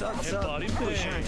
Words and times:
Repare 0.00 0.66
bem. 0.68 1.22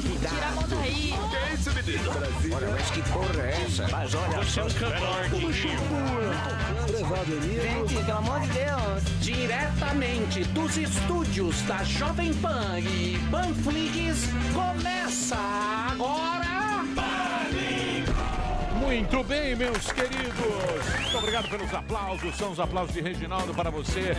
Tira 0.00 0.46
a 0.46 0.50
mão 0.52 0.64
daí. 0.68 1.12
Que 1.30 1.36
é 1.36 1.54
isso, 1.54 1.70
menino? 1.72 2.10
Olha, 2.54 2.68
mas 2.70 2.90
que 2.90 3.02
porra 3.10 3.42
é 3.42 3.62
essa? 3.64 3.88
Mas 3.88 4.14
olha 4.14 4.38
Você 4.38 4.60
é 4.60 4.64
um 4.64 4.70
cantor, 4.70 5.52
Gente, 5.52 5.78
pelo 8.04 8.18
amor 8.18 8.40
de 8.40 8.48
Deus. 8.48 9.02
Diretamente 9.20 10.44
dos 10.44 10.76
estúdios 10.76 11.62
da 11.62 11.82
Jovem 11.84 12.34
Pan 12.34 12.78
e 12.80 13.18
Panflix, 13.30 14.28
começa 14.52 15.36
agora... 15.92 16.58
Muito 18.88 19.22
bem, 19.24 19.54
meus 19.54 19.92
queridos. 19.92 21.00
Muito 21.02 21.18
obrigado 21.18 21.46
pelos 21.50 21.74
aplausos. 21.74 22.34
São 22.36 22.52
os 22.52 22.58
aplausos 22.58 22.94
de 22.94 23.02
Reginaldo 23.02 23.52
para 23.52 23.68
você. 23.70 24.16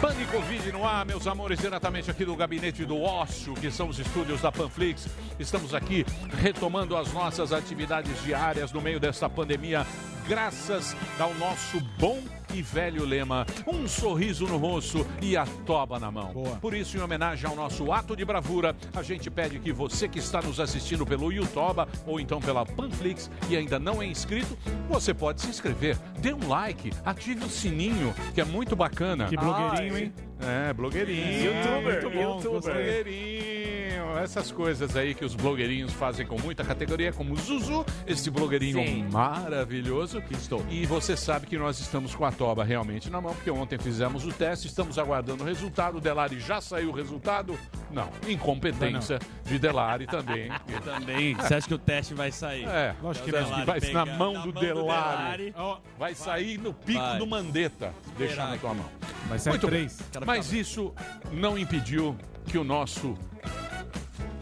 Pane 0.00 0.24
Covid 0.28 0.72
no 0.72 0.86
ar, 0.86 1.04
meus 1.04 1.26
amores, 1.26 1.58
diretamente 1.58 2.10
aqui 2.10 2.24
do 2.24 2.34
gabinete 2.34 2.86
do 2.86 3.02
ócio, 3.02 3.52
que 3.52 3.70
são 3.70 3.86
os 3.86 3.98
estúdios 3.98 4.40
da 4.40 4.50
Panflix. 4.50 5.06
Estamos 5.38 5.74
aqui 5.74 6.06
retomando 6.38 6.96
as 6.96 7.12
nossas 7.12 7.52
atividades 7.52 8.22
diárias 8.22 8.72
no 8.72 8.80
meio 8.80 8.98
dessa 8.98 9.28
pandemia, 9.28 9.86
graças 10.26 10.96
ao 11.18 11.34
nosso 11.34 11.78
bom 11.98 12.18
e 12.54 12.62
velho 12.62 13.04
lema: 13.04 13.46
um 13.66 13.86
sorriso 13.88 14.46
no 14.46 14.56
rosto 14.56 15.06
e 15.20 15.36
a 15.36 15.46
toba 15.66 15.98
na 15.98 16.10
mão. 16.10 16.32
Por 16.60 16.74
isso, 16.74 16.96
em 16.96 17.00
homenagem 17.00 17.48
ao 17.48 17.56
nosso 17.56 17.92
ato 17.92 18.16
de 18.16 18.24
bravura, 18.24 18.74
a 18.94 19.02
gente 19.02 19.30
pede 19.30 19.58
que 19.58 19.72
você 19.72 20.08
que 20.08 20.18
está 20.18 20.40
nos 20.42 20.60
assistindo 20.60 21.04
pelo 21.06 21.32
YouTube 21.32 21.60
ou 22.06 22.18
então 22.20 22.40
pela 22.40 22.64
Panflix 22.66 23.30
e 23.48 23.56
ainda 23.56 23.78
não 23.78 24.02
é 24.02 24.06
inscrito, 24.06 24.56
você 24.88 25.12
pode 25.14 25.40
se 25.40 25.48
inscrever, 25.48 25.96
dê 26.18 26.32
um 26.32 26.48
like, 26.48 26.90
ative 27.04 27.44
o 27.44 27.48
sininho, 27.50 28.14
que 28.34 28.40
é 28.40 28.44
muito 28.44 28.74
bacana. 28.74 29.26
Que 29.28 29.36
blogueirinho, 29.36 29.94
Ah, 29.94 30.00
hein? 30.00 30.12
É, 30.40 30.72
blogueirinho. 30.72 31.44
Youtuber, 31.44 32.02
muito 32.02 32.10
bom, 32.10 32.20
youtuber. 32.36 32.60
blogueirinho. 32.74 34.18
Essas 34.22 34.50
coisas 34.50 34.96
aí 34.96 35.14
que 35.14 35.24
os 35.24 35.34
blogueirinhos 35.34 35.92
fazem 35.92 36.26
com 36.26 36.38
muita 36.38 36.62
categoria, 36.64 37.12
como 37.12 37.32
o 37.32 37.36
Zuzu, 37.36 37.84
esse 38.06 38.30
blogueirinho 38.30 38.78
Sim. 38.84 39.06
maravilhoso. 39.10 40.22
Estou. 40.30 40.64
E 40.68 40.84
você 40.84 41.16
sabe 41.16 41.46
que 41.46 41.56
nós 41.56 41.78
estamos 41.78 42.14
com 42.14 42.24
a 42.24 42.32
toba 42.40 42.64
realmente 42.64 43.10
na 43.10 43.20
mão, 43.20 43.34
porque 43.34 43.50
ontem 43.50 43.78
fizemos 43.78 44.24
o 44.24 44.32
teste, 44.32 44.66
estamos 44.66 44.98
aguardando 44.98 45.42
o 45.44 45.46
resultado. 45.46 45.98
O 45.98 46.00
Delari 46.00 46.40
já 46.40 46.58
saiu 46.58 46.88
o 46.88 46.92
resultado? 46.92 47.54
Não. 47.90 48.08
Incompetência 48.26 49.18
de 49.44 49.58
Delari 49.58 50.06
também. 50.06 50.50
Também. 50.82 51.34
Você 51.34 51.54
acha 51.54 51.68
que 51.68 51.74
o 51.74 51.78
teste 51.78 52.14
vai 52.14 52.32
sair? 52.32 52.64
É, 52.66 52.94
Lógico 53.02 53.26
que 53.28 53.36
acha 53.36 53.50
não. 53.50 53.60
que 53.60 53.66
vai 53.66 53.80
Pegar 53.80 54.06
na 54.06 54.16
mão 54.16 54.32
na 54.32 54.40
do 54.40 54.46
mão 54.46 54.54
do 54.54 54.60
Delari. 54.60 55.52
Delari. 55.52 55.80
Vai 55.98 56.14
sair 56.14 56.56
no 56.58 56.72
pico 56.72 56.98
Vai. 57.00 57.18
do 57.18 57.26
Mandetta, 57.26 57.92
deixando 58.16 58.50
na 58.50 58.56
tua 58.56 58.72
mão. 58.72 58.86
Vai 59.28 59.38
sair 59.38 59.52
Muito 59.52 59.66
três. 59.66 60.00
bem. 60.00 60.22
Mas 60.24 60.50
isso 60.52 60.94
não 61.30 61.58
impediu 61.58 62.16
que 62.46 62.56
o 62.56 62.64
nosso 62.64 63.18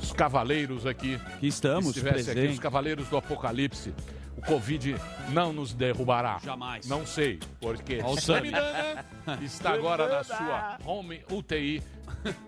os 0.01 0.13
cavaleiros 0.13 0.87
aqui 0.87 1.19
que 1.41 1.49
estamos 1.49 1.89
estivesse 1.89 2.31
aqui, 2.31 2.33
presentes. 2.33 2.55
os 2.55 2.61
cavaleiros 2.61 3.09
do 3.09 3.17
apocalipse. 3.17 3.93
O 4.39 4.41
Covid 4.43 4.95
não 5.31 5.53
nos 5.53 5.75
derrubará. 5.75 6.39
Jamais. 6.45 6.87
Não 6.87 7.05
sei, 7.05 7.41
porque 7.61 8.01
Ó 8.03 8.13
o 8.13 8.21
Sami. 8.21 8.51
Samidana 8.51 9.05
está 9.43 9.73
agora 9.73 10.09
na 10.09 10.23
sua 10.25 10.79
home 10.87 11.21
UTI. 11.31 11.83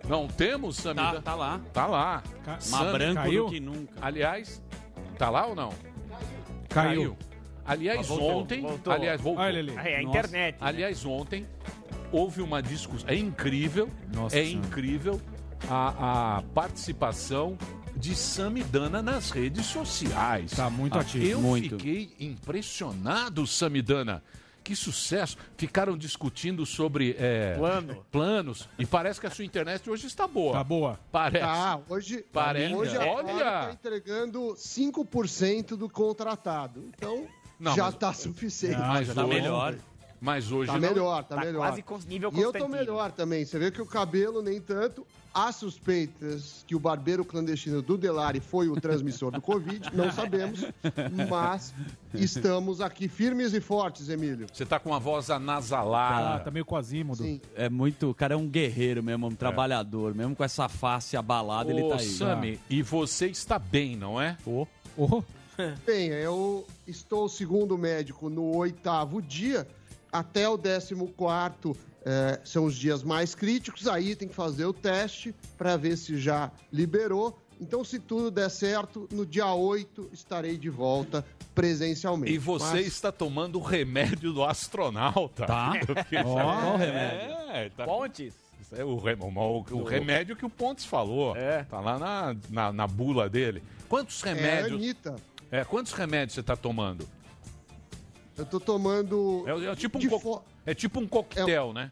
Não 0.09 0.29
temos, 0.29 0.77
Samidana? 0.77 1.15
Tá, 1.15 1.21
tá 1.23 1.35
lá. 1.35 1.61
Tá 1.73 1.87
lá. 1.87 2.23
Mais 2.47 2.65
Sami- 2.65 2.93
branco 2.93 3.15
caiu? 3.23 3.45
do 3.47 3.51
que 3.53 3.61
nunca. 3.61 3.93
Aliás, 4.01 4.63
tá 5.19 5.29
lá 5.31 5.47
ou 5.47 5.55
não? 5.55 5.73
Caiu. 6.69 7.17
Aliás, 7.65 8.01
Ah, 8.01 8.03
voltou, 8.15 8.31
ontem. 8.39 8.61
voltou. 8.63 8.93
Aliás, 8.93 9.21
voltou. 9.21 9.45
Olha 9.45 9.59
ele 9.59 9.73
ali. 9.79 9.89
É 9.91 9.99
a 9.99 10.03
Nossa. 10.03 10.19
internet. 10.19 10.57
Aliás, 10.61 11.05
ontem 11.05 11.47
houve 12.13 12.41
uma 12.43 12.63
discussão. 12.63 13.09
É 13.09 13.17
incrível, 13.17 13.89
Nossa 14.15 14.39
é 14.39 14.45
Senhora. 14.45 14.67
incrível 14.67 15.21
a, 15.69 16.37
a 16.39 16.43
participação 16.55 17.57
de 18.01 18.15
Samidana 18.17 19.03
nas 19.03 19.31
redes 19.31 19.67
sociais. 19.67 20.53
Tá 20.53 20.71
muito 20.71 20.97
Ah, 20.97 21.03
ativo. 21.03 21.25
Eu 21.27 21.41
Muito. 21.41 21.77
fiquei 21.77 22.11
impressionado, 22.19 23.47
Samidana. 23.47 24.23
Que 24.63 24.77
sucesso! 24.77 25.37
Ficaram 25.57 25.97
discutindo 25.97 26.65
sobre 26.67 27.17
é, 27.19 27.55
Plano. 27.57 28.05
planos 28.13 28.69
e 28.79 28.85
parece 28.87 29.19
que 29.21 29.27
a 29.27 29.31
sua 29.31 29.45
internet 29.45 29.89
hoje 29.89 30.07
está 30.07 30.27
boa. 30.29 30.53
Tá 30.53 30.65
boa. 30.65 31.01
Parece. 31.11 31.45
Tá, 31.45 31.81
hoje, 31.89 32.25
Parece. 32.33 32.75
hoje 32.75 32.97
a 32.97 33.05
Olha! 33.07 33.23
Claro 33.25 33.67
tá 33.67 33.73
entregando 33.73 34.55
5% 34.57 35.77
do 35.77 35.89
contratado. 35.89 36.85
Então, 36.95 37.27
Não, 37.59 37.75
já 37.75 37.85
mas- 37.85 37.95
tá 37.97 38.13
suficiente. 38.13 38.79
mas 38.79 39.13
Tá 39.13 39.25
hoje- 39.25 39.35
melhor. 39.35 39.75
Mas 40.21 40.53
hoje 40.53 40.67
Tá 40.71 40.79
não. 40.79 40.89
melhor, 40.89 41.25
tá, 41.25 41.37
Tá 41.37 41.41
melhor. 41.45 41.67
quase 41.67 41.83
com 41.83 41.99
nível 42.07 42.31
E 42.35 42.41
eu 42.43 42.53
tô 42.53 42.69
melhor 42.69 43.11
também. 43.13 43.45
Você 43.47 43.59
vê 43.59 43.71
que 43.71 43.81
o 43.81 43.87
cabelo 43.87 44.43
nem 44.43 44.61
tanto. 44.61 45.07
Há 45.33 45.53
suspeitas 45.53 46.65
que 46.67 46.75
o 46.75 46.81
barbeiro 46.81 47.25
clandestino 47.25 47.81
do 47.81 47.97
Delari 47.97 48.41
foi 48.41 48.69
o 48.69 48.75
transmissor 48.81 49.31
do 49.31 49.41
Covid, 49.41 49.91
não 49.95 50.11
sabemos, 50.13 50.65
mas 51.29 51.73
estamos 52.13 52.81
aqui 52.81 53.07
firmes 53.07 53.55
e 53.55 53.61
fortes, 53.61 54.09
Emílio. 54.09 54.47
Você 54.53 54.67
tá 54.67 54.81
com 54.81 54.91
uma 54.91 54.99
voz 54.99 55.31
anasalada. 55.31 56.35
Ah, 56.35 56.39
tá 56.41 56.51
meio 56.51 56.65
quasímodo. 56.65 57.23
Sim. 57.23 57.41
É 57.55 57.69
muito. 57.69 58.11
O 58.11 58.15
cara 58.15 58.35
é 58.35 58.37
um 58.37 58.49
guerreiro 58.49 59.03
mesmo, 59.03 59.29
um 59.29 59.35
trabalhador. 59.35 60.15
Mesmo 60.15 60.35
com 60.35 60.43
essa 60.43 60.69
face 60.69 61.17
abalada, 61.17 61.71
ele 61.71 61.83
Ô, 61.83 61.91
tá 61.91 61.97
aí. 61.97 62.09
Sami, 62.09 62.61
e 62.69 62.83
você 62.83 63.29
está 63.29 63.59
bem, 63.59 63.97
não 63.97 64.21
é? 64.21 64.37
Oh, 64.45 65.23
Bem, 65.87 66.09
eu 66.09 66.67
estou 66.87 67.29
segundo 67.29 67.75
o 67.75 67.79
médico 67.79 68.31
no 68.31 68.57
oitavo 68.57 69.21
dia, 69.21 69.67
até 70.11 70.49
o 70.49 70.57
décimo 70.57 71.09
quarto 71.09 71.77
eh, 72.05 72.41
são 72.45 72.65
os 72.65 72.75
dias 72.77 73.03
mais 73.03 73.35
críticos, 73.35 73.87
aí 73.87 74.15
tem 74.17 74.29
que 74.29 74.35
fazer 74.35 74.65
o 74.65 74.73
teste 74.73 75.35
para 75.59 75.77
ver 75.77 75.97
se 75.97 76.19
já 76.19 76.51
liberou. 76.73 77.39
Então, 77.61 77.85
se 77.85 77.99
tudo 77.99 78.31
der 78.31 78.49
certo, 78.49 79.07
no 79.13 79.27
dia 79.27 79.53
8 79.53 80.09
estarei 80.13 80.57
de 80.57 80.71
volta 80.71 81.25
presencialmente. 81.55 82.33
E 82.33 82.39
você 82.39 82.65
Mas- 82.79 82.87
está 82.87 83.13
tomando 83.13 83.59
o 83.59 83.63
remédio 83.63 84.33
do 84.33 84.43
astronauta. 84.43 85.45
Tá? 85.47 85.73
Porque- 85.87 86.23
Qual 86.23 86.75
o 86.75 86.77
remédio? 86.79 87.37
É, 87.53 87.69
tá- 87.77 87.85
Pontes. 87.85 88.35
é 88.73 88.83
o, 88.83 88.97
re- 88.99 89.15
o- 89.21 89.65
o 89.77 89.83
remédio 89.85 90.35
que 90.37 90.47
o 90.47 90.49
Pontes 90.49 90.87
falou. 90.87 91.37
É. 91.37 91.65
Tá 91.65 91.81
lá 91.81 91.99
na, 91.99 92.37
na, 92.49 92.73
na 92.73 92.87
bula 92.87 93.29
dele. 93.29 93.63
Quantos 93.91 94.25
É, 94.25 94.33
remédios? 94.33 94.73
Anitta, 94.81 95.17
É, 95.51 95.63
quantos 95.63 95.93
remédios 95.93 96.33
você 96.35 96.41
está 96.41 96.57
tomando? 96.57 97.07
eu 98.39 98.47
tô 98.47 98.59
tomando. 98.59 99.45
É, 99.47 99.67
é 99.73 99.77
tipo 99.77 99.99
um 99.99 100.01
de 100.01 100.09
co- 100.09 100.19
fo- 100.19 100.43
é 100.67 100.75
tipo 100.75 101.01
um 101.01 101.07
coquetel, 101.07 101.73
né? 101.73 101.91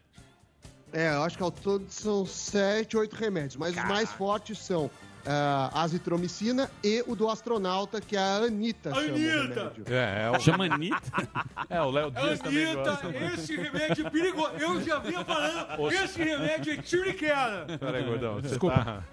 É, 0.91 1.09
eu 1.13 1.23
acho 1.23 1.37
que 1.37 1.43
ao 1.43 1.51
todo 1.51 1.85
são 1.89 2.25
sete, 2.25 2.97
oito 2.97 3.15
remédios, 3.15 3.55
mas 3.55 3.75
os 3.77 3.83
mais 3.83 4.11
fortes 4.11 4.57
são 4.57 4.89
ah, 5.25 5.69
a 5.73 5.83
azitromicina 5.83 6.71
e 6.83 7.03
o 7.05 7.15
do 7.15 7.29
astronauta, 7.29 8.01
que 8.01 8.17
a 8.17 8.37
Anitta 8.37 8.89
chama 8.91 9.07
o 9.07 9.15
remédio. 9.15 9.83
É, 9.87 10.23
é 10.23 10.31
o, 10.31 10.39
Chama 10.39 10.65
Anitta? 10.65 11.29
é, 11.69 11.81
o 11.81 11.91
Léo 11.91 12.09
Dias 12.09 12.39
também 12.39 12.73
gosta. 12.73 13.07
esse 13.33 13.55
remédio 13.55 14.07
é 14.07 14.09
perigoso. 14.09 14.53
Eu 14.57 14.81
já 14.81 14.99
vinha 14.99 15.23
falando, 15.23 15.91
esse 15.91 16.23
remédio 16.23 16.73
é 16.73 16.77
tiro 16.77 17.09
e 17.09 17.13
queda. 17.13 17.77
Peraí, 17.77 18.03
gordão. 18.03 18.35
Você 18.35 18.47
Desculpa. 18.47 18.83
tá... 18.83 19.03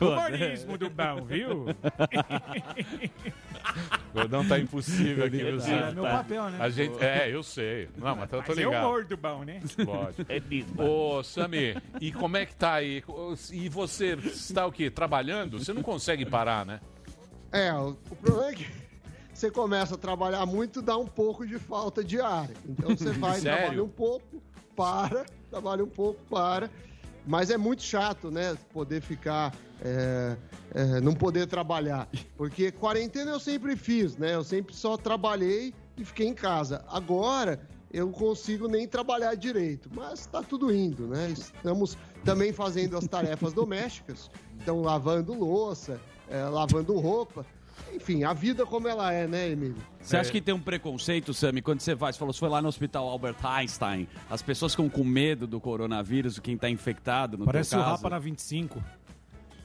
Humorismo 0.04 0.78
do 0.78 0.90
bom, 0.90 1.24
viu? 1.24 1.66
Gordão 4.12 4.46
tá 4.46 4.58
impossível 4.58 5.24
aqui, 5.24 5.38
viu, 5.38 5.60
É 5.60 5.92
meu 5.92 6.04
papel, 6.04 6.50
né? 6.50 6.58
A 6.60 6.68
gente... 6.68 7.02
É, 7.02 7.34
eu 7.34 7.42
sei. 7.42 7.88
Não, 7.96 8.14
mas 8.14 8.32
eu 8.32 8.42
tô 8.42 8.48
Mas 8.48 8.58
é 8.58 8.64
ligado. 8.64 8.86
humor 8.86 9.04
do 9.04 9.16
bom, 9.16 9.42
né? 9.42 9.60
Lógico. 9.78 10.24
É 10.28 10.40
mesmo. 10.40 10.82
Ô, 10.82 11.22
Sami, 11.22 11.76
e 12.00 12.12
como 12.12 12.36
é 12.36 12.46
que 12.46 12.54
tá 12.54 12.74
aí? 12.74 13.02
E 13.52 13.68
você 13.68 14.14
está 14.14 14.66
o 14.66 14.72
quê? 14.72 14.90
Trabalhando? 14.90 15.58
Você 15.58 15.72
não 15.72 15.82
consegue 15.82 16.24
parar, 16.24 16.64
né? 16.64 16.80
É, 17.50 17.72
o, 17.72 17.96
o 18.10 18.16
problema 18.16 18.50
é 18.50 18.54
que 18.54 18.66
você 19.32 19.50
começa 19.50 19.96
a 19.96 19.98
trabalhar 19.98 20.46
muito, 20.46 20.80
dá 20.80 20.96
um 20.96 21.06
pouco 21.06 21.46
de 21.46 21.58
falta 21.58 22.04
de 22.04 22.20
ar. 22.20 22.48
Então 22.68 22.96
você 22.96 23.10
vai, 23.18 23.40
Sério? 23.40 23.58
trabalha 23.58 23.84
um 23.84 23.88
pouco, 23.88 24.42
para, 24.76 25.24
trabalha 25.50 25.82
um 25.84 25.88
pouco, 25.88 26.20
para. 26.30 26.70
Mas 27.26 27.50
é 27.50 27.56
muito 27.56 27.82
chato, 27.82 28.30
né? 28.30 28.56
Poder 28.72 29.00
ficar. 29.00 29.52
É, 29.84 30.36
é, 30.74 31.00
não 31.00 31.14
poder 31.14 31.46
trabalhar. 31.46 32.08
Porque 32.36 32.72
quarentena 32.72 33.32
eu 33.32 33.40
sempre 33.40 33.76
fiz, 33.76 34.16
né? 34.16 34.34
Eu 34.34 34.42
sempre 34.42 34.74
só 34.74 34.96
trabalhei 34.96 35.74
e 35.96 36.04
fiquei 36.04 36.26
em 36.26 36.34
casa. 36.34 36.84
Agora 36.88 37.60
eu 37.92 38.06
não 38.06 38.12
consigo 38.12 38.66
nem 38.66 38.88
trabalhar 38.88 39.34
direito. 39.34 39.88
Mas 39.94 40.26
tá 40.26 40.42
tudo 40.42 40.74
indo, 40.74 41.06
né? 41.06 41.30
Estamos 41.30 41.96
também 42.24 42.52
fazendo 42.52 42.96
as 42.96 43.06
tarefas 43.06 43.52
domésticas. 43.54 44.30
Então, 44.60 44.80
lavando 44.80 45.34
louça, 45.34 46.00
é, 46.28 46.42
lavando 46.44 46.98
roupa. 46.98 47.46
Enfim, 47.92 48.24
a 48.24 48.32
vida 48.32 48.66
como 48.66 48.88
ela 48.88 49.12
é, 49.12 49.26
né, 49.26 49.50
Emílio? 49.50 49.76
Você 50.00 50.16
acha 50.16 50.30
que 50.30 50.40
tem 50.40 50.54
um 50.54 50.60
preconceito, 50.60 51.32
Sami, 51.32 51.62
quando 51.62 51.80
você 51.80 51.94
vai? 51.94 52.12
Você 52.12 52.18
falou, 52.18 52.32
você 52.32 52.40
foi 52.40 52.48
lá 52.48 52.60
no 52.60 52.68
hospital 52.68 53.06
Albert 53.08 53.36
Einstein. 53.44 54.08
As 54.28 54.42
pessoas 54.42 54.72
ficam 54.72 54.88
com 54.88 55.04
medo 55.04 55.46
do 55.46 55.60
coronavírus, 55.60 56.38
quem 56.38 56.56
tá 56.56 56.68
infectado, 56.68 57.36
no 57.36 57.44
Parece 57.44 57.70
teu 57.70 57.80
o. 57.80 57.82
Rapa 57.82 58.10
na 58.10 58.18
25. 58.18 58.82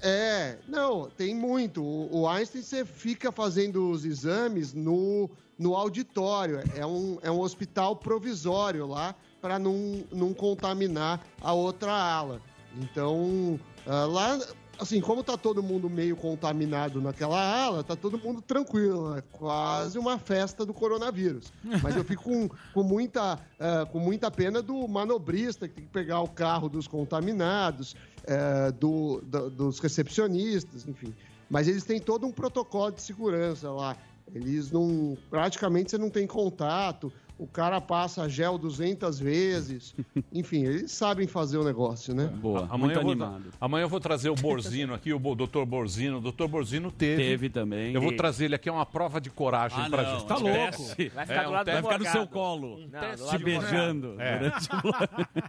É, 0.01 0.57
não, 0.67 1.09
tem 1.09 1.35
muito. 1.35 1.83
O, 1.83 2.21
o 2.21 2.27
Einstein 2.27 2.61
você 2.61 2.85
fica 2.85 3.31
fazendo 3.31 3.89
os 3.89 4.05
exames 4.05 4.73
no, 4.73 5.29
no 5.57 5.75
auditório. 5.75 6.61
É 6.75 6.85
um, 6.85 7.17
é 7.21 7.29
um 7.29 7.39
hospital 7.39 7.95
provisório 7.95 8.87
lá 8.87 9.15
para 9.41 9.57
não, 9.59 10.03
não 10.11 10.33
contaminar 10.33 11.25
a 11.41 11.53
outra 11.53 11.91
ala. 11.91 12.41
Então, 12.77 13.59
Ah, 13.91 14.05
lá, 14.05 14.39
assim, 14.79 15.01
como 15.01 15.23
tá 15.23 15.37
todo 15.37 15.61
mundo 15.61 15.89
meio 15.89 16.15
contaminado 16.15 17.01
naquela 17.01 17.39
ala, 17.39 17.83
tá 17.83 17.95
todo 17.95 18.17
mundo 18.17 18.41
tranquilo. 18.41 19.15
É 19.17 19.21
quase 19.21 19.97
uma 19.99 20.17
festa 20.17 20.65
do 20.65 20.73
coronavírus. 20.73 21.51
Mas 21.83 21.95
eu 21.95 22.03
fico 22.03 22.23
com, 22.23 22.49
com 22.73 22.83
muita, 22.83 23.39
ah, 23.59 23.85
com 23.91 23.99
muita 23.99 24.31
pena 24.31 24.61
do 24.61 24.87
manobrista 24.87 25.67
que 25.67 25.75
tem 25.75 25.83
que 25.85 25.89
pegar 25.91 26.21
o 26.21 26.27
carro 26.27 26.69
dos 26.69 26.87
contaminados, 26.87 27.95
eh, 28.25 28.71
do, 28.71 29.21
do- 29.23 29.49
dos 29.49 29.79
recepcionistas, 29.79 30.87
enfim. 30.87 31.13
Mas 31.49 31.67
eles 31.67 31.83
têm 31.83 31.99
todo 31.99 32.25
um 32.27 32.31
protocolo 32.31 32.91
de 32.91 33.01
segurança 33.01 33.71
lá. 33.71 33.97
Eles 34.33 34.71
não. 34.71 35.17
Praticamente 35.29 35.89
você 35.91 35.97
não 35.97 36.09
tem 36.09 36.27
contato. 36.27 37.11
O 37.39 37.47
cara 37.47 37.79
passa 37.79 38.27
gel 38.27 38.57
200 38.57 39.17
vezes. 39.17 39.95
Enfim, 40.31 40.65
eles 40.65 40.91
sabem 40.91 41.25
fazer 41.25 41.57
o 41.57 41.63
negócio, 41.63 42.13
né? 42.13 42.25
Boa, 42.27 42.67
Amanhã 42.69 42.77
muito 42.77 42.97
eu, 42.97 43.01
vou, 43.01 43.11
animado. 43.11 43.43
amanhã 43.61 43.83
eu 43.85 43.89
vou 43.89 43.99
trazer 44.01 44.29
o 44.29 44.35
Borzino 44.35 44.93
aqui, 44.93 45.13
o 45.13 45.19
Dr. 45.35 45.63
Borzino. 45.65 46.17
O 46.17 46.31
Dr. 46.31 46.47
Borzino 46.47 46.91
teve. 46.91 47.23
Teve 47.23 47.49
também. 47.49 47.93
Eu 47.93 48.01
vou 48.01 48.11
E- 48.11 48.17
trazer 48.17 48.43
ele 48.45 48.55
aqui, 48.55 48.67
é 48.67 48.71
uma 48.71 48.85
prova 48.85 49.21
de 49.21 49.29
coragem 49.29 49.79
Ah, 49.81 49.89
pra 49.89 50.03
não, 50.03 50.11
gente. 50.19 50.27
tá 50.27 50.35
louco. 50.35 50.83
Vai 51.15 51.23
É, 51.23 51.25
ficar 51.25 51.43
do 51.43 51.49
um 51.49 51.51
lado 51.53 51.65
do 51.65 51.71
teste- 51.71 51.81
Vai 51.81 51.81
ficar 51.81 51.97
no 51.99 52.05
seu 52.11 52.27
colo. 52.27 52.79
Não, 52.91 52.99
lado 53.25 53.37
do 53.39 53.45
beijando. 53.45 54.15
É. 54.19 54.51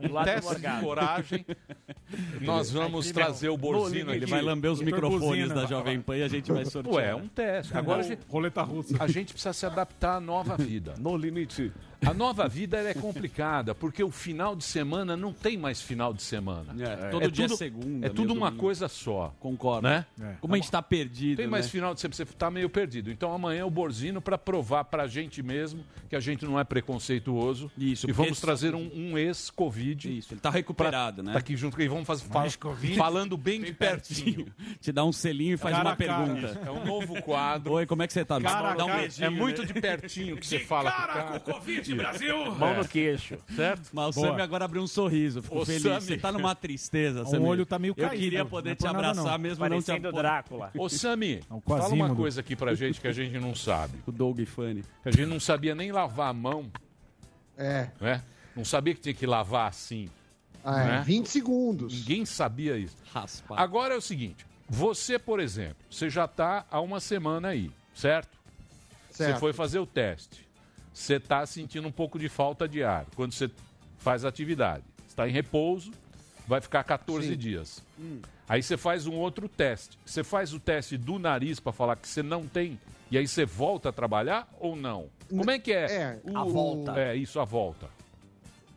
Um 0.09 0.13
lado 0.13 0.25
teste 0.27 0.55
de 0.61 0.81
coragem. 0.81 1.47
Nós 2.41 2.71
vamos 2.71 3.11
trazer 3.11 3.49
o 3.49 3.57
Borzino 3.57 4.11
Ele 4.13 4.23
aqui. 4.25 4.31
vai 4.31 4.43
lamber 4.43 4.71
os 4.71 4.81
microfones 4.81 5.49
da 5.49 5.67
Jovem 5.67 6.01
Pan 6.01 6.17
e 6.19 6.23
a 6.23 6.29
gente 6.29 6.53
vai 6.53 6.65
sortear. 6.65 6.95
Ué, 6.95 7.09
é 7.11 7.15
um 7.17 7.27
teste. 7.29 7.77
Agora 7.77 8.01
a 8.01 8.03
gente, 8.05 8.21
Roleta 8.29 8.63
russa. 8.63 8.97
a 9.03 9.07
gente 9.09 9.33
precisa 9.33 9.53
se 9.53 9.67
adaptar 9.67 10.17
à 10.17 10.21
nova 10.21 10.57
vida. 10.57 10.95
No 10.99 11.17
limite. 11.17 11.73
A 12.07 12.15
nova 12.15 12.49
vida 12.49 12.79
ela 12.79 12.89
é 12.89 12.95
complicada, 12.95 13.75
porque 13.75 14.03
o 14.03 14.11
final 14.11 14.57
de 14.57 14.65
semana 14.65 15.19
não 15.19 15.35
tem 15.35 15.59
mais 15.59 15.83
final 15.83 16.15
de 16.15 16.23
semana. 16.23 16.75
É, 16.83 17.11
todo 17.11 17.31
dia 17.31 17.45
é 17.45 17.49
segunda, 17.49 18.07
É 18.07 18.09
tudo 18.09 18.33
uma 18.33 18.47
domingo. 18.47 18.63
coisa 18.63 18.89
só. 18.89 19.35
Concordo. 19.39 19.87
Né? 19.87 20.07
É. 20.19 20.35
Como 20.41 20.55
a 20.55 20.57
gente 20.57 20.71
tá 20.71 20.81
perdido, 20.81 21.37
Tem 21.37 21.47
mais 21.47 21.67
né? 21.67 21.71
final 21.73 21.93
de 21.93 22.01
semana, 22.01 22.15
você 22.17 22.25
tá 22.25 22.51
meio 22.51 22.71
perdido. 22.71 23.11
Então 23.11 23.35
amanhã 23.35 23.61
é 23.61 23.65
o 23.67 23.71
Borzino 23.71 24.19
para 24.23 24.39
provar 24.39 24.85
pra 24.85 25.07
gente 25.07 25.43
mesmo 25.43 25.85
que 26.09 26.17
a 26.17 26.21
gente 26.21 26.43
não 26.47 26.59
é 26.59 26.65
preconceituoso. 26.65 27.71
Isso, 27.77 28.09
E 28.09 28.13
vamos 28.13 28.41
trazer 28.41 28.75
um, 28.75 28.91
um 28.95 29.19
ex-Covid. 29.19 30.17
Isso, 30.19 30.33
ele 30.33 30.41
tá 30.41 30.49
recuperado, 30.49 31.23
né? 31.23 31.35
Tá 31.35 31.39
aqui 31.39 31.55
junto 31.55 31.81
e 31.83 31.87
vamos 31.87 32.07
fazer 32.07 32.25
Mais 32.33 32.57
Covid. 32.57 32.97
falando 32.97 33.37
bem 33.37 33.61
de 33.61 33.75
pertinho. 33.75 34.47
Te 34.81 34.91
dá 34.93 35.05
um 35.05 35.13
selinho 35.13 35.55
e 35.55 35.57
faz 35.59 35.77
Cara 35.77 35.89
uma 35.89 35.93
a 35.93 35.97
cara. 35.97 36.25
pergunta. 36.25 36.61
É 36.67 36.71
um 36.71 36.87
novo 36.87 37.21
quadro. 37.23 37.75
Oi, 37.75 37.85
como 37.85 38.03
é 38.03 38.07
que 38.07 38.15
você 38.15 38.25
tá? 38.25 38.41
Cara 38.41 38.73
Dá 38.75 38.87
um 38.87 38.97
beijinho, 38.97 39.27
É 39.27 39.29
muito 39.29 39.67
de 39.67 39.75
pertinho 39.75 40.39
que 40.39 40.47
você 40.47 40.59
fala. 40.61 40.91
cara 40.91 41.23
com 41.25 41.37
o 41.37 41.41
com 41.41 41.51
o 41.51 41.55
Covid, 41.55 41.95
Brasil! 41.95 42.55
Mão 42.55 42.75
no 42.79 42.89
queixo. 42.89 43.37
Certo? 43.55 43.91
Mas 43.93 44.17
o. 44.17 44.21
Sammy 44.23 44.41
agora 44.41 44.65
abriu 44.65 44.81
um 44.83 44.87
sorriso, 44.87 45.43
ficou 45.43 45.67
feliz. 45.67 45.83
Sammy. 45.83 46.01
Você 46.01 46.17
tá 46.17 46.33
numa 46.33 46.55
tristeza, 46.55 47.23
O 47.25 47.27
Sammy. 47.27 47.45
olho 47.45 47.67
tá 47.67 47.79
meio 47.79 47.93
Eu 47.95 48.09
caído, 48.09 48.23
queria 48.23 48.39
não 48.39 48.47
poder 48.51 48.71
é 48.71 48.75
te 48.75 48.87
abraçar 48.87 49.25
não. 49.33 49.39
mesmo 49.39 49.63
não 49.69 49.83
te 49.83 49.85
Parecendo 49.87 50.09
apo- 50.09 50.17
Drácula. 50.17 50.71
Ô, 50.79 50.89
Sami, 50.89 51.35
É 51.35 51.61
fala 51.69 51.89
uma 51.89 52.15
coisa 52.15 52.41
aqui 52.41 52.57
pra 52.57 52.75
gente 52.75 53.03
que 53.03 53.09
a 53.09 53.13
gente 53.13 53.39
não 53.39 53.55
sabe. 53.55 53.99
O 54.07 54.13
Doug 54.13 54.41
Funny. 54.47 54.83
Que 55.03 55.09
a 55.11 55.13
gente 55.13 55.27
não 55.27 55.39
sabia 55.41 55.75
nem 55.75 55.93
lavar 55.93 56.31
a 56.31 56.33
mão, 56.33 56.71
É. 57.59 57.89
né? 58.01 58.23
Não 58.57 58.65
sabia 58.65 58.95
que 58.95 59.01
tinha 59.03 59.15
que 59.15 59.27
lavar 59.27 59.69
assim. 59.69 60.09
Ah, 60.65 60.81
é, 60.83 60.87
né? 60.87 61.03
20 61.07 61.27
segundos. 61.27 61.93
Ninguém 62.01 62.25
sabia 62.25 62.77
isso. 62.79 62.97
Raspar. 63.13 63.59
Agora 63.61 63.95
é 63.95 63.97
o 63.97 64.01
seguinte: 64.01 64.47
você, 64.73 65.19
por 65.19 65.41
exemplo, 65.41 65.77
você 65.91 66.09
já 66.09 66.27
está 66.27 66.65
há 66.71 66.81
uma 66.81 67.01
semana 67.01 67.49
aí, 67.49 67.73
certo? 67.93 68.39
Certo. 69.11 69.33
Você 69.35 69.41
foi 69.41 69.53
fazer 69.53 69.81
o 69.81 69.87
teste. 69.87 70.49
Você 70.95 71.15
está 71.15 71.45
sentindo 71.45 71.89
um 71.89 71.93
pouco 71.93 72.19
de 72.21 72.29
falta 72.29 72.69
de 72.69 72.83
ar 72.85 73.05
quando 73.17 73.33
você 73.33 73.51
faz 73.99 74.25
a 74.25 74.29
atividade. 74.29 74.85
Está 75.09 75.29
em 75.29 75.33
repouso, 75.33 75.91
vai 76.47 76.61
ficar 76.61 76.85
14 76.85 77.29
Sim. 77.29 77.37
dias. 77.37 77.83
Aí 78.49 78.63
você 78.63 78.77
faz 78.77 79.07
um 79.09 79.15
outro 79.15 79.49
teste. 79.49 79.99
Você 80.07 80.23
faz 80.23 80.53
o 80.53 80.61
teste 80.61 80.97
do 80.97 81.19
nariz 81.19 81.59
para 81.59 81.73
falar 81.73 81.97
que 81.97 82.07
você 82.09 82.23
não 82.23 82.47
tem 82.47 82.79
e 83.11 83.19
aí 83.19 83.27
você 83.27 83.45
volta 83.45 83.89
a 83.89 83.93
trabalhar 83.93 84.49
ou 84.61 84.77
não? 84.77 85.09
Como 85.29 85.51
é 85.51 85.59
que 85.59 85.73
é? 85.73 85.85
É, 85.93 86.21
o- 86.23 86.39
a 86.39 86.45
volta. 86.45 87.01
É, 87.01 87.17
isso, 87.17 87.41
a 87.41 87.45
volta. 87.45 87.89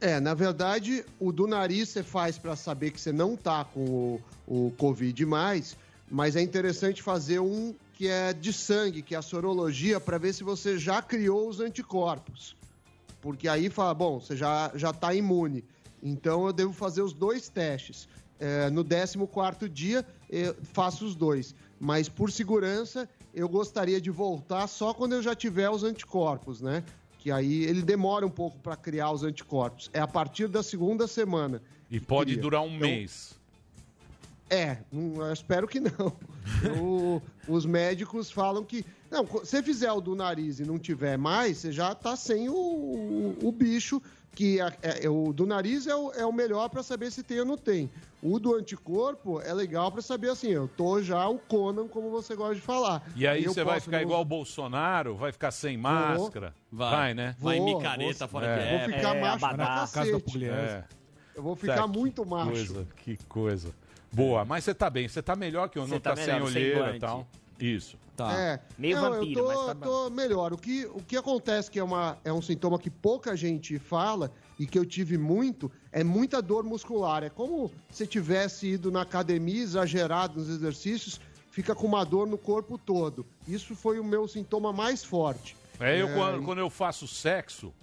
É, 0.02 0.20
na 0.20 0.34
verdade, 0.34 1.06
o 1.20 1.32
do 1.32 1.46
nariz 1.48 1.90
você 1.90 2.04
faz 2.04 2.38
para 2.38 2.56
saber 2.56 2.92
que 2.92 3.00
você 3.00 3.12
não 3.14 3.38
tá 3.38 3.64
com 3.64 3.80
o, 3.86 4.22
o 4.68 4.72
Covid 4.78 5.26
mais, 5.26 5.78
mas 6.10 6.36
é 6.36 6.42
interessante 6.42 7.02
fazer 7.02 7.40
um 7.40 7.74
que 7.94 8.08
é 8.08 8.34
de 8.34 8.52
sangue, 8.52 9.02
que 9.02 9.16
é 9.16 9.18
a 9.18 9.22
sorologia, 9.22 10.00
para 10.00 10.18
ver 10.18 10.34
se 10.34 10.44
você 10.44 10.78
já 10.78 11.02
criou 11.02 11.48
os 11.48 11.60
anticorpos. 11.60 12.56
Porque 13.22 13.48
aí 13.48 13.70
fala, 13.70 13.94
bom, 13.94 14.20
você 14.20 14.36
já, 14.36 14.72
já 14.76 14.92
tá 14.92 15.14
imune. 15.14 15.64
Então 16.02 16.46
eu 16.46 16.54
devo 16.54 16.74
fazer 16.74 17.02
os 17.02 17.14
dois 17.14 17.48
testes. 17.48 18.08
É, 18.40 18.70
no 18.70 18.84
14 18.84 19.70
dia, 19.70 20.06
eu 20.30 20.56
faço 20.74 21.06
os 21.06 21.16
dois. 21.16 21.56
Mas 21.80 22.10
por 22.10 22.32
segurança, 22.32 23.08
eu 23.34 23.48
gostaria 23.48 24.02
de 24.02 24.10
voltar 24.10 24.68
só 24.68 24.94
quando 24.94 25.14
eu 25.14 25.22
já 25.22 25.34
tiver 25.34 25.70
os 25.70 25.84
anticorpos, 25.84 26.60
né? 26.60 26.84
Que 27.20 27.32
aí 27.32 27.64
ele 27.64 27.82
demora 27.82 28.26
um 28.26 28.30
pouco 28.30 28.58
para 28.60 28.76
criar 28.76 29.12
os 29.12 29.24
anticorpos. 29.24 29.90
É 29.94 30.00
a 30.00 30.08
partir 30.08 30.50
da 30.50 30.62
segunda 30.62 31.08
semana. 31.08 31.62
E 31.90 32.00
pode 32.00 32.32
cria. 32.32 32.42
durar 32.42 32.62
um 32.64 32.68
Então, 32.76 32.80
mês. 32.80 33.40
É, 34.54 34.78
não- 34.92 35.26
eu 35.26 35.34
espero 35.34 35.68
que 35.68 35.80
não. 35.80 36.14
O- 36.82 37.22
os 37.48 37.66
médicos 37.66 38.30
falam 38.32 38.64
que. 38.64 38.86
Não, 39.10 39.26
se 39.26 39.32
você 39.34 39.64
fizer 39.64 39.92
o 39.92 40.02
do 40.02 40.16
nariz 40.16 40.60
e 40.60 40.66
não 40.66 40.78
tiver 40.78 41.18
mais, 41.18 41.58
você 41.58 41.72
já 41.72 41.94
tá 41.96 42.16
sem 42.16 42.50
o, 42.50 42.54
o, 42.56 43.38
o 43.44 43.52
bicho, 43.52 44.02
que 44.36 44.60
é, 44.60 45.06
é- 45.06 45.10
o 45.10 45.32
do 45.32 45.46
nariz 45.46 45.88
é 45.88 45.96
o, 45.96 46.12
é 46.12 46.26
o 46.26 46.34
melhor 46.34 46.68
para 46.70 46.84
saber 46.84 47.12
se 47.12 47.24
tem 47.24 47.40
ou 47.40 47.46
não 47.46 47.58
tem. 47.58 47.90
O 48.22 48.40
do 48.40 48.56
anticorpo 48.56 49.40
é 49.42 49.54
legal 49.54 49.92
para 49.92 50.02
saber 50.02 50.30
assim, 50.32 50.48
eu 50.50 50.68
tô 50.68 51.02
já 51.02 51.28
o 51.28 51.38
Conan, 51.38 51.88
como 51.88 52.10
você 52.10 52.36
gosta 52.36 52.56
de 52.56 52.62
falar. 52.62 53.04
E 53.16 53.26
aí 53.28 53.46
você 53.46 53.64
vai 53.64 53.80
ficar 53.80 53.98
não- 53.98 54.04
igual 54.04 54.22
o 54.22 54.26
Bolsonaro, 54.26 55.16
vai 55.16 55.32
ficar 55.32 55.52
sem 55.52 55.78
máscara. 55.78 56.54
Vai. 56.72 57.14
né? 57.14 57.36
Vai 57.40 57.58
Vou, 57.58 57.78
micareta 57.78 58.20
vou- 58.26 58.28
fora 58.42 58.48
é. 58.48 58.56
de 58.58 58.70
Vou 58.70 58.80
época. 58.80 58.98
ficar 58.98 59.16
É, 59.16 59.22
macho 59.22 59.40
pra 59.40 59.48
abadá. 59.50 59.66
Casa 59.66 60.12
da 60.12 60.20
cacete. 60.20 60.46
É. 60.46 60.84
Eu 61.36 61.42
vou 61.44 61.56
ficar 61.56 61.76
Tá, 61.76 61.88
muito 61.88 62.24
que 62.24 62.30
macho. 62.30 62.52
Coisa, 62.52 62.88
que 62.98 63.18
coisa. 63.28 63.74
Boa, 64.14 64.46
mas 64.46 64.64
você 64.64 64.74
tá 64.74 64.90
bem, 64.90 65.08
você 65.08 65.22
tá 65.22 65.36
melhor 65.36 65.70
que 65.70 65.78
eu, 65.78 65.88
não 65.88 66.00
tá 66.00 66.12
tá, 66.12 66.16
sem 66.18 66.34
melhor, 66.34 66.52
sem 66.52 66.62
olheira 66.62 66.96
e 66.96 67.00
tal. 67.00 67.28
Isso. 67.60 67.98
Tá. 68.16 68.32
É, 68.40 68.60
Meio 68.78 68.96
não, 69.02 69.10
vampiro, 69.10 69.40
eu 69.40 69.46
tô, 69.46 69.48
mas 69.48 69.66
tá 69.66 69.76
tô 69.76 70.10
melhor. 70.12 70.54
O 70.54 70.58
que, 70.58 70.86
o 70.86 71.02
que 71.02 71.18
acontece 71.18 71.72
que 71.72 71.80
é, 71.80 71.84
uma, 71.84 72.18
é 72.24 72.32
um 72.32 72.42
sintoma 72.42 72.78
que 72.78 72.90
pouca 72.90 73.36
gente 73.36 73.80
fala 73.80 74.32
e 74.60 74.68
que 74.68 74.78
eu 74.78 74.86
tive 74.86 75.18
muito, 75.18 75.72
é 75.92 76.04
muita 76.04 76.42
dor 76.42 76.64
muscular. 76.64 77.24
É 77.24 77.30
como 77.30 77.72
se 77.90 78.06
tivesse 78.06 78.68
ido 78.68 78.92
na 78.92 79.02
academia, 79.02 79.64
exagerado 79.64 80.40
nos 80.40 80.50
exercícios, 80.50 81.20
fica 81.50 81.74
com 81.74 81.88
uma 81.88 82.04
dor 82.04 82.28
no 82.28 82.38
corpo 82.38 82.78
todo. 82.78 83.26
Isso 83.48 83.76
foi 83.76 84.00
o 84.00 84.04
meu 84.04 84.28
sintoma 84.28 84.72
mais 84.72 85.04
forte. 85.04 85.56
É, 85.80 86.00
eu 86.00 86.08
É, 86.10 86.14
quando, 86.14 86.44
quando 86.44 86.60
eu 86.60 86.70
faço 86.70 87.08
sexo, 87.08 87.74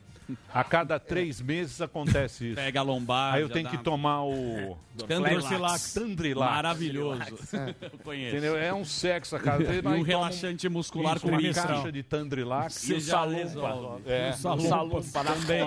a 0.52 0.64
cada 0.64 0.98
três 0.98 1.40
meses 1.40 1.80
acontece 1.80 2.46
isso. 2.48 2.56
Pega 2.56 2.80
a 2.80 2.82
lombar. 2.82 3.34
Aí 3.34 3.42
eu 3.42 3.48
tenho 3.48 3.68
que 3.68 3.76
uma- 3.76 3.82
tomar 3.82 4.24
o 4.24 4.76
Tandrilax. 5.06 5.94
Tandrilax. 5.94 6.52
Maravilhoso. 6.54 7.20
Eu 7.80 7.98
conheço. 8.04 8.36
Entendeu? 8.36 8.56
É 8.56 8.72
um 8.74 8.84
sexo 8.84 9.36
a 9.36 9.40
cada 9.40 9.62
E 9.62 9.80
vez. 9.80 9.84
um 9.86 10.02
relaxante 10.02 10.68
muscular 10.68 11.18
com 11.20 11.28
uma 11.28 11.40
caixa 11.52 11.90
de 11.92 12.02
Tandrilax 12.02 12.88
e 12.88 12.94
o 12.94 13.00
salompa. 13.00 14.00
É. 14.06 14.30
O 14.30 14.60
salompa 14.60 15.24
também. 15.24 15.60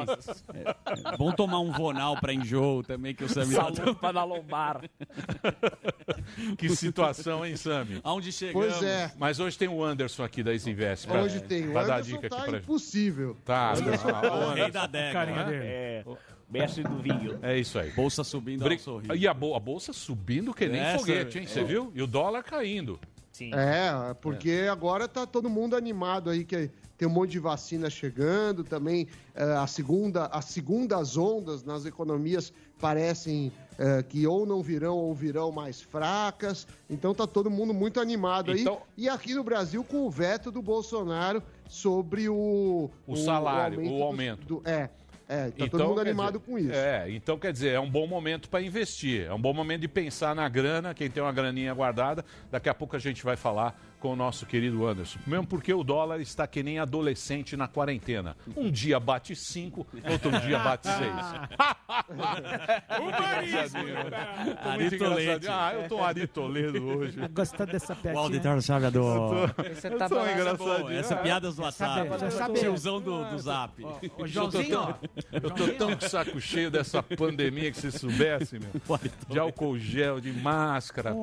É, 0.53 1.17
Vamos 1.17 1.35
tomar 1.35 1.59
um 1.59 1.71
Vonal 1.71 2.17
pra 2.17 2.33
enjoo 2.33 2.83
também, 2.83 3.15
que 3.15 3.23
o 3.23 3.27
tá 3.33 3.43
Salompa 3.45 4.13
na 4.13 4.23
lombar. 4.23 4.81
Que 6.57 6.69
situação, 6.75 7.45
hein, 7.45 7.55
Sami? 7.55 7.99
Aonde 8.03 8.31
chegamos? 8.31 8.67
Pois 8.67 8.83
é. 8.83 9.11
Mas 9.17 9.39
hoje 9.39 9.57
tem 9.57 9.67
o 9.67 9.83
Anderson 9.83 10.23
aqui 10.23 10.43
da 10.43 10.53
Isinvest. 10.53 11.07
pra- 11.07 11.21
Hoje 11.21 11.39
tem. 11.41 11.69
O 11.69 11.71
Pra 11.71 11.83
dar 11.83 11.93
Anderson 11.95 12.11
dica 12.11 12.27
aqui 12.27 12.35
tá 12.35 12.41
pra 12.43 12.51
gente. 12.53 12.63
impossível. 12.63 13.37
Tá, 13.45 13.71
Anderson 13.73 14.07
O 14.53 14.55
O 14.55 14.57
rei 14.57 14.63
Anderson. 14.65 14.79
da 14.79 14.83
adega. 14.83 15.13
Carinha 15.13 15.43
né? 15.45 15.51
dele. 15.51 15.65
É, 15.65 16.03
mestre 16.49 16.83
do 16.83 16.97
vinho. 16.97 17.39
É 17.41 17.57
isso 17.57 17.77
aí. 17.79 17.89
Bolsa 17.91 18.23
subindo 18.23 18.63
Bri- 18.63 18.73
ao 18.75 18.79
sorriso. 18.79 19.15
E 19.15 19.27
a, 19.27 19.33
bol- 19.33 19.55
a 19.55 19.59
bolsa 19.59 19.91
subindo 19.93 20.53
que 20.53 20.67
nem 20.67 20.79
Essa- 20.81 20.99
foguete, 20.99 21.39
hein? 21.39 21.45
Você 21.47 21.63
viu? 21.63 21.91
E 21.95 22.01
o 22.01 22.07
dólar 22.07 22.43
caindo. 22.43 22.99
Sim. 23.33 23.51
É, 23.53 24.13
porque 24.21 24.67
agora 24.71 25.07
tá 25.07 25.25
todo 25.25 25.49
mundo 25.49 25.75
animado 25.75 26.29
aí, 26.29 26.45
que 26.45 26.69
tem 26.97 27.07
um 27.07 27.11
monte 27.11 27.31
de 27.31 27.39
vacina 27.39 27.89
chegando, 27.89 28.63
também 28.63 29.07
eh, 29.33 29.43
a 29.57 29.65
segunda, 29.65 30.27
as 30.27 30.45
segundas 30.45 31.17
ondas 31.17 31.63
nas 31.63 31.83
economias 31.85 32.53
parecem 32.79 33.51
eh, 33.79 34.03
que 34.07 34.27
ou 34.27 34.45
não 34.45 34.61
virão 34.61 34.95
ou 34.95 35.13
virão 35.15 35.51
mais 35.51 35.81
fracas, 35.81 36.67
então 36.87 37.15
tá 37.15 37.25
todo 37.25 37.49
mundo 37.49 37.73
muito 37.73 37.99
animado 37.99 38.55
Então- 38.55 38.75
aí. 38.75 39.05
E 39.05 39.09
aqui 39.09 39.33
no 39.33 39.43
Brasil 39.43 39.83
com 39.83 40.05
o 40.05 40.11
veto 40.11 40.51
do 40.51 40.61
Bolsonaro 40.61 41.41
sobre 41.67 42.29
o... 42.29 42.91
O 43.07 43.15
salário, 43.17 43.79
o 43.79 43.83
do- 43.97 44.03
aumento. 44.03 44.45
do- 44.45 44.61
é, 44.63 44.89
é, 45.27 45.51
tá 45.51 45.67
todo 45.67 45.87
mundo 45.87 46.01
animado 46.01 46.39
dizer, 46.39 46.51
com 46.51 46.59
isso. 46.59 46.73
É, 46.73 47.09
então 47.09 47.37
quer 47.37 47.51
dizer, 47.51 47.69
é 47.69 47.79
um 47.79 47.89
bom 47.89 48.05
momento 48.05 48.49
para 48.49 48.61
investir. 48.61 49.25
É 49.25 49.33
um 49.33 49.41
bom 49.41 49.53
momento 49.53 49.81
de 49.81 49.87
pensar 49.87 50.35
na 50.35 50.47
grana, 50.49 50.93
quem 50.93 51.09
tem 51.09 51.23
uma 51.23 51.31
graninha 51.31 51.73
guardada. 51.73 52.25
Daqui 52.51 52.69
a 52.69 52.73
pouco 52.73 52.95
a 52.95 52.99
gente 52.99 53.23
vai 53.23 53.35
falar 53.35 53.79
com 54.03 54.11
o 54.11 54.15
nosso 54.17 54.45
querido 54.45 54.85
Anderson. 54.85 55.17
Mesmo 55.25 55.47
porque 55.47 55.73
o 55.73 55.81
dólar 55.81 56.19
está 56.19 56.45
que 56.45 56.61
nem 56.61 56.77
adolescente 56.77 57.55
na 57.55 57.69
quarentena. 57.69 58.35
Um 58.53 58.69
dia 58.69 58.99
bate 58.99 59.33
5, 59.33 59.87
outro 60.11 60.39
dia 60.41 60.59
bate 60.59 60.89
6. 60.89 60.99
Tô 64.61 64.69
Ari 64.69 64.81
muito 64.83 64.97
Toledo. 64.97 65.21
engraçadinho. 65.45 65.51
Ah, 65.53 65.73
eu 65.73 65.87
tô 65.89 65.97
um 65.97 66.03
Ari 66.03 66.27
Toledo 66.27 66.85
hoje. 66.85 67.17
Gostou 67.29 67.65
dessa 67.65 67.93
O 67.93 67.95
piadinha? 67.95 68.23
auditor 68.23 68.61
sabe 68.61 68.91
do... 68.91 69.03
Você 69.73 69.87
Eu 69.87 69.97
tá 69.97 70.09
tô 70.09 70.15
bom. 70.15 70.27
engraçadinho. 70.29 70.99
Essa 70.99 71.15
piada 71.15 71.51
do 71.51 71.61
WhatsApp. 71.61 72.09
sabe- 72.31 72.59
Tiozão 72.59 72.99
do, 73.01 73.23
do 73.29 73.39
Zap. 73.39 73.83
Ô, 73.85 73.97
Eu 74.01 74.09
tô, 74.09 74.27
Joãozinho, 74.27 74.79
ó. 74.79 74.85
tão, 74.93 74.99
eu 75.31 75.51
tô 75.51 75.67
tão 75.69 75.95
com 75.95 76.09
saco 76.09 76.41
cheio 76.41 76.69
dessa 76.69 77.01
pandemia 77.01 77.71
que 77.71 77.79
você 77.79 77.89
soubesse, 77.91 78.59
meu. 78.59 78.99
De 79.29 79.39
álcool 79.39 79.77
gel, 79.77 80.19
de 80.19 80.33
máscara. 80.33 81.15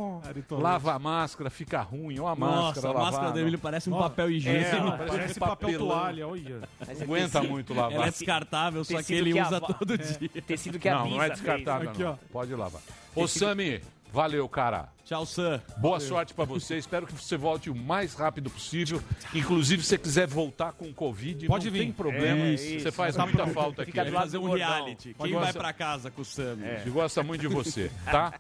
Lava 0.51 0.95
a 0.95 0.99
máscara, 0.99 1.51
fica 1.51 1.81
ruim. 1.83 2.19
Ó 2.21 2.27
a 2.29 2.35
Nossa, 2.71 2.81
máscara 2.81 2.99
a 2.99 3.03
máscara 3.03 3.17
lavada. 3.23 3.33
do 3.33 3.41
Emílio 3.41 3.59
parece 3.59 3.89
um 3.89 3.93
Nossa. 3.93 4.09
papel 4.11 4.27
É, 4.27 4.31
higiênico. 4.33 4.71
parece 4.91 5.07
Parece 5.11 5.33
um 5.33 5.41
papel 5.41 5.57
papelão. 5.57 5.87
toalha, 5.89 6.29
olha. 6.29 6.61
Mas 6.79 6.89
é 6.89 7.05
Aguenta 7.05 7.29
tecido- 7.41 7.51
muito 7.51 7.73
Ela 7.73 7.83
lavar. 7.89 8.09
é 8.09 8.11
descartável, 8.11 8.85
só 8.85 9.03
que 9.03 9.15
ele 9.15 9.33
que 9.33 9.41
usa 9.41 9.61
todo 9.61 9.99
dia. 9.99 10.43
Tecido 10.47 10.79
que 10.79 10.89
a 10.89 10.95
Não, 10.99 11.11
não 11.11 11.23
é 11.23 11.31
descartável, 11.31 11.91
Aqui, 11.91 12.03
não. 12.03 12.19
Pode 12.33 12.55
lavar. 12.55 12.81
Ô, 13.15 13.27
Sami, 13.27 13.81
valeu, 14.13 14.49
cara. 14.49 14.89
Tchau, 15.11 15.27
Sam. 15.27 15.61
Boa 15.79 15.99
sorte 15.99 16.33
pra 16.33 16.45
você. 16.45 16.77
Espero 16.77 17.05
que 17.05 17.13
você 17.13 17.37
volte 17.37 17.69
o 17.69 17.75
mais 17.75 18.15
rápido 18.15 18.49
possível. 18.49 19.03
Inclusive, 19.35 19.83
se 19.83 19.89
você 19.89 19.99
quiser 19.99 20.29
voltar 20.29 20.71
com 20.71 20.95
Covid, 20.95 21.49
Pode 21.49 21.67
não 21.67 21.73
vir. 21.73 21.81
tem 21.81 21.91
problema. 21.91 22.45
É, 22.47 22.57
você 22.57 22.77
isso. 22.77 22.93
faz 22.93 23.17
Tá 23.17 23.27
muita 23.27 23.45
falta 23.49 23.83
aqui. 23.83 23.91
Fica 23.91 24.05
do 24.05 24.13
lado 24.13 24.23
Fazer 24.27 24.39
do 24.39 24.45
um 24.45 24.53
reality. 24.55 25.03
Quem 25.07 25.15
Pode 25.15 25.33
vai 25.33 25.53
pra 25.53 25.73
casa 25.73 26.13
com 26.13 26.23
o 26.23 26.25
Sam? 26.25 26.57
A 26.63 26.77
gente 26.77 26.91
gosta 26.91 27.25
muito 27.25 27.41
de 27.41 27.49
você, 27.49 27.91
tá? 28.05 28.35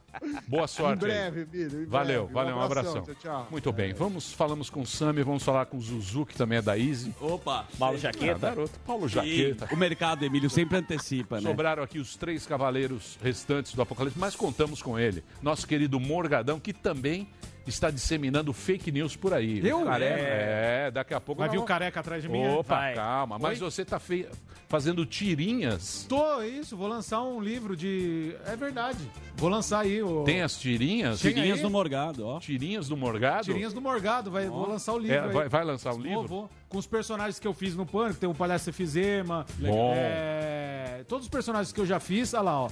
Boa 0.46 0.62
Em 0.62 0.68
sorte 0.68 1.04
aí. 1.06 1.10
breve, 1.10 1.40
Emílio. 1.40 1.82
em 1.82 1.86
Valeu, 1.86 2.20
breve. 2.28 2.34
valeu, 2.34 2.56
um 2.56 2.60
abração. 2.60 3.02
Tchau, 3.02 3.14
tchau. 3.16 3.48
Muito 3.50 3.72
bem, 3.72 3.92
vamos, 3.92 4.32
falamos 4.32 4.70
com 4.70 4.82
o 4.82 4.86
Sami, 4.86 5.24
vamos 5.24 5.42
falar 5.42 5.66
com 5.66 5.76
o 5.76 5.80
Zuzu, 5.80 6.24
que 6.24 6.36
também 6.36 6.58
é 6.58 6.62
da 6.62 6.78
Easy. 6.78 7.12
Opa. 7.20 7.66
Paulo 7.80 7.96
Ah, 7.96 7.98
Jaqueta. 8.00 8.38
garoto, 8.38 8.78
Paulo 8.86 9.06
E 9.06 9.08
Jaqueta. 9.08 9.68
o 9.72 9.76
mercado, 9.76 10.24
Emílio, 10.24 10.48
sempre 10.48 10.78
antecipa, 10.78 11.40
né? 11.40 11.48
Sobraram 11.50 11.82
aqui 11.82 11.98
os 11.98 12.14
três 12.14 12.46
cavaleiros 12.46 13.18
restantes 13.20 13.74
do 13.74 13.82
Apocalipse, 13.82 14.16
mas 14.20 14.36
contamos 14.36 14.80
com 14.80 14.96
ele. 14.96 15.24
Nosso 15.42 15.66
querido 15.66 15.98
Morgadão, 15.98 16.59
que 16.60 16.72
também 16.72 17.26
está 17.66 17.90
disseminando 17.90 18.52
fake 18.52 18.90
news 18.90 19.14
por 19.16 19.32
aí. 19.32 19.64
Eu? 19.66 19.84
Careca. 19.84 20.20
É, 20.20 20.90
daqui 20.90 21.14
a 21.14 21.20
pouco. 21.20 21.40
Vai 21.40 21.48
vir 21.48 21.58
o 21.58 21.62
careca 21.62 22.00
atrás 22.00 22.22
de 22.22 22.28
mim? 22.28 22.42
é? 22.42 22.50
Opa, 22.52 22.74
Vai. 22.76 22.94
calma. 22.94 23.38
Mas 23.38 23.58
você 23.60 23.84
tá 23.84 23.98
fei- 24.00 24.26
fazendo 24.68 25.06
tirinhas. 25.06 26.04
Tô, 26.08 26.42
isso, 26.42 26.76
vou 26.76 26.88
lançar 26.88 27.22
um 27.22 27.40
livro 27.40 27.76
de. 27.76 28.34
É 28.46 28.56
verdade. 28.56 28.98
Vou 29.36 29.48
lançar 29.48 29.80
aí 29.80 30.02
o. 30.02 30.24
Tem 30.24 30.42
as 30.42 30.58
tirinhas? 30.58 31.20
Tem 31.20 31.32
Tirinhas 31.32 31.58
aí? 31.58 31.62
do 31.62 31.70
Morgado, 31.70 32.26
ó. 32.26 32.40
Tirinhas 32.40 32.88
do 32.88 32.96
Morgado? 32.96 33.44
Tirinhas 33.44 33.72
do 33.72 33.80
Morgado, 33.80 34.30
vai, 34.30 34.48
vou 34.48 34.68
lançar 34.68 34.92
o 34.94 34.98
livro. 34.98 35.14
É, 35.16 35.20
aí. 35.20 35.32
vai, 35.32 35.48
vai 35.48 35.64
lançar 35.64 35.90
um 35.92 35.98
Vou, 35.98 36.02
livro? 36.04 36.26
vou. 36.28 36.50
Com 36.68 36.78
os 36.78 36.86
personagens 36.86 37.38
que 37.38 37.46
eu 37.46 37.54
fiz 37.54 37.76
no 37.76 37.86
Pânico, 37.86 38.18
tem 38.18 38.28
o 38.28 38.34
Palhaço 38.34 38.68
Efizema. 38.70 39.46
Bom. 39.58 39.92
é, 39.94 41.04
todos 41.06 41.26
os 41.26 41.30
personagens 41.30 41.72
que 41.72 41.80
eu 41.80 41.86
já 41.86 42.00
fiz, 42.00 42.34
olha 42.34 42.42
lá, 42.42 42.60
ó. 42.62 42.70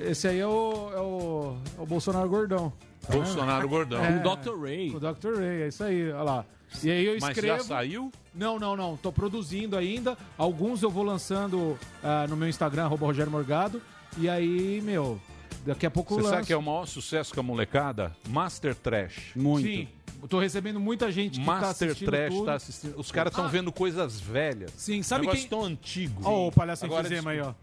Esse 0.00 0.28
aí 0.28 0.38
é 0.38 0.46
o, 0.46 0.90
é 0.94 1.00
o, 1.00 1.56
é 1.78 1.82
o 1.82 1.86
Bolsonaro 1.86 2.28
Gordão. 2.28 2.72
Bolsonaro 3.10 3.68
Gordão. 3.68 4.04
É. 4.04 4.16
O 4.16 4.36
Dr. 4.36 4.60
Ray. 4.62 4.90
O 4.94 5.00
Dr. 5.00 5.38
Ray, 5.38 5.62
é 5.62 5.68
isso 5.68 5.82
aí, 5.84 6.10
olha 6.12 6.22
lá. 6.22 6.44
E 6.82 6.90
aí 6.90 7.06
eu 7.06 7.16
Mas 7.20 7.36
escrevo. 7.36 7.58
já 7.58 7.64
saiu? 7.64 8.12
Não, 8.34 8.58
não, 8.58 8.76
não. 8.76 8.96
Tô 8.96 9.10
produzindo 9.10 9.76
ainda. 9.76 10.16
Alguns 10.36 10.82
eu 10.82 10.90
vou 10.90 11.02
lançando 11.02 11.78
ah, 12.04 12.26
no 12.28 12.36
meu 12.36 12.48
Instagram, 12.48 12.84
arroba 12.84 13.06
Rogério 13.06 13.32
Morgado. 13.32 13.80
E 14.18 14.28
aí, 14.28 14.80
meu, 14.82 15.18
daqui 15.64 15.86
a 15.86 15.90
pouco 15.90 16.12
eu 16.12 16.16
Você 16.18 16.22
lanço. 16.24 16.34
sabe 16.34 16.46
que 16.46 16.52
é 16.52 16.56
o 16.56 16.62
maior 16.62 16.86
sucesso 16.86 17.32
com 17.32 17.40
a 17.40 17.42
molecada? 17.42 18.14
Master 18.28 18.74
Trash. 18.74 19.32
Muito. 19.34 19.66
Sim. 19.66 19.88
Eu 20.20 20.28
tô 20.28 20.38
recebendo 20.40 20.78
muita 20.80 21.10
gente 21.12 21.38
que 21.38 21.46
tá 21.46 21.52
Master 21.60 21.88
assistindo 21.88 22.10
Trash 22.10 22.34
tudo. 22.34 22.44
tá 22.44 22.54
assistindo. 22.54 22.98
Os 22.98 23.10
caras 23.12 23.32
estão 23.32 23.44
Ah. 23.46 23.48
vendo 23.48 23.72
coisas 23.72 24.20
velhas. 24.20 24.70
Sim, 24.76 25.02
sabe 25.02 25.22
Negócio 25.22 25.40
quem... 25.40 25.48
tão 25.48 25.64
antigo. 25.64 26.20
Ó, 26.24 26.48
o 26.48 26.52
palhaço 26.52 26.84
Agora 26.84 27.06
Enfisema 27.06 27.30
aí, 27.30 27.40
ó. 27.40 27.54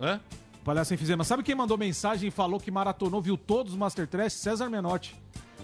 Hã? 0.00 0.20
Palhaço 0.64 0.94
Enfisema. 0.94 1.24
Sabe 1.24 1.42
quem 1.42 1.54
mandou 1.54 1.76
mensagem 1.76 2.28
e 2.28 2.30
falou 2.30 2.58
que 2.58 2.70
maratonou, 2.70 3.20
viu 3.20 3.36
todos 3.36 3.72
os 3.72 3.78
Master 3.78 4.06
Trash? 4.06 4.32
César 4.32 4.68
Menotti. 4.70 5.14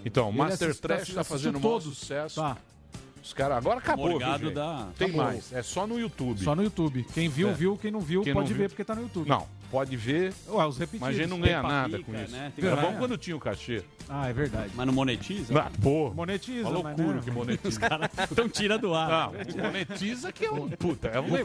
Então, 0.05 0.29
o 0.29 0.33
Master 0.33 0.79
Trash 0.79 1.15
tá 1.15 1.25
fazendo 1.25 1.57
o 1.57 1.61
maior 1.61 1.81
todos. 1.81 1.99
sucesso. 1.99 2.41
Tá, 2.41 2.57
Os 3.23 3.35
caras 3.35 3.59
agora 3.59 3.79
acabou, 3.79 4.19
viu, 4.39 4.51
dá- 4.53 4.89
Tem 4.97 5.09
acabou. 5.09 5.25
mais. 5.27 5.53
É 5.53 5.63
só 5.63 5.87
no 5.87 5.99
YouTube. 6.01 6.43
só 6.43 6.55
no 6.55 6.63
YouTube. 6.63 7.05
Quem 7.13 7.29
viu, 7.29 7.51
É. 7.51 7.53
viu. 7.53 7.77
Quem 7.77 7.91
não 7.91 8.01
viu, 8.01 8.23
Quem 8.23 8.33
não 8.33 8.41
pode 8.41 8.53
viu- 8.53 8.63
ver 8.63 8.69
porque 8.71 8.83
tá 8.85 8.95
no 8.95 9.03
YouTube. 9.03 9.29
Não, 9.29 9.47
pode 9.71 9.97
ver, 9.97 10.33
Ué, 10.49 10.67
os 10.67 10.77
repetidos. 10.79 11.01
mas 11.07 11.17
a 11.17 11.19
gente 11.19 11.31
não 11.31 11.41
ganha 11.41 11.63
nada 11.63 11.99
com 12.01 12.15
isso. 12.15 12.33
né? 12.33 12.53
Era 12.59 12.77
bom 12.77 12.95
quando 12.99 13.17
tinha 13.17 13.37
o 13.37 13.41
cachê. 13.41 13.83
Ah, 14.09 14.29
é 14.29 14.33
verdade. 14.33 14.73
Mas 14.75 14.87
não 14.87 14.93
monetiza? 14.93 15.57
Ah, 15.59 15.71
pô, 15.81 16.11
Monetiza, 16.11 16.69
uma 16.69 16.83
mas 16.83 16.97
loucura 16.97 17.17
né? 17.19 17.23
que 17.25 17.31
monetiza. 17.31 17.81
Então 18.33 18.49
tira 18.49 18.77
do 18.77 18.93
ar. 18.95 19.31
Não, 19.33 19.63
monetiza 19.65 20.33
que 20.33 20.45
é 20.47 20.51
um... 20.51 20.69
Puta, 20.71 21.09
é 21.09 21.21
um. 21.21 21.37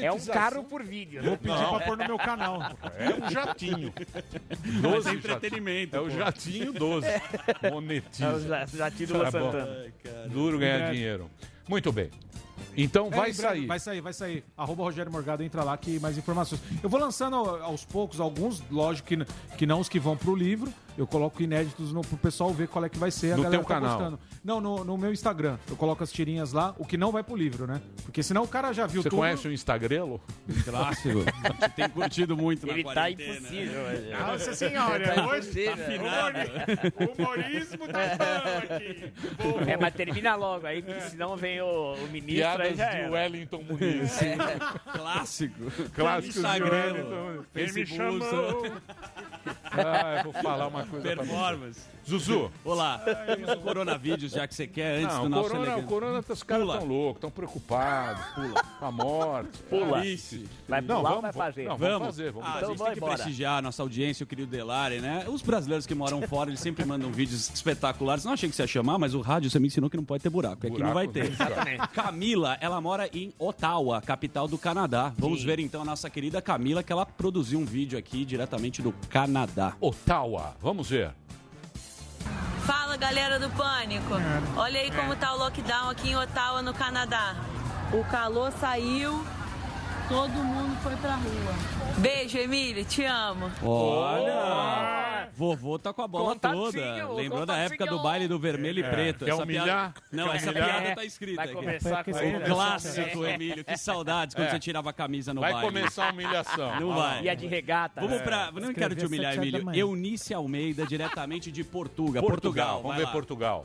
É 0.00 0.12
um 0.12 0.20
carro 0.26 0.62
por 0.64 0.82
vídeo. 0.84 1.20
né? 1.22 1.36
Pedir 1.36 1.56
pra 1.68 1.80
pôr 1.80 1.96
no 1.96 2.04
meu 2.06 2.16
canal. 2.18 2.60
É 2.96 3.10
um 3.26 3.30
jatinho. 3.30 3.92
Mas 4.64 4.80
12 4.82 5.08
é 5.08 5.12
entretenimento. 5.14 5.96
É 5.96 6.00
o 6.00 6.04
pô. 6.04 6.10
jatinho 6.10 6.72
12. 6.72 7.06
É 7.06 7.20
o 7.68 7.72
Monetiza. 7.74 8.40
ja- 8.48 8.66
jatinho 8.66 9.08
do 9.08 9.12
Tá 9.14 9.18
Luan 9.18 9.30
bom. 9.32 9.52
Santana. 9.52 9.92
Duro 10.28 10.58
ganhar 10.58 10.92
dinheiro. 10.92 11.28
Muito 11.68 11.90
bem. 11.90 12.10
Então 12.76 13.06
É, 13.06 13.10
vai 13.10 13.32
breve, 13.32 13.34
sair. 13.34 13.66
Vai 13.66 13.78
sair, 13.80 14.00
vai 14.00 14.12
sair. 14.12 14.44
Arroba 14.56 14.82
Rogério 14.82 15.10
Morgado, 15.12 15.42
entra 15.42 15.62
lá 15.64 15.76
que 15.76 15.98
mais 16.00 16.18
informações. 16.18 16.60
Eu 16.82 16.88
vou 16.88 16.98
lançando 17.00 17.36
ao- 17.36 17.62
aos 17.62 17.84
poucos 17.84 18.20
alguns, 18.20 18.62
lógico 18.70 19.08
que, 19.08 19.24
que 19.56 19.66
não 19.66 19.80
os 19.80 19.88
que 19.88 19.98
vão 20.00 20.16
pro 20.16 20.34
livro. 20.34 20.72
Eu 20.96 21.06
coloco 21.08 21.42
inéditos 21.42 21.92
no, 21.92 22.02
pro 22.02 22.16
pessoal 22.16 22.50
ver 22.52 22.68
qual 22.68 22.84
é 22.84 22.88
que 22.88 22.96
vai 22.98 23.10
ser. 23.10 23.32
A 23.32 23.36
No 23.36 23.42
galera 23.42 23.62
teu 23.62 23.68
tá 23.68 23.74
canal? 23.80 23.98
gostando. 23.98 24.20
Não, 24.44 24.60
no, 24.60 24.84
no 24.84 24.96
meu 24.96 25.12
Instagram. 25.12 25.58
Eu 25.68 25.74
coloco 25.76 26.04
as 26.04 26.12
tirinhas 26.12 26.52
lá, 26.52 26.72
o 26.78 26.84
que 26.86 26.96
não 26.96 27.10
vai 27.10 27.22
pro 27.24 27.34
livro, 27.34 27.66
né? 27.66 27.80
Porque 28.04 28.22
senão 28.22 28.44
o 28.44 28.48
cara 28.48 28.72
já 28.72 28.86
viu 28.86 29.02
Você 29.02 29.10
tudo. 29.10 29.18
conhece 29.18 29.48
o 29.48 29.52
Instagrelo? 29.52 30.20
Clássico. 30.64 31.20
A 31.42 31.64
gente 31.64 31.74
tem 31.74 31.88
curtido 31.88 32.36
muito 32.36 32.64
na 32.66 32.74
Ele 32.74 32.84
tá 32.84 32.92
quarentena. 32.92 33.34
impossível. 33.38 33.80
hoje. 33.82 34.10
Nossa 34.10 34.54
senhora, 34.54 35.14
Tá 35.14 35.26
hoje 35.26 35.64
o 35.68 37.22
humorismo 37.22 37.88
tá 37.88 38.00
bom 38.16 38.74
aqui. 38.74 39.12
É, 39.70 39.76
mas 39.76 39.94
termina 39.94 40.34
logo 40.36 40.66
aí, 40.66 40.82
porque 40.82 41.00
senão 41.02 41.36
vem 41.36 41.60
o, 41.60 41.94
o 41.94 42.08
ministro 42.08 42.62
aí 42.62 42.74
Piadas 42.74 42.76
já 42.78 42.90
de 42.90 42.96
era. 42.98 43.10
Wellington 43.12 43.62
Muniz. 43.68 44.18
Clássico. 44.92 45.70
Clássico 45.94 46.32
de 46.34 46.38
Instagram. 46.38 47.42
Quem 47.52 47.72
me 47.72 47.86
chamou? 47.86 48.66
Ah, 49.72 50.18
eu 50.24 50.32
vou 50.32 50.42
falar 50.42 50.68
uma 50.68 50.83
coisa. 50.86 51.08
Performance. 51.16 51.80
Zuzu. 52.06 52.50
Olá. 52.64 53.02
O 53.56 53.60
Coronavídeos, 53.62 54.32
já 54.32 54.46
que 54.46 54.54
você 54.54 54.66
quer, 54.66 54.98
antes 55.02 55.16
Não, 55.16 55.22
do 55.22 55.28
nosso 55.30 55.48
corona, 55.50 55.76
o 55.78 55.82
corona, 55.84 56.24
os 56.28 56.42
caras 56.42 56.68
estão 56.68 56.84
loucos, 56.86 57.16
estão 57.16 57.30
preocupados. 57.30 58.22
Pula. 58.34 58.62
Com 58.78 58.84
a 58.86 58.92
morte. 58.92 59.58
Pula. 59.70 60.04
Ixi. 60.04 60.46
Vai 60.68 60.80
Não, 60.82 60.96
pular 60.98 61.10
ou 61.14 61.20
vamos, 61.22 61.22
vai 61.36 61.46
fazer? 61.50 61.64
Não, 61.68 61.76
Vamos. 61.78 61.92
vamos 61.98 62.06
fazer. 62.08 62.32
Vamos 62.32 62.48
Ah, 62.48 62.52
Então 62.58 62.68
a 62.68 62.70
gente 62.72 62.78
vai 62.78 62.86
tem 62.88 62.94
que 62.94 62.98
embora. 63.00 63.14
prestigiar 63.14 63.58
a 63.58 63.62
nossa 63.62 63.82
audiência, 63.82 64.22
o 64.24 64.26
querido 64.26 64.50
Delari, 64.50 65.00
né? 65.00 65.24
Os 65.28 65.40
brasileiros 65.40 65.86
que 65.86 65.94
moram 65.94 66.20
fora, 66.22 66.50
eles 66.50 66.60
sempre 66.60 66.84
mandam 66.84 67.10
vídeos 67.10 67.48
espetaculares. 67.54 68.22
Não 68.24 68.32
achei 68.34 68.50
que 68.50 68.54
você 68.56 68.62
ia 68.62 68.66
chamar, 68.68 68.98
mas 68.98 69.14
o 69.14 69.20
rádio 69.22 69.48
você 69.50 69.58
me 69.58 69.68
ensinou 69.68 69.88
que 69.88 69.96
não 69.96 70.04
pode 70.04 70.22
ter 70.22 70.28
buraco. 70.28 70.66
Aqui 70.66 70.78
não 70.82 70.92
vai 70.92 71.08
ter. 71.08 71.30
Exatamente. 71.32 71.88
Camila, 71.88 72.58
ela 72.60 72.80
mora 72.82 73.08
em 73.14 73.32
Ottawa, 73.38 74.02
capital 74.02 74.46
do 74.46 74.58
Canadá. 74.58 75.10
Vamos 75.16 75.42
ver 75.42 75.58
então 75.58 75.80
a 75.80 75.84
nossa 75.86 76.10
querida 76.10 76.42
Camila, 76.42 76.82
que 76.82 76.92
ela 76.92 77.06
produziu 77.06 77.58
um 77.58 77.64
vídeo 77.64 77.98
aqui 77.98 78.26
diretamente 78.26 78.82
do 78.82 78.92
Canadá. 79.08 79.74
Ottawa. 79.80 80.54
Vamos 80.60 80.73
ver. 80.82 81.12
Fala 82.66 82.96
galera 82.96 83.38
do 83.38 83.50
Pânico! 83.50 84.14
Olha 84.56 84.80
aí 84.80 84.90
como 84.90 85.14
tá 85.16 85.34
o 85.34 85.38
lockdown 85.38 85.90
aqui 85.90 86.10
em 86.10 86.16
Ottawa, 86.16 86.62
no 86.62 86.72
Canadá. 86.72 87.36
O 87.92 88.02
calor 88.10 88.50
saiu, 88.52 89.24
todo 90.08 90.30
mundo 90.32 90.76
foi 90.82 90.96
pra 90.96 91.14
rua. 91.16 91.54
Beijo, 91.98 92.38
Emílio, 92.38 92.84
te 92.84 93.04
amo. 93.04 93.50
Olha! 93.62 95.28
Vovô 95.36 95.78
tá 95.80 95.92
com 95.92 96.02
a 96.02 96.06
bola 96.06 96.32
Contatinho, 96.34 96.62
toda. 96.64 97.12
Lembrou 97.14 97.44
da 97.46 97.56
época 97.56 97.86
do 97.86 98.00
baile 98.00 98.28
do 98.28 98.38
vermelho 98.38 98.78
e 98.80 98.88
preto. 98.88 99.24
Quer 99.24 99.32
Essa 99.32 99.42
humilhar? 99.42 99.64
piada- 99.66 99.94
Não, 100.12 100.28
Quer 100.28 100.36
essa 100.36 100.50
humilhar? 100.50 100.80
piada 100.82 100.94
tá 100.94 101.04
escrita 101.04 101.36
Vai 101.36 101.44
aqui. 101.46 101.54
começar 101.54 102.04
com 102.04 102.10
o 102.12 102.40
clássico, 102.54 103.24
Emílio. 103.26 103.64
Que 103.64 103.76
saudades 103.76 104.34
quando 104.34 104.46
É. 104.46 104.50
você 104.50 104.58
tirava 104.60 104.90
a 104.90 104.92
camisa 104.92 105.34
no 105.34 105.40
Vai 105.40 105.52
baile. 105.52 105.66
começar 105.68 106.08
a 106.08 106.12
humilhação. 106.12 106.80
Não 106.80 106.94
vai. 106.94 107.22
E 107.24 107.28
a 107.28 107.34
de 107.34 107.46
regata. 107.48 108.00
Vamos 108.00 108.18
né? 108.18 108.22
pra. 108.22 108.52
Não 108.52 108.72
quero 108.72 108.94
te 108.94 109.06
humilhar, 109.06 109.34
Emílio. 109.34 109.74
Eunice 109.74 110.32
Almeida, 110.32 110.86
diretamente 110.86 111.50
de 111.50 111.64
Portugal. 111.64 112.22
Portugal. 112.22 112.76
Vamos 112.76 112.88
vai 112.90 112.98
ver 112.98 113.04
lá. 113.06 113.10
Portugal. 113.12 113.64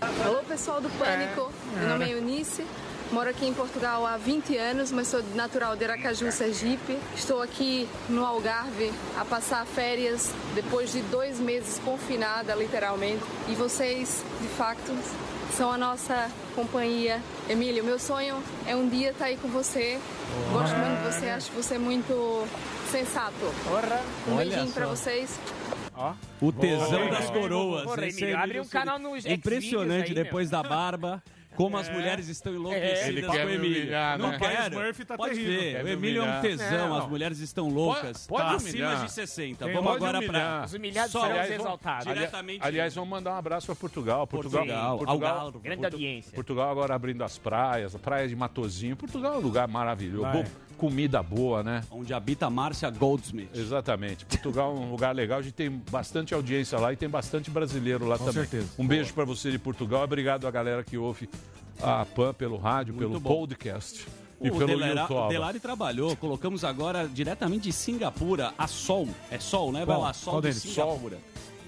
Alô 0.00 0.42
pessoal 0.48 0.80
do 0.80 0.88
Pânico, 0.98 1.52
meu 1.76 1.88
nome 1.90 2.06
é 2.06 2.12
Eunice, 2.14 2.66
moro 3.12 3.28
aqui 3.28 3.46
em 3.46 3.52
Portugal 3.52 4.06
há 4.06 4.16
20 4.16 4.56
anos, 4.56 4.90
mas 4.90 5.08
sou 5.08 5.22
natural 5.34 5.76
de 5.76 5.84
Aracaju, 5.84 6.32
Sergipe. 6.32 6.98
Estou 7.14 7.42
aqui 7.42 7.86
no 8.08 8.24
Algarve 8.24 8.90
a 9.18 9.26
passar 9.26 9.66
férias 9.66 10.32
depois 10.54 10.90
de 10.90 11.02
dois 11.02 11.38
meses 11.38 11.78
confinada, 11.84 12.54
literalmente. 12.54 13.22
E 13.46 13.54
vocês, 13.54 14.24
de 14.40 14.48
facto, 14.48 14.96
são 15.54 15.70
a 15.70 15.76
nossa 15.76 16.30
companhia. 16.54 17.20
Emílio, 17.46 17.84
meu 17.84 17.98
sonho 17.98 18.42
é 18.66 18.74
um 18.74 18.88
dia 18.88 19.10
estar 19.10 19.26
aí 19.26 19.36
com 19.36 19.48
você. 19.48 19.98
Gosto 20.50 20.74
muito 20.76 20.98
de 21.02 21.12
você, 21.12 21.28
acho 21.28 21.52
você 21.52 21.76
muito 21.76 22.46
sensato. 22.90 23.34
Um 24.26 24.36
beijinho 24.36 24.72
para 24.72 24.86
vocês. 24.86 25.38
O 26.40 26.52
tesão 26.52 27.00
Boa. 27.06 27.10
das 27.10 27.30
coroas. 27.30 27.84
Porra, 27.84 28.06
Esse 28.06 28.22
Emílio, 28.22 28.38
é 28.38 28.42
abre 28.42 28.60
um 28.60 28.66
canal 28.66 28.98
É 29.24 29.32
Impressionante, 29.32 30.08
aí, 30.08 30.14
depois 30.14 30.48
da 30.50 30.62
barba, 30.62 31.22
como 31.56 31.76
as 31.76 31.88
É. 31.88 31.92
mulheres 31.92 32.28
estão 32.28 32.52
É. 32.52 32.56
enlouquecidas 32.56 33.06
Ele 33.08 33.22
com 33.22 33.32
o 33.32 33.36
Emílio. 33.36 33.58
humilhar, 33.82 34.18
não 34.18 34.30
né? 34.30 34.38
quero. 34.38 35.04
Tá 35.04 35.16
Pode 35.16 35.34
terrível. 35.34 35.60
ver, 35.60 35.72
Quer 35.76 35.84
o 35.84 35.88
Emílio 35.88 36.22
é 36.24 36.30
um 36.30 36.40
tesão, 36.40 36.88
Não. 36.88 36.98
as 36.98 37.08
mulheres 37.08 37.38
estão 37.40 37.68
loucas. 37.68 38.26
Pode 38.26 38.42
tá 38.42 38.56
humilhar. 38.56 38.92
acima 38.92 39.06
de 39.06 39.12
60. 39.12 39.64
Tem- 39.66 39.74
Vamos 39.74 39.90
pode 39.92 40.04
agora 40.04 40.26
para 40.26 40.62
Os 40.64 40.74
humilhados 40.74 41.12
Só- 41.12 41.20
serão 41.22 41.32
aliás, 41.40 41.60
exaltados. 41.60 42.06
Diretamente- 42.06 42.64
Aliás, 42.64 42.94
vamos 42.94 43.10
mandar 43.10 43.32
um 43.34 43.36
abraço 43.36 43.66
para 43.66 43.74
Portugal. 43.76 44.26
Portugal, 44.26 44.98
Portugal, 44.98 45.08
Algarve. 45.38 45.58
Grande 45.58 45.84
audiência. 45.84 46.32
Portugal 46.32 46.70
agora 46.70 46.94
abrindo 46.94 47.22
as 47.24 47.36
praias, 47.36 47.94
a 47.94 47.98
praia 47.98 48.26
de 48.28 48.36
Matozinho. 48.36 48.96
Portugal 48.96 49.34
é 49.34 49.38
um 49.38 49.40
lugar 49.40 49.68
maravilhoso. 49.68 50.22
Vai. 50.22 50.42
Bom, 50.44 50.48
comida 50.80 51.22
boa, 51.22 51.62
né? 51.62 51.82
Onde 51.90 52.14
habita 52.14 52.48
Márcia 52.48 52.88
Goldsmith. 52.88 53.50
Exatamente. 53.54 54.24
Portugal 54.24 54.74
é 54.74 54.80
um 54.80 54.90
lugar 54.90 55.14
legal. 55.14 55.38
A 55.38 55.42
gente 55.42 55.52
tem 55.52 55.70
bastante 55.90 56.32
audiência 56.32 56.78
lá 56.78 56.90
e 56.92 56.96
tem 56.96 57.08
bastante 57.08 57.50
brasileiro 57.50 58.06
lá 58.06 58.16
Com 58.16 58.24
também. 58.24 58.42
certeza. 58.44 58.68
Um 58.78 58.86
beijo 58.86 59.12
para 59.12 59.24
você 59.26 59.50
de 59.50 59.58
Portugal. 59.58 60.02
Obrigado 60.04 60.46
a 60.46 60.50
galera 60.50 60.82
que 60.82 60.96
ouve 60.96 61.28
a 61.82 62.06
PAN 62.06 62.32
pelo 62.32 62.56
rádio, 62.56 62.94
Muito 62.94 63.06
pelo 63.08 63.20
bom. 63.20 63.28
podcast 63.40 64.06
e 64.40 64.48
o 64.50 64.54
pelo 64.56 64.66
Delara- 64.68 65.02
YouTube. 65.02 65.28
Delari 65.28 65.60
trabalhou, 65.60 66.16
colocamos 66.16 66.64
agora 66.64 67.06
diretamente 67.06 67.64
de 67.64 67.72
Singapura, 67.72 68.54
a 68.56 68.66
Sol. 68.66 69.06
É 69.30 69.38
Sol, 69.38 69.70
né? 69.72 69.84
Vai 69.84 69.98
lá, 69.98 70.14
Sol 70.14 70.36
de 70.40 70.48
deles? 70.48 70.62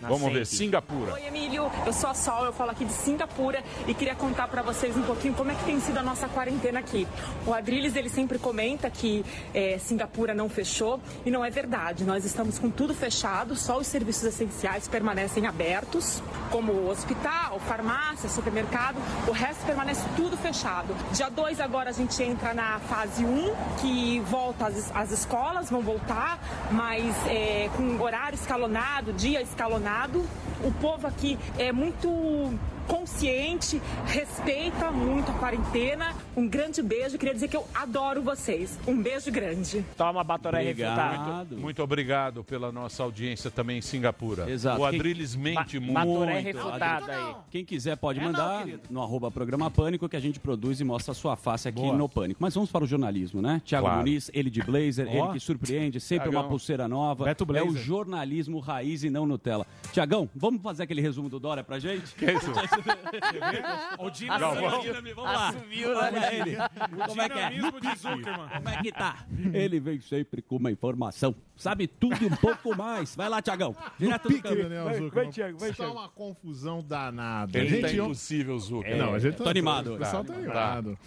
Vamos 0.09 0.33
ver, 0.33 0.47
Singapura. 0.47 1.15
Oi, 1.15 1.27
Emílio. 1.27 1.71
Eu 1.87 1.93
sou 1.93 2.11
a 2.11 2.15
Sol, 2.15 2.45
eu 2.45 2.53
falo 2.53 2.71
aqui 2.71 2.85
de 2.85 2.93
Singapura 2.93 3.63
e 3.87 3.95
queria 3.95 4.15
contar 4.15 4.49
pra 4.49 4.63
vocês 4.63 4.97
um 4.97 5.03
pouquinho 5.03 5.35
como 5.35 5.53
é 5.53 5.55
que 5.55 5.65
tem 5.65 5.79
sido 5.81 5.99
a 5.99 6.03
nossa 6.03 6.29
quarentena 6.29 6.81
aqui. 6.81 7.07
O 7.47 7.55
Adriles, 7.55 7.95
ele 7.95 8.09
sempre 8.09 8.39
comenta 8.39 8.91
que 8.91 9.25
eh, 9.55 9.79
Singapura 9.79 10.35
não 10.35 10.49
fechou 10.49 11.01
e 11.25 11.31
não 11.31 11.45
é 11.45 11.51
verdade. 11.51 12.05
Nós 12.05 12.25
estamos 12.25 12.59
com 12.59 12.69
tudo 12.69 12.95
fechado, 12.95 13.55
só 13.55 13.79
os 13.79 13.87
serviços 13.87 14.25
essenciais 14.25 14.89
permanecem 14.89 15.47
abertos, 15.47 16.23
como 16.51 16.73
o 16.73 16.91
hospital, 16.91 17.61
farmácia, 17.61 18.29
supermercado. 18.29 18.97
O 19.29 19.33
resto 19.33 19.65
permanece 19.65 20.03
tudo 20.17 20.37
fechado. 20.37 20.95
Dia 21.13 21.29
2 21.31 21.61
agora 21.61 21.91
a 21.91 21.93
gente 21.93 22.21
entra 22.23 22.53
na 22.53 22.81
fase 22.81 23.25
1, 23.25 23.55
que 23.81 24.21
volta 24.21 24.67
as, 24.67 24.91
as 24.95 25.11
escolas, 25.13 25.71
vão 25.71 25.81
voltar, 25.81 26.41
mas 26.73 27.15
eh, 27.29 27.71
com 27.77 28.01
horário 28.03 28.35
escalonado, 28.35 29.13
dia 29.13 29.41
escalonado. 29.41 29.92
O 30.65 30.73
povo 30.81 31.07
aqui 31.07 31.39
é 31.59 31.71
muito 31.71 32.09
consciente, 32.87 33.81
respeita 34.07 34.91
muito 34.91 35.31
a 35.31 35.35
quarentena. 35.35 36.15
Um 36.37 36.49
grande 36.49 36.83
beijo. 36.83 37.19
Queria 37.19 37.35
dizer 37.35 37.49
que 37.49 37.57
eu 37.57 37.67
adoro 37.75 38.23
vocês. 38.23 38.79
Um 38.87 39.01
beijo 39.01 39.31
grande. 39.31 39.85
Toma, 39.97 40.23
Batoré 40.25 40.63
refutado. 40.63 41.51
Muito, 41.51 41.63
muito 41.63 41.83
obrigado 41.83 42.45
pela 42.45 42.71
nossa 42.73 43.03
audiência 43.03 43.51
também 43.51 43.79
em 43.79 43.83
Singapura. 43.83 44.51
Exato. 44.51 44.83
O 44.83 44.89
Quem- 44.89 44.99
Adriles 44.99 45.35
mente 45.37 45.79
Ba- 45.79 46.05
muito. 46.05 46.21
Batoré 46.21 46.41
refutado 46.41 47.11
aí. 47.11 47.35
Quem 47.51 47.65
quiser 47.65 47.97
pode 47.97 48.19
É 48.21 48.23
mandar 48.23 48.67
no 48.91 49.03
arroba 49.03 49.31
programa 49.31 49.71
Pânico 49.71 50.09
que 50.09 50.17
a 50.17 50.21
gente 50.21 50.41
produz 50.41 50.81
e 50.81 50.85
mostra 50.85 51.13
a 51.13 51.15
sua 51.15 51.37
face 51.37 51.69
aqui 51.69 51.81
no 51.93 52.09
Pânico. 52.09 52.39
Mas 52.43 52.55
vamos 52.55 52.71
para 52.71 52.85
o 52.85 52.87
jornalismo, 52.87 53.41
né? 53.43 53.61
Tiago 53.65 53.87
Claro. 53.87 53.99
Muniz, 54.01 54.31
ele 54.33 54.51
de 54.51 54.63
blazer, 54.63 55.07
Ó. 55.09 55.11
ele 55.11 55.33
que 55.35 55.41
surpreende, 55.41 56.01
sempre 56.01 56.29
Tiagão. 56.29 56.43
uma 56.43 56.49
pulseira 56.49 56.89
nova. 56.89 57.25
Beto 57.25 57.45
é 57.45 57.47
Blazer. 57.47 57.69
o 57.71 57.77
jornalismo 57.77 58.59
raiz 58.59 59.03
e 59.05 59.11
não 59.11 59.27
Nutella. 59.27 59.67
Tiagão, 59.93 60.29
vamos 60.35 60.63
fazer 60.63 60.85
aquele 60.85 61.01
resumo 61.01 61.29
do 61.29 61.39
Dória 61.39 61.63
pra 61.65 61.79
gente? 61.79 62.15
Que 62.15 62.31
isso? 62.33 62.51
o 63.99 64.39
Galvão. 64.39 64.83
vamos 65.15 65.17
lá. 65.17 65.49
Assumiu, 65.49 65.89
né? 65.89 65.95
Olha 65.97 66.35
ele. 66.35 66.57
Como 67.07 67.23
é 67.23 67.29
que 67.29 67.39
é? 67.39 67.51
Dinamismo 67.51 67.81
de 67.81 67.97
Zuckerman. 67.97 68.49
Como 68.49 68.69
é 68.69 68.83
que 68.83 68.93
tá? 68.93 69.27
Ele 69.53 69.81
vem 69.81 70.01
sempre 70.01 70.43
com 70.43 70.57
uma 70.57 70.71
informação. 70.71 71.35
Sabe 71.57 71.87
tudo 71.87 72.17
e 72.23 72.27
um 72.27 72.37
pouco 72.37 72.77
mais. 72.77 73.15
Vai 73.15 73.29
lá, 73.29 73.41
Tiagão. 73.43 73.77
Direto 73.99 74.29
do. 74.29 74.41
Daniel 74.43 74.85
Vai, 74.85 74.95
Zuckerman. 74.95 75.11
vai, 75.25 75.29
Thiago, 75.33 75.59
vai, 75.59 75.71
Está 75.71 75.85
Thiago. 75.85 75.99
uma 75.99 76.09
confusão 76.09 76.83
danada. 76.83 77.59
Ele 77.59 77.81
tá 77.81 77.89
on- 77.89 78.07
impossível, 78.07 78.59
Zucca. 78.59 78.89
É, 78.89 78.97
não, 78.97 79.15
a 79.15 79.19
gente 79.19 79.37
tô 79.37 79.49
animado. 79.49 79.95
O 79.95 79.99
pessoal 79.99 80.25
tá 80.25 80.33
Tá, 80.33 80.39
animado. 80.39 80.99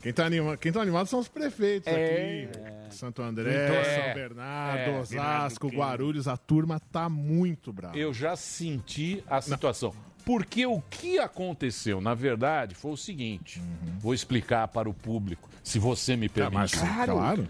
Quem 0.00 0.12
tá, 0.12 0.26
anima... 0.26 0.56
Quem 0.56 0.70
tá 0.70 0.80
animado 0.80 1.06
são 1.08 1.18
os 1.18 1.26
prefeitos 1.26 1.92
É. 1.92 2.44
aqui. 2.44 2.94
Santo 2.94 3.20
André, 3.20 3.52
É. 3.52 3.84
São 4.06 4.14
Bernardo, 4.14 4.78
É. 4.90 5.00
Osasco, 5.00 5.66
Guarulhos. 5.68 6.28
A 6.28 6.36
turma 6.36 6.78
tá 6.78 7.08
muito 7.08 7.72
brava. 7.72 7.98
Eu 7.98 8.12
já 8.14 8.36
senti 8.36 9.24
a 9.28 9.40
situação. 9.40 9.92
Porque 10.28 10.66
o 10.66 10.82
que 10.90 11.18
aconteceu, 11.18 12.02
na 12.02 12.12
verdade, 12.12 12.74
foi 12.74 12.90
o 12.92 12.96
seguinte. 12.98 13.62
Vou 13.98 14.12
explicar 14.12 14.68
para 14.68 14.86
o 14.86 14.92
público, 14.92 15.48
se 15.64 15.78
você 15.78 16.16
me 16.16 16.26
Ah, 16.26 16.50
mas, 16.52 16.70
permite. 16.72 17.06
claro. 17.06 17.48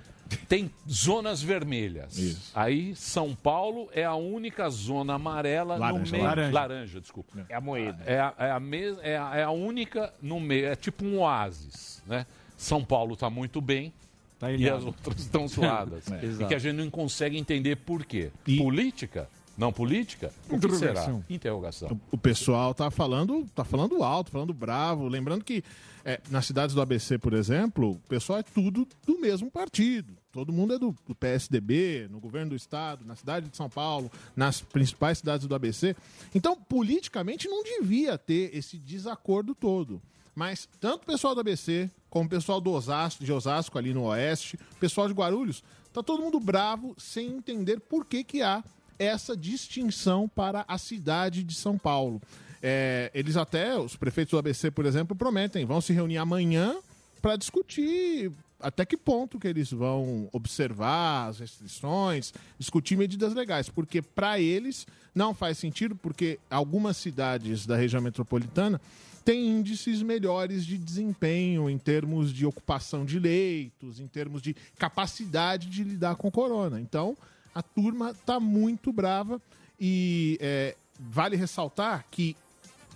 Tem 0.49 0.71
zonas 0.89 1.43
vermelhas. 1.43 2.17
Isso. 2.17 2.53
Aí 2.55 2.95
São 2.95 3.35
Paulo 3.35 3.89
é 3.93 4.05
a 4.05 4.15
única 4.15 4.71
zona 4.71 5.15
amarela 5.15 5.77
Laranja, 5.77 6.05
no 6.05 6.11
meio. 6.13 6.23
laranja. 6.25 6.53
laranja 6.55 7.01
desculpa. 7.01 7.45
É 7.49 7.55
a 7.57 7.61
moeda. 7.61 7.99
É 8.07 8.21
a, 8.21 8.35
é, 8.39 8.51
a 8.53 8.61
mes- 8.61 8.99
é, 9.03 9.17
a, 9.19 9.37
é 9.39 9.43
a 9.43 9.51
única 9.51 10.15
no 10.23 10.39
meio. 10.39 10.67
É 10.67 10.77
tipo 10.77 11.05
um 11.05 11.19
oásis, 11.21 12.01
né? 12.07 12.27
São 12.57 12.85
Paulo 12.85 13.15
está 13.15 13.29
muito 13.29 13.61
bem 13.61 13.93
Tá 14.39 14.53
e 14.53 14.71
as 14.71 14.85
outras 14.85 15.19
estão 15.19 15.49
suadas. 15.49 16.05
É. 16.13 16.25
e 16.25 16.47
que 16.47 16.55
a 16.55 16.59
gente 16.61 16.77
não 16.77 16.91
consegue 16.91 17.37
entender 17.37 17.75
por 17.75 18.05
quê. 18.05 18.31
E- 18.47 18.57
Política? 18.59 19.29
Não 19.59 19.73
política? 19.73 20.33
O 20.49 20.61
que 20.61 20.71
será? 20.71 20.93
Interrogação. 20.93 21.25
Interrogação. 21.29 22.01
O 22.13 22.17
pessoal 22.17 22.73
tá 22.73 22.93
falando, 22.93 23.45
tá 23.57 23.65
falando 23.65 24.05
alto, 24.05 24.31
falando 24.31 24.55
bravo. 24.55 25.09
Lembrando 25.09 25.45
que 25.45 25.65
é, 26.05 26.21
nas 26.31 26.47
cidades 26.47 26.77
do 26.77 26.81
ABC, 26.81 27.19
por 27.19 27.33
exemplo, 27.33 27.91
o 27.91 28.09
pessoal 28.09 28.39
é 28.39 28.43
tudo 28.45 28.87
do 29.05 29.19
mesmo 29.19 29.51
partido. 29.51 30.17
Todo 30.31 30.53
mundo 30.53 30.75
é 30.75 30.79
do, 30.79 30.95
do 31.05 31.13
PSDB, 31.13 32.07
no 32.09 32.21
governo 32.21 32.51
do 32.51 32.57
estado, 32.57 33.05
na 33.05 33.17
cidade 33.17 33.49
de 33.49 33.57
São 33.57 33.69
Paulo, 33.69 34.09
nas 34.37 34.61
principais 34.61 35.19
cidades 35.19 35.49
do 35.49 35.55
ABC. 35.57 35.97
Então, 36.33 36.55
politicamente, 36.55 37.49
não 37.49 37.65
devia 37.65 38.17
ter 38.17 38.57
esse 38.57 38.79
desacordo 38.79 39.57
todo. 39.57 40.01
Mas 40.37 40.69
tanto 40.79 41.03
o 41.03 41.07
pessoal 41.07 41.35
do 41.35 41.41
ABC, 41.41 41.91
como 42.09 42.27
o 42.27 42.31
pessoal 42.31 42.61
do 42.61 42.71
Osasco, 42.71 43.25
de 43.25 43.33
Osasco 43.33 43.77
ali 43.77 43.93
no 43.93 44.05
Oeste, 44.05 44.57
o 44.77 44.77
pessoal 44.77 45.09
de 45.09 45.15
Guarulhos, 45.15 45.65
tá 45.93 46.01
todo 46.01 46.23
mundo 46.23 46.39
bravo 46.39 46.95
sem 46.97 47.27
entender 47.27 47.81
por 47.81 48.05
que, 48.05 48.23
que 48.23 48.41
há 48.41 48.63
essa 48.99 49.37
distinção 49.37 50.29
para 50.29 50.65
a 50.67 50.79
cidade 50.79 51.43
de 51.43 51.55
São 51.55 51.79
Paulo. 51.79 52.21
É, 52.63 53.11
eles 53.15 53.37
até, 53.37 53.79
os 53.79 53.97
prefeitos 53.97 54.33
do 54.33 54.39
ABC, 54.39 54.71
por 54.71 54.85
exemplo, 54.85 55.17
prometem, 55.17 55.65
vão 55.65 55.81
se 55.81 55.93
reunir 55.93 56.19
amanhã 56.19 56.77
para 57.23 57.37
discutir 57.37 58.33
até 58.61 58.85
que 58.85 58.97
ponto 58.97 59.39
que 59.39 59.47
eles 59.47 59.71
vão 59.71 60.29
observar 60.33 61.29
as 61.29 61.39
restrições, 61.39 62.33
discutir 62.59 62.97
medidas 62.97 63.33
legais, 63.33 63.69
porque 63.69 64.03
para 64.03 64.41
eles 64.41 64.87
não 65.15 65.33
faz 65.33 65.59
sentido, 65.59 65.95
porque 65.95 66.39
algumas 66.51 66.97
cidades 66.97 67.67
da 67.67 67.77
região 67.77 68.03
metropolitana 68.03 68.81
têm 69.25 69.47
índices 69.47 70.03
melhores 70.03 70.65
de 70.65 70.79
desempenho 70.79 71.69
em 71.69 71.79
termos 71.79 72.33
de 72.33 72.47
ocupação 72.47 73.05
de 73.05 73.19
leitos, 73.19 74.01
em 74.01 74.07
termos 74.07 74.41
de 74.41 74.57
capacidade 74.79 75.69
de 75.69 75.85
lidar 75.85 76.17
com 76.17 76.29
o 76.29 76.33
corona. 76.33 76.81
Então, 76.81 77.17
a 77.59 77.63
turma 77.63 78.13
está 78.13 78.39
muito 78.39 78.93
brava 78.93 79.43
e 79.81 80.39
é, 80.41 80.77
vale 80.97 81.35
ressaltar 81.35 82.07
que 82.09 82.37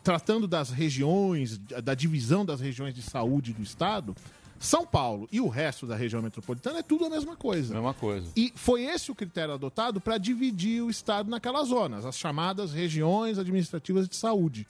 tratando 0.04 0.46
das 0.46 0.70
regiões, 0.70 1.58
da 1.58 1.94
divisão 1.94 2.44
das 2.44 2.60
regiões 2.60 2.94
de 2.94 3.02
saúde 3.02 3.52
do 3.52 3.60
estado, 3.60 4.14
São 4.60 4.86
Paulo 4.86 5.28
e 5.32 5.40
o 5.40 5.48
resto 5.48 5.84
da 5.84 5.96
região 5.96 6.22
metropolitana 6.22 6.78
é 6.78 6.82
tudo 6.82 7.06
a 7.06 7.10
mesma 7.10 7.34
coisa. 7.34 7.74
Mesma 7.74 7.92
coisa. 7.92 8.30
E 8.36 8.52
foi 8.54 8.84
esse 8.84 9.10
o 9.10 9.16
critério 9.16 9.52
adotado 9.52 10.00
para 10.00 10.16
dividir 10.16 10.80
o 10.80 10.88
estado 10.88 11.28
naquelas 11.28 11.66
zonas, 11.66 12.06
as 12.06 12.16
chamadas 12.16 12.72
regiões 12.72 13.40
administrativas 13.40 14.08
de 14.08 14.14
saúde. 14.14 14.64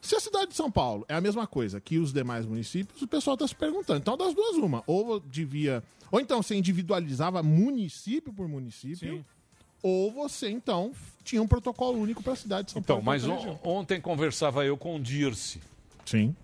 Se 0.00 0.16
a 0.16 0.20
cidade 0.20 0.48
de 0.50 0.56
São 0.56 0.70
Paulo 0.70 1.04
é 1.08 1.14
a 1.14 1.20
mesma 1.20 1.46
coisa 1.46 1.80
que 1.80 1.98
os 1.98 2.12
demais 2.12 2.46
municípios, 2.46 3.02
o 3.02 3.06
pessoal 3.06 3.34
está 3.34 3.46
se 3.46 3.54
perguntando. 3.54 3.98
Então, 4.00 4.16
das 4.16 4.34
duas, 4.34 4.56
uma. 4.56 4.82
Ou 4.86 5.20
devia. 5.20 5.82
Ou 6.10 6.20
então 6.20 6.42
você 6.42 6.54
individualizava 6.54 7.42
município 7.42 8.32
por 8.32 8.48
município. 8.48 9.24
Ou 9.82 10.10
você, 10.12 10.50
então, 10.50 10.92
tinha 11.24 11.42
um 11.42 11.46
protocolo 11.46 11.98
único 11.98 12.22
para 12.22 12.34
a 12.34 12.36
cidade 12.36 12.66
de 12.66 12.72
São 12.72 12.80
Então, 12.80 12.96
Paulo. 12.96 13.06
mas 13.06 13.24
pra 13.24 13.32
on- 13.34 13.58
ontem 13.62 14.00
conversava 14.00 14.64
eu 14.64 14.76
com 14.76 14.96
o 14.96 15.00
Dirce. 15.00 15.60
Sim. 16.04 16.34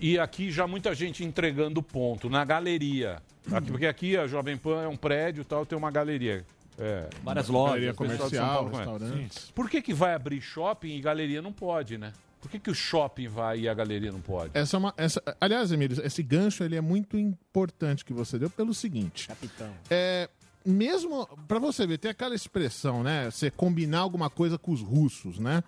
E 0.00 0.18
aqui 0.18 0.50
já 0.50 0.66
muita 0.66 0.92
gente 0.94 1.22
entregando 1.24 1.82
ponto 1.82 2.28
na 2.28 2.44
galeria. 2.44 3.22
Aqui- 3.52 3.66
porque 3.70 3.86
aqui 3.86 4.16
a 4.16 4.26
Jovem 4.26 4.56
Pan 4.56 4.82
é 4.82 4.88
um 4.88 4.96
prédio 4.96 5.42
e 5.42 5.44
tal, 5.44 5.64
tem 5.66 5.76
uma 5.78 5.90
galeria. 5.90 6.44
É, 6.76 7.08
Várias 7.22 7.48
lojas, 7.48 7.74
Galeria 7.74 7.94
comercial, 7.94 8.54
Paulo 8.54 8.70
conhece. 8.70 8.90
restaurantes. 8.90 9.50
Por 9.52 9.70
que, 9.70 9.80
que 9.80 9.94
vai 9.94 10.12
abrir 10.14 10.40
shopping 10.40 10.96
e 10.96 11.00
galeria 11.00 11.40
não 11.40 11.52
pode, 11.52 11.96
né? 11.96 12.12
Por 12.44 12.50
que, 12.50 12.58
que 12.58 12.70
o 12.70 12.74
shopping 12.74 13.26
vai 13.26 13.60
e 13.60 13.68
a 13.70 13.72
galeria 13.72 14.12
não 14.12 14.20
pode? 14.20 14.50
Essa 14.52 14.76
é 14.76 14.78
uma, 14.78 14.92
essa, 14.98 15.22
aliás, 15.40 15.72
Emílio, 15.72 15.98
esse 16.04 16.22
gancho 16.22 16.62
ele 16.62 16.76
é 16.76 16.80
muito 16.80 17.16
importante 17.16 18.04
que 18.04 18.12
você 18.12 18.38
deu 18.38 18.50
pelo 18.50 18.74
seguinte. 18.74 19.28
Capitão. 19.28 19.72
É, 19.88 20.28
mesmo 20.62 21.26
para 21.48 21.58
você 21.58 21.86
ver, 21.86 21.96
tem 21.96 22.10
aquela 22.10 22.34
expressão, 22.34 23.02
né? 23.02 23.30
Você 23.30 23.50
combinar 23.50 24.00
alguma 24.00 24.28
coisa 24.28 24.58
com 24.58 24.72
os 24.72 24.82
russos, 24.82 25.38
né? 25.38 25.64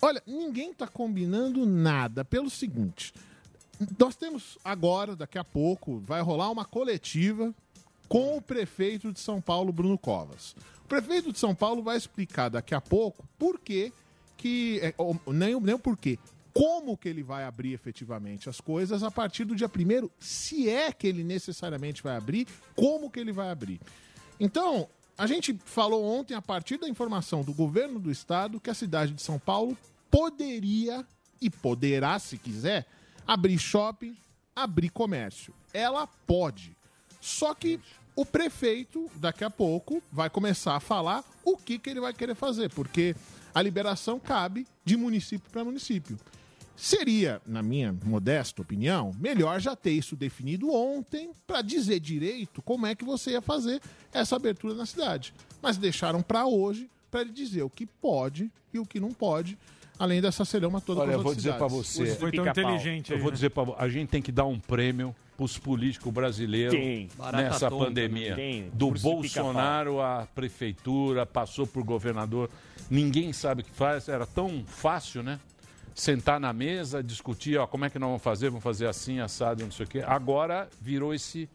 Olha, 0.00 0.22
ninguém 0.24 0.72
tá 0.72 0.86
combinando 0.86 1.66
nada 1.66 2.24
pelo 2.24 2.48
seguinte. 2.48 3.12
Nós 3.98 4.14
temos 4.14 4.56
agora, 4.64 5.16
daqui 5.16 5.38
a 5.38 5.44
pouco, 5.44 5.98
vai 6.06 6.20
rolar 6.20 6.52
uma 6.52 6.64
coletiva 6.64 7.52
com 8.08 8.36
o 8.36 8.40
prefeito 8.40 9.12
de 9.12 9.18
São 9.18 9.40
Paulo, 9.40 9.72
Bruno 9.72 9.98
Covas. 9.98 10.54
O 10.84 10.88
prefeito 10.88 11.32
de 11.32 11.38
São 11.40 11.52
Paulo 11.52 11.82
vai 11.82 11.96
explicar 11.96 12.48
daqui 12.48 12.76
a 12.76 12.80
pouco 12.80 13.28
por 13.36 13.58
que 13.58 13.92
que... 14.36 14.80
é, 14.82 14.94
nem, 15.32 15.60
nem 15.60 15.74
o 15.74 15.78
porquê. 15.78 16.18
Como 16.52 16.96
que 16.96 17.08
ele 17.08 17.22
vai 17.22 17.44
abrir 17.44 17.74
efetivamente 17.74 18.48
as 18.48 18.60
coisas 18.60 19.02
a 19.02 19.10
partir 19.10 19.44
do 19.44 19.54
dia 19.54 19.68
primeiro, 19.68 20.10
se 20.18 20.68
é 20.70 20.90
que 20.90 21.06
ele 21.06 21.22
necessariamente 21.22 22.02
vai 22.02 22.16
abrir, 22.16 22.48
como 22.74 23.10
que 23.10 23.20
ele 23.20 23.32
vai 23.32 23.50
abrir. 23.50 23.78
Então, 24.40 24.88
a 25.18 25.26
gente 25.26 25.58
falou 25.64 26.04
ontem, 26.04 26.34
a 26.34 26.42
partir 26.42 26.78
da 26.78 26.88
informação 26.88 27.42
do 27.42 27.52
governo 27.52 27.98
do 27.98 28.10
estado, 28.10 28.60
que 28.60 28.70
a 28.70 28.74
cidade 28.74 29.12
de 29.12 29.22
São 29.22 29.38
Paulo 29.38 29.76
poderia 30.10 31.06
e 31.40 31.50
poderá, 31.50 32.18
se 32.18 32.38
quiser, 32.38 32.86
abrir 33.26 33.58
shopping, 33.58 34.16
abrir 34.54 34.90
comércio. 34.90 35.54
Ela 35.72 36.06
pode. 36.06 36.76
Só 37.20 37.54
que 37.54 37.80
o 38.14 38.24
prefeito, 38.24 39.10
daqui 39.16 39.44
a 39.44 39.50
pouco, 39.50 40.02
vai 40.10 40.30
começar 40.30 40.76
a 40.76 40.80
falar 40.80 41.24
o 41.44 41.56
que, 41.56 41.78
que 41.78 41.90
ele 41.90 42.00
vai 42.00 42.14
querer 42.14 42.34
fazer, 42.34 42.70
porque 42.70 43.14
a 43.56 43.62
liberação 43.62 44.20
cabe 44.20 44.66
de 44.84 44.98
município 44.98 45.50
para 45.50 45.64
município. 45.64 46.18
Seria, 46.76 47.40
na 47.46 47.62
minha 47.62 47.90
modesta 48.04 48.60
opinião, 48.60 49.12
melhor 49.18 49.58
já 49.58 49.74
ter 49.74 49.92
isso 49.92 50.14
definido 50.14 50.70
ontem 50.70 51.30
para 51.46 51.62
dizer 51.62 51.98
direito 51.98 52.60
como 52.60 52.84
é 52.84 52.94
que 52.94 53.02
você 53.02 53.30
ia 53.30 53.40
fazer 53.40 53.80
essa 54.12 54.36
abertura 54.36 54.74
na 54.74 54.84
cidade. 54.84 55.32
Mas 55.62 55.78
deixaram 55.78 56.20
para 56.20 56.46
hoje 56.46 56.86
para 57.10 57.22
ele 57.22 57.32
dizer 57.32 57.62
o 57.62 57.70
que 57.70 57.86
pode 57.86 58.52
e 58.74 58.78
o 58.78 58.84
que 58.84 59.00
não 59.00 59.10
pode, 59.10 59.56
além 59.98 60.20
dessa 60.20 60.44
celeuma 60.44 60.78
toda 60.78 61.00
Olha, 61.00 61.12
com 61.12 61.20
eu 61.20 61.22
vou 61.22 61.34
dizer 61.34 61.54
pra 61.54 61.66
cidades. 61.70 61.88
você. 61.96 62.14
Foi 62.16 62.32
tão 62.32 62.46
inteligente 62.46 63.10
Eu 63.10 63.16
aí, 63.16 63.22
vou 63.22 63.30
né? 63.30 63.36
dizer 63.36 63.48
para 63.48 63.72
a 63.78 63.88
gente 63.88 64.10
tem 64.10 64.20
que 64.20 64.30
dar 64.30 64.44
um 64.44 64.60
prêmio 64.60 65.16
pros 65.36 65.58
políticos 65.58 66.12
brasileiros 66.12 66.74
Tem. 66.74 67.08
Nessa 67.32 67.68
tonta, 67.68 67.84
pandemia. 67.84 68.34
Tem. 68.34 68.70
Do 68.72 68.90
Bolsonaro 68.90 70.00
à 70.00 70.26
prefeitura, 70.34 71.26
passou 71.26 71.66
por 71.66 71.82
governador. 71.84 72.48
Ninguém 72.90 73.32
sabe 73.32 73.62
o 73.62 73.64
que 73.64 73.70
faz. 73.70 74.08
Era 74.08 74.26
tão 74.26 74.64
fácil, 74.66 75.22
né? 75.22 75.38
Sentar 75.94 76.38
na 76.38 76.52
mesa, 76.52 77.02
discutir, 77.02 77.58
ó, 77.58 77.66
como 77.66 77.84
é 77.86 77.90
que 77.90 77.98
nós 77.98 78.08
vamos 78.08 78.22
fazer? 78.22 78.50
Vamos 78.50 78.62
fazer 78.62 78.86
assim, 78.86 79.18
assado, 79.18 79.64
não 79.64 79.72
sei 79.72 79.86
o 79.86 79.88
quê. 79.88 80.04
Agora 80.06 80.68
virou 80.80 81.14
esse 81.14 81.48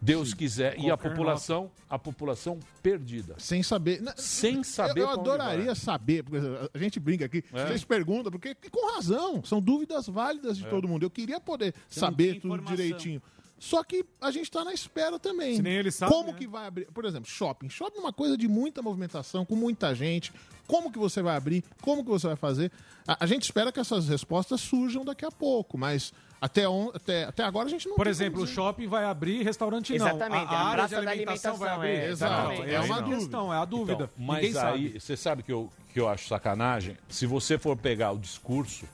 Deus 0.00 0.32
quiser. 0.32 0.78
E 0.78 0.90
a 0.90 0.96
população, 0.96 1.70
a 1.88 1.98
população 1.98 2.58
perdida. 2.82 3.34
Sem 3.38 3.62
saber. 3.62 4.02
Sem 4.16 4.62
saber 4.64 5.00
Eu, 5.00 5.04
eu 5.06 5.10
adoraria 5.10 5.66
vai. 5.66 5.74
saber, 5.74 6.22
porque 6.24 6.38
a 6.72 6.78
gente 6.78 6.98
brinca 6.98 7.26
aqui, 7.26 7.44
É. 7.52 7.66
vocês 7.66 7.84
perguntam, 7.84 8.32
porque 8.32 8.54
com 8.70 8.94
razão, 8.94 9.44
são 9.44 9.60
dúvidas 9.60 10.06
válidas 10.06 10.56
de 10.56 10.64
É. 10.64 10.68
todo 10.70 10.88
mundo. 10.88 11.02
Eu 11.02 11.10
queria 11.10 11.38
poder 11.40 11.74
Você 11.88 12.00
saber 12.00 12.40
tudo 12.40 12.54
informação. 12.54 12.76
direitinho. 12.76 13.22
Só 13.58 13.84
que 13.84 14.06
a 14.22 14.30
gente 14.30 14.44
está 14.44 14.64
na 14.64 14.72
espera 14.72 15.18
também. 15.18 15.56
Se 15.56 15.62
nem 15.62 15.74
ele 15.74 15.90
sabe, 15.90 16.10
Como 16.10 16.32
né? 16.32 16.38
que 16.38 16.46
vai 16.46 16.66
abrir? 16.66 16.86
Por 16.86 17.04
exemplo, 17.04 17.28
shopping. 17.28 17.68
Shopping 17.68 17.98
é 17.98 18.00
uma 18.00 18.12
coisa 18.12 18.34
de 18.38 18.48
muita 18.48 18.80
movimentação, 18.80 19.44
com 19.44 19.54
muita 19.54 19.94
gente. 19.94 20.32
Como 20.66 20.90
que 20.90 20.98
você 20.98 21.20
vai 21.20 21.36
abrir? 21.36 21.62
Como 21.82 22.02
que 22.02 22.08
você 22.08 22.26
vai 22.26 22.36
fazer? 22.36 22.72
A, 23.06 23.22
a 23.24 23.26
gente 23.26 23.42
espera 23.42 23.70
que 23.70 23.78
essas 23.78 24.08
respostas 24.08 24.62
surjam 24.62 25.04
daqui 25.04 25.26
a 25.26 25.30
pouco, 25.30 25.76
mas 25.76 26.10
até, 26.40 26.68
on, 26.68 26.90
até, 26.94 27.24
até 27.24 27.42
agora 27.44 27.66
a 27.66 27.70
gente 27.70 27.86
não 27.88 27.96
Por 27.96 28.04
tem 28.04 28.10
exemplo, 28.10 28.42
o 28.42 28.46
shopping 28.46 28.86
vai 28.86 29.04
abrir, 29.04 29.42
restaurante 29.42 29.96
não. 29.98 30.06
Exatamente, 30.06 30.48
a, 30.48 30.52
é 30.52 30.56
a 30.56 30.60
a 30.60 30.68
área 30.68 30.88
de 30.88 30.94
da 30.94 31.10
alimentação 31.10 31.56
vai 31.56 31.68
abrir. 31.70 31.88
alimentação, 31.90 32.06
é, 32.06 32.10
Exato. 32.10 32.52
exatamente. 32.62 32.74
É 32.74 32.80
uma 32.80 33.00
não. 33.00 33.08
questão, 33.10 33.54
é 33.54 33.56
a 33.58 33.64
dúvida. 33.64 33.92
Então, 34.04 34.10
mas 34.16 34.36
Ninguém 34.36 34.48
aí, 34.48 34.52
sabe. 34.88 35.00
você 35.00 35.16
sabe 35.16 35.42
que 35.42 35.52
eu, 35.52 35.70
que 35.92 36.00
eu 36.00 36.08
acho 36.08 36.26
sacanagem? 36.28 36.96
Se 37.08 37.26
você 37.26 37.58
for 37.58 37.76
pegar 37.76 38.12
o 38.12 38.18
discurso 38.18 38.86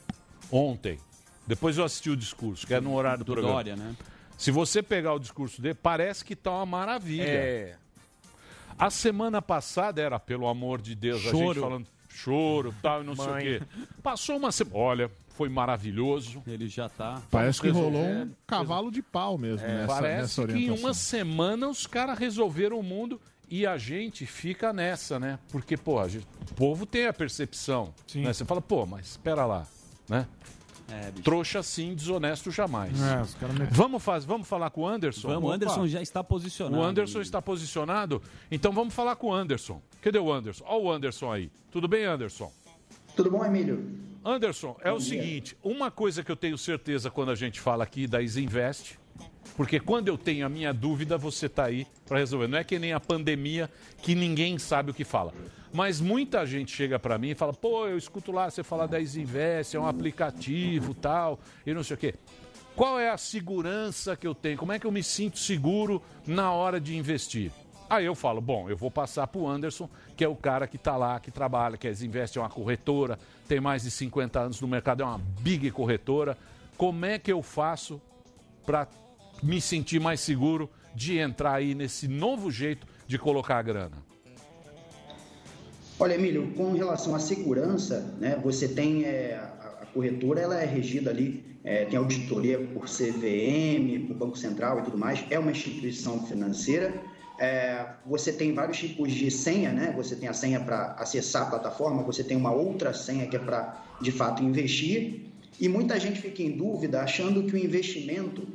ontem, 0.51 0.99
depois 1.47 1.79
eu 1.79 1.85
assisti 1.85 2.11
o 2.11 2.17
discurso, 2.17 2.67
que 2.67 2.75
é 2.75 2.81
no 2.81 2.95
horário 2.95 3.19
do, 3.21 3.25
Do 3.27 3.33
programa. 3.35 3.55
Dória, 3.55 3.77
né? 3.77 3.95
Se 4.37 4.51
você 4.51 4.83
pegar 4.83 5.15
o 5.15 5.19
discurso 5.19 5.63
dele, 5.63 5.75
parece 5.81 6.25
que 6.25 6.35
tá 6.35 6.51
uma 6.51 6.67
maravilha. 6.67 7.23
É. 7.25 7.77
A 8.79 8.91
semana 8.91 9.41
passada 9.41 10.03
era, 10.03 10.19
pelo 10.21 10.47
amor 10.47 10.83
de 10.83 10.95
Deus, 10.95 11.21
a 11.21 11.31
gente 11.31 11.39
Choro. 11.39 11.61
falando 11.61 11.87
choro 12.11 12.75
tal, 12.83 13.03
e 13.03 13.05
não 13.07 13.15
sei 13.17 13.25
o 13.25 13.29
Mãe. 13.31 13.45
quê. 13.45 13.63
Passou 14.03 14.37
uma 14.37 14.51
semana. 14.53 14.77
Olha, 14.77 15.11
foi 15.37 15.49
maravilhoso. 15.49 16.43
Ele 16.47 16.67
já 16.69 16.89
tá. 16.89 17.21
Parece 17.31 17.61
que 17.61 17.69
rolou 17.69 18.03
um 18.03 18.31
cavalo 18.47 18.91
de 18.91 19.03
pau 19.03 19.37
mesmo 19.37 19.67
nessa, 19.67 19.87
Parece 19.87 20.21
nessa 20.23 20.47
que 20.47 20.53
em 20.53 20.55
orientação. 20.57 20.85
uma 20.85 20.95
semana 20.95 21.69
os 21.69 21.87
caras 21.87 22.19
resolveram 22.19 22.79
o 22.79 22.83
mundo 22.83 23.21
e 23.51 23.67
a 23.67 23.77
gente 23.77 24.25
fica 24.27 24.73
nessa, 24.73 25.21
né? 25.21 25.39
Porque, 25.53 25.77
pô, 25.77 26.01
a 26.01 26.09
gente- 26.09 26.27
o 26.51 26.55
povo 26.55 26.87
tem 26.87 27.07
a 27.07 27.13
percepção. 27.13 27.93
Né? 28.15 28.33
Você 28.33 28.45
fala, 28.45 28.61
pô, 28.63 28.87
mas 28.87 29.07
espera 29.07 29.45
lá, 29.45 29.67
né? 30.09 30.27
É. 30.89 31.11
Trouxa 31.23 31.63
sim, 31.65 31.95
desonesto 31.97 32.51
jamais. 32.51 32.93
É, 33.03 33.17
metem- 33.53 33.67
Vamos, 33.73 34.03
faz, 34.03 34.25
vamos 34.25 34.47
falar 34.47 34.71
com 34.71 34.83
o 34.83 34.87
Anderson? 34.89 35.27
Vamos, 35.29 35.51
o 35.51 35.53
Anderson 35.53 35.87
já 35.89 36.01
está 36.01 36.23
posicionado. 36.23 36.77
O 36.81 36.85
Anderson 36.85 37.21
está 37.21 37.43
posicionado? 37.43 38.23
Então 38.51 38.71
vamos 38.73 38.95
falar 38.95 39.17
com 39.17 39.27
o 39.29 39.35
Anderson. 39.35 39.83
Cadê 40.01 40.19
o 40.21 40.33
Anderson? 40.33 40.65
Olha 40.67 40.85
o 40.85 40.91
Anderson 40.93 41.33
aí. 41.33 41.51
Tudo 41.73 41.89
bem, 41.89 42.05
Anderson? 42.05 42.53
Tudo 43.17 43.31
bom, 43.33 43.45
Emílio? 43.45 43.85
Anderson, 44.27 44.77
é 44.83 44.91
o 44.91 44.99
seguinte, 44.99 45.57
uma 45.63 45.89
coisa 45.89 46.25
que 46.25 46.33
eu 46.33 46.35
tenho 46.35 46.59
certeza 46.59 47.09
quando 47.13 47.31
a 47.31 47.37
gente 47.37 47.61
fala 47.61 47.85
aqui 47.85 48.09
da 48.09 48.21
Isinvest, 48.21 48.99
porque 49.57 49.79
quando 49.79 50.09
eu 50.09 50.19
tenho 50.19 50.45
a 50.45 50.49
minha 50.49 50.75
dúvida, 50.75 51.17
você 51.17 51.47
está 51.47 51.67
aí 51.67 51.87
para 52.09 52.19
resolver. 52.19 52.49
Não 52.49 52.59
é 52.59 52.65
que 52.65 52.77
nem 52.77 52.93
a 52.93 52.99
pandemia 52.99 53.71
que 54.03 54.17
ninguém 54.17 54.59
sabe 54.59 54.91
o 54.91 54.95
que 54.95 55.05
fala. 55.05 55.33
Mas 55.73 56.01
muita 56.01 56.45
gente 56.45 56.75
chega 56.75 56.99
para 56.99 57.17
mim 57.17 57.31
e 57.31 57.35
fala: 57.37 57.53
"Pô, 57.53 57.87
eu 57.87 57.97
escuto 57.97 58.33
lá 58.33 58.51
você 58.51 58.65
falar 58.65 58.87
da 58.87 58.99
Isinvest, 58.99 59.77
é 59.77 59.81
um 59.81 59.87
aplicativo, 59.87 60.93
tal, 60.93 61.39
e 61.65 61.73
não 61.73 61.85
sei 61.85 61.95
o 61.95 61.99
quê". 61.99 62.15
Qual 62.75 62.99
é 62.99 63.09
a 63.09 63.17
segurança 63.17 64.17
que 64.17 64.27
eu 64.27 64.35
tenho? 64.35 64.59
Como 64.59 64.73
é 64.73 64.79
que 64.81 64.87
eu 64.87 64.93
me 64.93 65.05
sinto 65.05 65.39
seguro 65.39 66.03
na 66.27 66.53
hora 66.53 66.81
de 66.81 66.97
investir? 66.97 67.53
Aí 67.89 68.05
eu 68.05 68.17
falo, 68.17 68.41
bom, 68.41 68.69
eu 68.69 68.77
vou 68.77 68.91
passar 68.91 69.27
para 69.29 69.41
o 69.41 69.49
Anderson, 69.49 69.89
que 70.17 70.25
é 70.25 70.29
o 70.29 70.35
cara 70.35 70.67
que 70.67 70.77
está 70.77 70.97
lá, 70.97 71.21
que 71.21 71.31
trabalha, 71.31 71.77
que 71.77 71.87
a 71.87 71.91
Invest 71.91 72.39
é 72.39 72.41
uma 72.41 72.49
corretora, 72.49 73.19
tem 73.47 73.61
mais 73.61 73.83
de 73.83 73.91
50 73.91 74.41
anos 74.41 74.61
no 74.61 74.67
mercado, 74.67 75.03
é 75.03 75.07
uma 75.07 75.21
big 75.41 75.71
corretora. 75.71 76.39
Como 76.77 77.05
é 77.05 77.19
que 77.19 77.31
eu 77.31 77.43
faço 77.43 78.01
para 78.65 78.89
me 79.43 79.61
sentir 79.61 80.01
mais 80.01 80.21
seguro 80.21 80.71
de 80.95 81.19
entrar 81.19 81.55
aí 81.55 81.75
nesse 81.75 82.09
novo 82.09 82.51
jeito 82.51 82.87
de 83.07 83.19
colocar 83.19 83.59
a 83.59 83.63
grana? 83.63 83.97
Olha, 85.99 86.15
Emílio, 86.15 86.53
com 86.57 86.73
relação 86.73 87.15
à 87.15 87.19
segurança, 87.19 88.15
né, 88.19 88.39
você 88.43 88.69
tem 88.69 89.05
é, 89.05 89.35
a, 89.35 89.83
a 89.83 89.87
corretora, 89.87 90.41
ela 90.41 90.61
é 90.61 90.67
regida 90.67 91.11
ali, 91.11 91.59
é, 91.65 91.85
tem 91.85 91.99
auditoria 91.99 92.59
por 92.59 92.85
CVM, 92.87 94.07
por 94.07 94.15
Banco 94.15 94.37
Central 94.37 94.81
e 94.81 94.83
tudo 94.83 94.99
mais, 94.99 95.25
é 95.31 95.39
uma 95.39 95.51
instituição 95.51 96.27
financeira. 96.27 97.03
É, 97.39 97.87
você 98.07 98.33
tem 98.33 98.55
vários 98.55 98.79
tipos 98.79 99.13
de 99.13 99.31
senha, 99.31 99.73
né? 99.73 99.93
Você 99.97 100.17
tem 100.17 100.29
a 100.29 100.33
senha 100.33 100.61
para 100.61 100.93
acessar 100.99 101.43
a 101.43 101.51
plataforma, 101.51 102.03
você 102.03 102.25
tem 102.25 102.37
uma 102.37 102.53
outra 102.53 102.95
senha 102.95 103.27
que 103.27 103.37
é 103.37 103.39
para, 103.39 103.85
de 104.01 104.11
fato, 104.11 104.43
investir. 104.43 105.27
E 105.61 105.69
muita 105.69 105.99
gente 105.99 106.21
fica 106.21 106.43
em 106.43 106.53
dúvida 106.53 107.03
achando 107.03 107.45
que 107.45 107.55
o 107.55 107.59
investimento 107.59 108.47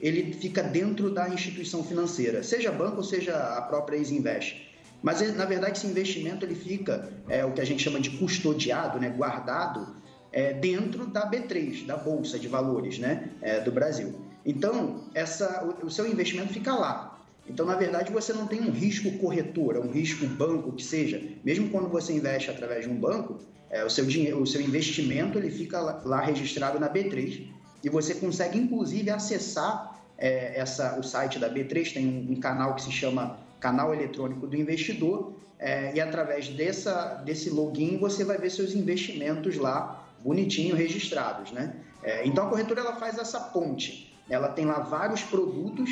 ele 0.00 0.32
fica 0.32 0.62
dentro 0.62 1.10
da 1.10 1.28
instituição 1.28 1.82
financeira, 1.82 2.42
seja 2.42 2.70
banco 2.70 3.02
seja 3.02 3.36
a 3.36 3.62
própria 3.62 3.96
Isinvest. 3.96 4.68
Mas 5.02 5.20
na 5.36 5.44
verdade 5.44 5.78
esse 5.78 5.86
investimento 5.86 6.44
ele 6.44 6.54
fica 6.54 7.12
é, 7.28 7.44
o 7.44 7.52
que 7.52 7.60
a 7.60 7.64
gente 7.64 7.82
chama 7.82 8.00
de 8.00 8.10
custodiado, 8.10 8.98
né, 8.98 9.08
guardado 9.10 9.96
é, 10.32 10.52
dentro 10.52 11.06
da 11.06 11.28
B3, 11.30 11.86
da 11.86 11.96
bolsa 11.96 12.38
de 12.38 12.48
valores, 12.48 12.98
né, 12.98 13.30
é, 13.40 13.60
do 13.60 13.70
Brasil. 13.70 14.20
Então 14.44 15.04
essa, 15.14 15.64
o, 15.64 15.86
o 15.86 15.90
seu 15.90 16.06
investimento 16.06 16.52
fica 16.52 16.74
lá. 16.74 17.17
Então, 17.48 17.64
na 17.64 17.74
verdade, 17.74 18.12
você 18.12 18.32
não 18.32 18.46
tem 18.46 18.60
um 18.60 18.70
risco 18.70 19.10
corretora, 19.18 19.80
um 19.80 19.90
risco 19.90 20.26
banco 20.26 20.72
que 20.72 20.82
seja. 20.82 21.22
Mesmo 21.44 21.70
quando 21.70 21.88
você 21.88 22.12
investe 22.12 22.50
através 22.50 22.84
de 22.84 22.90
um 22.90 22.96
banco, 22.96 23.38
é, 23.70 23.84
o, 23.84 23.90
seu 23.90 24.04
dinheiro, 24.04 24.40
o 24.40 24.46
seu 24.46 24.60
investimento 24.60 25.38
ele 25.38 25.50
fica 25.50 25.80
lá, 25.80 26.02
lá 26.04 26.20
registrado 26.20 26.78
na 26.78 26.88
B3 26.88 27.46
e 27.82 27.88
você 27.88 28.14
consegue, 28.14 28.58
inclusive, 28.58 29.10
acessar 29.10 30.00
é, 30.16 30.58
essa, 30.58 30.98
o 30.98 31.02
site 31.02 31.38
da 31.38 31.48
B3. 31.48 31.94
Tem 31.94 32.06
um, 32.06 32.32
um 32.32 32.40
canal 32.40 32.74
que 32.74 32.82
se 32.82 32.92
chama 32.92 33.38
Canal 33.60 33.94
Eletrônico 33.94 34.46
do 34.46 34.56
Investidor 34.56 35.32
é, 35.58 35.94
e 35.94 36.00
através 36.00 36.48
dessa, 36.48 37.14
desse 37.24 37.50
login 37.50 37.98
você 37.98 38.24
vai 38.24 38.38
ver 38.38 38.50
seus 38.50 38.74
investimentos 38.74 39.56
lá 39.56 40.06
bonitinho 40.22 40.74
registrados, 40.74 41.52
né? 41.52 41.76
É, 42.02 42.26
então, 42.26 42.46
a 42.46 42.50
corretora 42.50 42.80
ela 42.80 42.96
faz 42.96 43.18
essa 43.18 43.40
ponte. 43.40 44.16
Ela 44.28 44.48
tem 44.48 44.64
lá 44.64 44.80
vários 44.80 45.22
produtos 45.22 45.90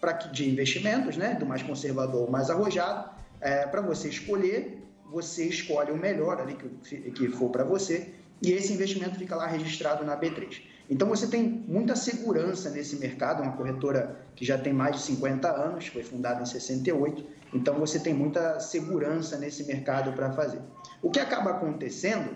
para 0.00 0.12
de 0.12 0.48
investimentos, 0.48 1.16
né, 1.16 1.34
do 1.34 1.46
mais 1.46 1.62
conservador 1.62 2.22
ao 2.22 2.30
mais 2.30 2.50
arrojado, 2.50 3.10
é, 3.40 3.66
para 3.66 3.80
você 3.80 4.08
escolher, 4.08 4.82
você 5.10 5.44
escolhe 5.44 5.90
o 5.90 5.96
melhor 5.96 6.40
ali 6.40 6.54
que, 6.54 7.10
que 7.10 7.28
for 7.28 7.50
para 7.50 7.64
você 7.64 8.12
e 8.42 8.52
esse 8.52 8.72
investimento 8.72 9.18
fica 9.18 9.34
lá 9.34 9.46
registrado 9.46 10.04
na 10.04 10.16
B3. 10.16 10.62
Então 10.90 11.08
você 11.08 11.26
tem 11.26 11.42
muita 11.42 11.94
segurança 11.94 12.70
nesse 12.70 12.96
mercado, 12.96 13.42
uma 13.42 13.52
corretora 13.52 14.20
que 14.34 14.44
já 14.44 14.56
tem 14.56 14.72
mais 14.72 14.96
de 14.96 15.02
50 15.02 15.48
anos, 15.50 15.86
foi 15.88 16.02
fundada 16.02 16.42
em 16.42 16.46
68, 16.46 17.24
então 17.52 17.74
você 17.74 17.98
tem 17.98 18.14
muita 18.14 18.58
segurança 18.60 19.36
nesse 19.36 19.64
mercado 19.64 20.12
para 20.12 20.32
fazer. 20.32 20.60
O 21.02 21.10
que 21.10 21.20
acaba 21.20 21.50
acontecendo, 21.50 22.30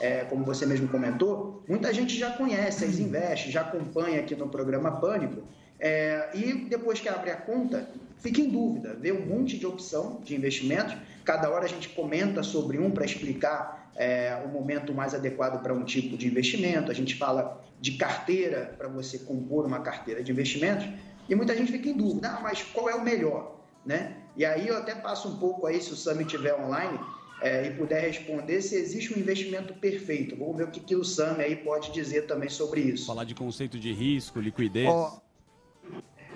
é, 0.00 0.24
como 0.24 0.44
você 0.44 0.64
mesmo 0.64 0.88
comentou, 0.88 1.62
muita 1.68 1.92
gente 1.92 2.16
já 2.16 2.30
conhece 2.30 2.84
as 2.84 2.98
Invest, 2.98 3.50
já 3.50 3.62
acompanha 3.62 4.20
aqui 4.20 4.34
no 4.34 4.48
programa 4.48 4.92
Pânico, 4.92 5.42
é, 5.80 6.30
e 6.34 6.54
depois 6.68 7.00
que 7.00 7.08
abre 7.08 7.30
a 7.30 7.36
conta, 7.36 7.88
fica 8.18 8.40
em 8.40 8.50
dúvida, 8.50 8.96
vê 9.00 9.12
um 9.12 9.24
monte 9.24 9.56
de 9.56 9.66
opção 9.66 10.20
de 10.24 10.34
investimentos. 10.34 10.96
Cada 11.24 11.50
hora 11.50 11.64
a 11.64 11.68
gente 11.68 11.88
comenta 11.90 12.42
sobre 12.42 12.78
um 12.78 12.90
para 12.90 13.04
explicar 13.04 13.90
é, 13.94 14.40
o 14.44 14.48
momento 14.48 14.92
mais 14.92 15.14
adequado 15.14 15.62
para 15.62 15.72
um 15.72 15.84
tipo 15.84 16.16
de 16.16 16.26
investimento. 16.26 16.90
A 16.90 16.94
gente 16.94 17.14
fala 17.14 17.62
de 17.80 17.92
carteira 17.92 18.74
para 18.76 18.88
você 18.88 19.18
compor 19.18 19.66
uma 19.66 19.80
carteira 19.80 20.22
de 20.22 20.32
investimentos. 20.32 20.86
E 21.28 21.34
muita 21.34 21.54
gente 21.54 21.70
fica 21.70 21.88
em 21.88 21.96
dúvida, 21.96 22.28
ah, 22.28 22.40
mas 22.40 22.62
qual 22.62 22.88
é 22.88 22.94
o 22.94 23.02
melhor? 23.02 23.56
Né? 23.84 24.16
E 24.36 24.44
aí 24.44 24.66
eu 24.66 24.76
até 24.76 24.94
passo 24.94 25.28
um 25.28 25.36
pouco 25.36 25.66
aí, 25.66 25.80
se 25.80 25.92
o 25.92 25.96
Sami 25.96 26.24
estiver 26.24 26.54
online, 26.54 26.98
é, 27.40 27.66
e 27.66 27.70
puder 27.74 28.02
responder 28.02 28.60
se 28.62 28.74
existe 28.74 29.14
um 29.14 29.18
investimento 29.18 29.74
perfeito. 29.74 30.36
Vamos 30.36 30.56
ver 30.56 30.64
o 30.64 30.70
que, 30.70 30.80
que 30.80 30.96
o 30.96 31.04
Sami 31.04 31.44
aí 31.44 31.56
pode 31.56 31.92
dizer 31.92 32.26
também 32.26 32.48
sobre 32.48 32.80
isso. 32.80 33.06
Falar 33.06 33.24
de 33.24 33.34
conceito 33.34 33.78
de 33.78 33.92
risco, 33.92 34.40
liquidez. 34.40 34.88
Ó, 34.88 35.20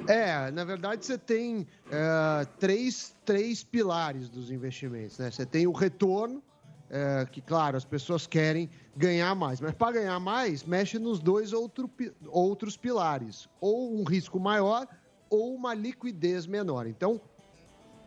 É, 0.08 0.50
na 0.50 0.64
verdade 0.64 1.04
você 1.04 1.16
tem 1.16 1.66
é, 1.90 2.44
três, 2.58 3.14
três 3.24 3.62
pilares 3.62 4.28
dos 4.28 4.50
investimentos. 4.50 5.18
Né? 5.18 5.30
Você 5.30 5.46
tem 5.46 5.66
o 5.66 5.72
retorno, 5.72 6.42
é, 6.90 7.26
que 7.30 7.40
claro, 7.40 7.76
as 7.76 7.84
pessoas 7.84 8.26
querem 8.26 8.68
ganhar 8.96 9.34
mais, 9.34 9.60
mas 9.60 9.74
para 9.74 9.92
ganhar 9.92 10.18
mais, 10.20 10.64
mexe 10.64 10.98
nos 10.98 11.20
dois 11.20 11.52
outro, 11.52 11.90
outros 12.28 12.76
pilares, 12.76 13.48
ou 13.60 13.94
um 13.98 14.04
risco 14.04 14.38
maior 14.38 14.86
ou 15.30 15.54
uma 15.54 15.72
liquidez 15.72 16.46
menor. 16.46 16.86
Então, 16.86 17.20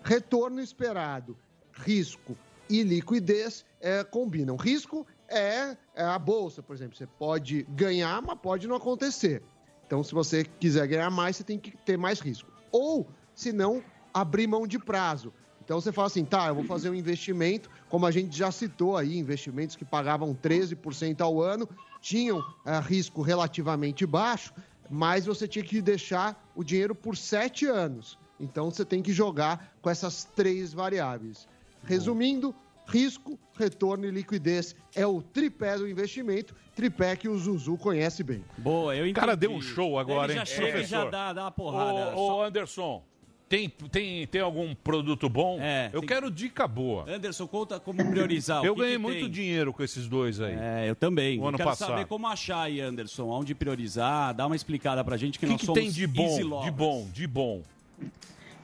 retorno 0.04 0.62
esperado, 0.62 1.36
risco 1.74 2.38
e 2.70 2.84
liquidez 2.84 3.66
é, 3.82 4.04
combinam. 4.04 4.56
Risco 4.56 5.08
é, 5.28 5.76
é 5.96 6.04
a 6.04 6.20
bolsa, 6.20 6.62
por 6.62 6.76
exemplo. 6.76 6.96
Você 6.96 7.08
pode 7.08 7.64
ganhar, 7.70 8.22
mas 8.22 8.38
pode 8.40 8.68
não 8.68 8.76
acontecer. 8.76 9.42
Então, 9.86 10.04
se 10.04 10.14
você 10.14 10.44
quiser 10.44 10.88
ganhar 10.88 11.10
mais, 11.10 11.36
você 11.38 11.44
tem 11.44 11.60
que 11.60 11.78
ter 11.78 11.98
mais 11.98 12.20
risco. 12.20 12.50
Ou, 12.72 13.08
se 13.34 13.52
não, 13.52 13.84
abrir 14.14 14.48
mão 14.48 14.66
de 14.66 14.80
prazo. 14.80 15.32
Então, 15.64 15.82
você 15.82 15.92
fala 15.92 16.08
assim, 16.08 16.24
tá, 16.24 16.48
eu 16.48 16.56
vou 16.56 16.64
fazer 16.64 16.90
um 16.90 16.96
investimento, 16.96 17.70
como 17.90 18.06
a 18.06 18.12
gente 18.12 18.38
já 18.38 18.52
citou 18.52 18.96
aí, 18.96 19.18
investimentos 19.18 19.76
que 19.76 19.84
pagavam 19.84 20.34
13% 20.36 21.22
ao 21.22 21.42
ano, 21.42 21.68
tinham 22.02 22.44
ah, 22.64 22.80
risco 22.80 23.22
relativamente 23.22 24.06
baixo, 24.06 24.54
mas 24.90 25.26
você 25.26 25.48
tinha 25.48 25.66
que 25.66 25.82
deixar 25.82 26.52
o 26.56 26.64
dinheiro 26.64 26.94
por 26.94 27.18
sete 27.18 27.66
anos. 27.66 28.18
Então, 28.40 28.70
você 28.70 28.86
tem 28.86 29.02
que 29.02 29.12
jogar 29.12 29.76
com 29.82 29.90
essas 29.90 30.24
três 30.24 30.72
variáveis. 30.72 31.48
Resumindo, 31.84 32.54
risco, 32.88 33.40
retorno 33.58 34.06
e 34.06 34.12
liquidez 34.12 34.76
é 34.96 35.06
o 35.06 35.22
tripé 35.22 35.78
do 35.78 35.88
investimento, 35.88 36.54
tripé 36.76 37.16
que 37.16 37.28
o 37.28 37.38
Zuzu 37.38 37.78
conhece 37.78 38.24
bem. 38.24 38.44
Boa, 38.58 38.96
eu 38.96 39.10
O 39.10 39.14
cara 39.14 39.36
deu 39.36 39.52
um 39.52 39.62
show 39.62 39.98
agora, 39.98 40.32
Ele 40.32 40.40
hein? 40.40 40.46
já 40.46 40.46
chega 40.46 40.68
e 40.68 40.72
professor? 40.72 41.04
já 41.06 41.10
dá, 41.10 41.34
dá 41.34 41.42
uma 41.44 41.52
porrada. 41.52 42.16
Ô, 42.16 42.38
ô, 42.38 42.42
Anderson, 42.44 43.02
tem, 43.48 43.70
tem, 43.70 44.26
tem 44.28 44.42
algum 44.42 44.74
produto 44.76 45.30
bom? 45.30 45.58
É, 45.62 45.90
eu 45.94 46.00
tem- 46.02 46.08
quero 46.08 46.30
dica 46.32 46.68
boa. 46.68 47.06
Anderson, 47.10 47.48
conta 47.48 47.80
como 47.80 48.04
priorizar. 48.10 48.62
o 48.62 48.66
Eu 48.66 48.74
que 48.76 48.82
ganhei 48.82 48.96
que 48.96 49.02
muito 49.02 49.20
tem? 49.22 49.30
dinheiro 49.32 49.72
com 49.72 49.84
esses 49.84 50.08
dois 50.08 50.42
aí. 50.42 50.54
É, 50.60 50.90
eu 50.90 50.96
também. 50.96 51.40
O 51.40 51.48
ano 51.48 51.58
Quero 51.58 51.70
passado. 51.70 51.90
saber 51.90 52.06
como 52.08 52.28
achar 52.28 52.64
aí, 52.64 52.82
Anderson, 52.82 53.28
onde 53.30 53.54
priorizar, 53.56 54.34
dá 54.34 54.46
uma 54.48 54.56
explicada 54.56 55.04
pra 55.04 55.16
gente 55.16 55.38
que, 55.40 55.46
que, 55.46 55.52
nós 55.52 55.60
que 55.62 55.66
somos 55.66 55.80
tem 55.80 55.90
de 55.92 56.04
easy 56.04 56.44
bom, 56.44 56.64
de 56.64 56.72
bom, 56.72 57.08
de 57.14 57.28
bom? 57.28 57.62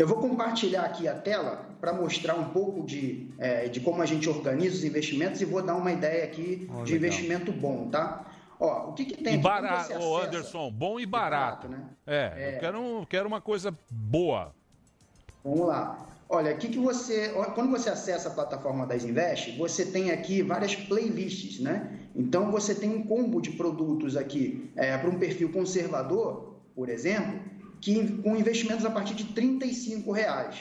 Eu 0.02 0.08
vou 0.08 0.18
compartilhar 0.18 0.82
aqui 0.82 1.08
a 1.08 1.14
tela 1.14 1.64
para 1.80 1.94
mostrar 1.94 2.34
um 2.34 2.46
pouco 2.46 2.84
de, 2.84 3.30
é, 3.38 3.68
de 3.68 3.80
como 3.80 4.02
a 4.02 4.06
gente 4.08 4.28
organiza 4.28 4.78
os 4.78 4.84
investimentos 4.84 5.40
e 5.42 5.46
vou 5.46 5.62
dar 5.62 5.76
uma 5.76 5.92
ideia 5.92 6.24
aqui 6.24 6.68
Ó, 6.74 6.84
de 6.84 6.94
legal. 6.94 7.08
investimento 7.12 7.52
bom, 7.52 7.88
tá? 7.88 8.26
Ó, 8.60 8.90
o 8.90 8.94
que, 8.94 9.06
que 9.06 9.24
tem 9.24 9.34
E 9.34 9.36
aqui? 9.36 9.44
Barato, 9.44 9.94
ô 10.00 10.18
Anderson, 10.18 10.72
bom 10.72 11.00
e 11.00 11.06
barato. 11.06 11.68
né? 11.68 11.84
É, 12.08 12.34
É. 12.36 12.56
eu 12.56 12.60
quero, 12.60 12.80
um- 12.82 13.06
quero 13.06 13.28
uma 13.28 13.40
coisa 13.40 13.78
boa. 13.92 14.56
Vamos 15.46 15.68
lá. 15.68 16.04
Olha, 16.28 16.50
aqui 16.50 16.70
que 16.70 16.80
você, 16.80 17.30
quando 17.54 17.70
você 17.70 17.92
acessa 17.92 18.30
a 18.30 18.32
plataforma 18.32 18.88
das 18.88 19.04
Invest, 19.04 19.56
você 19.56 19.86
tem 19.86 20.10
aqui 20.10 20.42
várias 20.42 20.76
playlists, 20.76 21.60
né? 21.60 22.00
Então 22.16 22.50
você 22.50 22.74
tem 22.74 22.90
um 22.90 23.04
combo 23.04 23.40
de 23.40 23.52
produtos 23.52 24.18
aqui 24.18 24.72
para 24.76 25.08
um 25.12 25.20
perfil 25.20 25.52
conservador, 25.52 26.56
por 26.76 26.90
exemplo, 26.90 27.40
que 27.82 28.18
com 28.22 28.36
investimentos 28.36 28.86
a 28.86 28.92
partir 28.92 29.16
de 29.16 29.26
35 29.26 30.12
reais. 30.12 30.56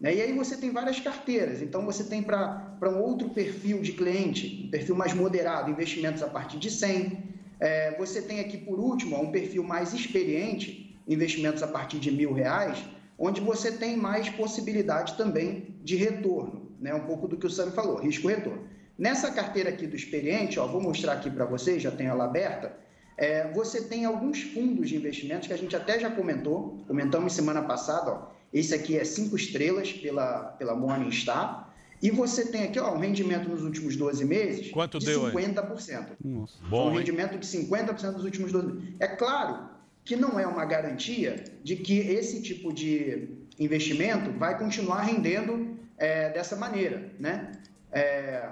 Né? 0.00 0.16
E 0.16 0.20
aí 0.20 0.32
você 0.32 0.56
tem 0.56 0.70
várias 0.70 1.00
carteiras. 1.00 1.62
Então 1.62 1.86
você 1.86 2.04
tem 2.04 2.22
para 2.22 2.76
um 2.82 3.00
outro 3.00 3.30
perfil 3.30 3.80
de 3.80 3.92
cliente, 3.92 4.64
um 4.66 4.70
perfil 4.70 4.96
mais 4.96 5.14
moderado, 5.14 5.70
investimentos 5.70 6.22
a 6.22 6.26
partir 6.26 6.58
de 6.58 6.70
100. 6.70 7.36
É, 7.58 7.96
você 7.96 8.20
tem 8.20 8.40
aqui 8.40 8.58
por 8.58 8.78
último 8.78 9.18
um 9.20 9.30
perfil 9.30 9.62
mais 9.62 9.94
experiente, 9.94 11.00
investimentos 11.08 11.62
a 11.62 11.68
partir 11.68 11.98
de 11.98 12.10
mil 12.10 12.32
reais, 12.32 12.84
onde 13.18 13.40
você 13.40 13.72
tem 13.72 13.96
mais 13.96 14.28
possibilidade 14.28 15.16
também 15.16 15.74
de 15.82 15.96
retorno, 15.96 16.70
né? 16.78 16.92
Um 16.94 17.06
pouco 17.06 17.26
do 17.26 17.36
que 17.36 17.46
o 17.46 17.50
Sam 17.50 17.70
falou, 17.70 17.96
risco-retorno. 17.96 18.64
Nessa 18.98 19.30
carteira 19.30 19.70
aqui 19.70 19.86
do 19.86 19.96
experiente, 19.96 20.58
ó, 20.58 20.66
vou 20.66 20.82
mostrar 20.82 21.14
aqui 21.14 21.30
para 21.30 21.44
vocês, 21.46 21.82
já 21.82 21.90
tenho 21.90 22.10
ela 22.10 22.24
aberta. 22.24 22.76
É, 23.16 23.50
você 23.52 23.82
tem 23.82 24.04
alguns 24.04 24.42
fundos 24.42 24.88
de 24.88 24.96
investimentos 24.96 25.48
que 25.48 25.54
a 25.54 25.56
gente 25.56 25.74
até 25.74 25.98
já 25.98 26.10
comentou, 26.10 26.84
comentamos 26.86 27.32
semana 27.32 27.62
passada. 27.62 28.10
Ó, 28.10 28.26
esse 28.52 28.74
aqui 28.74 28.98
é 28.98 29.04
cinco 29.04 29.36
estrelas 29.36 29.92
pela, 29.92 30.54
pela 30.58 30.74
Morningstar. 30.74 31.74
E 32.02 32.10
você 32.10 32.46
tem 32.50 32.64
aqui 32.64 32.78
ó, 32.78 32.94
um 32.94 32.98
rendimento 32.98 33.48
nos 33.48 33.62
últimos 33.62 33.96
12 33.96 34.22
meses 34.26 34.70
Quanto 34.70 34.98
de 34.98 35.06
deu 35.06 35.26
aí? 35.26 35.32
50%. 35.32 36.08
Nossa. 36.22 36.58
Bom, 36.68 36.88
um 36.88 36.90
hein? 36.90 36.98
rendimento 36.98 37.38
de 37.38 37.46
50% 37.46 38.12
nos 38.12 38.24
últimos 38.24 38.52
12 38.52 38.66
meses. 38.66 38.94
É 39.00 39.08
claro 39.08 39.70
que 40.04 40.14
não 40.14 40.38
é 40.38 40.46
uma 40.46 40.64
garantia 40.66 41.42
de 41.64 41.74
que 41.76 41.98
esse 41.98 42.42
tipo 42.42 42.72
de 42.72 43.30
investimento 43.58 44.30
vai 44.32 44.58
continuar 44.58 45.02
rendendo 45.02 45.78
é, 45.96 46.28
dessa 46.30 46.54
maneira, 46.54 47.10
né? 47.18 47.50
É, 47.90 48.46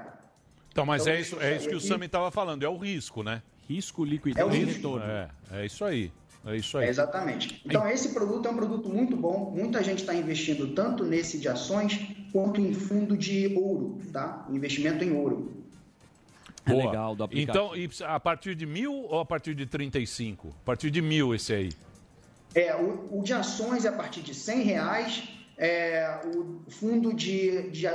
Então, 0.71 0.87
mas 0.87 1.03
Então, 1.03 1.13
é 1.13 1.21
isso, 1.21 1.41
é 1.41 1.57
isso 1.57 1.69
que 1.69 1.77
o. 1.77 1.81
Sami 1.81 2.07
estava 2.07 2.31
falando, 2.31 2.63
é 2.63 2.69
o 2.69 2.79
risco, 2.79 3.23
né? 3.23 3.43
Risco, 3.69 4.05
liquidez 4.05 4.37
É 4.37 4.45
o 4.45 4.55
e 4.55 4.59
risco. 4.59 4.75
retorno. 4.75 5.05
É, 5.05 5.29
é 5.53 5.67
isso 5.67 5.85
aí. 5.85 6.13
É 6.47 6.57
isso 6.57 6.77
aí. 6.77 6.87
É, 6.87 6.89
exatamente. 6.91 7.63
Então, 7.65 7.89
esse 7.89 8.13
produto 8.13 8.47
é 8.47 8.51
um 8.51 8.57
produto 8.57 8.89
muito 8.89 9.17
bom. 9.17 9.51
Muita 9.57 9.83
gente 9.83 10.01
está 10.01 10.15
investindo 10.15 10.75
tanto 10.75 11.03
nesse 11.05 11.39
de 11.39 11.49
ações 11.49 11.99
quanto 12.33 12.61
em 12.61 12.75
fundo 12.75 13.17
de 13.17 13.55
ouro, 13.57 13.99
tá? 14.13 14.47
Investimento 14.51 15.03
em 15.03 15.13
ouro. 15.13 15.65
É 16.67 16.73
legal 16.73 17.15
do 17.15 17.25
aplicativo. 17.25 17.75
Então, 17.77 18.09
a 18.09 18.21
partir 18.21 18.55
de 18.55 18.67
mil 18.67 18.93
ou 18.93 19.21
a 19.21 19.25
partir 19.25 19.55
de 19.55 19.67
35? 19.67 20.49
A 20.49 20.65
partir 20.65 20.91
de 20.91 21.01
mil 21.01 21.35
esse 21.35 21.53
aí. 21.53 21.73
É, 22.55 22.75
o, 22.77 23.19
o 23.19 23.23
de 23.23 23.33
ações 23.33 23.85
é 23.85 23.89
a 23.89 23.93
partir 23.93 24.21
de 24.21 24.35
100 24.35 24.63
reais. 24.63 25.29
É, 25.57 26.21
o 26.27 26.71
fundo 26.71 27.13
de, 27.13 27.71
de, 27.71 27.87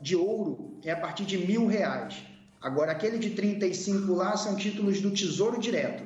de 0.00 0.16
ouro 0.16 0.78
é 0.84 0.92
a 0.92 0.96
partir 0.96 1.24
de 1.24 1.38
mil 1.38 1.66
reais. 1.66 2.16
Agora, 2.60 2.92
aquele 2.92 3.18
de 3.18 3.30
35 3.30 4.12
lá 4.14 4.36
são 4.36 4.56
títulos 4.56 5.00
do 5.00 5.10
Tesouro 5.10 5.60
Direto. 5.60 6.02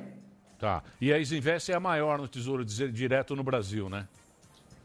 Tá. 0.59 0.83
E 1.01 1.11
a 1.11 1.17
Isinvest 1.17 1.71
é 1.71 1.75
a 1.75 1.79
maior 1.79 2.17
no 2.19 2.27
Tesouro 2.27 2.63
Direto 2.63 3.35
no 3.35 3.43
Brasil, 3.43 3.89
né? 3.89 4.07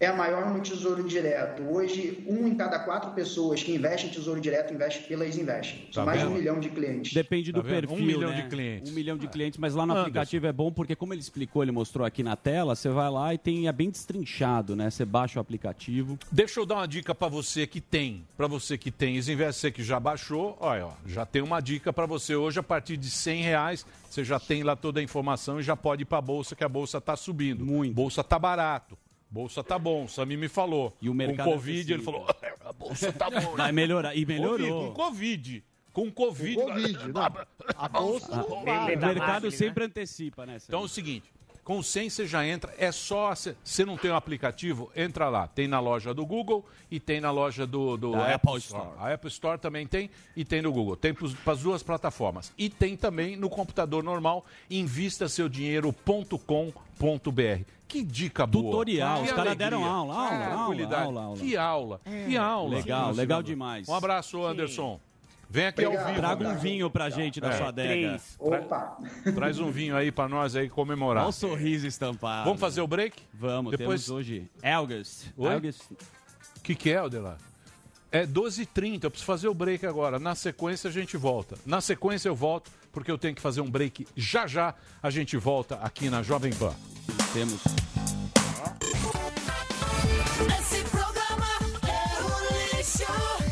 É 0.00 0.06
a 0.06 0.12
maior 0.14 0.54
no 0.54 0.61
Tesouro 0.61 1.02
Direto. 1.02 1.61
Hoje, 1.64 2.22
um 2.24 2.46
em 2.46 2.54
cada 2.54 2.78
quatro 2.78 3.11
pessoas 3.11 3.64
que 3.64 3.74
investem 3.74 4.08
em 4.08 4.12
Tesouro 4.12 4.40
Direto 4.40 4.72
investe 4.72 5.02
pela 5.08 5.26
Isinvest. 5.26 5.88
São 5.92 6.04
Tá 6.04 6.06
mais 6.06 6.20
de 6.20 6.26
um 6.28 6.30
milhão 6.34 6.61
de 6.61 6.68
clientes. 6.70 7.12
Depende 7.12 7.50
Tá 7.52 7.58
do 7.58 7.64
vendo? 7.64 7.88
perfil, 7.88 7.96
Um 7.96 8.06
milhão 8.06 8.30
né? 8.30 8.42
de 8.42 8.48
clientes. 8.48 8.92
Um 8.92 8.94
milhão 8.94 9.16
de 9.18 9.26
clientes, 9.26 9.58
mas 9.58 9.74
lá 9.74 9.84
no 9.84 9.92
Anderson. 9.94 10.02
aplicativo 10.08 10.46
é 10.46 10.52
bom 10.52 10.70
porque 10.70 10.94
como 10.94 11.12
ele 11.14 11.20
explicou, 11.20 11.64
ele 11.64 11.72
mostrou 11.72 12.06
aqui 12.06 12.22
na 12.22 12.37
tela, 12.37 12.76
você 12.76 12.88
vai 12.90 13.11
lá 13.11 13.34
e 13.34 13.38
tem 13.38 13.66
é 13.66 13.72
bem 13.72 13.90
destrinchado, 13.90 14.76
né? 14.76 14.88
Você 14.88 15.04
baixa 15.04 15.40
o 15.40 15.42
aplicativo. 15.42 16.16
Deixa 16.30 16.61
eu 16.61 16.66
dar 16.66 16.76
uma 16.76 16.87
dica 16.87 17.12
pra 17.12 17.26
você 17.26 17.66
que 17.66 17.80
tem, 17.80 18.24
Pra 18.37 18.46
você 18.46 18.78
que 18.78 18.92
tem 18.92 19.16
Isinvest, 19.16 19.58
você 19.61 19.72
que 19.72 19.82
já 19.82 19.98
baixou, 19.98 20.56
olha, 20.61 20.87
ó, 20.87 20.92
já 21.06 21.26
tem 21.26 21.42
uma 21.42 21.58
dica 21.61 21.92
pra 21.92 22.06
você 22.06 22.37
hoje 22.37 22.61
a 22.61 22.62
partir 22.62 22.96
de 22.96 23.11
100 23.11 23.42
reais, 23.42 23.84
você 24.08 24.22
já 24.22 24.38
tem 24.38 24.62
lá 24.62 24.76
toda 24.76 25.00
a 25.00 25.02
informação 25.02 25.58
e 25.58 25.62
já 25.64 25.74
pode 25.74 26.02
ir 26.02 26.04
pra 26.04 26.20
bolsa 26.20 26.54
que 26.54 26.62
a 26.62 26.68
bolsa 26.68 27.00
tá 27.00 27.16
subindo. 27.16 27.66
Muito. 27.66 27.92
Bolsa 27.94 28.22
tá 28.22 28.38
barato. 28.38 28.96
Bolsa 29.30 29.62
tá 29.62 29.78
bom, 29.78 30.04
o 30.04 30.08
Sami 30.08 30.36
me 30.36 30.48
falou. 30.48 30.96
E 31.00 31.08
o 31.08 31.14
mercado 31.14 31.46
Com 31.46 31.52
Covid, 31.52 31.92
é 31.92 31.96
ele 31.96 32.02
falou, 32.02 32.26
a 32.64 32.72
bolsa 32.72 33.12
tá 33.12 33.28
boa. 33.28 33.56
Vai 33.56 33.72
melhorar. 33.72 34.14
E 34.14 34.24
melhorou. 34.24 34.88
Com 34.88 34.94
Covid. 34.94 35.64
Com 35.92 36.10
Covid. 36.10 36.54
Com 36.54 36.66
Covid, 36.68 37.12
não. 37.12 37.22
A 37.76 37.88
bolsa 37.88 38.36
não 38.36 38.64
para. 38.64 38.94
O 38.94 38.98
mercado 38.98 39.50
sempre 39.50 39.84
antecipa, 39.84 40.46
né? 40.46 40.58
Então 40.66 40.80
é 40.80 40.84
o 40.84 40.88
seguinte, 40.88 41.30
com 41.68 41.78
o 41.81 41.85
100 41.85 42.09
você 42.09 42.26
já 42.26 42.46
entra, 42.46 42.74
é 42.78 42.90
só, 42.90 43.35
você 43.35 43.85
não 43.85 43.98
tem 43.98 44.11
o 44.11 44.14
aplicativo, 44.14 44.90
entra 44.96 45.28
lá. 45.28 45.46
Tem 45.46 45.68
na 45.68 45.78
loja 45.78 46.14
do 46.14 46.24
Google 46.24 46.64
e 46.90 46.98
tem 46.98 47.20
na 47.20 47.31
loja 47.31 47.66
do, 47.66 47.98
do 47.98 48.14
Apple 48.14 48.33
Apple 48.33 48.57
Store. 48.57 48.87
Store. 48.87 48.98
A 48.98 49.12
Apple 49.12 49.28
Store 49.28 49.59
também 49.59 49.87
tem 49.87 50.09
e 50.35 50.46
tem 50.46 50.62
no 50.62 50.72
Google. 50.72 50.96
Tem 50.96 51.12
para 51.12 51.52
as 51.52 51.61
duas 51.61 51.83
plataformas. 51.83 52.54
E 52.57 52.70
tem 52.70 52.96
também 52.96 53.37
no 53.37 53.50
computador 53.50 54.02
normal, 54.02 54.46
invista-seu-dinheiro.com.br. 54.70 57.64
Que 57.87 58.02
dica 58.02 58.46
boa. 58.46 58.64
Tutorial, 58.64 59.18
Que 59.18 59.24
os 59.28 59.33
caras 59.33 59.54
deram 59.54 59.85
aula, 59.85 60.14
aula, 60.14 60.74
Que 60.74 60.83
aula, 60.83 60.96
aula, 60.96 61.22
aula. 61.22 61.37
Que 61.37 61.54
aula, 61.54 62.00
que 62.26 62.37
aula. 62.38 62.76
Legal, 62.76 63.12
legal 63.12 63.42
demais. 63.42 63.87
Um 63.87 63.94
abraço, 63.94 64.42
Anderson. 64.42 64.98
Vem 65.50 65.66
aqui 65.66 65.82
ao 65.84 65.92
Obrigado. 65.92 66.08
vivo. 66.14 66.20
Traga 66.20 66.48
um 66.48 66.58
vinho 66.58 66.90
pra 66.90 67.08
gente 67.11 67.40
da 67.40 67.52
sua 67.56 67.68
adega. 67.68 68.20
Tra- 68.68 68.96
Traz 69.34 69.58
um 69.58 69.70
vinho 69.70 69.96
aí 69.96 70.12
pra 70.12 70.28
nós 70.28 70.54
aí 70.54 70.68
comemorar. 70.68 71.22
Olha 71.24 71.30
o 71.30 71.32
sorriso 71.32 71.87
estampado. 71.87 72.44
Vamos 72.44 72.61
fazer 72.61 72.80
o 72.82 72.87
break? 72.87 73.16
Vamos, 73.32 73.70
Depois... 73.70 74.04
temos 74.04 74.11
hoje? 74.11 74.50
Elgast. 74.62 75.28
O 75.37 76.61
que, 76.62 76.74
que 76.74 76.90
é, 76.90 76.98
Adelar? 76.98 77.38
É 78.12 78.26
12h30, 78.26 79.04
eu 79.04 79.11
preciso 79.11 79.26
fazer 79.26 79.48
o 79.48 79.54
break 79.54 79.87
agora. 79.87 80.18
Na 80.18 80.34
sequência 80.34 80.88
a 80.88 80.92
gente 80.92 81.16
volta. 81.16 81.56
Na 81.66 81.80
sequência 81.80 82.28
eu 82.28 82.34
volto, 82.34 82.70
porque 82.92 83.11
eu 83.11 83.18
tenho 83.18 83.34
que 83.34 83.40
fazer 83.40 83.61
um 83.61 83.70
break 83.70 84.06
já 84.16 84.46
já. 84.46 84.74
A 85.02 85.11
gente 85.11 85.37
volta 85.37 85.76
aqui 85.76 86.08
na 86.11 86.22
Jovem 86.22 86.52
Pan. 86.52 86.74
Temos. 87.32 87.61
Esse 90.58 90.82
programa 90.90 91.46
é 91.87 92.22
um 92.22 92.76
lixo. 92.76 93.47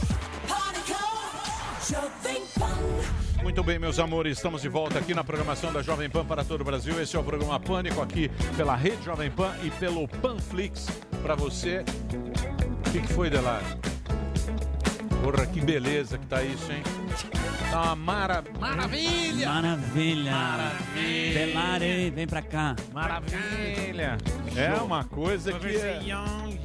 Muito 3.46 3.62
bem, 3.62 3.78
meus 3.78 4.00
amores, 4.00 4.38
estamos 4.38 4.60
de 4.60 4.68
volta 4.68 4.98
aqui 4.98 5.14
na 5.14 5.22
programação 5.22 5.72
da 5.72 5.80
Jovem 5.80 6.10
Pan 6.10 6.24
para 6.24 6.42
todo 6.42 6.62
o 6.62 6.64
Brasil. 6.64 7.00
Esse 7.00 7.14
é 7.14 7.18
o 7.20 7.22
programa 7.22 7.60
Pânico 7.60 8.02
aqui 8.02 8.28
pela 8.56 8.74
Rede 8.74 9.04
Jovem 9.04 9.30
Pan 9.30 9.54
e 9.62 9.70
pelo 9.70 10.08
Panflix 10.08 10.88
para 11.22 11.36
você. 11.36 11.84
O 12.84 12.90
que, 12.90 13.00
que 13.02 13.12
foi, 13.12 13.30
Delar? 13.30 13.62
Porra, 15.22 15.46
que 15.46 15.60
beleza 15.60 16.18
que 16.18 16.26
tá 16.26 16.42
isso, 16.42 16.72
hein? 16.72 16.82
Tá 17.70 17.82
uma 17.82 17.94
mara... 17.96 18.44
maravilha! 18.58 19.48
Maravilha. 19.48 20.32
Maravilha. 21.54 22.10
Vem 22.10 22.26
pra 22.26 22.42
cá. 22.42 22.74
Maravilha! 22.92 24.18
É 24.56 24.72
uma 24.82 25.04
coisa 25.04 25.52
que. 25.52 25.68
é- 25.68 26.00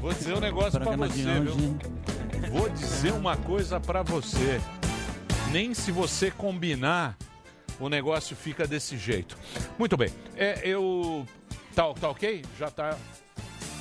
Vou 0.02 0.12
dizer 0.12 0.34
um 0.34 0.40
negócio 0.40 0.80
pra 0.80 0.94
de 0.94 0.98
você, 0.98 1.40
viu? 1.42 1.78
Vou 2.52 2.70
dizer 2.70 3.14
uma 3.14 3.38
coisa 3.38 3.80
pra 3.80 4.02
você. 4.02 4.60
Nem 5.52 5.74
se 5.74 5.92
você 5.92 6.32
combinar, 6.32 7.18
o 7.78 7.90
negócio 7.90 8.36
fica 8.38 8.66
desse 8.66 8.98
jeito. 8.98 9.38
Muito 9.78 9.98
bem. 9.98 10.10
É, 10.38 10.62
eu. 10.64 11.28
Tá, 11.76 11.94
tá 11.94 12.10
ok? 12.10 12.46
Já 12.58 12.72
tá. 12.72 12.98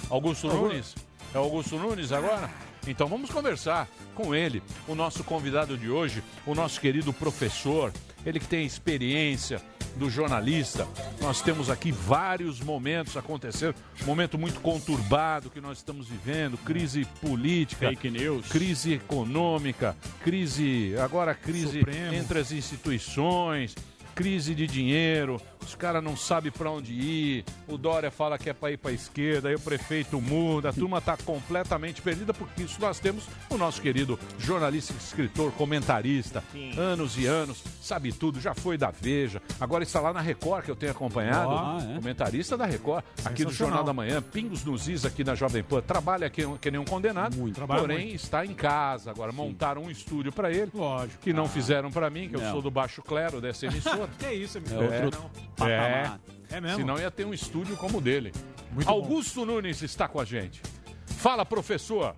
Augusto 0.09 0.49
Augusto. 0.49 0.69
Nunes? 0.69 0.95
É 1.33 1.39
Augusto 1.39 1.79
Nunes 1.79 2.11
agora? 2.11 2.51
Então 2.89 3.07
vamos 3.07 3.31
conversar 3.31 3.87
com 4.15 4.35
ele, 4.35 4.63
o 4.89 4.95
nosso 4.95 5.23
convidado 5.23 5.77
de 5.77 5.89
hoje, 5.89 6.25
o 6.45 6.55
nosso 6.55 6.81
querido 6.81 7.13
professor, 7.13 7.93
ele 8.27 8.41
que 8.41 8.49
tem 8.49 8.67
experiência 8.67 9.63
do 9.97 10.09
jornalista. 10.11 10.87
Nós 11.21 11.41
temos 11.43 11.69
aqui 11.71 11.93
vários 11.93 12.61
momentos 12.61 13.17
acontecendo, 13.17 13.75
um 14.03 14.07
momento 14.07 14.39
muito 14.39 14.61
conturbado 14.61 15.51
que 15.51 15.61
nós 15.61 15.79
estamos 15.79 16.09
vivendo, 16.09 16.57
crise 16.59 17.05
política, 17.21 17.89
Fake 17.89 18.11
news. 18.11 18.49
crise 18.49 18.95
econômica, 18.95 19.97
crise, 20.23 20.95
agora 21.03 21.35
crise 21.35 21.79
Supremo. 21.81 22.15
entre 22.15 22.39
as 22.39 22.53
instituições, 22.53 23.75
crise 24.21 24.55
de 24.55 24.67
dinheiro, 24.67 25.41
os 25.65 25.75
caras 25.75 26.03
não 26.05 26.15
sabem 26.17 26.53
para 26.53 26.71
onde 26.71 26.93
ir, 26.93 27.45
o 27.67 27.79
Dória 27.79 28.11
fala 28.11 28.37
que 28.39 28.51
é 28.51 28.53
para 28.53 28.71
ir 28.73 28.77
para 28.77 28.91
a 28.91 28.95
esquerda, 28.95 29.49
aí 29.49 29.55
o 29.55 29.61
prefeito 29.61 30.21
muda, 30.21 30.69
a 30.69 30.73
turma 30.75 30.99
está 30.99 31.17
completamente 31.17 32.03
perdida, 32.03 32.35
porque 32.35 32.63
isso 32.63 32.79
nós 32.81 32.99
temos 33.01 33.27
o 33.49 33.57
nosso 33.57 33.81
querido 33.81 34.19
jornalista, 34.39 34.93
escritor, 34.93 35.53
comentarista, 35.53 36.45
anos 36.77 37.17
e 37.17 37.25
anos, 37.27 37.63
sabe 37.81 38.13
tudo, 38.13 38.41
já 38.41 38.53
foi 38.55 38.77
da 38.77 38.91
Veja, 38.91 39.41
agora 39.59 39.83
está 39.85 40.01
lá 40.01 40.13
na 40.13 40.21
Record, 40.21 40.65
que 40.67 40.71
eu 40.71 40.77
tenho 40.77 40.93
acompanhado, 40.93 41.49
Ó, 41.51 41.79
é. 41.79 41.95
comentarista 41.95 42.57
da 42.59 42.67
Record, 42.67 43.03
aqui 43.25 43.45
do. 43.45 43.51
Jornal 43.51 43.85
da 43.85 43.93
Manhã, 43.93 44.21
Pingos 44.21 44.65
nos 44.65 44.89
Is 44.89 45.05
aqui 45.07 45.23
na 45.25 45.35
Jovem 45.35 45.63
Pan, 45.63 45.81
trabalha 45.81 46.29
que, 46.29 46.47
que 46.59 46.71
nem 46.71 46.81
um 46.81 46.85
condenado, 46.85 47.37
trabalha 47.53 47.81
porém 47.81 47.99
muito. 48.09 48.15
está 48.17 48.45
em 48.45 48.53
casa 48.53 49.11
agora, 49.11 49.33
montaram 49.33 49.85
um 49.85 49.91
estúdio 49.91 50.31
para 50.33 50.51
ele, 50.53 50.71
Lógico. 50.75 51.23
que 51.23 51.33
não 51.33 51.49
fizeram 51.49 51.91
para 51.91 52.11
mim, 52.11 52.29
que 52.29 52.37
eu 52.37 52.41
Não. 52.41 52.53
sou 52.53 52.61
do 52.63 52.71
baixo 52.71 53.01
clero 53.03 53.41
dessa 53.41 53.67
emissora. 53.67 54.10
Que 54.19 54.33
isso, 54.33 54.59
É 54.59 54.61
amigo? 54.61 54.95
outro 55.07 55.31
não. 55.59 55.67
É. 55.69 56.19
É 56.51 56.61
mesmo? 56.61 56.79
Senão 56.79 56.99
ia 56.99 57.11
ter 57.11 57.25
um 57.25 57.33
estúdio 57.35 57.77
como 57.77 57.99
o 57.99 58.01
dele. 58.01 58.33
Muito 58.73 58.87
bom. 58.87 58.93
Augusto 58.93 59.45
Nunes 59.47 59.83
está 59.83 60.09
com 60.09 60.19
a 60.21 60.25
gente. 60.25 60.61
Fala, 61.07 61.45
professor. 61.47 62.15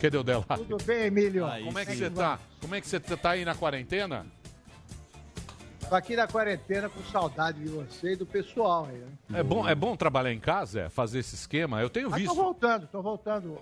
Cadê 0.00 0.16
o 0.16 0.22
dela? 0.22 0.44
Tudo 0.56 0.76
bem, 0.84 1.06
Emílio? 1.06 1.44
Como 1.64 1.78
é 1.78 1.84
que 1.84 1.94
você 1.96 2.10
tá? 2.10 2.38
Como 2.60 2.74
é 2.74 2.80
que 2.80 2.88
você 2.88 2.98
tá 3.00 3.30
aí 3.30 3.44
na 3.44 3.54
quarentena? 3.54 4.26
Tô 5.88 5.94
aqui 5.94 6.14
na 6.16 6.26
quarentena 6.28 6.88
com 6.88 7.02
saudade 7.04 7.60
de 7.62 7.68
você 7.68 8.12
e 8.12 8.16
do 8.16 8.26
pessoal 8.26 8.86
aí, 8.90 8.98
né? 8.98 9.38
É 9.40 9.42
bom, 9.42 9.66
é 9.66 9.74
bom 9.74 9.96
trabalhar 9.96 10.32
em 10.32 10.38
casa, 10.38 10.82
é, 10.82 10.88
fazer 10.90 11.20
esse 11.20 11.34
esquema? 11.34 11.80
Eu 11.80 11.88
tenho 11.88 12.10
Mas 12.10 12.22
tô 12.24 12.28
visto. 12.30 12.42
voltando, 12.42 12.86
tô 12.88 13.00
voltando. 13.02 13.58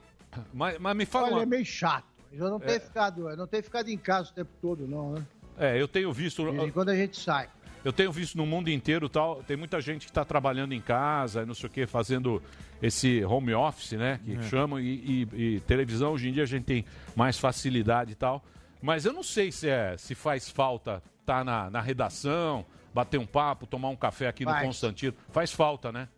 Mas, 0.52 0.76
mas 0.78 0.96
me 0.96 1.06
fala 1.06 1.26
Olha, 1.26 1.36
uma... 1.36 1.42
é 1.44 1.46
meio 1.46 1.64
chato. 1.64 2.04
Eu 2.32 2.50
não 2.50 2.56
É. 2.56 2.66
tenho 2.66 2.80
ficado, 2.80 3.30
eu 3.30 3.36
não 3.36 3.46
tenho 3.46 3.62
ficado 3.62 3.88
em 3.88 3.96
casa 3.96 4.30
o 4.30 4.34
tempo 4.34 4.50
todo, 4.60 4.86
não, 4.88 5.12
né? 5.12 5.24
É, 5.58 5.80
eu 5.80 5.88
tenho 5.88 6.12
visto. 6.12 6.44
De 6.44 6.50
vez 6.50 6.68
em 6.68 6.70
quando 6.72 6.90
a 6.90 6.94
gente 6.96 7.18
sai. 7.18 7.48
Eu 7.84 7.92
tenho 7.92 8.10
visto 8.10 8.36
no 8.36 8.44
mundo 8.44 8.68
inteiro 8.68 9.08
tal. 9.08 9.42
Tem 9.44 9.56
muita 9.56 9.80
gente 9.80 10.06
que 10.06 10.10
está 10.10 10.24
trabalhando 10.24 10.72
em 10.74 10.80
casa, 10.80 11.46
não 11.46 11.54
sei 11.54 11.68
o 11.68 11.70
que, 11.70 11.86
fazendo 11.86 12.42
esse 12.82 13.24
home 13.24 13.54
office, 13.54 13.92
né? 13.92 14.20
Que 14.24 14.34
É. 14.34 14.42
chamam. 14.42 14.80
E, 14.80 15.28
e- 15.32 15.54
e 15.56 15.60
televisão, 15.60 16.12
hoje 16.12 16.28
em 16.28 16.32
dia 16.32 16.42
a 16.42 16.46
gente 16.46 16.64
tem 16.64 16.84
mais 17.14 17.38
facilidade 17.38 18.12
e 18.12 18.14
tal. 18.16 18.44
Mas 18.82 19.04
eu 19.04 19.12
não 19.12 19.22
sei 19.22 19.52
se, 19.52 19.68
é, 19.68 19.96
se 19.96 20.14
faz 20.14 20.48
falta 20.50 21.02
estar 21.20 21.44
na, 21.44 21.70
na 21.70 21.80
redação, 21.80 22.66
bater 22.92 23.18
um 23.18 23.26
papo, 23.26 23.66
tomar 23.66 23.88
um 23.88 23.96
café 23.96 24.26
aqui 24.28 24.44
no 24.44 24.50
Faz. 24.50 24.64
Constantino. 24.66 25.14
Faz 25.30 25.52
falta, 25.52 25.90
né? 25.92 26.08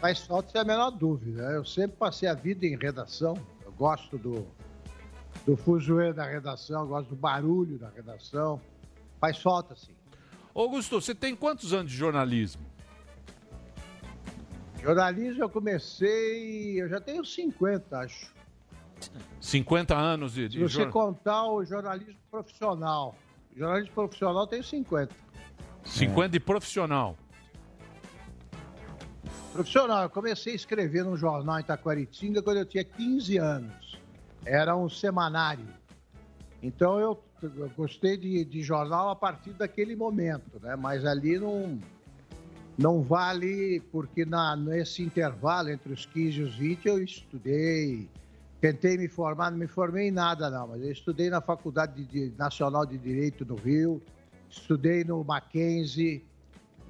Faz 0.00 0.20
falta 0.20 0.50
sem 0.50 0.60
a 0.60 0.64
menor 0.64 0.90
dúvida. 0.90 1.42
Eu 1.50 1.64
sempre 1.64 1.96
passei 1.96 2.28
a 2.28 2.34
vida 2.34 2.64
em 2.66 2.76
redação. 2.76 3.34
Eu 3.64 3.72
gosto 3.72 4.16
do, 4.16 4.46
do 5.46 5.56
fuzuê 5.56 6.12
da 6.12 6.24
redação, 6.24 6.86
gosto 6.86 7.08
do 7.10 7.16
barulho 7.16 7.78
da 7.78 7.88
redação. 7.88 8.60
Faz 9.20 9.38
falta, 9.40 9.74
sim. 9.74 9.92
Augusto, 10.54 11.00
você 11.00 11.14
tem 11.14 11.34
quantos 11.36 11.72
anos 11.72 11.90
de 11.90 11.96
jornalismo? 11.96 12.62
Jornalismo 14.82 15.44
eu 15.44 15.48
comecei, 15.50 16.80
eu 16.80 16.88
já 16.88 17.00
tenho 17.00 17.24
50, 17.24 17.98
acho. 17.98 18.32
50 19.40 19.96
anos 19.96 20.34
de, 20.34 20.48
de 20.48 20.56
Se 20.58 20.62
você 20.62 20.82
jor- 20.84 20.90
contar 20.90 21.44
o 21.46 21.64
jornalismo 21.64 22.18
profissional. 22.30 23.14
Jornalismo 23.56 23.94
profissional 23.94 24.46
tem 24.46 24.62
50. 24.62 25.14
50 25.84 26.28
de 26.30 26.40
profissional. 26.40 27.16
Profissional, 29.52 30.02
eu 30.04 30.10
comecei 30.10 30.52
a 30.52 30.56
escrever 30.56 31.04
num 31.04 31.16
jornal 31.16 31.58
em 31.58 31.62
Taquaritinga 31.62 32.42
quando 32.42 32.58
eu 32.58 32.66
tinha 32.66 32.84
15 32.84 33.36
anos. 33.38 33.99
Era 34.44 34.76
um 34.76 34.88
semanário. 34.88 35.66
Então 36.62 36.98
eu, 36.98 37.22
eu 37.42 37.70
gostei 37.76 38.16
de, 38.16 38.44
de 38.44 38.62
jornal 38.62 39.08
a 39.08 39.16
partir 39.16 39.50
daquele 39.52 39.96
momento, 39.96 40.60
né? 40.62 40.76
Mas 40.76 41.04
ali 41.04 41.38
não, 41.38 41.78
não 42.76 43.02
vale, 43.02 43.80
porque 43.92 44.24
na, 44.24 44.56
nesse 44.56 45.02
intervalo 45.02 45.70
entre 45.70 45.92
os 45.92 46.04
15 46.06 46.38
e 46.38 46.42
os 46.42 46.54
20 46.56 46.86
eu 46.88 47.02
estudei, 47.02 48.08
tentei 48.60 48.96
me 48.98 49.08
formar, 49.08 49.50
não 49.50 49.58
me 49.58 49.66
formei 49.66 50.08
em 50.08 50.10
nada 50.10 50.50
não, 50.50 50.68
mas 50.68 50.82
eu 50.82 50.90
estudei 50.92 51.30
na 51.30 51.40
Faculdade 51.40 52.04
de- 52.04 52.32
Nacional 52.36 52.84
de 52.84 52.98
Direito 52.98 53.44
do 53.44 53.54
Rio, 53.54 54.02
estudei 54.50 55.02
no 55.04 55.22
Mackenzie, 55.24 56.24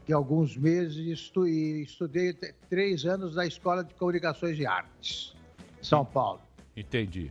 que 0.06 0.12
alguns 0.12 0.56
meses 0.56 0.96
estu- 1.06 1.46
e 1.46 1.82
estudei 1.82 2.32
t- 2.32 2.52
três 2.68 3.04
anos 3.04 3.36
na 3.36 3.46
Escola 3.46 3.84
de 3.84 3.94
Comunicações 3.94 4.58
e 4.58 4.66
Artes, 4.66 5.34
São 5.80 6.04
Paulo. 6.04 6.40
Entendi. 6.76 7.30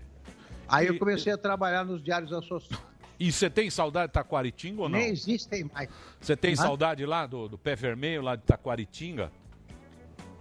Aí 0.70 0.88
eu 0.88 0.98
comecei 0.98 1.34
a 1.34 1.38
trabalhar 1.38 1.84
nos 1.84 2.04
Diários 2.04 2.32
Associados. 2.32 2.88
E 3.20 3.32
você 3.32 3.50
tem 3.50 3.70
saudade 3.70 4.08
de 4.08 4.14
Taquaritinga 4.14 4.84
ou 4.84 4.90
não? 4.90 4.98
Nem 4.98 5.10
existem 5.10 5.70
mais. 5.74 5.90
Você 6.22 6.38
tem 6.38 6.56
saudade 6.56 7.06
lá 7.06 7.28
do, 7.28 7.50
do 7.50 7.58
pé 7.58 7.76
vermelho, 7.76 8.22
lá 8.22 8.36
de 8.36 8.44
Taquaritinga? 8.44 9.32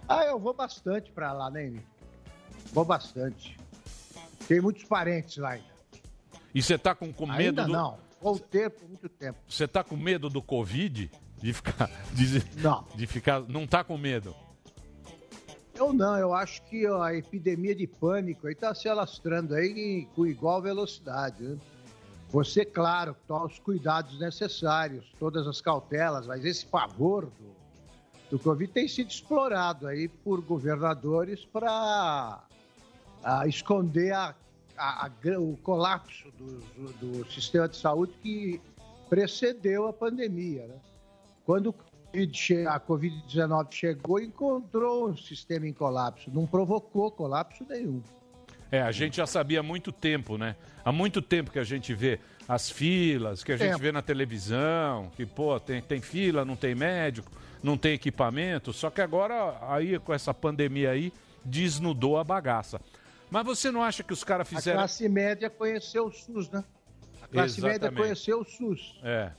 Ah, 0.07 0.23
eu 0.23 0.39
vou 0.39 0.53
bastante 0.53 1.11
pra 1.11 1.33
lá, 1.33 1.49
né, 1.49 1.65
Emi? 1.65 1.85
Vou 2.71 2.85
bastante. 2.85 3.57
Tem 4.47 4.61
muitos 4.61 4.83
parentes 4.85 5.37
lá 5.37 5.51
ainda. 5.51 5.67
E 6.55 6.61
você 6.61 6.77
tá 6.77 6.95
com, 6.95 7.11
com 7.11 7.27
medo 7.27 7.61
Ainda 7.61 7.65
do. 7.65 7.71
não. 7.71 7.97
Vou 8.21 8.39
ter 8.39 8.69
por 8.69 8.87
muito 8.87 9.07
tempo. 9.07 9.39
Você 9.47 9.67
tá 9.67 9.83
com 9.83 9.95
medo 9.95 10.29
do 10.29 10.41
Covid? 10.41 11.11
De 11.37 11.53
ficar. 11.53 11.89
De, 12.13 12.43
não. 12.61 12.85
De 12.95 13.05
ficar. 13.07 13.41
Não 13.41 13.67
tá 13.67 13.83
com 13.83 13.97
medo. 13.97 14.35
Eu 15.79 15.93
não, 15.93 16.17
eu 16.17 16.33
acho 16.33 16.61
que 16.63 16.85
a 16.85 17.15
epidemia 17.15 17.73
de 17.73 17.87
pânico 17.87 18.47
aí 18.47 18.53
está 18.53 18.75
se 18.75 18.89
alastrando 18.89 19.55
aí 19.55 20.05
com 20.13 20.25
igual 20.27 20.61
velocidade. 20.61 21.41
Né? 21.41 21.57
Você, 22.31 22.65
claro, 22.65 23.15
toma 23.25 23.45
os 23.45 23.57
cuidados 23.59 24.19
necessários, 24.19 25.05
todas 25.17 25.47
as 25.47 25.61
cautelas, 25.61 26.27
mas 26.27 26.43
esse 26.43 26.65
pavor 26.65 27.27
do, 27.27 27.55
do 28.31 28.39
Covid 28.39 28.69
tem 28.73 28.89
sido 28.89 29.09
explorado 29.09 29.87
aí 29.87 30.09
por 30.09 30.41
governadores 30.41 31.45
para 31.45 32.43
esconder 33.47 34.11
a- 34.13 34.35
a- 34.77 35.05
a 35.07 35.39
o 35.39 35.55
colapso 35.63 36.29
do, 36.37 36.59
do- 36.59 37.21
do 37.23 37.31
sistema 37.31 37.69
de 37.69 37.77
saúde 37.77 38.11
que 38.21 38.61
precedeu 39.09 39.87
a 39.87 39.93
pandemia. 39.93 40.67
Né? 40.67 40.75
Quando 41.45 41.73
a 42.67 42.79
Covid-19 42.79 43.71
chegou, 43.71 44.19
encontrou 44.19 45.09
um 45.09 45.17
sistema 45.17 45.67
em 45.67 45.73
colapso, 45.73 46.31
não 46.33 46.45
provocou 46.45 47.11
colapso 47.11 47.65
nenhum. 47.69 48.01
É, 48.71 48.81
a 48.81 48.91
gente 48.91 49.17
já 49.17 49.25
sabia 49.25 49.61
há 49.61 49.63
muito 49.63 49.91
tempo, 49.91 50.37
né? 50.37 50.55
Há 50.85 50.91
muito 50.91 51.21
tempo 51.21 51.49
que 51.51 51.59
a 51.59 51.63
gente 51.63 51.93
vê 51.93 52.19
as 52.47 52.69
filas, 52.69 53.43
que 53.43 53.51
a 53.51 53.57
gente 53.57 53.69
Tempo. 53.69 53.79
vê 53.81 53.91
na 53.91 54.01
televisão, 54.01 55.11
que, 55.15 55.25
pô, 55.25 55.59
tem, 55.59 55.81
tem 55.81 56.01
fila, 56.01 56.43
não 56.45 56.55
tem 56.55 56.73
médico, 56.75 57.31
não 57.63 57.77
tem 57.77 57.93
equipamento. 57.93 58.73
Só 58.73 58.89
que 58.89 59.01
agora, 59.01 59.57
aí, 59.69 59.97
com 59.99 60.13
essa 60.13 60.33
pandemia 60.33 60.91
aí, 60.91 61.11
desnudou 61.43 62.17
a 62.17 62.23
bagaça. 62.23 62.79
Mas 63.29 63.45
você 63.45 63.71
não 63.71 63.83
acha 63.83 64.03
que 64.03 64.13
os 64.13 64.23
caras 64.23 64.47
A 64.47 64.55
fizeram. 64.55 64.79
classe 64.79 65.07
média 65.07 65.49
conheceu 65.49 66.07
o 66.07 66.11
SUS, 66.11 66.49
né? 66.49 66.63
A 67.21 67.27
classe 67.27 67.61
média 67.61 67.75
Exatamente. 67.75 68.01
conheceu 68.01 68.41
o 68.41 68.45
SUS. 68.45 68.99
É. 69.03 69.31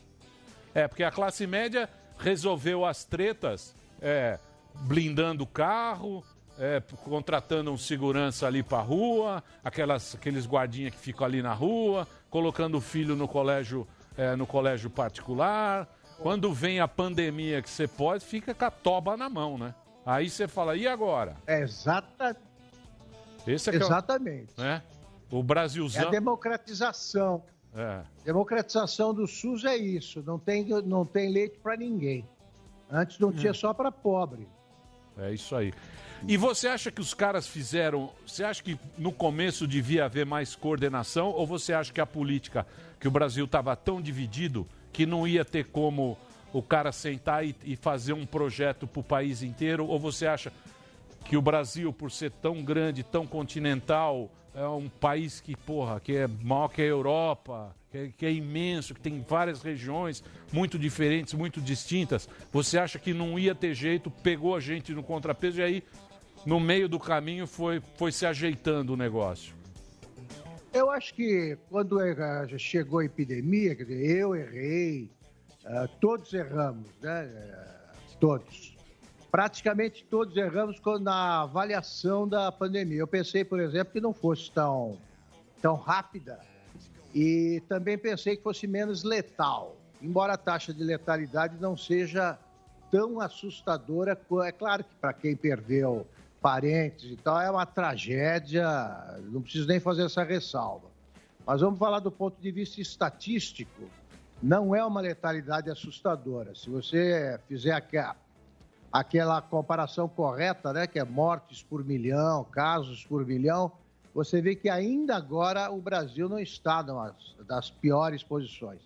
É, 0.73 0.87
porque 0.89 1.03
a 1.03 1.11
classe 1.11 1.47
média 1.49 1.89
resolveu 2.21 2.85
as 2.85 3.05
tretas 3.05 3.75
é, 4.01 4.39
blindando 4.83 5.45
o 5.45 5.47
carro, 5.47 6.23
é, 6.59 6.81
contratando 7.05 7.71
um 7.73 7.79
segurança 7.79 8.47
ali 8.47 8.62
pra 8.62 8.81
rua, 8.81 9.43
aquelas, 9.64 10.14
aqueles 10.14 10.47
guardinhas 10.47 10.93
que 10.95 11.01
ficam 11.01 11.27
ali 11.27 11.43
na 11.43 11.53
rua, 11.55 12.07
colocando 12.29 12.77
o 12.77 12.81
filho 12.81 13.16
no 13.16 13.27
colégio, 13.27 13.87
é, 14.16 14.37
no 14.37 14.47
colégio 14.47 14.91
particular. 14.91 15.89
Quando 16.18 16.53
vem 16.53 16.81
a 16.81 16.87
pandemia 16.87 17.62
que 17.62 17.71
você 17.71 17.89
pode, 17.89 18.25
fica 18.25 18.55
com 18.55 18.64
a 18.64 18.71
toba 18.71 19.16
na 19.16 19.29
mão, 19.31 19.57
né? 19.57 19.75
Aí 20.05 20.29
você 20.29 20.47
fala, 20.47 20.77
e 20.77 20.87
agora? 20.87 21.37
É 21.47 21.61
exata, 21.61 22.37
Esse 23.47 23.71
é 23.71 23.73
que 23.73 23.79
é 23.79 23.81
o- 23.81 23.87
exatamente. 23.87 24.53
né? 24.59 24.83
O 25.31 25.37
É 25.39 25.41
a 25.41 25.43
Brasilzão. 25.43 26.11
democratização. 26.11 27.43
É. 27.75 28.03
Democratização 28.25 29.14
do 29.14 29.27
SUS 29.27 29.64
é 29.64 29.77
isso. 29.77 30.23
Não 30.27 30.39
tem, 30.39 30.66
não 30.85 31.05
tem 31.05 31.31
leite 31.31 31.59
para 31.59 31.77
ninguém. 31.77 32.27
Antes 32.91 33.18
não 33.18 33.33
tinha 33.33 33.55
só 33.55 33.73
para 33.73 33.93
pobre. 33.93 34.49
É 35.16 35.33
isso 35.33 35.55
aí. 35.55 35.73
E 36.27 36.37
você 36.37 36.68
acha 36.68 36.91
que 36.91 37.01
os 37.01 37.14
caras 37.14 37.47
fizeram. 37.47 38.11
Você 38.27 38.43
acha 38.43 38.62
que 38.62 38.79
no 38.99 39.12
começo 39.12 39.66
devia 39.66 40.05
haver 40.05 40.27
mais 40.27 40.55
coordenação? 40.55 41.29
Ou 41.29 41.47
você 41.47 41.73
acha 41.73 41.93
que 41.93 42.01
a 42.01 42.07
política, 42.07 42.66
que 42.99 43.07
o 43.07 43.11
Brasil 43.11 43.45
estava 43.45 43.75
tão 43.77 44.01
dividido 44.03 44.66
que 44.93 45.07
não 45.07 45.27
ia 45.27 45.45
ter 45.45 45.66
como 45.66 46.18
o 46.53 46.62
cara 46.62 46.91
sentar 46.91 47.47
e, 47.47 47.55
e 47.64 47.77
fazer 47.77 48.12
um 48.12 48.27
projeto 48.27 48.87
para 48.87 49.01
o 49.01 49.05
país 49.05 49.43
inteiro? 49.43 49.87
Ou 49.87 49.99
você 49.99 50.27
acha 50.27 50.53
que 51.25 51.37
o 51.37 51.43
Brasil, 51.43 51.93
por 51.93 52.11
ser 52.11 52.31
tão 52.31 52.62
grande, 52.62 53.03
tão 53.03 53.27
continental, 53.27 54.31
é 54.55 54.66
um 54.66 54.88
país 54.88 55.40
que, 55.40 55.57
porra, 55.57 56.01
que 56.01 56.16
é 56.16 56.26
maior 56.26 56.68
que 56.68 56.82
a 56.82 56.84
Europa, 56.84 57.74
que 57.90 57.98
é, 57.98 58.09
que 58.16 58.26
é 58.26 58.32
imenso, 58.32 58.94
que 58.94 59.01
tem 59.01 59.24
várias 59.28 59.62
regiões 59.62 60.22
muito 60.53 60.78
diferentes, 60.78 61.34
muito 61.34 61.61
distintas. 61.61 62.28
Você 62.53 62.78
acha 62.78 62.98
que 62.98 63.12
não 63.12 63.38
ia 63.38 63.55
ter 63.55 63.74
jeito, 63.74 64.11
pegou 64.11 64.57
a 64.57 64.61
gente 64.61 64.92
no 64.92 65.03
contrapeso 65.03 65.61
e 65.61 65.62
aí, 65.62 65.84
no 66.44 66.59
meio 66.59 66.88
do 66.88 66.98
caminho, 66.98 67.46
foi, 67.46 67.82
foi 67.96 68.12
se 68.12 68.26
ajeitando 68.26 68.94
o 68.94 68.96
negócio? 68.96 69.55
Eu 70.72 70.90
acho 70.90 71.12
que 71.14 71.59
quando 71.68 71.98
chegou 72.59 73.01
a 73.01 73.05
epidemia, 73.05 73.74
quer 73.74 73.84
dizer, 73.84 74.18
eu 74.18 74.36
errei, 74.36 75.11
eh, 75.64 75.88
todos 76.01 76.32
erramos, 76.32 76.88
né? 77.03 77.24
Eh, 77.24 77.70
Todos. 78.20 78.70
Praticamente 79.31 80.05
todos 80.05 80.37
erramos 80.37 80.81
na 81.01 81.43
avaliação 81.43 82.26
da 82.26 82.51
pandemia. 82.51 82.99
Eu 82.99 83.07
pensei, 83.07 83.45
por 83.45 83.61
exemplo, 83.61 83.93
que 83.93 84.01
não 84.01 84.12
fosse 84.12 84.51
tão, 84.51 84.99
tão 85.62 85.76
rápida 85.76 86.41
e 87.14 87.62
também 87.68 87.97
pensei 87.97 88.37
que 88.37 88.43
fosse 88.43 88.66
menos 88.66 89.05
letal, 89.05 89.76
embora 90.03 90.33
a 90.33 90.37
taxa 90.37 90.74
de 90.74 90.83
letalidade 90.83 91.57
não 91.61 91.76
seja 91.76 92.39
tão 92.91 93.20
assustadora. 93.20 94.18
É 94.45 94.53
claro 94.53 94.83
que 94.83 94.95
para 94.97 95.12
quem 95.12 95.37
perdeu 95.37 96.07
parentes 96.41 97.11
e 97.11 97.16
tal, 97.16 97.41
é 97.41 97.51
uma 97.51 97.66
tragédia, 97.66 98.64
não 99.31 99.43
preciso 99.43 99.68
nem 99.68 99.78
fazer 99.78 100.07
essa 100.07 100.24
ressalva. 100.24 100.89
Mas 101.47 101.61
vamos 101.61 101.78
falar 101.78 102.01
do 102.01 102.11
ponto 102.11 102.41
de 102.41 102.51
vista 102.51 102.81
estatístico, 102.81 103.89
não 104.43 104.74
é 104.74 104.85
uma 104.85 105.01
letalidade 105.01 105.70
assustadora. 105.70 106.55
Se 106.55 106.68
você 106.68 107.39
fizer 107.47 107.72
aqua- 107.72 108.16
aquela 108.93 109.41
comparação 109.41 110.09
correta, 110.09 110.72
né, 110.72 110.86
que 110.86 110.99
é 110.99 111.05
mortes 111.05 111.62
por 111.62 111.84
milhão, 111.84 112.45
casos 112.45 113.05
por 113.07 113.24
milhão, 113.24 113.70
você 114.12 114.41
vê 114.41 114.57
que 114.57 114.68
ainda 114.68 115.16
agora 115.16 115.70
o 115.70 115.80
Brasil 115.80 116.28
não 116.28 116.38
está 116.38 116.82
nas 116.82 117.14
das 117.47 117.70
piores 117.70 118.22
posições. 118.22 118.80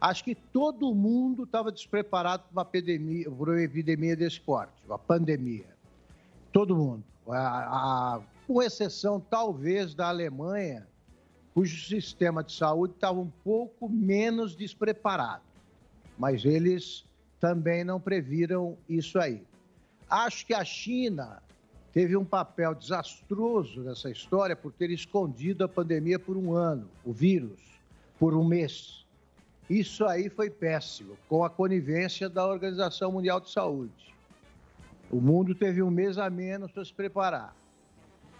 Acho 0.00 0.24
que 0.24 0.34
todo 0.34 0.94
mundo 0.94 1.42
estava 1.42 1.70
despreparado 1.70 2.44
para 2.44 2.52
uma 2.52 2.62
epidemia, 2.62 3.30
por 3.30 3.48
uma 3.48 3.60
epidemia 3.60 4.16
desse 4.16 4.40
porte, 4.40 4.72
uma 4.86 4.98
pandemia. 4.98 5.66
Todo 6.52 6.76
mundo. 6.76 7.04
A- 7.28 8.16
a- 8.16 8.20
com 8.46 8.62
exceção, 8.62 9.20
talvez, 9.20 9.94
da 9.94 10.08
Alemanha, 10.08 10.86
cujo 11.52 11.86
sistema 11.86 12.42
de 12.42 12.52
saúde 12.52 12.94
estava 12.94 13.18
um 13.20 13.30
pouco 13.44 13.88
menos 13.88 14.56
despreparado. 14.56 15.42
Mas 16.18 16.44
eles 16.44 17.04
também 17.40 17.82
não 17.82 17.98
previram 17.98 18.76
isso 18.88 19.18
aí. 19.18 19.42
Acho 20.08 20.46
que 20.46 20.52
a 20.52 20.64
China 20.64 21.42
teve 21.92 22.16
um 22.16 22.24
papel 22.24 22.74
desastroso 22.74 23.80
nessa 23.80 24.10
história 24.10 24.54
por 24.54 24.72
ter 24.72 24.90
escondido 24.90 25.64
a 25.64 25.68
pandemia 25.68 26.18
por 26.18 26.36
um 26.36 26.52
ano, 26.52 26.88
o 27.04 27.12
vírus, 27.12 27.60
por 28.18 28.34
um 28.34 28.44
mês. 28.44 29.06
Isso 29.68 30.04
aí 30.04 30.28
foi 30.28 30.50
péssimo, 30.50 31.16
com 31.28 31.44
a 31.44 31.50
conivência 31.50 32.28
da 32.28 32.46
Organização 32.46 33.12
Mundial 33.12 33.40
de 33.40 33.50
Saúde. 33.50 34.14
O 35.10 35.20
mundo 35.20 35.54
teve 35.54 35.82
um 35.82 35.90
mês 35.90 36.18
a 36.18 36.28
menos 36.28 36.70
para 36.70 36.84
se 36.84 36.92
preparar. 36.92 37.54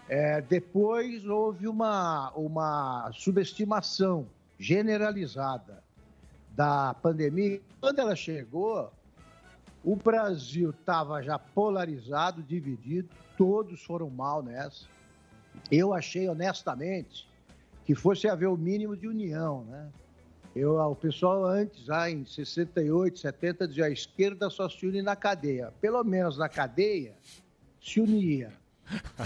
É, 0.07 0.41
depois 0.41 1.25
houve 1.25 1.67
uma, 1.67 2.31
uma 2.31 3.09
subestimação 3.13 4.27
generalizada 4.59 5.81
da 6.51 6.93
pandemia. 6.93 7.61
Quando 7.79 7.99
ela 7.99 8.15
chegou, 8.15 8.91
o 9.83 9.95
Brasil 9.95 10.71
estava 10.71 11.21
já 11.21 11.39
polarizado, 11.39 12.43
dividido, 12.43 13.09
todos 13.37 13.83
foram 13.83 14.09
mal 14.09 14.43
nessa. 14.43 14.85
Eu 15.71 15.93
achei, 15.93 16.27
honestamente, 16.29 17.27
que 17.85 17.95
fosse 17.95 18.27
haver 18.27 18.47
o 18.47 18.57
mínimo 18.57 18.95
de 18.95 19.07
união, 19.07 19.63
né? 19.65 19.89
Eu, 20.55 20.75
o 20.75 20.95
pessoal 20.95 21.45
antes, 21.45 21.87
lá 21.87 22.09
em 22.09 22.25
68, 22.25 23.19
70, 23.19 23.67
dizia 23.67 23.85
a 23.85 23.89
esquerda 23.89 24.49
só 24.49 24.67
se 24.67 24.85
une 24.85 25.01
na 25.01 25.15
cadeia. 25.15 25.73
Pelo 25.79 26.03
menos 26.03 26.37
na 26.37 26.49
cadeia, 26.49 27.15
se 27.81 28.01
unia. 28.01 28.51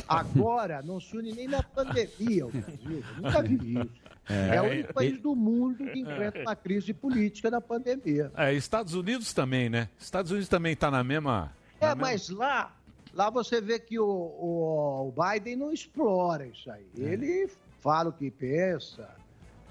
Agora, 0.08 0.84
não 0.84 1.00
se 1.00 1.18
une 1.18 1.32
nem 1.32 1.48
na 1.48 1.64
pandemia, 1.64 2.46
o 2.46 2.52
Brasil. 2.52 3.04
Eu 3.18 3.24
nunca 3.24 3.42
vi 3.42 3.56
isso. 3.56 4.05
É, 4.28 4.60
o 4.60 4.66
único 4.66 4.94
país 4.94 5.20
do 5.20 5.36
mundo 5.36 5.86
que 5.86 6.00
enfrenta 6.00 6.40
uma 6.40 6.56
crise 6.56 6.94
política 6.94 7.52
na 7.52 7.62
pandemia. 7.62 8.32
É, 8.36 8.54
Estados 8.54 8.96
Unidos 8.96 9.34
também, 9.34 9.70
né? 9.70 9.88
Estados 10.00 10.32
Unidos 10.32 10.50
também 10.50 10.74
está 10.74 10.90
na 10.90 11.04
mesma. 11.04 11.54
É, 11.80 11.94
mas 11.94 12.30
lá, 12.30 12.76
lá 13.14 13.30
você 13.30 13.62
vê 13.62 13.78
que 13.80 14.00
o, 14.00 14.06
o, 14.08 15.10
o 15.10 15.14
Biden 15.14 15.58
não 15.58 15.72
explora 15.72 16.48
isso 16.48 16.72
aí. 16.72 16.88
Ele 16.98 17.50
fala 17.82 18.10
o 18.10 18.14
que 18.14 18.32
pensa, 18.32 19.08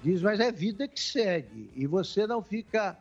diz, 0.01 0.21
mas 0.21 0.39
é 0.39 0.51
vida 0.51 0.87
que 0.87 0.99
segue. 0.99 1.69
E 1.75 1.85
você 1.85 2.25
não 2.25 2.41
fica. 2.41 2.97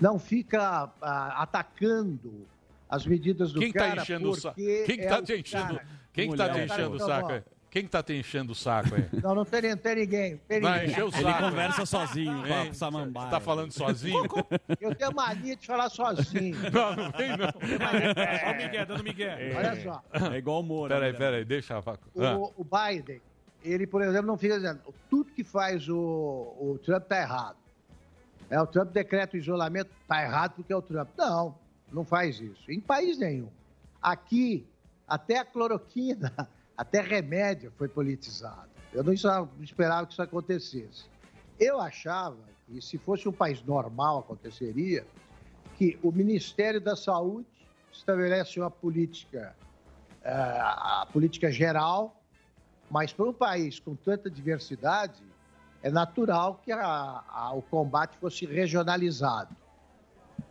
Não 0.00 0.18
fica 0.18 0.90
ah, 1.00 1.42
atacando 1.42 2.44
as 2.88 3.06
medidas 3.06 3.52
do 3.52 3.60
Quem 3.60 3.72
cara. 3.72 3.96
tá 3.96 4.02
enchendo 4.02 4.30
o 4.30 4.34
saco? 4.34 4.56
porque 4.56 4.84
Quem 4.84 4.96
que 4.96 5.04
é 5.04 5.08
tá 5.08 5.18
o 5.18 5.22
te 5.22 5.36
enchendo, 5.36 5.74
cara. 5.76 5.86
quem 6.12 6.30
que 6.30 6.36
tá 6.36 6.48
te 6.48 6.58
enchendo 6.60 6.96
o 6.96 6.98
saco 6.98 7.32
aí? 7.32 7.42
Quem 7.72 7.84
que 7.84 7.88
tá 7.88 8.02
te 8.02 8.12
enchendo 8.12 8.52
o 8.52 8.54
saco 8.54 8.94
aí? 8.94 9.08
Não, 9.22 9.34
não 9.34 9.44
tem, 9.46 9.62
não 9.62 9.76
tem 9.78 9.94
ninguém. 9.96 10.32
não 10.32 10.38
Tem 10.46 10.60
Vai 10.60 10.72
ninguém. 10.80 10.90
encher 10.92 11.04
o 11.04 11.10
saco. 11.10 11.26
Ele 11.26 11.50
conversa 11.50 11.86
sozinho 11.86 12.46
com 12.46 12.52
a 12.52 12.64
Hein? 12.66 12.74
samambaia. 12.74 13.26
Você 13.26 13.30
tá 13.30 13.40
falando 13.40 13.72
sozinho? 13.72 14.24
Eu 14.78 14.94
tenho 14.94 15.14
mania 15.14 15.56
de 15.56 15.66
falar 15.66 15.88
sozinho. 15.88 16.54
Não, 16.70 16.94
não 16.94 17.12
tem 17.12 17.30
não. 17.34 17.48
Só 17.48 18.50
o 18.52 18.56
Miguel, 18.58 18.86
dando 18.86 19.02
Miguel. 19.02 19.36
Olha 19.56 19.82
só. 19.82 20.04
É 20.34 20.36
igual 20.36 20.60
o 20.60 20.62
Moro. 20.62 20.92
Peraí, 20.92 21.12
né? 21.12 21.18
peraí, 21.18 21.44
deixa. 21.46 21.78
a- 21.78 21.82
Ah. 22.18 22.36
O, 22.36 22.52
o 22.58 22.64
Biden, 22.64 23.22
ele, 23.64 23.86
por 23.86 24.02
exemplo, 24.02 24.26
não 24.26 24.36
fica 24.36 24.56
dizendo 24.56 24.80
tudo 25.08 25.30
que 25.32 25.42
faz 25.42 25.88
o, 25.88 25.96
o 25.96 26.78
Trump 26.84 27.04
tá 27.04 27.22
errado. 27.22 27.56
É, 28.50 28.60
o 28.60 28.66
Trump 28.66 28.90
decreta 28.92 29.34
o 29.34 29.40
isolamento, 29.40 29.88
tá 30.06 30.22
errado 30.22 30.52
porque 30.56 30.74
é 30.74 30.76
o 30.76 30.82
Trump. 30.82 31.08
Não, 31.16 31.54
não 31.90 32.04
faz 32.04 32.38
isso. 32.38 32.70
Em 32.70 32.80
país 32.80 33.16
nenhum. 33.18 33.48
Aqui, 34.02 34.66
até 35.08 35.38
a 35.38 35.44
cloroquina, 35.44 36.34
até 36.82 37.00
remédio 37.00 37.72
foi 37.78 37.86
politizado. 37.86 38.68
Eu 38.92 39.04
não 39.04 39.12
esperava 39.12 40.04
que 40.04 40.12
isso 40.12 40.20
acontecesse. 40.22 41.04
Eu 41.58 41.80
achava 41.80 42.36
que 42.66 42.80
se 42.82 42.98
fosse 42.98 43.28
um 43.28 43.32
país 43.32 43.62
normal 43.62 44.18
aconteceria 44.18 45.06
que 45.78 45.96
o 46.02 46.10
Ministério 46.10 46.80
da 46.80 46.96
Saúde 46.96 47.46
estabelece 47.92 48.58
uma 48.58 48.68
política, 48.70 49.54
eh, 50.24 50.32
a 50.60 51.06
política 51.12 51.52
geral, 51.52 52.20
mas 52.90 53.12
para 53.12 53.26
um 53.26 53.32
país 53.32 53.78
com 53.78 53.94
tanta 53.94 54.28
diversidade, 54.28 55.22
é 55.84 55.90
natural 55.90 56.60
que 56.64 56.72
a- 56.72 57.22
a- 57.28 57.52
o 57.54 57.62
combate 57.62 58.16
fosse 58.18 58.44
regionalizado. 58.44 59.54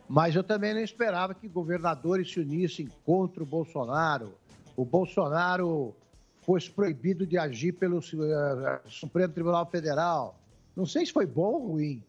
Mas 0.08 0.34
eu 0.34 0.42
também 0.42 0.72
não 0.72 0.80
esperava 0.80 1.34
que 1.34 1.46
governadores 1.46 2.32
se 2.32 2.40
unissem 2.40 2.88
contra 3.04 3.42
o 3.42 3.46
Bolsonaro 3.46 4.32
o 4.74 4.86
Bolsonaro 4.86 5.94
fosse 6.42 6.70
proibido 6.70 7.26
de 7.26 7.38
agir 7.38 7.72
pelo 7.72 7.98
eh, 7.98 8.80
Supremo 8.86 9.32
Tribunal 9.32 9.66
Federal. 9.66 10.38
Não 10.76 10.84
sei 10.84 11.06
se 11.06 11.12
foi 11.12 11.24
bom 11.24 11.54
ou 11.54 11.66
ruim, 11.68 12.02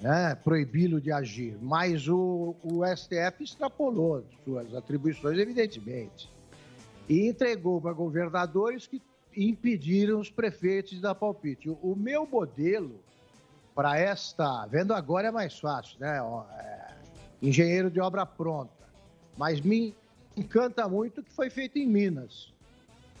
né, 0.00 0.34
proibi-lo 0.34 1.00
de 1.00 1.12
agir, 1.12 1.56
mas 1.60 2.08
o, 2.08 2.56
o 2.62 2.84
STF 2.84 3.42
extrapolou 3.44 4.24
suas 4.44 4.74
atribuições, 4.74 5.38
evidentemente, 5.38 6.30
e 7.08 7.28
entregou 7.28 7.80
para 7.80 7.92
governadores 7.92 8.86
que 8.86 9.00
impediram 9.36 10.20
os 10.20 10.30
prefeitos 10.30 10.92
de 10.92 11.00
dar 11.00 11.14
palpite. 11.14 11.68
O, 11.68 11.78
o 11.82 11.96
meu 11.96 12.26
modelo 12.26 12.98
para 13.74 13.98
esta, 13.98 14.64
vendo 14.66 14.94
agora 14.94 15.28
é 15.28 15.30
mais 15.30 15.58
fácil, 15.58 15.98
né? 15.98 16.18
é, 16.58 16.94
engenheiro 17.42 17.90
de 17.90 18.00
obra 18.00 18.24
pronta, 18.24 18.88
mas 19.36 19.60
me 19.60 19.94
encanta 20.36 20.88
muito 20.88 21.20
o 21.20 21.24
que 21.24 21.32
foi 21.32 21.50
feito 21.50 21.78
em 21.78 21.86
Minas. 21.86 22.53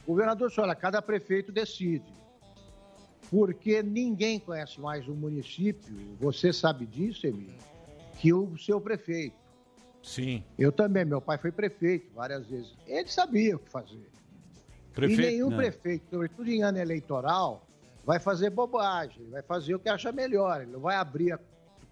O 0.06 0.12
governador 0.12 0.48
disse, 0.48 0.60
olha, 0.60 0.74
cada 0.74 1.00
prefeito 1.00 1.50
decide. 1.50 2.04
Porque 3.30 3.82
ninguém 3.82 4.38
conhece 4.38 4.80
mais 4.80 5.08
o 5.08 5.14
município, 5.14 5.94
você 6.20 6.52
sabe 6.52 6.84
disso, 6.86 7.26
Emílio, 7.26 7.54
que 8.18 8.32
o 8.32 8.56
seu 8.58 8.80
prefeito. 8.80 9.34
Sim. 10.02 10.44
Eu 10.58 10.70
também, 10.70 11.04
meu 11.04 11.20
pai 11.20 11.38
foi 11.38 11.50
prefeito 11.50 12.12
várias 12.14 12.46
vezes. 12.46 12.76
Ele 12.86 13.08
sabia 13.08 13.56
o 13.56 13.58
que 13.58 13.70
fazer. 13.70 14.10
Prefeito- 14.92 15.22
E 15.22 15.26
nenhum 15.26 15.48
Não. 15.50 15.56
prefeito, 15.56 16.04
sobretudo 16.10 16.48
em 16.50 16.62
ano 16.62 16.78
eleitoral, 16.78 17.66
vai 18.04 18.20
fazer 18.20 18.50
bobagem, 18.50 19.22
ele 19.22 19.30
vai 19.30 19.42
fazer 19.42 19.74
o 19.74 19.78
que 19.78 19.88
acha 19.88 20.12
melhor. 20.12 20.60
Ele 20.60 20.70
não 20.72 20.80
vai 20.80 20.96
abrir 20.96 21.32
a 21.32 21.38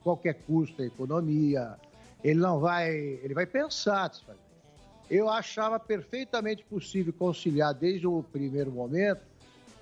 qualquer 0.04 0.34
custo 0.46 0.82
a 0.82 0.84
economia, 0.84 1.76
ele 2.22 2.38
não 2.38 2.60
vai. 2.60 2.94
Ele 2.94 3.32
vai 3.34 3.46
pensar. 3.46 4.12
Eu 5.10 5.28
achava 5.28 5.78
perfeitamente 5.78 6.64
possível 6.64 7.12
conciliar 7.12 7.74
desde 7.74 8.06
o 8.06 8.22
primeiro 8.22 8.70
momento 8.70 9.20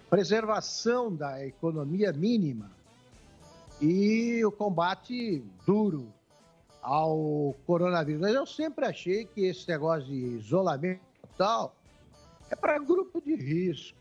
preservação 0.09 1.15
da 1.15 1.47
economia 1.47 2.13
mínima 2.13 2.69
e 3.81 4.45
o 4.45 4.51
combate 4.51 5.43
duro 5.65 6.13
ao 6.83 7.55
coronavírus. 7.65 8.21
Mas 8.21 8.35
eu 8.35 8.45
sempre 8.45 8.85
achei 8.85 9.25
que 9.25 9.43
esse 9.43 9.69
negócio 9.69 10.07
de 10.07 10.15
isolamento 10.15 11.01
e 11.25 11.37
tal 11.39 11.77
é 12.51 12.57
para 12.57 12.79
grupo 12.79 13.21
de 13.21 13.37
risco. 13.37 13.97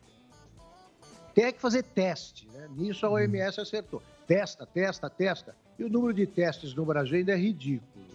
Tem 1.35 1.53
que 1.53 1.61
fazer 1.61 1.83
teste, 1.83 2.47
né? 2.49 2.67
Nisso 2.75 3.05
a 3.05 3.09
OMS 3.09 3.61
acertou. 3.61 4.01
Testa, 4.25 4.65
testa, 4.65 5.09
testa. 5.09 5.55
E 5.77 5.83
o 5.83 5.89
número 5.89 6.13
de 6.13 6.25
testes 6.25 6.73
no 6.73 6.83
Brasil 6.83 7.17
ainda 7.17 7.33
é 7.33 7.37
ridículo. 7.37 8.05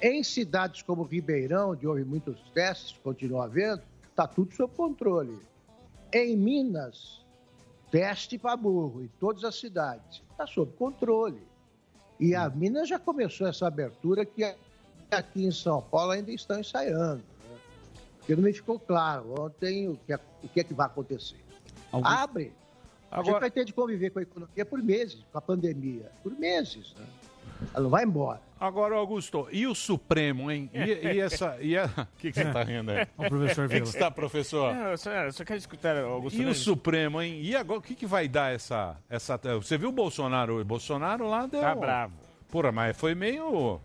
Em 0.00 0.22
cidades 0.22 0.82
como 0.82 1.02
Ribeirão, 1.02 1.70
onde 1.72 1.86
houve 1.86 2.04
muitos 2.04 2.38
testes, 2.54 2.96
continua 3.02 3.44
havendo, 3.44 3.82
está 4.08 4.26
tudo 4.26 4.54
sob 4.54 4.72
controle. 4.74 5.38
Em 6.12 6.36
Minas, 6.36 7.24
teste 7.90 8.38
para 8.38 8.56
burro, 8.56 9.02
em 9.02 9.10
todas 9.18 9.42
as 9.44 9.56
cidades, 9.58 10.22
está 10.30 10.46
sob 10.46 10.72
controle. 10.72 11.42
E 12.20 12.34
a 12.34 12.48
Minas 12.48 12.88
já 12.88 12.98
começou 12.98 13.46
essa 13.46 13.66
abertura 13.66 14.24
que 14.24 14.44
aqui 15.10 15.44
em 15.44 15.50
São 15.50 15.82
Paulo 15.82 16.12
ainda 16.12 16.30
estão 16.30 16.60
ensaiando. 16.60 17.16
Né? 17.16 17.58
Porque 18.18 18.36
não 18.36 18.42
me 18.42 18.52
ficou 18.52 18.78
claro 18.78 19.34
ontem 19.40 19.88
o 19.88 19.96
que 20.06 20.12
é, 20.12 20.20
o 20.42 20.48
que, 20.48 20.60
é 20.60 20.64
que 20.64 20.74
vai 20.74 20.86
acontecer. 20.86 21.38
Abre. 21.92 22.52
A 23.10 23.16
gente 23.16 23.28
Agora- 23.28 23.40
vai 23.40 23.50
ter 23.50 23.64
de 23.64 23.72
conviver 23.72 24.10
com 24.10 24.18
a 24.18 24.22
economia 24.22 24.66
por 24.66 24.82
meses, 24.82 25.24
com 25.32 25.38
a 25.38 25.40
pandemia. 25.40 26.10
Por 26.22 26.32
meses. 26.38 26.94
Né? 26.96 27.06
Ela 27.74 27.82
não 27.82 27.90
vai 27.90 28.04
embora. 28.04 28.40
Agora, 28.60 28.96
Augusto, 28.96 29.46
e 29.52 29.66
o 29.68 29.74
Supremo, 29.74 30.50
hein? 30.50 30.68
E, 30.74 30.78
e 31.14 31.20
essa. 31.20 31.56
E 31.60 31.76
a... 31.78 31.84
O 32.12 32.18
que, 32.18 32.32
que 32.32 32.40
você 32.42 32.52
tá 32.52 32.62
rindo 32.64 32.90
aí? 32.90 33.06
O 33.16 33.28
professor 33.28 33.66
O 33.66 33.68
que, 33.68 33.74
que 33.74 33.80
Vila. 33.80 33.86
você 33.86 33.98
tá, 33.98 34.10
professor? 34.10 34.74
Não, 34.74 34.86
eu 34.88 34.98
só, 34.98 35.10
eu 35.12 35.32
só 35.32 35.44
quero 35.44 35.58
escutar 35.58 35.96
o 36.04 36.08
Augusto 36.08 36.36
E 36.36 36.40
o 36.40 36.42
Nunes. 36.44 36.58
Supremo, 36.58 37.22
hein? 37.22 37.40
E 37.40 37.54
agora, 37.54 37.78
o 37.78 37.82
que, 37.82 37.94
que 37.94 38.06
vai 38.06 38.26
dar 38.26 38.52
essa, 38.52 38.96
essa. 39.08 39.38
Você 39.54 39.78
viu 39.78 39.90
o 39.90 39.92
Bolsonaro? 39.92 40.60
O 40.60 40.64
Bolsonaro 40.64 41.28
lá 41.28 41.46
deu. 41.46 41.60
Tá 41.60 41.74
bravo. 41.74 42.14
Porra, 42.50 42.72
mas 42.72 42.96
foi 42.96 43.14
meio. 43.14 43.80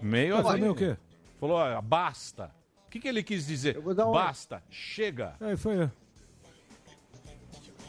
Meio. 0.00 0.34
Mas 0.36 0.42
foi 0.42 0.52
assim, 0.52 0.60
meio 0.60 0.72
o 0.72 0.76
quê? 0.76 0.96
Falou, 1.40 1.56
ó, 1.56 1.80
basta. 1.80 2.50
O 2.86 2.90
que, 2.90 3.00
que 3.00 3.08
ele 3.08 3.22
quis 3.24 3.44
dizer? 3.46 3.80
dar 3.94 4.08
um- 4.08 4.12
Basta, 4.12 4.62
chega. 4.70 5.34
Aí 5.40 5.56
foi. 5.56 5.90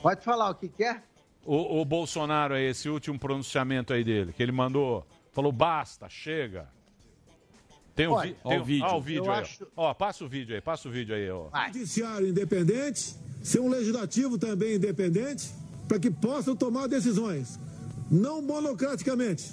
Pode 0.01 0.23
falar 0.23 0.49
o 0.49 0.55
que 0.55 0.67
quer? 0.69 1.03
O, 1.49 1.79
o 1.81 1.85
Bolsonaro, 1.85 2.53
aí, 2.55 2.65
esse 2.65 2.89
último 2.89 3.17
pronunciamento 3.17 3.93
aí 3.93 4.03
dele, 4.03 4.33
que 4.33 4.43
ele 4.43 4.51
mandou, 4.51 5.07
falou 5.31 5.49
basta, 5.51 6.09
chega. 6.09 6.67
Tem 7.95 8.05
o, 8.05 8.11
Olha, 8.11 8.29
vi- 8.31 8.35
ó 8.43 8.49
tem 8.49 8.59
o 8.59 8.63
vídeo. 8.65 8.85
Ó, 8.85 8.97
o 8.97 9.01
vídeo 9.01 9.25
Eu 9.25 9.31
aí. 9.31 9.39
ó. 9.39 9.41
acho- 9.41 9.67
Ó, 9.77 9.93
passa 9.93 10.25
o 10.25 10.27
vídeo 10.27 10.53
aí, 10.53 10.61
passa 10.61 10.89
o 10.89 10.91
vídeo 10.91 11.15
aí, 11.15 11.29
ó. 11.31 11.47
judiciário 11.67 12.27
independente, 12.27 13.15
ser 13.41 13.61
um 13.61 13.69
legislativo 13.69 14.37
também 14.37 14.75
independente, 14.75 15.49
para 15.87 15.97
que 15.97 16.11
possam 16.11 16.53
tomar 16.53 16.87
decisões, 16.87 17.57
não 18.11 18.41
monocraticamente, 18.41 19.49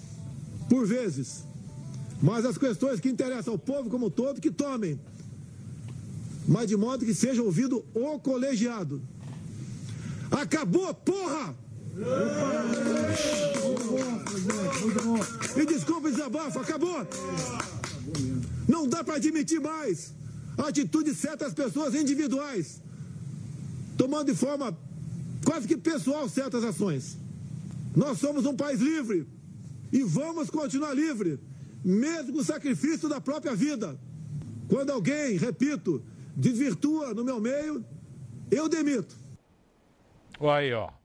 por 0.68 0.84
vezes, 0.84 1.46
mas 2.20 2.44
as 2.44 2.58
questões 2.58 2.98
que 2.98 3.08
interessam 3.08 3.52
ao 3.54 3.58
povo 3.58 3.88
como 3.88 4.06
um 4.06 4.10
todo, 4.10 4.40
que 4.40 4.50
tomem, 4.50 4.98
mas 6.48 6.66
de 6.66 6.76
modo 6.76 7.06
que 7.06 7.14
seja 7.14 7.40
ouvido 7.40 7.86
o 7.94 8.18
colegiado. 8.18 9.00
Acabou, 10.30 10.92
porra! 10.92 11.54
E 15.56 15.66
desculpa 15.66 16.08
o 16.08 16.10
desabafo, 16.10 16.58
acabou! 16.58 17.06
Não 18.68 18.88
dá 18.88 19.04
para 19.04 19.14
admitir 19.14 19.60
mais 19.60 20.12
a 20.58 20.68
atitude 20.68 21.10
de 21.10 21.16
certas 21.16 21.54
pessoas 21.54 21.94
individuais, 21.94 22.82
tomando 23.96 24.32
de 24.32 24.36
forma 24.36 24.76
quase 25.44 25.68
que 25.68 25.76
pessoal 25.76 26.28
certas 26.28 26.64
ações. 26.64 27.16
Nós 27.94 28.18
somos 28.18 28.44
um 28.44 28.56
país 28.56 28.80
livre 28.80 29.26
e 29.92 30.02
vamos 30.02 30.50
continuar 30.50 30.94
livre, 30.94 31.38
mesmo 31.84 32.32
com 32.32 32.38
o 32.40 32.44
sacrifício 32.44 33.08
da 33.08 33.20
própria 33.20 33.54
vida. 33.54 33.96
Quando 34.68 34.90
alguém, 34.90 35.36
repito, 35.36 36.02
desvirtua 36.36 37.14
no 37.14 37.22
meu 37.22 37.40
meio, 37.40 37.84
eu 38.50 38.68
demito. 38.68 39.14
Olha 40.40 40.58
aí, 40.58 40.72
ó. 40.72 41.03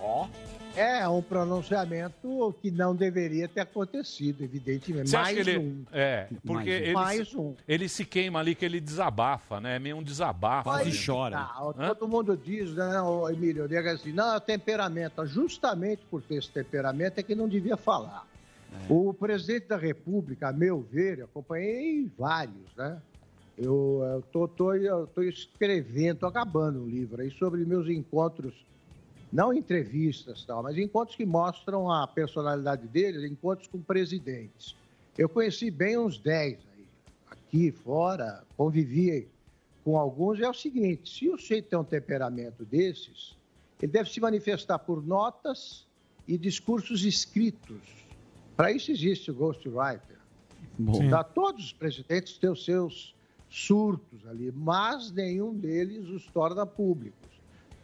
Ó. 0.00 0.28
É 0.76 1.08
um 1.08 1.20
pronunciamento 1.20 2.54
que 2.62 2.70
não 2.70 2.94
deveria 2.94 3.48
ter 3.48 3.60
acontecido, 3.62 4.44
evidentemente. 4.44 5.10
Você 5.10 5.16
Mais 5.16 5.36
ele. 5.38 5.58
um. 5.58 5.84
É, 5.92 6.28
porque 6.46 6.70
ele, 6.70 6.92
Mais 6.92 7.28
se- 7.28 7.36
um. 7.36 7.54
ele 7.66 7.88
se 7.88 8.04
queima 8.04 8.38
ali 8.38 8.54
que 8.54 8.64
ele 8.64 8.80
desabafa, 8.80 9.60
né? 9.60 9.76
É 9.76 9.78
meio 9.80 9.96
um 9.96 10.02
desabafo. 10.02 10.68
Né? 10.70 10.76
que 10.84 10.90
tá, 11.78 11.94
todo 11.94 12.06
mundo 12.08 12.36
diz, 12.36 12.72
né, 12.74 13.00
ô, 13.02 13.28
Emílio, 13.28 13.66
nega 13.68 13.92
assim, 13.92 14.12
não, 14.12 14.36
é 14.36 14.40
temperamento. 14.40 15.26
Justamente 15.26 16.02
por 16.08 16.22
ter 16.22 16.36
esse 16.36 16.50
temperamento 16.50 17.18
é 17.18 17.22
que 17.24 17.34
não 17.34 17.48
devia 17.48 17.76
falar. 17.76 18.24
O 18.88 19.12
presidente 19.14 19.66
da 19.66 19.76
República, 19.76 20.48
a 20.48 20.52
meu 20.52 20.80
ver, 20.92 21.18
eu 21.20 21.24
acompanhei 21.24 22.08
vários, 22.16 22.74
né? 22.76 22.98
Eu, 23.56 24.02
eu 24.14 24.22
tô, 24.30 24.46
tô, 24.46 24.74
eu 24.74 25.06
tô 25.08 25.22
escrevendo, 25.22 26.18
tô 26.18 26.26
acabando 26.26 26.80
um 26.82 26.86
livro 26.86 27.20
aí 27.20 27.30
sobre 27.32 27.64
meus 27.64 27.88
encontros, 27.88 28.54
não 29.32 29.52
entrevistas 29.52 30.44
tal, 30.44 30.62
mas 30.62 30.76
encontros 30.78 31.16
que 31.16 31.26
mostram 31.26 31.90
a 31.90 32.06
personalidade 32.06 32.86
dele, 32.88 33.26
encontros 33.26 33.68
com 33.68 33.80
presidentes. 33.80 34.74
Eu 35.16 35.28
conheci 35.28 35.70
bem 35.70 35.98
uns 35.98 36.18
10 36.18 36.58
aí, 36.74 36.86
aqui, 37.30 37.70
fora, 37.70 38.44
convivi 38.56 39.28
com 39.84 39.98
alguns. 39.98 40.40
É 40.40 40.48
o 40.48 40.54
seguinte: 40.54 41.10
se 41.10 41.28
o 41.28 41.38
sujeito 41.38 41.68
tem 41.68 41.78
um 41.78 41.84
temperamento 41.84 42.64
desses, 42.64 43.36
ele 43.82 43.92
deve 43.92 44.10
se 44.10 44.20
manifestar 44.20 44.78
por 44.78 45.04
notas 45.04 45.86
e 46.26 46.36
discursos 46.38 47.04
escritos. 47.04 47.80
Para 48.56 48.72
isso 48.72 48.90
existe 48.90 49.30
o 49.30 49.34
ghostwriter. 49.34 50.18
Bom. 50.78 51.08
Tá? 51.08 51.24
Todos 51.24 51.66
os 51.66 51.72
presidentes 51.72 52.38
têm 52.38 52.50
os 52.50 52.64
seus 52.64 53.14
surtos 53.48 54.26
ali, 54.26 54.52
mas 54.52 55.10
nenhum 55.10 55.54
deles 55.54 56.08
os 56.08 56.26
torna 56.26 56.66
públicos. 56.66 57.17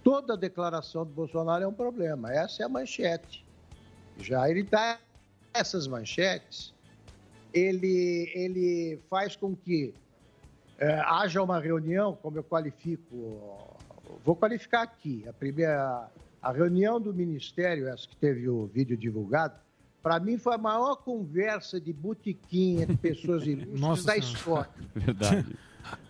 Toda 0.04 0.36
declaração 0.36 1.04
do 1.04 1.10
Bolsonaro 1.10 1.64
é 1.64 1.66
um 1.66 1.72
problema. 1.72 2.30
Essa 2.30 2.62
é 2.62 2.66
a 2.66 2.68
manchete. 2.68 3.44
Já 4.18 4.48
ele 4.48 4.62
dá 4.62 4.98
essas 5.54 5.86
manchetes, 5.86 6.74
ele, 7.52 8.30
ele 8.34 9.00
faz 9.08 9.34
com 9.34 9.56
que 9.56 9.94
eh, 10.78 11.02
haja 11.06 11.42
uma 11.42 11.58
reunião, 11.58 12.16
como 12.20 12.36
eu 12.36 12.44
qualifico, 12.44 13.68
vou 14.24 14.36
qualificar 14.36 14.82
aqui, 14.82 15.24
a 15.28 15.32
primeira, 15.32 16.08
a 16.42 16.52
reunião 16.52 17.00
do 17.00 17.14
Ministério, 17.14 17.88
essa 17.88 18.06
que 18.06 18.16
teve 18.16 18.48
o 18.48 18.66
vídeo 18.66 18.96
divulgado, 18.96 19.54
para 20.02 20.20
mim 20.20 20.36
foi 20.36 20.54
a 20.54 20.58
maior 20.58 20.96
conversa 20.96 21.80
de 21.80 21.92
botequim 21.92 22.82
entre 22.82 22.96
pessoas 22.96 23.46
ilustres 23.48 23.80
Nossa 23.80 24.06
da 24.06 24.16
história. 24.16 24.70
Verdade. 24.94 25.56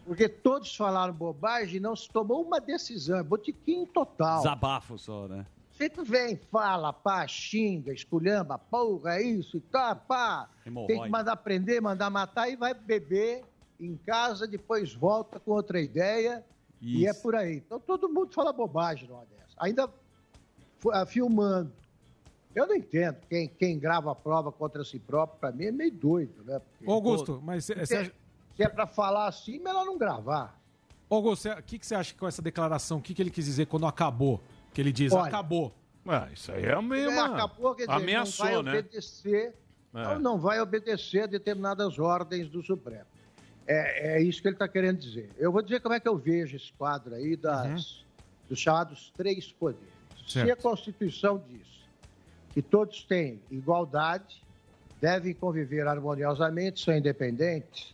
Porque 0.04 0.28
todos 0.28 0.74
falaram 0.76 1.12
bobagem 1.12 1.76
e 1.76 1.80
não 1.80 1.96
se 1.96 2.08
tomou 2.08 2.42
uma 2.42 2.60
decisão. 2.60 3.18
É 3.18 3.22
botequim 3.22 3.86
total. 3.86 4.38
Desabafo 4.38 4.98
só, 4.98 5.26
né? 5.26 5.46
Você 5.72 5.88
que 5.88 6.02
vem, 6.04 6.36
fala, 6.36 6.92
pá, 6.92 7.26
xinga, 7.26 7.92
esculhamba, 7.92 8.56
porra, 8.58 9.16
é 9.16 9.22
isso 9.22 9.56
e 9.56 9.60
tá, 9.60 9.94
pá. 9.94 10.48
Hemorroide. 10.64 10.92
Tem 10.94 11.02
que 11.02 11.10
mandar 11.10 11.36
prender, 11.36 11.82
mandar 11.82 12.10
matar 12.10 12.48
e 12.48 12.54
vai 12.54 12.72
beber 12.72 13.42
em 13.80 13.96
casa, 13.96 14.46
depois 14.46 14.94
volta 14.94 15.40
com 15.40 15.50
outra 15.50 15.80
ideia 15.80 16.44
e 16.80 17.06
é 17.06 17.10
Isso. 17.10 17.22
por 17.22 17.34
aí. 17.34 17.56
Então 17.56 17.80
todo 17.80 18.08
mundo 18.08 18.32
fala 18.32 18.52
bobagem 18.52 19.08
numa 19.08 19.24
dessa. 19.24 19.54
Ainda 19.56 19.90
ah, 20.92 21.06
filmando. 21.06 21.72
Eu 22.54 22.66
não 22.66 22.74
entendo. 22.74 23.16
Quem, 23.28 23.48
quem 23.48 23.78
grava 23.78 24.12
a 24.12 24.14
prova 24.14 24.52
contra 24.52 24.84
si 24.84 24.98
próprio, 24.98 25.40
para 25.40 25.50
mim, 25.50 25.64
é 25.64 25.72
meio 25.72 25.90
doido, 25.90 26.44
né? 26.44 26.60
Porque, 26.60 26.88
Augusto, 26.88 27.34
pô, 27.34 27.40
mas 27.40 27.64
você 27.64 27.72
acha- 27.96 28.12
se 28.56 28.62
é 28.62 28.68
para 28.68 28.86
falar 28.86 29.26
assim, 29.28 29.58
melhor 29.58 29.84
não 29.84 29.98
gravar. 29.98 30.58
Ô, 31.08 31.16
Augusto, 31.16 31.48
o 31.50 31.62
que, 31.62 31.78
que 31.78 31.86
você 31.86 31.94
acha 31.94 32.14
com 32.14 32.26
essa 32.26 32.40
declaração? 32.42 32.98
O 32.98 33.02
que, 33.02 33.14
que 33.14 33.22
ele 33.22 33.30
quis 33.30 33.44
dizer 33.44 33.66
quando 33.66 33.86
acabou? 33.86 34.40
Que 34.72 34.80
ele 34.80 34.92
diz, 34.92 35.12
Olha, 35.12 35.26
acabou. 35.28 35.72
Ah, 36.06 36.28
isso 36.32 36.52
aí 36.52 36.64
é 36.64 36.80
meio 36.82 37.10
É, 37.10 37.14
uma... 37.14 37.34
acabou, 37.36 37.74
quer 37.74 37.86
dizer, 37.86 37.96
Ameaçou, 38.02 38.46
não 38.46 38.52
vai 38.54 38.62
né? 38.62 38.78
obedecer, 38.78 39.54
É. 39.94 40.18
não, 40.18 40.38
vai 40.38 40.60
obedecer 40.60 41.22
a 41.22 41.26
determinadas 41.26 41.98
ordens 41.98 42.48
do 42.48 42.62
Supremo. 42.62 43.06
É, 43.66 44.16
é 44.18 44.22
isso 44.22 44.42
que 44.42 44.48
ele 44.48 44.54
está 44.56 44.68
querendo 44.68 44.98
dizer. 44.98 45.30
Eu 45.38 45.50
vou 45.50 45.62
dizer 45.62 45.80
como 45.80 45.94
é 45.94 46.00
que 46.00 46.08
eu 46.08 46.16
vejo 46.18 46.56
esse 46.56 46.72
quadro 46.74 47.14
aí 47.14 47.36
das, 47.36 48.04
dos 48.48 48.58
chamados 48.58 49.12
três 49.16 49.50
poderes. 49.52 49.88
Se 50.26 50.40
a 50.40 50.46
Certo. 50.46 50.62
Constituição 50.62 51.42
diz 51.48 51.66
que 52.52 52.60
todos 52.60 53.04
têm 53.04 53.40
igualdade, 53.50 54.42
devem 55.00 55.32
conviver 55.34 55.86
harmoniosamente, 55.86 56.80
são 56.84 56.94
independentes, 56.94 57.93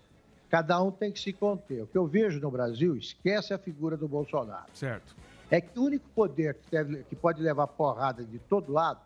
cada 0.50 0.82
um 0.82 0.90
tem 0.90 1.12
que 1.12 1.20
se 1.20 1.32
conter. 1.32 1.82
O 1.84 1.86
que 1.86 1.96
eu 1.96 2.06
vejo 2.06 2.40
no 2.40 2.50
Brasil, 2.50 2.96
esquece 2.96 3.54
a 3.54 3.58
figura 3.58 3.96
do 3.96 4.08
Bolsonaro 4.08 4.66
Certo. 4.74 5.14
é 5.50 5.60
que 5.60 5.78
o 5.78 5.84
único 5.84 6.08
poder 6.10 6.54
que, 6.54 6.70
deve- 6.70 7.04
que 7.04 7.14
pode 7.14 7.40
levar 7.40 7.68
porrada 7.68 8.24
de 8.24 8.38
todo 8.40 8.72
lado 8.72 9.00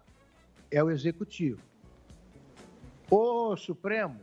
é 0.71 0.83
o 0.83 0.91
executivo. 0.91 1.61
O 3.11 3.55
Supremo, 3.57 4.19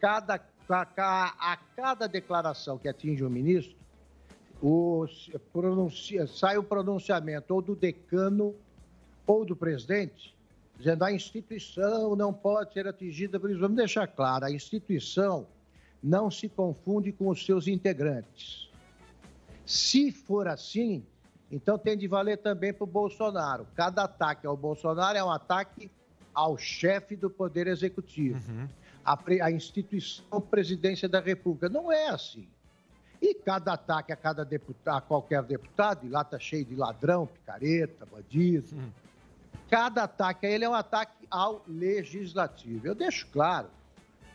cada, 0.00 0.40
a, 0.68 1.52
a 1.52 1.56
cada 1.76 2.06
declaração 2.08 2.78
que 2.78 2.88
atinge 2.88 3.22
o 3.22 3.30
ministro, 3.30 3.76
o, 4.62 5.04
pronuncia- 5.52 6.26
sai 6.26 6.56
o 6.56 6.62
pronunciamento 6.64 7.54
ou 7.54 7.60
do 7.60 7.76
decano 7.76 8.54
ou 9.26 9.44
do 9.44 9.54
presidente, 9.54 10.34
dizendo 10.78 11.04
a 11.04 11.12
instituição 11.12 12.16
não 12.16 12.32
pode 12.32 12.72
ser 12.72 12.88
atingida 12.88 13.38
por 13.38 13.50
isso. 13.50 13.60
Vamos 13.60 13.76
deixar 13.76 14.06
claro, 14.06 14.46
a 14.46 14.50
instituição 14.50 15.46
não 16.04 16.30
se 16.30 16.50
confunde 16.50 17.10
com 17.10 17.28
os 17.28 17.46
seus 17.46 17.66
integrantes. 17.66 18.68
Se 19.64 20.12
for 20.12 20.46
assim, 20.46 21.02
então 21.50 21.78
tem 21.78 21.96
de 21.96 22.06
valer 22.06 22.36
também 22.36 22.74
para 22.74 22.84
o 22.84 22.86
Bolsonaro. 22.86 23.66
Cada 23.74 24.04
ataque 24.04 24.46
ao 24.46 24.54
Bolsonaro 24.54 25.16
é 25.16 25.24
um 25.24 25.30
ataque 25.30 25.90
ao 26.34 26.58
chefe 26.58 27.16
do 27.16 27.30
Poder 27.30 27.66
Executivo, 27.66 28.68
a, 29.02 29.16
pre- 29.16 29.40
a 29.40 29.50
instituição 29.50 30.42
Presidência 30.42 31.08
da 31.08 31.20
República. 31.20 31.70
Não 31.70 31.90
é 31.90 32.08
assim. 32.08 32.46
E 33.22 33.32
cada 33.32 33.72
ataque 33.72 34.12
a, 34.12 34.16
cada 34.16 34.44
deputado, 34.44 34.98
a 34.98 35.00
qualquer 35.00 35.42
deputado, 35.44 36.06
e 36.06 36.10
lá 36.10 36.20
está 36.20 36.38
cheio 36.38 36.66
de 36.66 36.74
ladrão, 36.74 37.26
picareta, 37.26 38.04
bandido. 38.04 38.76
Cada 39.70 40.02
ataque 40.02 40.44
a 40.44 40.50
ele 40.50 40.66
é 40.66 40.68
um 40.68 40.74
ataque 40.74 41.26
ao 41.30 41.64
legislativo. 41.66 42.86
Eu 42.86 42.94
deixo 42.94 43.26
claro 43.28 43.68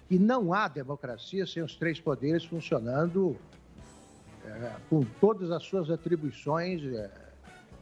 que 0.10 0.18
não 0.18 0.51
há 0.51 0.68
democracia 0.68 1.45
sem 1.45 1.62
os 1.62 1.76
três 1.76 2.01
poderes 2.01 2.43
funcionando 2.43 3.38
é, 4.43 4.76
com 4.89 5.05
todas 5.22 5.51
as 5.51 5.62
suas 5.64 5.91
atribuições 5.91 6.84
é, 6.84 7.12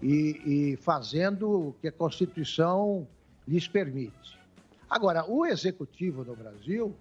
e, 0.04 0.74
e 0.74 0.76
fazendo 0.76 1.70
o 1.70 1.74
que 1.80 1.88
a 1.88 1.92
Constituição 1.92 3.08
lhes 3.48 3.66
permite. 3.66 4.38
Agora, 4.90 5.26
o 5.26 5.46
executivo 5.46 6.26
no 6.26 6.36
Brasil 6.36 6.94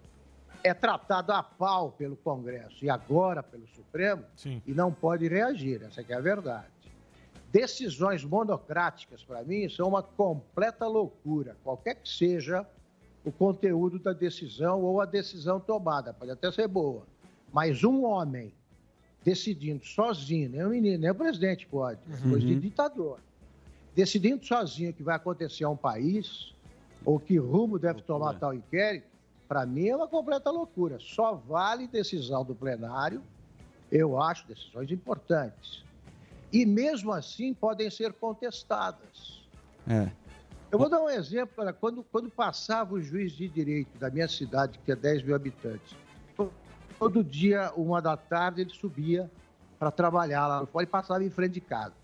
é 0.62 0.72
tratado 0.72 1.32
a 1.32 1.42
pau 1.42 1.90
pelo 1.90 2.14
Congresso 2.16 2.84
e 2.84 2.88
agora 2.88 3.42
pelo 3.42 3.66
Supremo 3.66 4.22
e 4.64 4.72
não 4.72 4.92
pode 4.92 5.26
reagir, 5.26 5.82
essa 5.82 6.04
que 6.04 6.12
é 6.12 6.16
a 6.16 6.20
verdade. 6.20 6.68
Decisões 7.50 8.22
monocráticas, 8.22 9.24
para 9.24 9.42
mim, 9.42 9.68
são 9.68 9.88
uma 9.88 10.04
completa 10.04 10.86
loucura, 10.86 11.56
qualquer 11.64 11.96
que 11.96 12.08
seja 12.08 12.64
o 13.26 13.32
conteúdo 13.32 13.98
da 13.98 14.12
decisão 14.12 14.80
ou 14.82 15.00
a 15.00 15.04
decisão 15.04 15.58
tomada, 15.58 16.14
pode 16.14 16.30
até 16.30 16.50
ser 16.52 16.68
boa. 16.68 17.02
Mas 17.52 17.82
um 17.82 18.04
homem 18.04 18.54
decidindo 19.24 19.84
sozinho, 19.84 20.48
nem 20.48 20.64
o 20.64 20.68
menino, 20.68 20.98
nem 21.00 21.10
o 21.10 21.14
presidente 21.14 21.66
pode, 21.66 21.98
é 22.08 22.16
coisa 22.28 22.46
de 22.46 22.52
Uhum. 22.54 22.60
ditador, 22.60 23.18
decidindo 23.96 24.44
sozinho 24.46 24.90
o 24.90 24.94
que 24.94 25.02
vai 25.02 25.16
acontecer 25.16 25.64
a 25.64 25.68
um 25.68 25.76
país, 25.76 26.54
ou 27.04 27.18
que 27.18 27.36
rumo 27.36 27.78
deve 27.80 28.00
tomar 28.02 28.38
tal 28.38 28.54
inquérito, 28.54 29.08
para 29.48 29.66
mim 29.66 29.88
é 29.88 29.96
uma 29.96 30.06
completa 30.06 30.48
loucura. 30.50 30.98
Só 31.00 31.34
vale 31.34 31.88
decisão 31.88 32.44
do 32.44 32.54
plenário, 32.54 33.20
eu 33.90 34.20
acho, 34.20 34.46
decisões 34.46 34.90
importantes. 34.92 35.84
E 36.52 36.64
mesmo 36.64 37.12
assim 37.12 37.52
podem 37.52 37.90
ser 37.90 38.12
contestadas. 38.12 39.42
É. 39.88 40.10
Eu 40.70 40.78
vou 40.78 40.88
dar 40.88 41.00
um 41.00 41.08
exemplo. 41.08 41.54
Olha, 41.58 41.72
quando, 41.72 42.02
quando 42.04 42.28
passava 42.30 42.94
o 42.94 43.00
juiz 43.00 43.32
de 43.32 43.48
direito 43.48 43.96
da 43.98 44.10
minha 44.10 44.28
cidade, 44.28 44.78
que 44.84 44.92
é 44.92 44.96
10 44.96 45.22
mil 45.22 45.34
habitantes, 45.34 45.94
to- 46.36 46.52
todo 46.98 47.22
dia, 47.22 47.72
uma 47.76 48.00
da 48.02 48.16
tarde, 48.16 48.62
ele 48.62 48.70
subia 48.70 49.30
para 49.78 49.90
trabalhar 49.90 50.46
lá 50.46 50.60
no 50.60 50.66
fora 50.66 50.84
e 50.84 50.86
passava 50.86 51.22
em 51.22 51.30
frente 51.30 51.52
de 51.54 51.60
casa. 51.60 51.94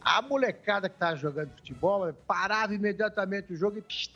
A 0.00 0.20
molecada 0.22 0.88
que 0.88 0.96
estava 0.96 1.16
jogando 1.16 1.50
futebol 1.50 2.12
parava 2.26 2.74
imediatamente 2.74 3.52
o 3.52 3.56
jogo 3.56 3.78
e 3.78 3.82
psh, 3.82 4.10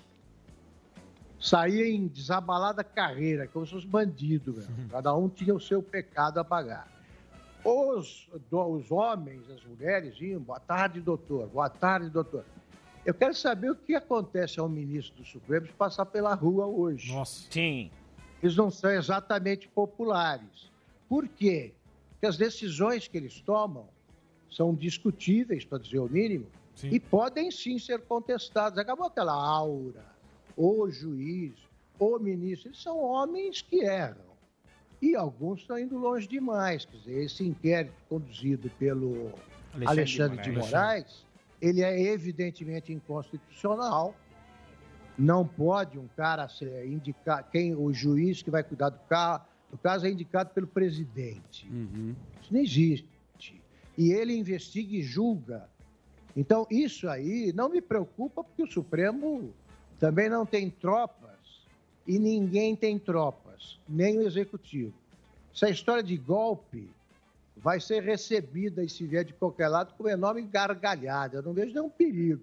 saía 1.41 1.87
em 1.89 2.07
desabalada 2.07 2.85
carreira, 2.85 3.47
como 3.49 3.67
se 3.67 3.73
fosse 3.73 3.87
bandido. 3.87 4.53
velho. 4.53 4.69
Cada 4.91 5.15
um 5.15 5.29
tinha 5.29 5.55
o 5.55 5.61
seu 5.61 5.83
pecado 5.83 6.39
a 6.39 6.45
pagar. 6.45 6.87
Os, 7.65 8.29
do- 8.51 8.65
os 8.67 8.91
homens, 8.91 9.49
as 9.51 9.63
mulheres 9.65 10.21
iam, 10.21 10.41
boa 10.41 10.61
tarde, 10.61 11.01
doutor, 11.01 11.49
boa 11.49 11.69
tarde, 11.69 12.09
doutor. 12.11 12.45
Eu 13.09 13.15
quero 13.15 13.35
saber 13.35 13.71
o 13.71 13.75
que 13.75 13.95
acontece 13.95 14.61
ao 14.61 14.69
ministro 14.69 15.23
do 15.23 15.25
Supremo 15.25 15.67
se 15.67 15.73
passar 15.73 16.05
pela 16.05 16.35
rua 16.35 16.67
hoje. 16.67 17.11
Nossa. 17.11 17.47
Sim. 17.51 17.91
Eles 18.43 18.55
não 18.55 18.71
são 18.71 18.91
exatamente 18.91 19.67
populares. 19.67 20.71
Por 21.09 21.27
quê? 21.27 21.73
Porque 22.11 22.27
as 22.27 22.37
decisões 22.37 23.09
que 23.09 23.17
eles 23.17 23.41
tomam 23.41 23.89
são 24.51 24.75
discutíveis, 24.75 25.65
para 25.65 25.79
dizer 25.79 26.01
o 26.01 26.07
mínimo, 26.07 26.49
e 26.83 27.01
podem 27.01 27.51
sim 27.51 27.79
ser 27.79 28.03
contestadas. 28.03 28.79
Acabou 28.79 29.07
aquela 29.07 29.33
aura, 29.33 30.05
o 30.55 30.91
juiz, 30.91 31.55
o 31.99 32.19
ministro, 32.19 32.69
eles 32.69 32.83
são 32.83 33.03
homens 33.03 33.63
que 33.63 33.87
erram. 33.87 34.37
E 35.01 35.17
alguns 35.17 35.63
estão 35.63 35.79
indo 35.79 35.97
longe 35.97 36.29
demais. 36.29 36.85
Quer 36.85 36.99
dizer, 36.99 37.25
esse 37.25 37.43
inquérito 37.43 37.95
conduzido 38.07 38.69
pelo 38.79 39.33
Alexandre 39.73 39.87
Alexandre, 39.87 40.43
de 40.43 40.51
de 40.51 40.59
Moraes. 40.59 41.28
Ele 41.61 41.83
é 41.83 42.01
evidentemente 42.01 42.93
inconstitucional. 42.93 44.15
Não 45.19 45.47
pode 45.47 45.99
um 45.99 46.07
cara 46.17 46.49
ser 46.49 46.87
indicado, 46.87 47.49
quem 47.51 47.75
o 47.75 47.93
juiz 47.93 48.41
que 48.41 48.51
vai 48.51 48.63
cuidar 48.63 48.91
do, 48.91 49.01
ca, 49.09 49.45
do 49.71 49.77
caso 49.77 50.07
é 50.07 50.11
indicado 50.11 50.51
pelo 50.51 50.67
presidente. 50.67 51.69
Isso 52.41 52.55
não 52.55 52.61
existe. 52.61 53.09
E 53.97 54.13
ele 54.13 54.37
investiga 54.37 54.95
e 54.95 55.03
julga. 55.03 55.69
Então, 56.37 56.69
isso 56.71 57.09
aí 57.09 57.53
não 57.53 57.69
me 57.69 57.81
preocupa, 57.81 58.45
porque 58.45 58.63
o 58.63 58.71
Supremo 58.71 59.53
também 59.99 60.29
não 60.29 60.47
tem 60.47 60.71
tropas 60.71 61.29
e 62.07 62.17
ninguém 62.19 62.77
tem 62.77 62.97
tropas, 62.97 63.79
nem 63.89 64.19
o 64.19 64.23
executivo. 64.23 64.95
Essa 65.53 65.69
história 65.69 66.03
de 66.03 66.17
golpe 66.17 66.89
vai 67.63 67.81
ser 67.81 68.03
recebida, 68.03 68.83
e 68.85 68.89
se 68.89 69.07
vier 69.07 69.25
de 69.25 69.33
qualquer 69.33 69.69
lado, 69.69 69.95
com 69.97 70.09
enorme 70.09 70.43
gargalhada. 70.43 71.39
Eu 71.39 71.43
não 71.43 71.53
vejo 71.53 71.73
nenhum 71.75 71.91
perigo 71.91 72.43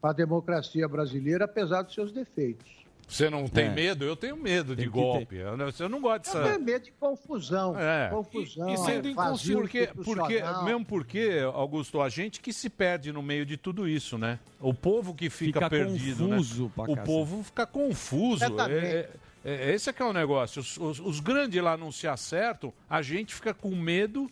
para 0.00 0.10
a 0.10 0.14
democracia 0.14 0.88
brasileira, 0.88 1.44
apesar 1.44 1.82
dos 1.82 1.94
seus 1.94 2.10
defeitos. 2.12 2.80
Você 3.06 3.28
não 3.28 3.48
tem 3.48 3.66
É. 3.66 3.70
medo? 3.70 4.04
Eu 4.04 4.14
tenho 4.14 4.36
medo 4.36 4.76
de 4.76 4.84
que 4.84 4.88
golpe. 4.88 5.34
Eu 5.34 5.56
não, 5.56 5.68
eu 5.76 5.88
não 5.88 6.00
gosto 6.00 6.28
Eu 6.28 6.32
dessa. 6.34 6.52
tenho 6.52 6.64
medo 6.64 6.84
de 6.84 6.92
confusão. 6.92 7.76
É. 7.76 8.08
Confusão. 8.08 8.68
E 8.72 8.76
sendo 8.78 9.08
é, 9.08 9.12
vazio 9.14 9.58
Porque, 9.58 9.88
porque, 10.04 10.40
mesmo 10.64 10.84
porque, 10.84 11.40
Augusto, 11.52 12.00
a 12.00 12.08
gente 12.08 12.40
que 12.40 12.52
se 12.52 12.70
perde 12.70 13.12
no 13.12 13.20
meio 13.20 13.44
de 13.44 13.56
tudo 13.56 13.88
isso, 13.88 14.16
né? 14.16 14.38
O 14.60 14.72
povo 14.72 15.12
que 15.12 15.28
fica, 15.28 15.58
Fica 15.58 15.68
perdido, 15.70 16.28
confuso 16.28 16.72
né? 16.76 16.84
O 16.86 16.96
povo 16.98 17.42
fica 17.42 17.66
confuso. 17.66 18.44
É, 18.44 18.70
é, 18.70 19.10
é- 19.44 19.74
esse 19.74 19.90
é 19.90 19.92
que 19.92 20.00
é 20.02 20.04
o 20.06 20.12
negócio. 20.12 20.60
Os, 20.60 20.76
os- 20.76 21.00
os 21.00 21.18
grandes 21.18 21.60
lá 21.60 21.76
não 21.76 21.90
se 21.90 22.06
acertam, 22.06 22.72
a 22.88 23.02
gente 23.02 23.34
fica 23.34 23.52
com 23.52 23.74
medo. 23.74 24.30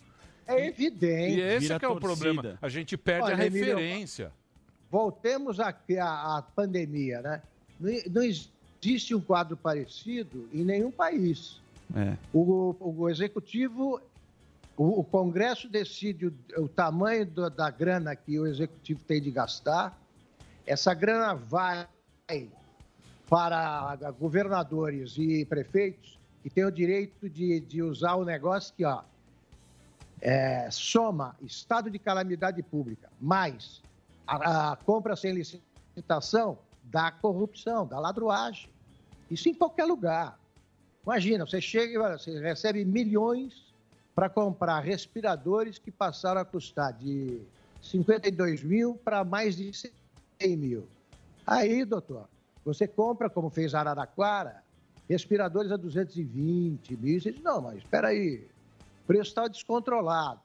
É 0.49 0.66
evidente. 0.66 1.36
E 1.38 1.40
esse 1.40 1.72
é 1.72 1.78
que 1.78 1.84
é 1.84 1.88
o 1.88 2.01
problema. 2.01 2.59
A 2.61 2.68
gente 2.68 2.96
perde 2.96 3.24
Olha, 3.24 3.36
a 3.36 3.46
Emílio, 3.46 3.76
referência. 3.76 4.32
Voltemos 4.90 5.61
aqui 5.61 5.99
à, 5.99 6.38
à 6.38 6.42
pandemia, 6.42 7.20
né? 7.20 7.42
Não, 7.78 7.90
não 8.11 8.22
existe 8.22 9.14
um 9.14 9.20
quadro 9.20 9.57
parecido 9.57 10.49
em 10.53 10.64
nenhum 10.64 10.90
país. 10.90 11.61
É. 11.94 12.16
O, 12.32 12.74
o 12.80 13.09
executivo, 13.09 14.01
o, 14.76 15.01
o 15.01 15.05
Congresso 15.05 15.68
decide 15.68 16.26
o, 16.26 16.34
o 16.57 16.68
tamanho 16.68 17.26
do- 17.26 17.51
da 17.51 17.70
grana 17.70 18.16
que 18.16 18.38
o 18.38 18.46
executivo 18.46 19.01
tem 19.07 19.20
de 19.20 19.30
gastar. 19.30 19.99
Essa 20.66 20.94
grana 20.94 21.34
vai 21.34 21.86
para 23.28 23.96
governadores 24.18 25.16
e 25.18 25.44
prefeitos 25.44 26.18
que 26.42 26.49
tem 26.51 26.64
o 26.64 26.70
direito 26.70 27.28
de, 27.28 27.61
de 27.61 27.82
usar 27.82 28.14
o 28.14 28.24
negócio 28.24 28.72
que, 28.74 28.84
ó, 28.84 29.03
é, 30.21 30.69
soma 30.71 31.37
estado 31.41 31.91
de 31.91 31.99
calamidade 31.99 32.62
pública 32.62 33.09
mais 33.21 33.81
a, 34.27 34.73
a 34.73 34.77
compra 34.77 35.16
sem 35.16 35.33
licitação 35.33 36.59
da 36.85 37.11
corrupção, 37.11 37.87
da 37.87 37.99
ladruagem. 37.99 38.69
Isso 39.31 39.49
em 39.49 39.55
qualquer 39.55 39.85
lugar. 39.85 40.39
Imagina, 41.05 41.47
você 41.47 41.61
chega 41.61 41.93
e 41.95 42.19
você 42.19 42.41
recebe 42.41 42.85
milhões 42.85 43.73
para 44.14 44.29
comprar 44.29 44.81
respiradores 44.81 45.79
que 45.79 45.91
passaram 45.91 46.41
a 46.41 46.45
custar 46.45 46.93
de 46.93 47.41
52 47.83 48.62
mil 48.62 48.97
para 48.97 49.25
mais 49.25 49.57
de 49.57 49.71
100 49.73 50.57
mil. 50.57 50.89
Aí, 51.47 51.85
doutor, 51.85 52.29
você 52.64 52.87
compra, 52.87 53.31
como 53.31 53.49
fez 53.49 53.75
Araraquara, 53.75 54.62
respiradores 55.09 55.73
a 55.73 55.77
220 55.77 56.97
mil. 56.97 57.21
Você 57.21 57.33
diz, 57.33 57.43
não, 57.43 57.62
mas 57.62 57.79
espera 57.79 58.09
aí, 58.09 58.47
preço 59.09 59.30
está 59.30 59.48
descontrolado. 59.48 60.38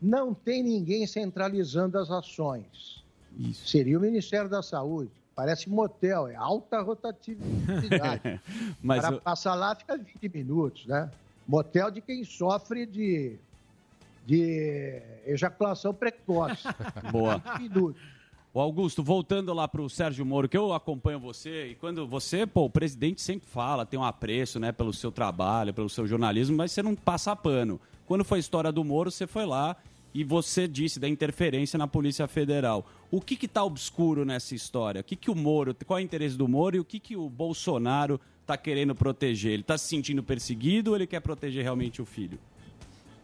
Não 0.00 0.34
tem 0.34 0.62
ninguém 0.62 1.06
centralizando 1.06 1.98
as 1.98 2.10
ações. 2.10 3.02
Seria 3.54 3.96
o 3.98 4.00
Ministério 4.00 4.48
da 4.50 4.62
Saúde. 4.62 5.10
Parece 5.34 5.68
motel, 5.68 6.28
é 6.28 6.34
alta 6.36 6.80
rotatividade. 6.82 8.40
Mas 8.82 9.00
Para 9.02 9.16
o- 9.16 9.20
passar 9.20 9.54
lá 9.54 9.74
fica 9.74 9.96
20 9.96 10.28
minutos, 10.32 10.86
né? 10.86 11.10
Motel 11.48 11.90
de 11.90 12.00
quem 12.00 12.22
sofre 12.24 12.84
de, 12.86 13.36
de 14.26 15.00
ejaculação 15.26 15.92
precoce. 15.94 16.64
Boa. 17.12 17.38
20 17.38 17.60
minutos. 17.62 18.02
O 18.56 18.60
Augusto, 18.60 19.02
voltando 19.02 19.52
lá 19.52 19.68
pro 19.68 19.86
Sérgio 19.86 20.24
Moro, 20.24 20.48
que 20.48 20.56
eu 20.56 20.72
acompanho 20.72 21.20
você, 21.20 21.72
e 21.72 21.74
quando 21.74 22.06
você, 22.06 22.46
pô, 22.46 22.64
o 22.64 22.70
presidente 22.70 23.20
sempre 23.20 23.46
fala, 23.46 23.84
tem 23.84 24.00
um 24.00 24.02
apreço, 24.02 24.58
né, 24.58 24.72
pelo 24.72 24.94
seu 24.94 25.12
trabalho, 25.12 25.74
pelo 25.74 25.90
seu 25.90 26.06
jornalismo, 26.06 26.56
mas 26.56 26.72
você 26.72 26.82
não 26.82 26.94
passa 26.94 27.36
pano. 27.36 27.78
Quando 28.06 28.24
foi 28.24 28.38
a 28.38 28.40
história 28.40 28.72
do 28.72 28.82
Moro, 28.82 29.10
você 29.10 29.26
foi 29.26 29.44
lá 29.44 29.76
e 30.14 30.24
você 30.24 30.66
disse 30.66 30.98
da 30.98 31.06
interferência 31.06 31.76
na 31.76 31.86
Polícia 31.86 32.26
Federal. 32.26 32.86
O 33.10 33.20
que 33.20 33.36
que 33.36 33.46
tá 33.46 33.62
obscuro 33.62 34.24
nessa 34.24 34.54
história? 34.54 35.02
O 35.02 35.04
que 35.04 35.16
que 35.16 35.30
o 35.30 35.34
Moro, 35.34 35.76
qual 35.84 35.98
é 35.98 36.02
o 36.02 36.04
interesse 36.04 36.38
do 36.38 36.48
Moro 36.48 36.76
e 36.76 36.80
o 36.80 36.84
que 36.84 36.98
que 36.98 37.14
o 37.14 37.28
Bolsonaro 37.28 38.18
tá 38.46 38.56
querendo 38.56 38.94
proteger? 38.94 39.52
Ele 39.52 39.64
tá 39.64 39.76
se 39.76 39.86
sentindo 39.86 40.22
perseguido 40.22 40.92
ou 40.92 40.96
ele 40.96 41.06
quer 41.06 41.20
proteger 41.20 41.62
realmente 41.62 42.00
o 42.00 42.06
filho? 42.06 42.38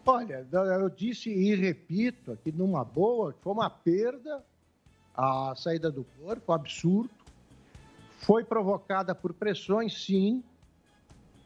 Olha, 0.05 0.45
eu 0.51 0.89
disse 0.91 1.31
e 1.31 1.55
repito 1.55 2.33
aqui 2.33 2.51
numa 2.51 2.85
boa, 2.85 3.35
foi 3.41 3.51
uma 3.51 3.67
perda 3.71 4.43
a 5.13 5.53
saída 5.55 5.91
do 5.91 6.05
um 6.21 6.53
absurdo. 6.53 7.09
Foi 8.19 8.43
provocada 8.43 9.13
por 9.13 9.33
pressões, 9.33 10.05
sim. 10.05 10.43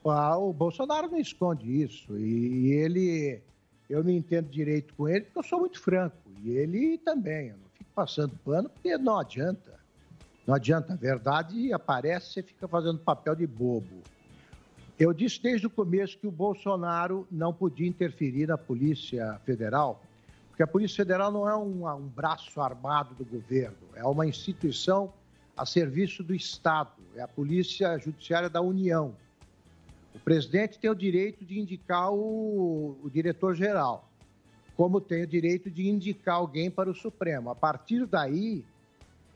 Ah, 0.05 0.37
O 0.37 0.53
Bolsonaro 0.53 1.09
não 1.09 1.17
esconde 1.17 1.81
isso. 1.81 2.17
E 2.17 2.71
ele, 2.71 3.41
eu 3.89 4.03
não 4.03 4.11
entendo 4.11 4.49
direito 4.49 4.93
com 4.93 5.07
ele, 5.07 5.25
porque 5.25 5.39
eu 5.39 5.43
sou 5.43 5.59
muito 5.59 5.79
franco. 5.79 6.15
E 6.43 6.51
ele 6.51 6.97
também. 6.99 7.49
Eu 7.49 7.57
não 7.57 7.69
fico 7.73 7.89
passando 7.93 8.37
pano, 8.45 8.69
porque 8.69 8.97
não 8.97 9.19
adianta. 9.19 9.73
Não 10.45 10.55
adianta. 10.55 10.93
A 10.93 10.95
verdade 10.95 11.73
aparece, 11.73 12.31
você 12.33 12.43
fica 12.43 12.67
fazendo 12.67 12.99
papel 12.99 13.35
de 13.35 13.45
bobo. 13.45 14.01
Eu 14.97 15.13
disse 15.13 15.41
desde 15.41 15.67
o 15.67 15.69
começo 15.69 16.17
que 16.17 16.25
o 16.25 16.31
Bolsonaro 16.31 17.27
não 17.29 17.53
podia 17.53 17.87
interferir 17.87 18.47
na 18.47 18.57
Polícia 18.57 19.39
Federal, 19.45 20.01
porque 20.57 20.63
a 20.63 20.67
Polícia 20.67 21.05
Federal 21.05 21.31
não 21.31 21.47
é 21.47 21.55
um, 21.55 21.87
um 21.87 22.07
braço 22.07 22.59
armado 22.59 23.13
do 23.13 23.23
governo, 23.23 23.77
é 23.93 24.03
uma 24.03 24.25
instituição 24.25 25.13
a 25.55 25.67
serviço 25.67 26.23
do 26.23 26.33
Estado, 26.33 26.93
é 27.15 27.21
a 27.21 27.27
Polícia 27.27 27.95
Judiciária 27.99 28.49
da 28.49 28.59
União. 28.59 29.15
O 30.15 30.19
presidente 30.19 30.79
tem 30.79 30.89
o 30.89 30.95
direito 30.95 31.45
de 31.45 31.59
indicar 31.59 32.11
o, 32.11 32.97
o 33.03 33.07
diretor-geral, 33.07 34.09
como 34.75 34.99
tem 34.99 35.21
o 35.21 35.27
direito 35.27 35.69
de 35.69 35.87
indicar 35.87 36.37
alguém 36.37 36.71
para 36.71 36.89
o 36.89 36.95
Supremo. 36.95 37.51
A 37.51 37.55
partir 37.55 38.07
daí, 38.07 38.65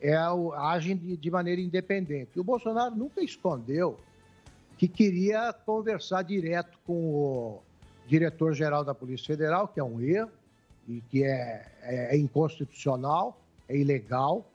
é 0.00 0.16
agem 0.56 0.96
de, 0.96 1.16
de 1.16 1.30
maneira 1.30 1.60
independente. 1.60 2.40
O 2.40 2.42
Bolsonaro 2.42 2.96
nunca 2.96 3.22
escondeu 3.22 3.96
que 4.76 4.88
queria 4.88 5.52
conversar 5.52 6.22
direto 6.22 6.76
com 6.84 7.14
o 7.14 7.62
diretor-geral 8.08 8.82
da 8.82 8.92
Polícia 8.92 9.28
Federal, 9.28 9.68
que 9.68 9.78
é 9.78 9.84
um 9.84 10.00
erro 10.00 10.41
e 10.88 11.00
que 11.02 11.24
é, 11.24 11.70
é- 11.82 12.16
é 12.16 12.18
inconstitucional, 12.18 13.40
é 13.68 13.76
ilegal, 13.76 14.50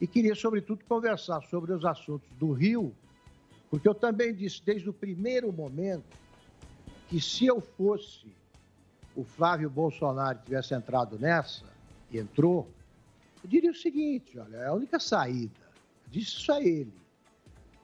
e 0.00 0.06
queria, 0.06 0.34
sobretudo, 0.34 0.84
conversar 0.86 1.42
sobre 1.42 1.72
os 1.72 1.84
assuntos 1.84 2.28
do 2.38 2.52
Rio, 2.52 2.94
porque 3.70 3.88
eu 3.88 3.94
também 3.94 4.34
disse 4.34 4.62
desde 4.64 4.88
o 4.88 4.92
primeiro 4.92 5.52
momento 5.52 6.04
que 7.08 7.20
se 7.20 7.46
eu 7.46 7.60
fosse 7.60 8.26
o 9.14 9.24
Flávio 9.24 9.68
Bolsonaro 9.68 10.38
tivesse 10.44 10.74
entrado 10.74 11.18
nessa, 11.18 11.64
e 12.10 12.18
entrou, 12.18 12.68
eu 13.42 13.48
diria 13.48 13.70
o 13.70 13.74
seguinte, 13.74 14.38
olha, 14.38 14.56
é 14.56 14.66
a 14.66 14.72
única 14.72 14.98
saída, 14.98 15.68
disse 16.08 16.36
isso 16.36 16.52
a 16.52 16.60
ele, 16.62 16.92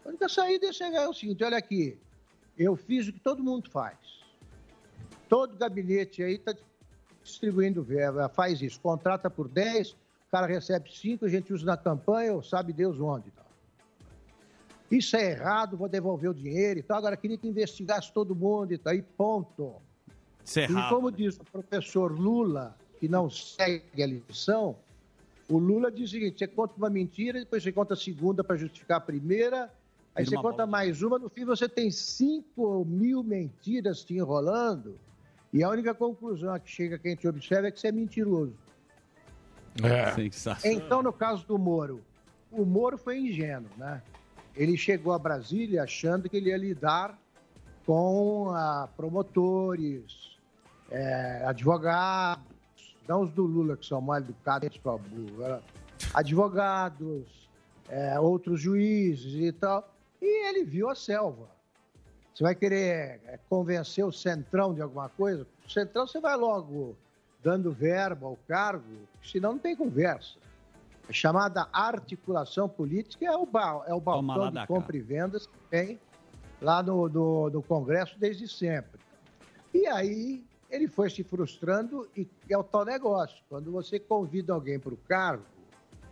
a 0.05 0.09
única 0.09 0.29
saída 0.29 0.67
é 0.67 0.73
chegar 0.73 1.03
é 1.03 1.09
o 1.09 1.15
seguinte, 1.15 1.43
olha 1.45 1.59
aqui, 1.59 1.99
eu 2.57 2.77
fiz 2.77 3.07
o 3.09 3.13
que 3.13 3.21
todo 3.21 3.43
mundo 3.43 3.69
faz. 3.71 3.99
Todo 5.29 5.57
gabinete 5.57 6.23
aí 6.23 6.35
está 6.37 6.55
distribuindo 7.27 7.83
verba, 7.83 8.29
faz 8.29 8.63
isso, 8.63 8.81
contrata 8.81 9.29
por 9.29 9.49
10, 9.49 9.91
o 9.91 9.97
cara 10.31 10.47
recebe 10.47 10.91
5, 10.91 11.25
a 11.25 11.29
gente 11.29 11.53
usa 11.53 11.67
na 11.67 11.77
campanha, 11.77 12.33
ou 12.33 12.43
sabe 12.43 12.73
Deus 12.73 13.01
onde. 13.01 13.31
Tá? 13.31 13.43
Isso 14.91 15.17
é 15.17 15.33
errado, 15.33 15.77
vou 15.77 15.89
devolver 15.89 16.31
o 16.31 16.35
dinheiro 16.35 16.81
e 16.81 16.83
tal. 16.83 16.99
Agora 16.99 17.17
queria 17.17 17.37
que 17.37 17.49
investigasse 17.49 18.13
todo 18.13 18.35
mundo 18.35 18.73
e 18.73 18.79
tal, 18.79 18.95
e 18.95 19.03
ponto. 19.03 19.75
Isso 20.45 20.61
é 20.61 20.63
E 20.63 20.71
errado. 20.71 20.95
como 20.95 21.11
diz 21.11 21.37
o 21.37 21.45
professor 21.45 22.13
Lula, 22.13 22.77
que 23.01 23.09
não 23.09 23.29
segue 23.29 24.03
a 24.03 24.07
lição, 24.07 24.77
o 25.49 25.59
Lula 25.59 25.91
diz 25.91 26.09
o 26.09 26.13
seguinte: 26.13 26.39
você 26.39 26.47
conta 26.47 26.75
uma 26.77 26.91
mentira, 26.91 27.39
depois 27.41 27.63
você 27.63 27.73
conta 27.73 27.95
a 27.95 27.97
segunda 27.97 28.43
para 28.45 28.57
justificar 28.57 28.99
a 28.99 29.01
primeira, 29.01 29.73
aí 30.15 30.25
você 30.25 30.37
conta 30.37 30.67
mais 30.67 31.03
uma, 31.03 31.19
no 31.19 31.29
fim 31.29 31.45
você 31.45 31.69
tem 31.69 31.91
5 31.91 32.85
mil 32.85 33.23
mentiras 33.23 34.05
te 34.05 34.15
enrolando, 34.15 34.99
e 35.57 35.65
a 35.65 35.71
única 35.71 35.95
conclusão 35.95 36.53
a 36.53 36.59
que 36.59 36.71
chega 36.71 36.99
quem 36.99 37.17
te 37.17 37.27
observa 37.27 37.69
é 37.69 37.71
que 37.71 37.81
você 37.81 37.89
é 37.89 37.93
mentiroso. 37.93 38.53
É. 39.83 40.13
Sensacional. 40.13 40.79
Então, 40.79 41.03
no 41.03 41.15
caso 41.15 41.47
do 41.47 41.57
Moro, 41.57 42.03
o 42.53 42.63
Moro 42.67 42.99
foi 42.99 43.19
ingênuo, 43.21 43.71
né? 43.79 44.03
Ele 44.55 44.77
chegou 44.77 45.15
a 45.15 45.19
Brasília 45.19 45.83
achando 45.83 46.29
que 46.29 46.37
ele 46.37 46.51
ia 46.51 46.59
lidar 46.59 47.19
com 47.87 48.51
ah, 48.51 48.87
promotores, 48.99 50.37
eh, 50.91 51.43
advogados, 51.47 52.45
não 53.09 53.23
os 53.23 53.31
do 53.31 53.45
Lula, 53.45 53.79
que 53.79 53.87
são 53.87 54.01
mal 54.03 54.19
educados 54.19 54.77
para 54.77 54.99
burro, 54.99 55.43
era 55.43 55.63
advogados, 56.13 57.49
eh, 57.89 58.21
outros 58.21 58.61
juízes 58.61 59.33
e 59.33 59.53
tal. 59.53 59.91
E 60.21 60.49
ele 60.49 60.65
viu 60.65 60.91
a 60.91 60.95
selva. 60.95 61.56
Você 62.37 62.43
vai 62.43 62.55
querer 62.55 63.19
eh, 63.25 63.39
convencer 63.49 64.05
o 64.05 64.13
Centrão 64.13 64.75
de 64.75 64.83
alguma 64.83 65.09
coisa? 65.09 65.47
O 65.67 65.71
Centrão 65.71 66.07
você 66.07 66.21
vai 66.21 66.37
logo 66.37 66.95
dando 67.43 67.73
verba 67.73 68.27
ao 68.27 68.37
cargo, 68.47 68.85
senão 69.25 69.53
não 69.53 69.59
tem 69.59 69.75
conversa. 69.75 70.35
A 71.09 71.13
chamada 71.15 71.67
articulação 71.73 72.69
política 72.69 73.25
é 73.25 73.35
o, 73.35 73.47
ba 73.47 73.83
é 73.87 73.95
o 73.95 74.01
balcão 74.01 74.51
de 74.51 74.67
compra 74.67 74.95
e 74.95 75.01
vendas 75.01 75.47
que 75.47 75.59
tem 75.71 75.99
lá 76.61 76.83
no, 76.83 77.09
no, 77.09 77.49
no 77.49 77.63
Congresso 77.63 78.19
desde 78.19 78.47
sempre. 78.47 79.01
E 79.73 79.87
aí 79.87 80.45
ele 80.71 80.89
foi 80.89 81.09
se 81.09 81.25
frustrando 81.25 82.07
e 82.15 82.29
é 82.51 82.59
o 82.59 82.63
tal 82.63 82.85
negócio. 82.85 83.43
Quando 83.49 83.73
você 83.73 83.99
convida 83.99 84.53
alguém 84.53 84.79
para 84.79 84.93
o 84.93 84.99
cargo, 85.09 85.45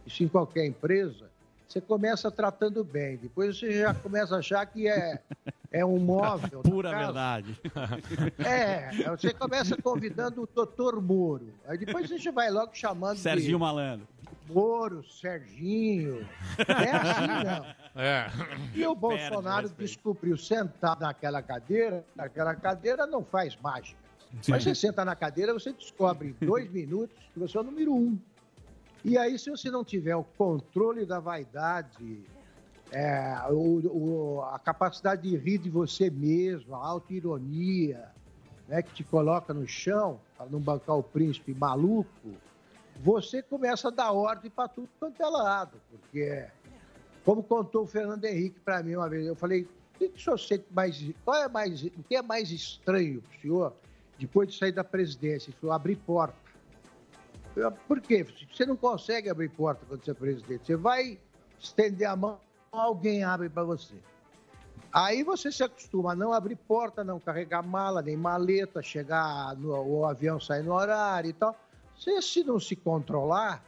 isso 0.07 0.25
em 0.25 0.29
qualquer 0.29 0.65
empresa, 0.65 1.31
você 1.69 1.83
começa 1.83 2.31
tratando 2.31 2.83
bem. 2.83 3.19
Depois 3.19 3.59
você 3.59 3.81
já 3.81 3.93
começa 3.93 4.37
a 4.37 4.39
achar 4.39 4.65
que 4.65 4.89
é, 4.89 5.21
é 5.75 5.85
um 5.85 5.99
móvel. 6.01 6.63
Pura 6.63 6.97
verdade. 6.97 7.61
É, 8.39 8.91
você 9.09 9.33
começa 9.33 9.77
convidando 9.77 10.43
o 10.43 10.47
doutor 10.47 11.01
Moro. 11.03 11.53
Aí 11.67 11.77
depois 11.77 12.09
você 12.09 12.19
já 12.19 12.31
vai 12.31 12.51
logo 12.51 12.71
chamando 12.75 13.19
Serginho 13.19 13.57
de 13.57 13.57
Malandro. 13.57 14.07
Moro, 14.49 15.05
Serginho. 15.09 16.27
É 16.59 16.91
assim, 16.91 17.27
não. 17.45 18.03
É. 18.03 18.27
E 18.75 18.87
o 18.87 18.95
Bolsonaro 18.95 19.69
descobriu 19.71 20.37
sentar 20.37 20.99
naquela 20.99 21.43
cadeira, 21.43 22.05
naquela 22.15 22.55
cadeira 22.55 23.07
não 23.07 23.25
faz 23.25 23.57
mágica. 23.57 23.99
Sim. 24.43 24.53
Mas 24.53 24.65
você 24.65 24.75
senta 24.75 25.05
na 25.05 25.17
cadeira, 25.17 25.53
você 25.53 25.73
descobre 25.73 26.29
em 26.41 26.47
dois 26.47 26.71
minutos 26.71 27.17
que 27.33 27.41
você 27.41 27.57
é 27.57 27.61
o 27.61 27.65
número 27.65 27.95
um. 27.95 28.19
E 29.05 29.19
aí, 29.19 29.39
se 29.39 29.51
você 29.51 29.71
não 29.71 29.85
tiver 29.85 30.17
o 30.17 30.25
controle 30.25 31.05
da 31.05 31.21
vaidade, 31.21 32.25
é, 32.95 33.37
o- 33.51 34.37
o- 34.39 34.43
a 34.43 34.59
capacidade 34.59 35.23
de 35.29 35.37
rir 35.37 35.59
de 35.59 35.69
você 35.69 36.09
mesmo, 36.11 36.75
a 36.75 36.87
auto-ironia, 36.87 38.09
né, 38.69 38.83
que 38.83 38.93
te 38.95 39.05
coloca 39.05 39.53
no 39.53 39.67
chão, 39.67 40.21
para 40.37 40.47
não 40.47 40.61
bancar 40.61 40.97
o 40.97 41.03
príncipe 41.03 41.53
maluco, 41.55 42.09
você 43.03 43.43
começa 43.43 43.89
a 43.89 43.91
dar 43.91 44.13
ordem 44.13 44.51
para 44.51 44.69
tudo 44.69 44.89
quanto 44.99 45.21
é 45.23 45.27
lado. 45.27 45.81
Porque, 45.91 46.47
como 47.25 47.43
contou 47.43 47.83
o 47.83 47.87
Fernando 47.87 48.25
Henrique 48.25 48.61
para 48.61 48.83
mim 48.83 48.95
uma 48.95 49.09
vez, 49.09 49.27
eu 49.27 49.35
falei, 49.37 49.69
O 49.95 49.97
que, 49.97 50.09
que 50.09 50.19
o 50.19 50.21
senhor 50.21 50.39
sente 50.39 50.67
mais. 50.73 51.01
Qual 51.25 51.37
é 51.37 51.49
mais. 51.49 51.85
O 51.85 52.03
que 52.09 52.17
é 52.17 52.23
mais 52.23 52.51
estranho 52.51 53.23
para 53.23 53.39
o 53.39 53.41
senhor 53.41 53.73
depois 54.19 54.49
de 54.49 54.59
sair 54.59 54.73
da 54.73 54.83
presidência? 54.83 55.51
Ele 55.51 55.57
falou, 55.61 55.73
abrir 55.73 55.95
porta. 55.95 56.35
Por 57.87 58.01
quê? 58.01 58.27
Você 58.53 58.67
não 58.67 58.75
consegue 58.77 59.31
abrir 59.31 59.51
porta 59.51 59.87
quando 59.87 60.05
você 60.05 60.11
é 60.11 60.15
presidente. 60.15 60.67
Você 60.67 60.75
vai 60.75 61.17
estender 61.61 62.09
a 62.09 62.17
mão, 62.17 62.41
alguém 62.79 63.25
abre 63.25 63.49
para 63.49 63.65
você. 63.65 63.95
Aí 64.93 65.25
você 65.25 65.51
se 65.51 65.63
acostuma 65.65 66.13
a 66.13 66.15
não 66.15 66.33
abrir 66.33 66.55
porta, 66.57 67.03
não 67.03 67.19
carregar 67.19 67.63
mala, 67.63 68.01
nem 68.01 68.17
maleta, 68.17 68.81
chegar 68.81 69.57
no 69.57 69.73
o 69.73 70.07
avião 70.07 70.39
sair 70.39 70.63
no 70.63 70.73
horário 70.73 71.31
e 71.31 71.33
tal. 71.33 71.57
Você, 71.97 72.23
se 72.23 72.45
não 72.45 72.61
se 72.61 72.77
controlar, 72.77 73.65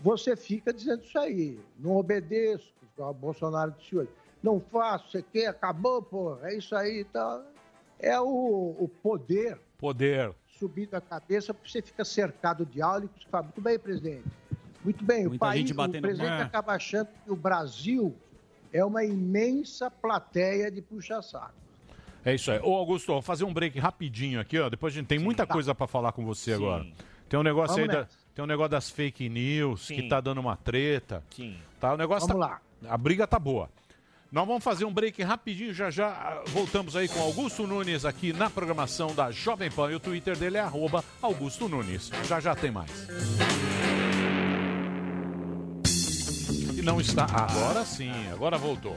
você 0.00 0.34
fica 0.36 0.72
dizendo 0.72 1.02
isso 1.02 1.18
aí. 1.18 1.60
Não 1.78 1.96
obedeço, 1.96 2.72
o 2.96 3.12
Bolsonaro 3.12 3.72
disse 3.72 3.96
hoje. 3.96 4.10
Não 4.42 4.60
faço, 4.60 5.10
você 5.10 5.22
quer, 5.22 5.48
acabou, 5.48 6.00
pô, 6.00 6.38
é 6.42 6.56
isso 6.56 6.74
aí 6.74 7.00
e 7.00 7.04
tal. 7.04 7.44
É 7.98 8.18
o, 8.20 8.76
o 8.78 8.88
poder 9.02 9.60
Poder. 9.76 10.34
subindo 10.58 10.94
a 10.94 11.00
cabeça, 11.00 11.52
porque 11.52 11.70
você 11.70 11.82
fica 11.82 12.04
cercado 12.04 12.64
de 12.64 12.80
áulicos. 12.80 13.24
Fala, 13.24 13.44
muito 13.44 13.60
bem, 13.60 13.78
presidente. 13.78 14.24
Muito 14.88 15.04
bem, 15.04 15.26
o 15.26 15.28
Muita 15.28 15.44
país, 15.44 15.68
gente 15.68 15.78
o 15.78 16.00
presidente 16.00 16.42
acaba 16.42 16.72
achando 16.72 17.08
que 17.22 17.30
o 17.30 17.36
Brasil 17.36 18.16
é 18.72 18.82
uma 18.82 19.04
imensa 19.04 19.90
plateia 19.90 20.70
de 20.70 20.80
puxa-saco. 20.80 21.52
É 22.24 22.34
isso 22.34 22.50
aí. 22.50 22.58
Ô, 22.60 22.74
Augusto, 22.74 23.12
vou 23.12 23.20
fazer 23.20 23.44
um 23.44 23.52
break 23.52 23.78
rapidinho 23.78 24.40
aqui, 24.40 24.58
ó. 24.58 24.70
Depois 24.70 24.94
a 24.94 24.96
gente 24.96 25.06
tem 25.06 25.18
muita 25.18 25.46
tá. 25.46 25.52
coisa 25.52 25.74
pra 25.74 25.86
falar 25.86 26.12
com 26.12 26.24
você 26.24 26.54
agora. 26.54 26.86
Tem 27.28 27.38
um 27.38 27.42
negócio 27.42 27.76
Vamos 27.76 27.94
aí 27.94 28.02
da, 28.02 28.08
tem 28.34 28.42
um 28.42 28.48
negócio 28.48 28.70
das 28.70 28.88
fake 28.88 29.28
news 29.28 29.86
que 29.86 30.00
Sim. 30.00 30.08
tá 30.08 30.22
dando 30.22 30.38
uma 30.40 30.56
treta. 30.56 31.22
Sim. 31.36 31.58
Tá, 31.78 31.92
o 31.92 31.98
negócio 31.98 32.26
Vamos 32.26 32.46
tá, 32.46 32.58
A 32.88 32.96
briga 32.96 33.26
tá 33.26 33.38
boa. 33.38 33.68
Nós 34.32 34.46
vamos 34.46 34.64
fazer 34.64 34.86
um 34.86 34.92
break 34.92 35.22
rapidinho, 35.22 35.74
já 35.74 35.90
já 35.90 36.08
ah, 36.08 36.42
voltamos 36.46 36.96
aí 36.96 37.08
com 37.08 37.20
Augusto 37.20 37.66
Nunes 37.66 38.06
aqui 38.06 38.32
na 38.32 38.48
programação 38.48 39.14
da 39.14 39.30
Jovem 39.30 39.70
Pan. 39.70 39.92
E 39.92 39.96
o 39.96 40.00
Twitter 40.00 40.34
dele 40.34 40.56
é 40.56 40.60
arroba 40.60 41.04
Augusto 41.20 41.68
Nunes. 41.68 42.10
Já 42.26 42.40
já 42.40 42.54
tem 42.54 42.70
mais. 42.70 43.06
Não 46.88 47.02
está. 47.02 47.26
Agora 47.26 47.84
sim, 47.84 48.10
agora 48.32 48.56
voltou. 48.56 48.94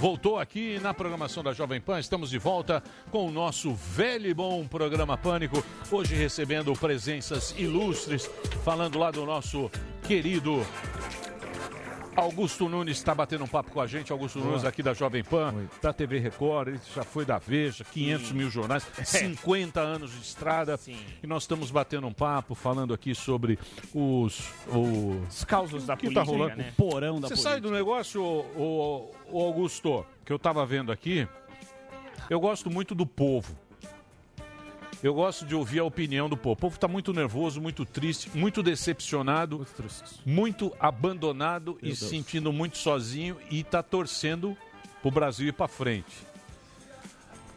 Voltou 0.00 0.38
aqui 0.38 0.80
na 0.80 0.94
programação 0.94 1.42
da 1.42 1.52
Jovem 1.52 1.78
Pan. 1.78 2.00
Estamos 2.00 2.30
de 2.30 2.38
volta 2.38 2.82
com 3.10 3.26
o 3.26 3.30
nosso 3.30 3.74
velho 3.74 4.30
e 4.30 4.32
bom 4.32 4.66
programa 4.66 5.18
Pânico. 5.18 5.62
Hoje 5.90 6.14
recebendo 6.14 6.72
presenças 6.72 7.54
ilustres, 7.58 8.30
falando 8.64 8.98
lá 8.98 9.10
do 9.10 9.26
nosso 9.26 9.70
querido 10.04 10.66
Augusto 12.16 12.68
Nunes 12.68 12.96
está 12.96 13.14
batendo 13.14 13.44
um 13.44 13.48
papo 13.48 13.70
com 13.72 13.80
a 13.80 13.86
gente. 13.86 14.12
Augusto 14.12 14.38
Boa. 14.38 14.50
Nunes 14.52 14.64
aqui 14.64 14.82
da 14.82 14.94
Jovem 14.94 15.24
Pan, 15.24 15.66
da 15.82 15.92
TV 15.92 16.18
Record, 16.18 16.68
ele 16.68 16.80
já 16.94 17.02
foi 17.02 17.24
da 17.24 17.38
Veja, 17.38 17.84
500 17.84 18.32
mil 18.32 18.50
jornais, 18.50 18.86
50 19.04 19.80
anos 19.80 20.12
de 20.12 20.20
estrada. 20.20 20.78
E 21.22 21.26
nós 21.26 21.42
estamos 21.42 21.70
batendo 21.70 22.06
um 22.06 22.12
papo, 22.12 22.54
falando 22.54 22.94
aqui 22.94 23.14
sobre 23.14 23.58
os, 23.92 24.50
os 24.68 25.44
causos 25.44 25.86
da 25.86 25.96
que 25.96 26.06
política, 26.06 26.24
tá 26.24 26.30
rolando. 26.30 26.56
né? 26.56 26.72
O 26.72 26.74
porão 26.76 27.20
da 27.20 27.28
Você 27.28 27.34
política. 27.34 27.50
sai 27.50 27.60
do 27.60 27.70
negócio, 27.70 28.22
o, 28.22 29.10
Augusto, 29.32 30.06
que 30.24 30.32
eu 30.32 30.38
tava 30.38 30.64
vendo 30.64 30.92
aqui. 30.92 31.26
Eu 32.30 32.40
gosto 32.40 32.70
muito 32.70 32.94
do 32.94 33.04
povo. 33.04 33.54
Eu 35.04 35.12
gosto 35.12 35.44
de 35.44 35.54
ouvir 35.54 35.80
a 35.80 35.84
opinião 35.84 36.30
do 36.30 36.34
povo. 36.34 36.54
O 36.54 36.56
povo 36.56 36.76
está 36.76 36.88
muito 36.88 37.12
nervoso, 37.12 37.60
muito 37.60 37.84
triste, 37.84 38.30
muito 38.34 38.62
decepcionado, 38.62 39.66
muito 40.24 40.74
abandonado 40.80 41.76
e 41.82 41.88
Deus. 41.88 41.98
se 41.98 42.08
sentindo 42.08 42.50
muito 42.50 42.78
sozinho 42.78 43.36
e 43.50 43.60
está 43.60 43.82
torcendo 43.82 44.56
para 45.02 45.08
o 45.08 45.10
Brasil 45.10 45.48
ir 45.48 45.52
para 45.52 45.68
frente. 45.68 46.16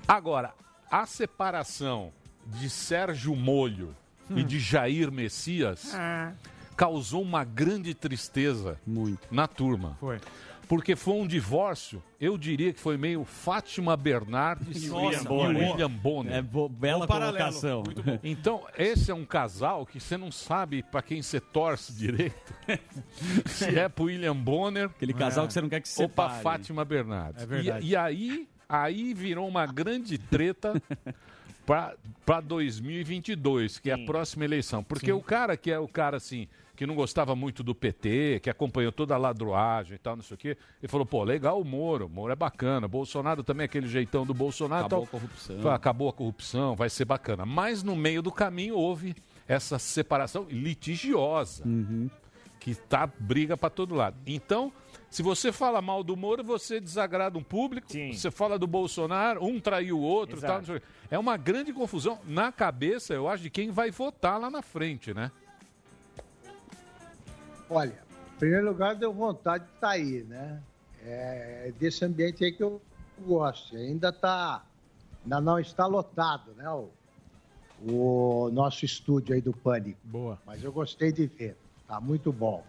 Agora, 0.05 0.53
a 0.91 1.05
separação 1.05 2.11
de 2.45 2.69
Sérgio 2.69 3.33
Molho 3.33 3.95
e 4.29 4.43
de 4.43 4.59
Jair 4.59 5.09
Messias 5.09 5.93
causou 6.75 7.21
uma 7.21 7.45
grande 7.45 7.93
tristeza 7.93 8.77
na 9.31 9.47
turma. 9.47 9.95
Foi. 10.01 10.19
Porque 10.67 10.95
foi 10.97 11.13
um 11.13 11.25
divórcio, 11.25 12.03
eu 12.19 12.37
diria 12.37 12.73
que 12.73 12.79
foi 12.79 12.97
meio 12.97 13.23
Fátima 13.23 13.95
Bernardes 13.95 14.83
E 14.83 14.87
e 14.87 14.89
William 14.89 15.23
Bonner. 15.23 15.71
William 15.71 15.89
Bonner. 15.89 16.33
É 16.33 16.41
bo- 16.41 16.67
bela 16.67 17.07
paralelo, 17.07 17.37
colocação. 17.37 17.83
Então, 18.21 18.65
esse 18.77 19.09
é 19.09 19.13
um 19.15 19.23
casal 19.23 19.85
que 19.85 19.97
você 19.99 20.17
não 20.17 20.29
sabe 20.31 20.83
pra 20.83 21.01
quem 21.01 21.21
você 21.21 21.39
torce 21.39 21.93
direito. 21.93 22.53
se 23.47 23.79
é 23.79 23.87
pro 23.87 24.05
William 24.05 24.35
Bonner. 24.35 24.85
Aquele 24.87 25.13
casal 25.13 25.47
que 25.47 25.53
você 25.53 25.61
não 25.61 25.69
quer 25.69 25.79
que 25.79 25.87
se 25.87 26.01
Ou 26.01 26.09
pra 26.09 26.25
separe. 26.29 26.43
Fátima 26.43 26.83
Bernardes. 26.83 27.43
É 27.43 27.45
verdade. 27.45 27.85
E, 27.85 27.89
e 27.91 27.95
aí, 27.95 28.47
aí 28.67 29.13
virou 29.13 29.47
uma 29.47 29.65
grande 29.65 30.17
treta 30.17 30.81
pra, 31.65 31.95
pra 32.25 32.41
2022, 32.41 33.79
que 33.79 33.89
é 33.89 33.93
a 33.93 34.05
próxima 34.05 34.43
eleição. 34.45 34.83
Porque 34.83 35.11
o 35.13 35.21
cara 35.21 35.55
que 35.55 35.71
é 35.71 35.79
o 35.79 35.87
cara 35.87 36.17
assim 36.17 36.47
que 36.77 36.85
não 36.85 36.93
gostava 36.93 37.35
muito 37.35 37.63
do 37.63 37.73
PT, 37.73 38.39
que 38.43 38.51
acompanhou 38.51 38.91
toda 38.91 39.15
a 39.15 39.17
ladroagem 39.17 39.95
e 39.95 39.97
tal, 39.97 40.15
não 40.15 40.23
sei 40.23 40.35
o 40.35 40.37
quê. 40.37 40.55
Ele 40.79 40.87
falou, 40.87 41.07
pô, 41.07 41.23
legal 41.23 41.59
o 41.59 41.65
Moro, 41.65 42.05
o 42.05 42.09
Moro 42.09 42.31
é 42.31 42.35
bacana. 42.35 42.87
Bolsonaro 42.87 43.43
também, 43.43 43.65
aquele 43.65 43.87
jeitão 43.87 44.23
do 44.23 44.33
Bolsonaro. 44.33 44.85
Acabou 44.85 45.07
tal. 45.07 45.17
a 45.17 45.19
corrupção. 45.19 45.71
Acabou 45.71 46.09
a 46.09 46.13
corrupção, 46.13 46.75
vai 46.75 46.87
ser 46.87 47.05
bacana. 47.05 47.47
Mas 47.47 47.81
no 47.81 47.95
meio 47.95 48.21
do 48.21 48.31
caminho 48.31 48.75
houve 48.75 49.15
essa 49.47 49.79
separação 49.79 50.45
litigiosa. 50.51 51.63
Que 52.59 52.75
tá 52.75 53.07
briga 53.07 53.57
para 53.57 53.71
todo 53.71 53.95
lado. 53.95 54.17
Então, 54.27 54.71
se 55.09 55.23
você 55.23 55.51
fala 55.51 55.81
mal 55.81 56.03
do 56.03 56.15
Moro, 56.15 56.43
você 56.43 56.79
desagrada 56.79 57.39
um 57.39 57.43
público. 57.43 57.87
Você 58.13 58.29
fala 58.29 58.59
do 58.59 58.67
Bolsonaro, 58.67 59.43
um 59.43 59.59
traiu 59.59 59.97
o 59.97 60.01
outro. 60.01 60.39
Tal, 60.39 60.57
não 60.59 60.65
sei 60.65 60.75
o 60.75 60.79
quê. 60.79 60.85
é 61.09 61.17
uma 61.17 61.37
grande 61.37 61.73
confusão 61.73 62.19
na 62.23 62.51
cabeça, 62.51 63.15
eu 63.15 63.27
acho, 63.27 63.41
de 63.41 63.49
quem 63.49 63.71
vai 63.71 63.89
votar 63.89 64.39
lá 64.39 64.51
na 64.51 64.61
frente, 64.61 65.11
né? 65.11 65.31
Olha, 67.69 67.99
em 68.35 68.39
primeiro 68.39 68.67
lugar, 68.67 68.95
deu 68.95 69.13
vontade 69.13 69.65
de 69.65 69.79
sair, 69.79 70.23
né? 70.25 70.61
É 71.03 71.73
desse 71.79 72.03
ambiente 72.05 72.43
aí 72.43 72.51
que 72.51 72.63
eu 72.63 72.81
gosto. 73.25 73.75
Ainda 73.75 74.11
tá, 74.11 74.63
ainda 75.23 75.41
não 75.41 75.59
está 75.59 75.85
lotado, 75.85 76.53
né? 76.53 76.69
O, 76.69 76.89
o 77.85 78.49
nosso 78.51 78.85
estúdio 78.85 79.35
aí 79.35 79.41
do 79.41 79.53
Pânico. 79.53 79.99
Boa. 80.03 80.39
Mas 80.45 80.63
eu 80.63 80.71
gostei 80.71 81.11
de 81.11 81.27
ver. 81.27 81.57
Tá 81.87 81.99
muito 81.99 82.31
bom. 82.31 82.63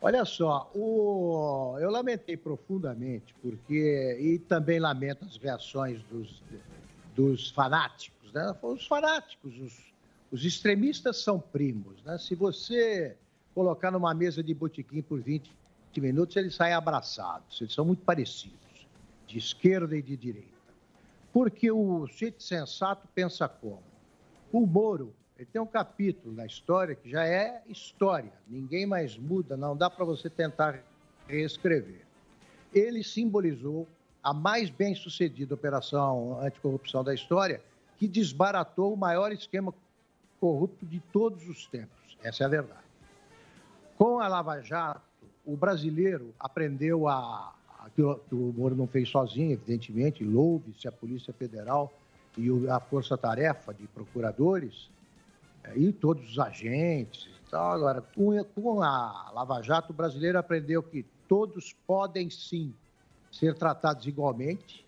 Olha 0.00 0.24
só, 0.24 0.70
o... 0.74 1.76
eu 1.80 1.90
lamentei 1.90 2.36
profundamente, 2.36 3.34
porque. 3.40 4.16
E 4.20 4.38
também 4.40 4.78
lamento 4.78 5.24
as 5.24 5.36
reações 5.36 6.02
dos, 6.04 6.42
dos 7.14 7.50
fanáticos, 7.50 8.32
né? 8.32 8.54
Os 8.62 8.86
fanáticos, 8.86 9.58
os, 9.58 9.72
os 10.30 10.44
extremistas 10.44 11.22
são 11.22 11.40
primos, 11.40 12.02
né? 12.04 12.18
Se 12.18 12.34
você 12.34 13.16
colocar 13.56 13.90
numa 13.90 14.12
mesa 14.12 14.42
de 14.42 14.52
botequim 14.52 15.00
por 15.00 15.18
20 15.18 15.50
minutos, 15.96 16.36
eles 16.36 16.54
saem 16.54 16.74
abraçados. 16.74 17.58
Eles 17.58 17.72
são 17.72 17.86
muito 17.86 18.04
parecidos, 18.04 18.86
de 19.26 19.38
esquerda 19.38 19.96
e 19.96 20.02
de 20.02 20.14
direita. 20.14 20.50
Porque 21.32 21.72
o 21.72 22.06
sujeito 22.06 22.42
sensato 22.42 23.08
pensa 23.14 23.48
como? 23.48 23.82
O 24.52 24.66
Moro, 24.66 25.14
ele 25.38 25.48
tem 25.50 25.62
um 25.62 25.66
capítulo 25.66 26.34
na 26.34 26.44
história 26.44 26.94
que 26.94 27.08
já 27.08 27.26
é 27.26 27.62
história. 27.66 28.30
Ninguém 28.46 28.84
mais 28.84 29.16
muda, 29.16 29.56
não 29.56 29.74
dá 29.74 29.88
para 29.88 30.04
você 30.04 30.28
tentar 30.28 30.82
reescrever. 31.26 32.04
Ele 32.74 33.02
simbolizou 33.02 33.88
a 34.22 34.34
mais 34.34 34.68
bem-sucedida 34.68 35.54
operação 35.54 36.38
anticorrupção 36.42 37.02
da 37.02 37.14
história, 37.14 37.62
que 37.96 38.06
desbaratou 38.06 38.92
o 38.92 38.98
maior 38.98 39.32
esquema 39.32 39.72
corrupto 40.38 40.84
de 40.84 41.00
todos 41.10 41.48
os 41.48 41.66
tempos. 41.66 42.18
Essa 42.22 42.44
é 42.44 42.46
a 42.46 42.50
verdade. 42.50 42.85
Com 43.96 44.20
a 44.20 44.28
Lava 44.28 44.60
Jato, 44.60 45.00
o 45.44 45.56
brasileiro 45.56 46.34
aprendeu 46.38 47.08
a. 47.08 47.54
que, 47.94 48.02
o, 48.02 48.16
que 48.16 48.34
o 48.34 48.52
Moro 48.56 48.74
não 48.74 48.86
fez 48.86 49.08
sozinho, 49.08 49.52
evidentemente, 49.52 50.22
louve-se 50.22 50.86
a 50.86 50.92
Polícia 50.92 51.32
Federal 51.32 51.92
e 52.36 52.48
a 52.68 52.78
Força 52.78 53.16
Tarefa 53.16 53.72
de 53.72 53.86
Procuradores 53.86 54.90
eh, 55.64 55.78
e 55.78 55.92
todos 55.92 56.30
os 56.30 56.38
agentes. 56.38 57.24
e 57.24 57.50
tal. 57.50 57.72
Agora, 57.72 58.02
com 58.54 58.82
a 58.82 59.30
Lava 59.32 59.62
Jato, 59.62 59.92
o 59.92 59.96
brasileiro 59.96 60.38
aprendeu 60.38 60.82
que 60.82 61.04
todos 61.26 61.74
podem 61.86 62.28
sim 62.28 62.74
ser 63.32 63.54
tratados 63.54 64.06
igualmente 64.06 64.86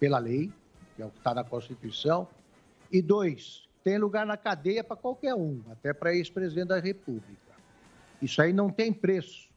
pela 0.00 0.18
lei, 0.18 0.50
que 0.96 1.02
é 1.02 1.06
o 1.06 1.10
que 1.10 1.18
está 1.18 1.34
na 1.34 1.44
Constituição, 1.44 2.26
e 2.90 3.02
dois, 3.02 3.68
tem 3.84 3.98
lugar 3.98 4.26
na 4.26 4.36
cadeia 4.36 4.82
para 4.82 4.96
qualquer 4.96 5.34
um, 5.34 5.60
até 5.70 5.92
para 5.92 6.14
ex-presidente 6.14 6.68
da 6.68 6.78
República. 6.78 7.51
Isso 8.22 8.40
aí 8.40 8.52
não 8.52 8.70
tem 8.70 8.92
preço. 8.92 9.48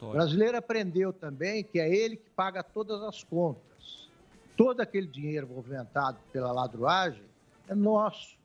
O 0.00 0.12
brasileiro 0.12 0.56
aprendeu 0.56 1.12
também 1.12 1.62
que 1.62 1.78
é 1.78 1.88
ele 1.88 2.16
que 2.16 2.28
paga 2.30 2.62
todas 2.62 3.02
as 3.02 3.22
contas. 3.22 4.08
Todo 4.56 4.80
aquele 4.80 5.06
dinheiro 5.06 5.46
movimentado 5.46 6.18
pela 6.32 6.52
ladruagem 6.52 7.22
é 7.68 7.74
nosso. 7.74 8.36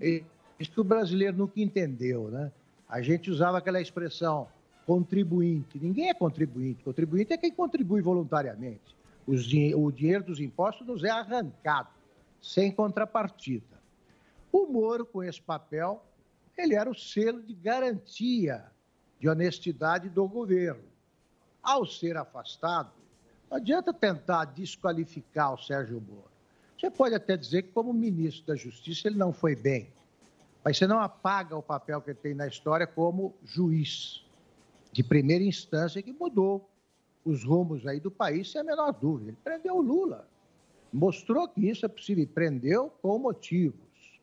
E 0.00 0.22
Isso 0.60 0.70
que 0.70 0.80
o 0.80 0.84
brasileiro 0.84 1.36
nunca 1.36 1.60
entendeu, 1.60 2.28
né? 2.28 2.52
A 2.88 3.00
gente 3.02 3.30
usava 3.30 3.58
aquela 3.58 3.80
expressão 3.80 4.46
contribuinte. 4.86 5.78
Ninguém 5.78 6.10
é 6.10 6.14
contribuinte. 6.14 6.84
Contribuinte 6.84 7.32
é 7.32 7.38
quem 7.38 7.50
contribui 7.52 8.02
voluntariamente. 8.02 8.94
Din- 9.26 9.74
o 9.74 9.90
dinheiro 9.90 10.22
dos 10.22 10.38
impostos 10.38 10.86
nos 10.86 11.02
é 11.02 11.10
arrancado, 11.10 11.88
sem 12.42 12.70
contrapartida. 12.70 13.64
O 14.52 14.66
Moro, 14.66 15.06
com 15.06 15.22
esse 15.22 15.40
papel, 15.40 16.04
ele 16.56 16.74
era 16.74 16.88
o 16.90 16.94
selo 16.94 17.42
de 17.42 17.54
garantia 17.54 18.64
de 19.18 19.28
honestidade 19.28 20.08
do 20.08 20.26
governo. 20.28 20.84
Ao 21.62 21.86
ser 21.86 22.16
afastado, 22.16 22.92
não 23.50 23.56
adianta 23.56 23.92
tentar 23.92 24.46
desqualificar 24.46 25.54
o 25.54 25.58
Sérgio 25.58 26.00
Moro. 26.00 26.30
Você 26.78 26.90
pode 26.90 27.14
até 27.14 27.36
dizer 27.36 27.62
que, 27.62 27.72
como 27.72 27.92
ministro 27.92 28.46
da 28.46 28.56
Justiça, 28.56 29.08
ele 29.08 29.16
não 29.16 29.32
foi 29.32 29.54
bem, 29.56 29.92
mas 30.64 30.76
você 30.76 30.86
não 30.86 30.98
apaga 30.98 31.56
o 31.56 31.62
papel 31.62 32.00
que 32.02 32.10
ele 32.10 32.18
tem 32.18 32.34
na 32.34 32.46
história 32.46 32.86
como 32.86 33.34
juiz 33.44 34.24
de 34.92 35.02
primeira 35.02 35.42
instância 35.42 36.02
que 36.02 36.12
mudou 36.12 36.68
os 37.24 37.42
rumos 37.42 37.86
aí 37.86 37.98
do 37.98 38.10
país, 38.10 38.50
sem 38.50 38.60
a 38.60 38.64
menor 38.64 38.92
dúvida. 38.92 39.30
Ele 39.30 39.38
prendeu 39.42 39.76
o 39.76 39.80
Lula, 39.80 40.28
mostrou 40.92 41.48
que 41.48 41.68
isso 41.68 41.84
é 41.84 41.88
possível, 41.88 42.22
e 42.22 42.26
prendeu 42.26 42.90
com 43.02 43.18
motivos. 43.18 44.20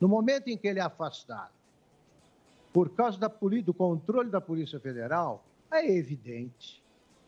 No 0.00 0.08
momento 0.08 0.48
em 0.48 0.56
que 0.56 0.66
ele 0.66 0.78
é 0.78 0.82
afastado, 0.82 1.52
por 2.72 2.90
causa 2.90 3.18
da 3.18 3.28
do 3.28 3.74
controle 3.74 4.30
da 4.30 4.40
Polícia 4.40 4.78
Federal, 4.78 5.44
é 5.70 5.86
evidente 5.90 6.82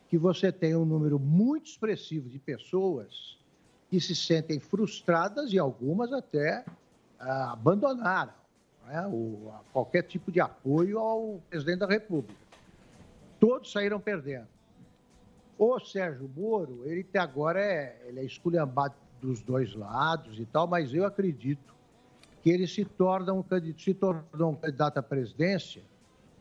que 0.09 0.17
você 0.17 0.51
tem 0.51 0.75
um 0.75 0.85
número 0.85 1.19
muito 1.19 1.65
expressivo 1.67 2.29
de 2.29 2.39
pessoas 2.39 3.37
que 3.89 3.99
se 3.99 4.15
sentem 4.15 4.59
frustradas 4.59 5.51
e 5.51 5.59
algumas 5.59 6.11
até 6.13 6.63
ah, 7.19 7.53
abandonaram 7.53 8.33
né, 8.85 9.05
o- 9.07 9.51
qualquer 9.71 10.03
tipo 10.03 10.31
de 10.31 10.39
apoio 10.39 10.99
ao 10.99 11.41
presidente 11.49 11.79
da 11.79 11.87
República. 11.87 12.39
Todos 13.39 13.71
saíram 13.71 13.99
perdendo. 13.99 14.47
O 15.57 15.79
Sérgio 15.79 16.29
Moro, 16.35 16.81
ele 16.85 17.01
até 17.01 17.19
agora 17.19 17.61
é, 17.61 18.01
ele 18.07 18.19
é 18.19 18.23
esculhambado 18.23 18.95
dos 19.21 19.41
dois 19.41 19.73
lados 19.75 20.39
e 20.39 20.45
tal, 20.45 20.67
mas 20.67 20.93
eu 20.93 21.05
acredito 21.05 21.73
que 22.43 22.49
ele 22.49 22.67
se 22.67 22.83
torna 22.83 23.33
um 23.33 23.43
se 23.77 23.93
tornou 23.93 24.51
um 24.51 24.55
candidato 24.55 24.97
à 24.97 25.01
presidência, 25.01 25.81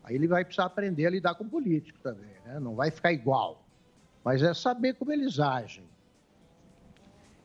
aí 0.03 0.17
ele 0.17 0.27
vai 0.27 0.45
precisar 0.45 0.65
aprender 0.65 1.07
a 1.07 1.11
lidar 1.11 1.37
com 1.37 1.49
político 1.49 1.97
também, 2.01 2.35
né? 2.45 2.59
Não 2.59 2.75
vai 2.75 2.91
ficar 2.91 3.13
igual. 3.13 3.65
Mas 4.25 4.43
é 4.43 4.53
saber 4.53 4.95
como 4.95 5.13
eles 5.13 5.39
agem. 5.39 5.85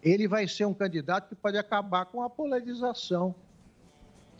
Ele 0.01 0.27
vai 0.27 0.47
ser 0.47 0.65
um 0.65 0.73
candidato 0.73 1.29
que 1.29 1.35
pode 1.35 1.57
acabar 1.57 2.05
com 2.05 2.23
a 2.23 2.29
polarização, 2.29 3.35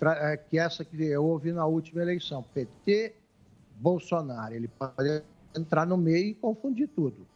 eh, 0.02 0.38
que 0.50 0.58
essa 0.58 0.84
que 0.84 1.16
houve 1.16 1.52
na 1.52 1.66
última 1.68 2.02
eleição. 2.02 2.42
PT, 2.42 3.14
Bolsonaro. 3.76 4.54
Ele 4.54 4.68
pode 4.68 5.24
entrar 5.56 5.86
no 5.86 5.98
meio 5.98 6.30
e 6.30 6.34
confundir 6.34 6.88
tudo. 6.88 7.28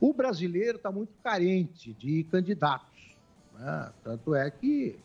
O 0.00 0.14
brasileiro 0.14 0.76
está 0.76 0.90
muito 0.90 1.12
carente 1.22 1.92
de 1.92 2.24
candidatos. 2.24 3.16
né? 3.54 3.92
Tanto 4.02 4.34
é 4.34 4.50
que 4.50 4.98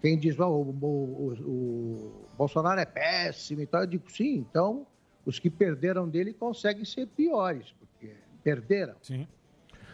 quem 0.00 0.18
diz 0.18 0.38
"Ah, 0.40 0.48
o, 0.48 0.62
o- 0.62 1.32
o- 1.44 2.26
Bolsonaro 2.36 2.80
é 2.80 2.84
péssimo 2.86 3.60
e 3.60 3.66
tal, 3.66 3.82
eu 3.82 3.86
digo 3.86 4.10
sim, 4.10 4.36
então 4.38 4.86
os 5.26 5.38
que 5.38 5.50
perderam 5.50 6.08
dele 6.08 6.32
conseguem 6.32 6.84
ser 6.84 7.06
piores, 7.08 7.74
porque 7.78 8.14
perderam. 8.42 8.94
Sim. 9.02 9.26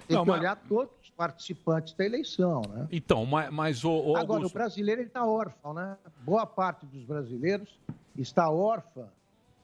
Tem 0.06 0.16
Não, 0.16 0.22
que 0.24 0.30
mas- 0.30 0.40
olhar 0.40 0.56
todos 0.68 0.92
os 1.02 1.10
participantes 1.10 1.92
da 1.94 2.04
eleição, 2.04 2.62
né? 2.68 2.86
Então, 2.92 3.26
mas, 3.26 3.50
mas 3.52 3.84
o, 3.84 3.90
o 3.90 4.16
Agora, 4.16 4.38
Augusto- 4.38 4.54
o 4.54 4.58
brasileiro 4.58 5.02
está 5.02 5.26
órfão, 5.26 5.74
né? 5.74 5.96
Boa 6.20 6.46
parte 6.46 6.86
dos 6.86 7.02
brasileiros 7.02 7.76
está 8.16 8.48
órfã 8.48 9.08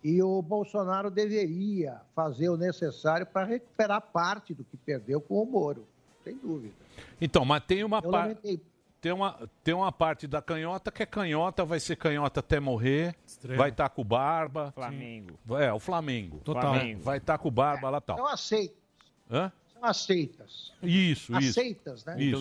e 0.02 0.20
o 0.20 0.42
Bolsonaro 0.42 1.08
deveria 1.12 2.00
fazer 2.16 2.48
o 2.48 2.56
necessário 2.56 3.24
para 3.24 3.46
recuperar 3.46 4.00
parte 4.00 4.52
do 4.52 4.64
que 4.64 4.76
perdeu 4.76 5.20
com 5.20 5.40
o 5.40 5.46
Moro, 5.46 5.86
sem 6.24 6.36
dúvida. 6.36 6.74
Então, 7.20 7.44
mas 7.44 7.62
tem 7.64 7.84
uma 7.84 8.02
parte. 8.02 8.60
Tem 9.02 9.10
uma, 9.10 9.50
tem 9.64 9.74
uma 9.74 9.90
parte 9.90 10.28
da 10.28 10.40
canhota 10.40 10.92
que 10.92 11.02
é 11.02 11.06
canhota, 11.06 11.64
vai 11.64 11.80
ser 11.80 11.96
canhota 11.96 12.38
até 12.38 12.60
morrer, 12.60 13.16
Extremo. 13.26 13.58
vai 13.58 13.70
estar 13.70 13.88
com 13.88 14.04
barba. 14.04 14.70
Flamengo. 14.76 15.36
É, 15.58 15.72
o 15.72 15.80
Flamengo. 15.80 16.38
Total. 16.38 16.72
Flamengo. 16.72 17.02
Vai 17.02 17.18
estar 17.18 17.36
com 17.36 17.50
barba 17.50 17.90
lá 17.90 18.00
tal. 18.00 18.16
São 18.16 18.26
aceitas. 18.28 18.76
Hã? 19.28 19.50
São 19.72 19.84
aceitas. 19.84 20.72
Isso, 20.80 21.36
isso. 21.36 21.60
Aceitas, 21.60 22.04
né? 22.04 22.14
Isso. 22.22 22.40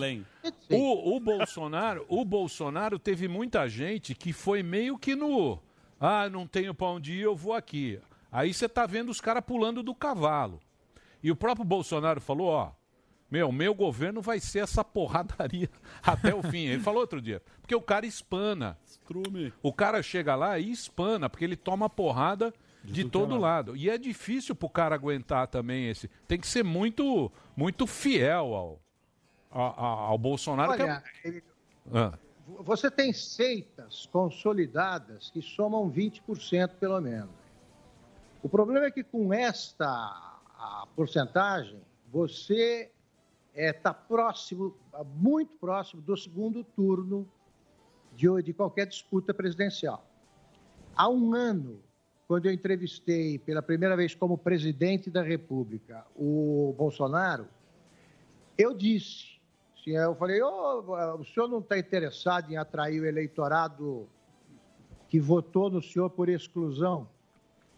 O, 0.70 1.16
o 1.16 1.18
Bolsonaro, 1.18 2.06
o 2.08 2.24
Bolsonaro 2.24 2.96
teve 2.96 3.26
muita 3.26 3.68
gente 3.68 4.14
que 4.14 4.32
foi 4.32 4.62
meio 4.62 4.96
que 4.96 5.16
no, 5.16 5.58
ah, 5.98 6.28
não 6.30 6.46
tenho 6.46 6.72
pra 6.72 6.86
onde 6.86 7.12
ir, 7.12 7.22
eu 7.22 7.34
vou 7.34 7.54
aqui. 7.54 8.00
Aí 8.30 8.54
você 8.54 8.68
tá 8.68 8.86
vendo 8.86 9.08
os 9.08 9.20
caras 9.20 9.44
pulando 9.44 9.82
do 9.82 9.96
cavalo. 9.96 10.60
E 11.20 11.28
o 11.28 11.34
próprio 11.34 11.64
Bolsonaro 11.64 12.20
falou, 12.20 12.46
ó, 12.46 12.70
meu, 13.32 13.50
meu 13.50 13.74
governo 13.74 14.20
vai 14.20 14.38
ser 14.38 14.58
essa 14.58 14.84
porradaria 14.84 15.70
até 16.04 16.34
o 16.34 16.42
fim. 16.42 16.66
Ele 16.66 16.82
falou 16.82 17.00
outro 17.00 17.18
dia, 17.20 17.40
porque 17.62 17.74
o 17.74 17.80
cara 17.80 18.04
espana. 18.04 18.78
O 19.62 19.72
cara 19.72 20.02
chega 20.02 20.34
lá 20.34 20.58
e 20.58 20.70
espana, 20.70 21.30
porque 21.30 21.44
ele 21.44 21.56
toma 21.56 21.88
porrada 21.88 22.52
de, 22.84 23.02
que 23.02 23.08
é 23.08 23.10
todo 23.10 23.38
lado. 23.38 23.74
E 23.74 23.88
é 23.88 23.96
difícil 23.96 24.54
pro 24.54 24.68
cara 24.68 24.94
aguentar 24.94 25.46
também 25.48 25.88
esse. 25.88 26.08
Tem 26.28 26.38
que 26.38 26.46
ser 26.46 26.62
muito, 26.62 27.32
muito 27.56 27.86
fiel 27.86 28.54
ao, 28.54 28.80
ao, 29.50 29.80
ao- 30.10 30.18
Bolsonaro. 30.18 30.74
que 30.74 30.82
é- 30.82 30.84
Olha, 30.84 31.02
ele- 31.24 31.42
Ah. 31.92 32.12
você 32.60 32.90
tem 32.90 33.12
seitas 33.14 34.06
consolidadas 34.12 35.30
que 35.30 35.40
somam 35.40 35.90
20% 35.90 36.74
pelo 36.78 37.00
menos. 37.00 37.30
O 38.42 38.48
problema 38.48 38.84
é 38.86 38.90
que 38.90 39.02
com 39.02 39.32
esta 39.32 39.86
a 40.58 40.86
porcentagem, 40.94 41.80
você 42.12 42.90
está 43.54 43.92
próximo, 43.92 44.74
muito 45.14 45.52
próximo 45.54 46.00
do 46.02 46.16
segundo 46.16 46.64
turno 46.64 47.28
de, 48.14 48.42
de 48.42 48.52
qualquer 48.52 48.86
disputa 48.86 49.34
presidencial. 49.34 50.04
Há 50.94 51.08
um 51.08 51.34
ano, 51.34 51.80
quando 52.26 52.46
eu 52.46 52.52
entrevistei 52.52 53.38
pela 53.38 53.62
primeira 53.62 53.96
vez 53.96 54.14
como 54.14 54.38
presidente 54.38 55.10
da 55.10 55.22
República 55.22 56.06
o 56.16 56.74
Bolsonaro, 56.76 57.46
eu 58.56 58.74
disse, 58.74 59.40
sim, 59.82 59.92
eu 59.92 60.14
falei, 60.14 60.42
"Ô, 60.42 61.18
o 61.18 61.24
senhor 61.24 61.48
não 61.48 61.58
está 61.58 61.78
interessado 61.78 62.50
em 62.50 62.56
atrair 62.56 63.00
o 63.00 63.06
eleitorado 63.06 64.08
que 65.08 65.18
votou 65.20 65.70
no 65.70 65.82
senhor 65.82 66.10
por 66.10 66.28
exclusão, 66.28 67.08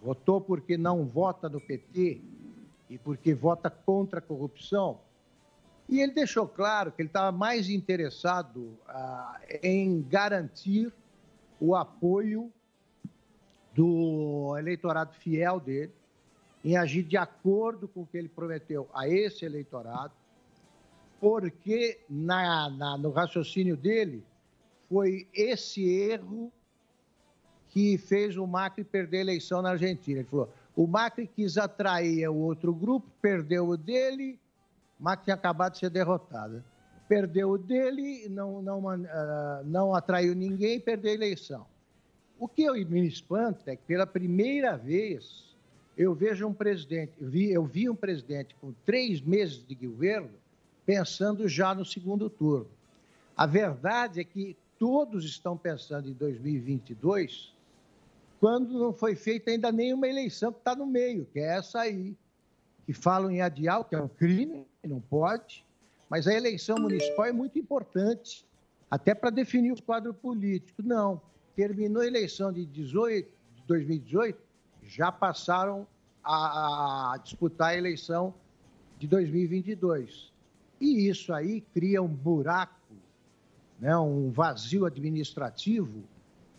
votou 0.01 0.41
porque 0.41 0.77
não 0.77 1.05
vota 1.05 1.49
no 1.49 1.61
PT 1.61 2.21
e 2.91 2.99
porque 2.99 3.35
vota 3.35 3.71
contra 3.71 4.19
a 4.19 4.23
corrupção? 4.23 5.01
E 5.89 6.01
ele 6.01 6.13
deixou 6.13 6.49
claro 6.49 6.91
que 6.91 7.03
ele 7.03 7.09
estava 7.09 7.31
mais 7.31 7.69
interessado 7.69 8.77
ah, 8.89 9.41
em 9.63 10.03
garantir 10.03 10.93
o 11.61 11.75
apoio 11.75 12.51
do 13.75 14.55
eleitorado 14.59 15.13
fiel 15.15 15.61
dele, 15.61 15.93
em 16.65 16.77
agir 16.77 17.03
de 17.03 17.17
acordo 17.17 17.87
com 17.87 18.03
o 18.03 18.07
que 18.07 18.17
ele 18.17 18.29
prometeu 18.29 18.89
a 18.95 19.09
esse 19.09 19.45
eleitorado, 19.45 20.13
porque 21.21 22.01
na, 22.09 22.71
na- 22.71 22.97
no 22.99 23.11
raciocínio 23.11 23.77
dele 23.77 24.25
foi 24.89 25.29
esse 25.35 25.85
erro 25.87 26.53
que 27.69 27.99
fez 27.99 28.37
o 28.37 28.47
Macri 28.47 28.85
perder 28.85 29.19
a 29.19 29.21
eleição 29.23 29.61
na 29.61 29.71
Argentina. 29.71 30.21
Ele 30.21 30.29
falou: 30.29 30.49
o 30.77 30.87
Macri 30.87 31.27
quis 31.27 31.59
atrair 31.59 32.29
o 32.29 32.37
outro 32.37 32.73
grupo, 32.73 33.11
perdeu 33.21 33.69
o 33.69 33.77
dele, 33.77 34.39
Macri 35.05 35.25
tinha 35.25 35.35
acabado 35.35 35.75
de 35.75 35.81
ser 35.81 35.91
derrotado. 35.91 36.65
Perdeu 37.07 37.51
o 37.51 37.59
dele, 37.59 38.27
não, 38.31 38.63
não, 38.63 38.89
ah, 38.89 39.63
não 39.67 39.95
atraiu 39.95 40.35
ninguém, 40.35 40.81
perdeu 40.81 41.11
a 41.11 41.15
eleição. 41.15 41.67
O 42.39 42.49
que 42.49 42.63
eu 42.63 42.73
me 42.73 43.07
espanta 43.07 43.73
é 43.73 43.77
que 43.77 43.83
pela 43.83 44.07
primeira 44.07 44.79
vez 44.79 45.55
eu 45.95 46.15
vejo 46.15 46.47
um 46.47 46.55
presidente, 46.55 47.13
eu 47.21 47.29
vi, 47.29 47.53
eu 47.53 47.65
vi 47.67 47.89
um 47.89 47.95
presidente 47.95 48.57
com 48.59 48.73
três 48.87 49.21
meses 49.21 49.63
de 49.67 49.75
governo 49.75 50.31
pensando 50.87 51.47
já 51.47 51.75
no 51.75 51.85
segundo 51.85 52.31
turno. 52.31 52.71
A 53.37 53.45
verdade 53.45 54.21
é 54.21 54.25
que 54.25 54.57
todos 54.79 55.27
estão 55.27 55.55
pensando 55.55 56.09
em 56.09 56.15
2022 56.15 57.53
quando 58.41 58.79
não 58.79 58.95
foi 58.95 59.15
feita 59.15 59.51
ainda 59.51 59.71
nenhuma 59.71 60.09
eleição 60.09 60.51
que 60.51 60.59
está 60.59 60.75
no 60.75 60.87
meio, 60.87 61.27
que 61.31 61.41
é 61.41 61.57
essa 61.57 61.81
aí, 61.81 62.17
que 62.87 62.95
falam 62.95 63.31
em 63.31 63.43
adiar, 63.43 63.85
que 63.85 63.95
é 63.95 64.01
um 64.01 64.09
crime, 64.09 64.67
não 64.87 65.01
pode, 65.01 65.65
mas 66.09 66.27
a 66.27 66.35
eleição 66.35 66.77
municipal 66.79 67.27
é 67.27 67.33
muito 67.33 67.59
importante, 67.59 68.47
até 68.91 69.15
para 69.15 69.31
definir 69.31 69.73
o 69.73 69.83
quadro 69.83 70.13
político. 70.15 70.83
Não, 70.83 71.21
terminou 71.57 72.03
a 72.03 72.07
eleição 72.07 72.53
de 72.53 72.65
18, 72.65 73.29
de 73.57 73.63
2018, 73.67 74.39
já 74.83 75.11
passaram 75.11 75.87
a, 76.23 77.15
a 77.15 77.17
disputar 77.19 77.71
a 77.71 77.77
eleição 77.77 78.35
de 78.99 79.09
2022. 79.09 80.33
E 80.81 81.09
isso 81.09 81.33
aí 81.33 81.61
cria 81.73 82.03
um 82.03 82.09
buraco, 82.09 82.95
né, 83.79 83.97
um 83.97 84.31
vazio 84.31 84.85
administrativo 84.87 86.05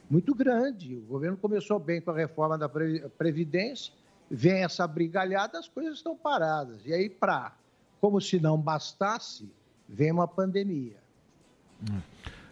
muito 0.09 0.33
grande. 0.33 0.95
O 0.95 1.01
governo 1.01 1.37
começou 1.37 1.79
bem 1.79 2.01
com 2.01 2.11
a 2.11 2.15
reforma 2.15 2.57
da 2.57 2.69
Pre- 2.69 3.07
Previdência, 3.17 3.93
vem 4.29 4.63
essa 4.63 4.87
brigalhada, 4.87 5.59
as 5.59 5.67
coisas 5.67 5.95
estão 5.95 6.15
paradas. 6.15 6.81
E 6.85 6.93
aí, 6.93 7.09
para 7.09 7.55
como 8.01 8.19
se 8.21 8.39
não 8.39 8.57
bastasse, 8.57 9.49
vem 9.87 10.11
uma 10.11 10.27
pandemia. 10.27 10.97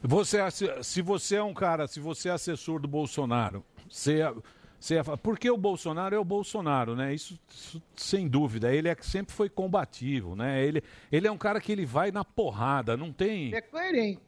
Você, 0.01 0.39
asse- 0.39 0.83
se 0.83 1.01
você 1.01 1.35
é 1.37 1.43
um 1.43 1.53
cara, 1.53 1.87
se 1.87 1.99
você 1.99 2.29
é 2.29 2.33
assessor 2.33 2.79
do 2.79 2.87
Bolsonaro, 2.87 3.63
você, 3.89 4.21
é- 4.21 4.33
você 4.79 4.95
é, 4.97 5.03
porque 5.03 5.49
o 5.49 5.57
Bolsonaro 5.57 6.13
é 6.13 6.19
o 6.19 6.25
Bolsonaro, 6.25 6.95
né? 6.95 7.13
Isso, 7.13 7.39
isso 7.49 7.81
sem 7.95 8.27
dúvida. 8.27 8.73
Ele 8.73 8.89
é 8.89 8.95
que 8.95 9.05
sempre 9.05 9.33
foi 9.33 9.47
combativo, 9.49 10.35
né? 10.35 10.63
Ele, 10.65 10.83
ele 11.11 11.27
é 11.27 11.31
um 11.31 11.37
cara 11.37 11.61
que 11.61 11.71
ele 11.71 11.85
vai 11.85 12.11
na 12.11 12.25
porrada, 12.25 12.97
não 12.97 13.13
tem. 13.13 13.53
É 13.55 13.61
coerente. 13.61 14.21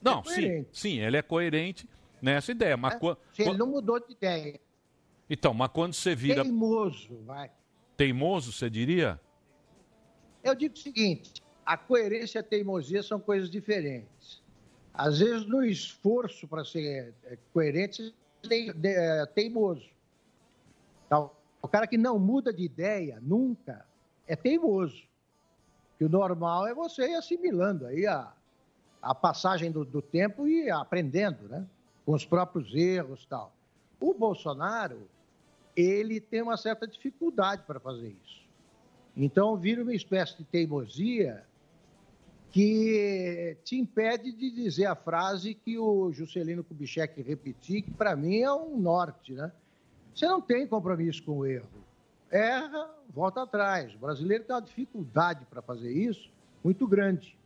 Não, 0.00 0.20
é 0.20 0.22
sim, 0.24 0.34
coerente. 0.34 0.68
sim, 0.72 0.98
ele 1.00 1.16
é 1.16 1.22
coerente 1.22 1.88
nessa 2.22 2.52
ideia. 2.52 2.76
Mas 2.76 2.94
quan- 2.94 3.16
Se 3.32 3.42
ele 3.42 3.56
não 3.56 3.66
mudou 3.66 3.98
de 3.98 4.12
ideia. 4.12 4.60
Então, 5.28 5.52
mas 5.52 5.70
quando 5.72 5.92
você 5.94 6.14
vira 6.14 6.44
Teimoso, 6.44 7.18
vai. 7.26 7.50
teimoso, 7.96 8.52
você 8.52 8.70
diria? 8.70 9.20
Eu 10.46 10.54
digo 10.54 10.74
o 10.74 10.78
seguinte: 10.78 11.42
a 11.64 11.76
coerência 11.76 12.38
e 12.38 12.40
a 12.40 12.42
teimosia 12.42 13.02
são 13.02 13.18
coisas 13.18 13.50
diferentes. 13.50 14.40
Às 14.94 15.18
vezes, 15.18 15.44
no 15.46 15.64
esforço 15.64 16.46
para 16.46 16.64
ser 16.64 17.12
é, 17.24 17.36
coerente, 17.52 18.14
é, 18.48 19.26
teimoso. 19.26 19.90
Então, 21.04 21.32
o 21.60 21.66
cara 21.66 21.86
que 21.86 21.98
não 21.98 22.18
muda 22.18 22.52
de 22.52 22.62
ideia 22.62 23.18
nunca 23.20 23.84
é 24.26 24.36
teimoso. 24.36 25.02
Que 25.98 26.04
o 26.04 26.08
normal 26.08 26.66
é 26.68 26.72
você 26.72 27.10
ir 27.10 27.14
assimilando 27.14 27.84
aí 27.86 28.06
a, 28.06 28.32
a 29.02 29.14
passagem 29.14 29.72
do, 29.72 29.84
do 29.84 30.00
tempo 30.00 30.46
e 30.46 30.70
aprendendo, 30.70 31.48
né? 31.48 31.66
Com 32.04 32.12
os 32.12 32.24
próprios 32.24 32.72
erros 32.72 33.26
tal. 33.26 33.52
O 34.00 34.14
Bolsonaro, 34.14 35.08
ele 35.74 36.20
tem 36.20 36.40
uma 36.40 36.56
certa 36.56 36.86
dificuldade 36.86 37.64
para 37.66 37.80
fazer 37.80 38.16
isso. 38.24 38.45
Então, 39.16 39.56
vira 39.56 39.82
uma 39.82 39.94
espécie 39.94 40.36
de 40.36 40.44
teimosia 40.44 41.42
que 42.50 43.56
te 43.64 43.76
impede 43.76 44.32
de 44.32 44.50
dizer 44.50 44.86
a 44.86 44.94
frase 44.94 45.54
que 45.54 45.78
o 45.78 46.12
Juscelino 46.12 46.64
Kubitschek 46.64 47.20
repetiu, 47.22 47.82
que 47.82 47.90
para 47.90 48.14
mim 48.16 48.40
é 48.40 48.52
um 48.52 48.78
norte, 48.78 49.32
né? 49.32 49.52
Você 50.14 50.26
não 50.26 50.40
tem 50.40 50.66
compromisso 50.66 51.22
com 51.22 51.38
o 51.38 51.46
erro. 51.46 51.68
Erra, 52.30 52.90
volta 53.14 53.42
atrás. 53.42 53.94
O 53.94 53.98
brasileiro 53.98 54.44
tem 54.44 54.54
uma 54.54 54.62
dificuldade 54.62 55.44
para 55.46 55.60
fazer 55.60 55.92
isso 55.92 56.30
muito 56.64 56.86
grande. 56.86 57.36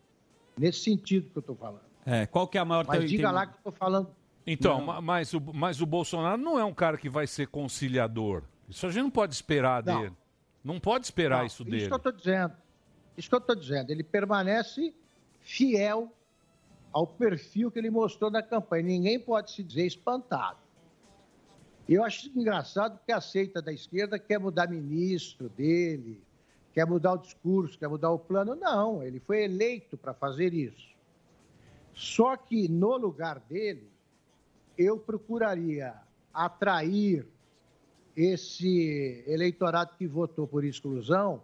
Nesse 0.56 0.80
sentido 0.80 1.30
que 1.30 1.38
eu 1.38 1.40
estou 1.40 1.56
falando. 1.56 1.82
É, 2.06 2.26
qual 2.26 2.46
que 2.46 2.56
é 2.56 2.60
a 2.60 2.64
maior 2.64 2.84
Mas 2.86 3.00
diga 3.00 3.06
entendimento? 3.06 3.34
lá 3.34 3.46
que 3.46 3.52
eu 3.54 3.58
estou 3.58 3.72
falando. 3.72 4.10
Então, 4.46 4.84
Não. 4.84 5.02
mas 5.02 5.34
o, 5.34 5.40
mas 5.52 5.80
o 5.80 5.86
Bolsonaro 5.86 6.40
não 6.40 6.58
é 6.58 6.64
um 6.64 6.72
cara 6.72 6.96
que 6.96 7.08
vai 7.08 7.26
ser 7.26 7.48
conciliador. 7.48 8.42
Isso 8.68 8.86
a 8.86 8.90
gente 8.90 9.02
não 9.02 9.10
pode 9.10 9.34
esperar 9.34 9.82
Não. 9.84 10.02
dele. 10.02 10.14
Não 10.62 10.78
pode 10.78 11.06
esperar 11.06 11.38
Não, 11.38 11.46
isso 11.46 11.62
Isso 11.62 11.70
dele. 11.70 11.86
que 11.86 11.92
eu 11.92 11.96
estou 11.96 12.12
dizendo. 12.12 12.52
Isso 13.16 13.28
que 13.28 13.34
eu 13.34 13.38
estou 13.38 13.56
dizendo. 13.56 13.90
Ele 13.90 14.02
permanece 14.02 14.94
fiel 15.40 16.12
ao 16.92 17.06
perfil 17.06 17.70
que 17.70 17.78
ele 17.78 17.90
mostrou 17.90 18.30
na 18.30 18.42
campanha. 18.42 18.82
Ninguém 18.82 19.18
pode 19.18 19.52
se 19.52 19.62
dizer 19.62 19.86
espantado. 19.86 20.58
E 21.88 21.94
eu 21.94 22.04
acho 22.04 22.28
engraçado 22.36 22.98
porque 22.98 23.12
a 23.12 23.20
seita 23.20 23.60
da 23.60 23.72
esquerda 23.72 24.18
quer 24.18 24.38
mudar 24.38 24.68
ministro 24.68 25.48
dele, 25.48 26.22
quer 26.72 26.86
mudar 26.86 27.14
o 27.14 27.18
discurso, 27.18 27.78
quer 27.78 27.88
mudar 27.88 28.10
o 28.10 28.18
plano. 28.18 28.54
Não, 28.54 29.02
ele 29.02 29.18
foi 29.18 29.42
eleito 29.44 29.96
para 29.96 30.14
fazer 30.14 30.54
isso. 30.54 30.88
Só 31.92 32.36
que 32.36 32.68
no 32.68 32.96
lugar 32.96 33.40
dele, 33.40 33.90
eu 34.78 34.98
procuraria 34.98 35.94
atrair 36.32 37.26
esse 38.24 39.24
eleitorado 39.26 39.96
que 39.96 40.06
votou 40.06 40.46
por 40.46 40.64
exclusão, 40.64 41.42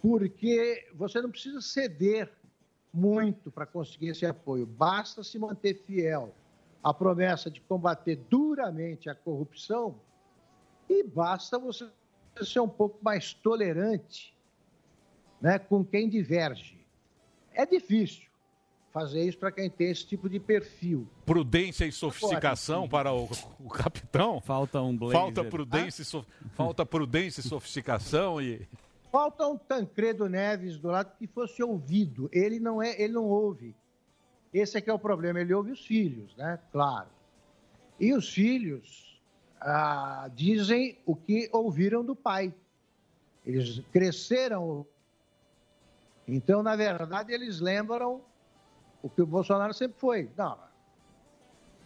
porque 0.00 0.88
você 0.94 1.20
não 1.20 1.30
precisa 1.30 1.60
ceder 1.60 2.32
muito 2.92 3.50
para 3.50 3.66
conseguir 3.66 4.08
esse 4.08 4.24
apoio, 4.24 4.64
basta 4.64 5.22
se 5.22 5.38
manter 5.38 5.74
fiel 5.84 6.34
à 6.82 6.94
promessa 6.94 7.50
de 7.50 7.60
combater 7.60 8.16
duramente 8.16 9.10
a 9.10 9.14
corrupção 9.14 10.00
e 10.88 11.04
basta 11.04 11.58
você 11.58 11.86
ser 12.42 12.60
um 12.60 12.68
pouco 12.68 12.98
mais 13.02 13.34
tolerante 13.34 14.34
né, 15.40 15.58
com 15.58 15.84
quem 15.84 16.08
diverge. 16.08 16.80
É 17.52 17.66
difícil 17.66 18.29
fazer 18.92 19.24
isso 19.24 19.38
para 19.38 19.52
quem 19.52 19.70
tem 19.70 19.90
esse 19.90 20.06
tipo 20.06 20.28
de 20.28 20.38
perfil. 20.38 21.08
Prudência 21.24 21.84
e 21.84 21.92
sofisticação 21.92 22.88
para 22.88 23.12
o, 23.12 23.28
o 23.58 23.68
capitão. 23.68 24.40
Falta 24.40 24.80
um 24.80 24.96
blazer. 24.96 25.20
Falta 25.20 25.44
prudência, 25.44 26.02
e 26.02 26.04
so- 26.04 26.26
falta 26.54 26.84
prudência 26.84 27.40
e 27.40 27.44
sofisticação 27.44 28.40
e 28.40 28.66
Falta 29.10 29.44
um 29.46 29.58
Tancredo 29.58 30.28
Neves 30.28 30.78
do 30.78 30.88
lado 30.88 31.16
que 31.18 31.26
fosse 31.26 31.62
ouvido. 31.62 32.30
Ele 32.32 32.60
não 32.60 32.80
é, 32.80 33.00
ele 33.00 33.12
não 33.12 33.24
ouve. 33.24 33.74
Esse 34.54 34.78
é 34.78 34.80
que 34.80 34.88
é 34.88 34.92
o 34.92 34.98
problema. 34.98 35.40
Ele 35.40 35.52
ouve 35.52 35.72
os 35.72 35.84
filhos, 35.84 36.36
né? 36.36 36.60
Claro. 36.70 37.08
E 37.98 38.12
os 38.14 38.32
filhos 38.32 39.20
ah, 39.60 40.30
dizem 40.32 40.96
o 41.04 41.16
que 41.16 41.48
ouviram 41.52 42.04
do 42.04 42.14
pai. 42.14 42.54
Eles 43.44 43.80
cresceram. 43.92 44.86
Então, 46.26 46.62
na 46.62 46.76
verdade, 46.76 47.32
eles 47.32 47.58
lembram 47.58 48.22
o 49.02 49.08
que 49.08 49.22
o 49.22 49.26
Bolsonaro 49.26 49.72
sempre 49.74 49.98
foi. 49.98 50.30
Não, 50.36 50.58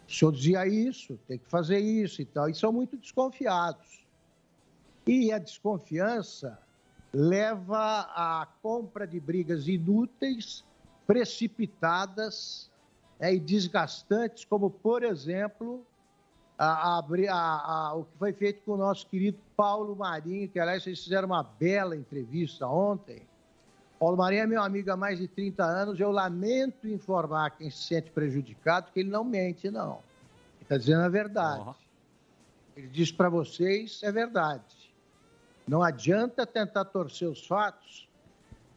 o 0.07 0.13
senhor 0.13 0.33
dizia 0.33 0.67
isso, 0.67 1.19
tem 1.27 1.39
que 1.39 1.47
fazer 1.49 1.79
isso 1.79 2.21
e 2.21 2.25
tal. 2.25 2.49
E 2.49 2.55
são 2.55 2.73
muito 2.73 2.97
desconfiados. 2.97 4.05
E 5.07 5.33
a 5.33 5.39
desconfiança 5.39 6.59
leva 7.13 8.01
à 8.15 8.47
compra 8.63 9.07
de 9.07 9.21
brigas 9.21 9.69
inúteis, 9.69 10.65
precipitadas 11.07 12.71
né, 13.21 13.35
e 13.35 13.39
desgastantes, 13.41 14.45
como, 14.45 14.69
por 14.71 15.03
exemplo, 15.03 15.87
a- 16.59 16.99
a- 16.99 17.89
a- 17.89 17.95
o 17.95 18.05
que 18.05 18.19
foi 18.19 18.33
feito 18.33 18.63
com 18.65 18.73
o 18.73 18.77
nosso 18.77 19.07
querido 19.07 19.39
Paulo 19.57 19.95
Marinho, 19.95 20.49
que, 20.49 20.59
aliás, 20.59 20.83
vocês 20.83 21.03
fizeram 21.03 21.27
uma 21.27 21.43
bela 21.43 21.97
entrevista 21.97 22.67
ontem. 22.67 23.23
Paulo 23.99 24.17
Marinho 24.17 24.43
é 24.43 24.47
meu 24.47 24.63
amigo 24.63 24.91
há 24.91 24.97
mais 24.97 25.19
de 25.19 25.29
30 25.29 25.65
anos. 25.65 26.01
Eu 26.01 26.11
lamento 26.11 26.87
informar 26.87 27.51
quem 27.51 27.71
se 27.71 27.85
sente 27.85 28.11
prejudicado 28.11 28.91
que 28.93 29.01
ele 29.01 29.11
não 29.11 29.25
mente, 29.25 29.71
não. 29.71 30.01
Ele 30.57 30.63
está 30.63 30.77
dizendo 30.77 31.03
a 31.03 31.09
verdade. 31.09 31.71
Ele 32.77 32.89
diz 32.89 33.13
para 33.13 33.29
vocês, 33.29 34.01
é 34.03 34.11
verdade. 34.11 34.93
Não 35.67 35.83
adianta 35.83 36.47
tentar 36.47 36.85
torcer 36.87 37.29
os 37.29 37.47
fatos, 37.47 38.09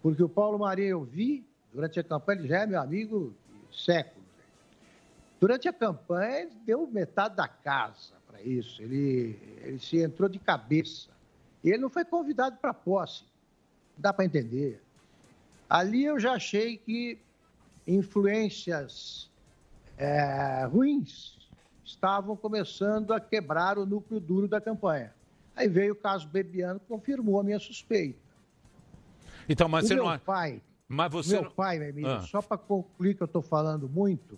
porque 0.01 0.24
o 0.24 0.30
Paulo 0.30 0.59
Marinho 0.59 0.89
eu 0.89 1.03
vi 1.03 1.45
durante 1.74 1.99
a 1.99 2.03
campanha, 2.03 2.39
ele 2.39 2.47
já 2.47 2.59
é 2.59 2.65
meu 2.65 2.80
amigo 2.80 3.34
de 3.70 3.84
séculos. 3.84 4.26
Durante 5.39 5.68
a 5.68 5.74
campanha, 5.74 6.41
ele 6.41 6.55
deu 6.65 6.88
metade 6.88 7.36
da 7.36 7.47
casa 7.47 8.13
para 8.26 8.41
isso. 8.41 8.82
Ele, 8.82 9.39
ele 9.61 9.80
se 9.80 10.01
entrou 10.01 10.28
de 10.28 10.39
cabeça. 10.39 11.09
E 11.63 11.70
ele 11.70 11.80
não 11.80 11.89
foi 11.89 12.05
convidado 12.05 12.57
para 12.57 12.74
posse. 12.74 13.24
Dá 13.97 14.11
para 14.11 14.26
entender. 14.26 14.82
Ali 15.70 16.05
eu 16.05 16.20
já 16.20 16.34
achei 16.34 16.78
que 16.78 17.20
influências 17.86 19.30
é, 19.97 20.65
ruins 20.65 21.38
estavam 21.84 22.36
começando 22.36 23.13
a 23.13 23.20
quebrar 23.20 23.78
o 23.78 23.86
núcleo 23.86 24.20
duro 24.20 24.47
da 24.47 24.59
campanha. 24.61 25.13
Aí 25.55 25.68
veio 25.68 25.93
o 25.93 25.95
caso 25.95 26.28
Bebiano, 26.28 26.80
que 26.80 26.86
confirmou 26.86 27.39
a 27.39 27.43
minha 27.43 27.59
suspeita. 27.59 28.20
Então, 29.49 29.68
mas 29.68 29.86
o 29.86 29.88
você 29.88 29.95
meu 29.95 30.03
não 30.05 30.13
é- 30.13 30.18
pai, 30.18 30.61
Mas 30.88 31.11
você 31.11 31.34
meu 31.36 31.43
não- 31.43 31.51
pai, 31.51 31.80
meu 31.80 31.89
amigo, 31.89 32.07
Ah. 32.07 32.22
só 32.22 32.41
para 32.41 32.58
concluir 32.58 33.16
que 33.16 33.24
eu 33.24 33.25
estou 33.25 33.42
falando 33.42 33.89
muito, 33.89 34.37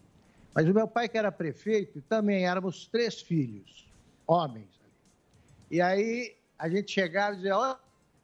mas 0.54 0.68
o 0.68 0.74
meu 0.74 0.88
pai 0.88 1.10
que 1.10 1.18
era 1.18 1.32
prefeito, 1.32 2.02
também 2.08 2.46
éramos 2.48 2.88
três 2.88 3.22
filhos, 3.22 3.88
homens. 4.26 4.70
E 5.70 5.82
aí 5.82 6.36
a 6.58 6.70
gente 6.70 6.92
chegava 6.92 7.34
e 7.34 7.38
dizia, 7.38 7.58
olha 7.58 7.78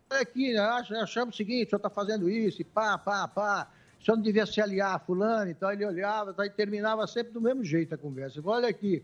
aqui, 0.10 0.53
nós 0.53 0.91
achamos 0.91 1.36
o 1.36 1.38
seguinte, 1.38 1.68
o 1.68 1.69
senhor 1.69 1.77
está 1.77 1.90
fazendo 1.90 2.30
isso, 2.30 2.61
e 2.61 2.65
pá, 2.65 2.98
pá, 2.98 3.27
pá, 3.27 3.72
o 3.99 4.03
senhor 4.03 4.18
não 4.18 4.23
devia 4.23 4.45
se 4.45 4.61
aliar 4.61 4.95
a 4.95 4.99
fulano, 4.99 5.49
então 5.49 5.72
ele 5.72 5.86
olhava 5.86 6.34
tá, 6.34 6.45
e 6.45 6.49
terminava 6.49 7.06
sempre 7.07 7.34
do 7.34 7.41
mesmo 7.41 7.64
jeito 7.64 7.95
a 7.95 7.98
conversa. 7.98 8.40
Olha 8.44 8.69
aqui, 8.69 9.03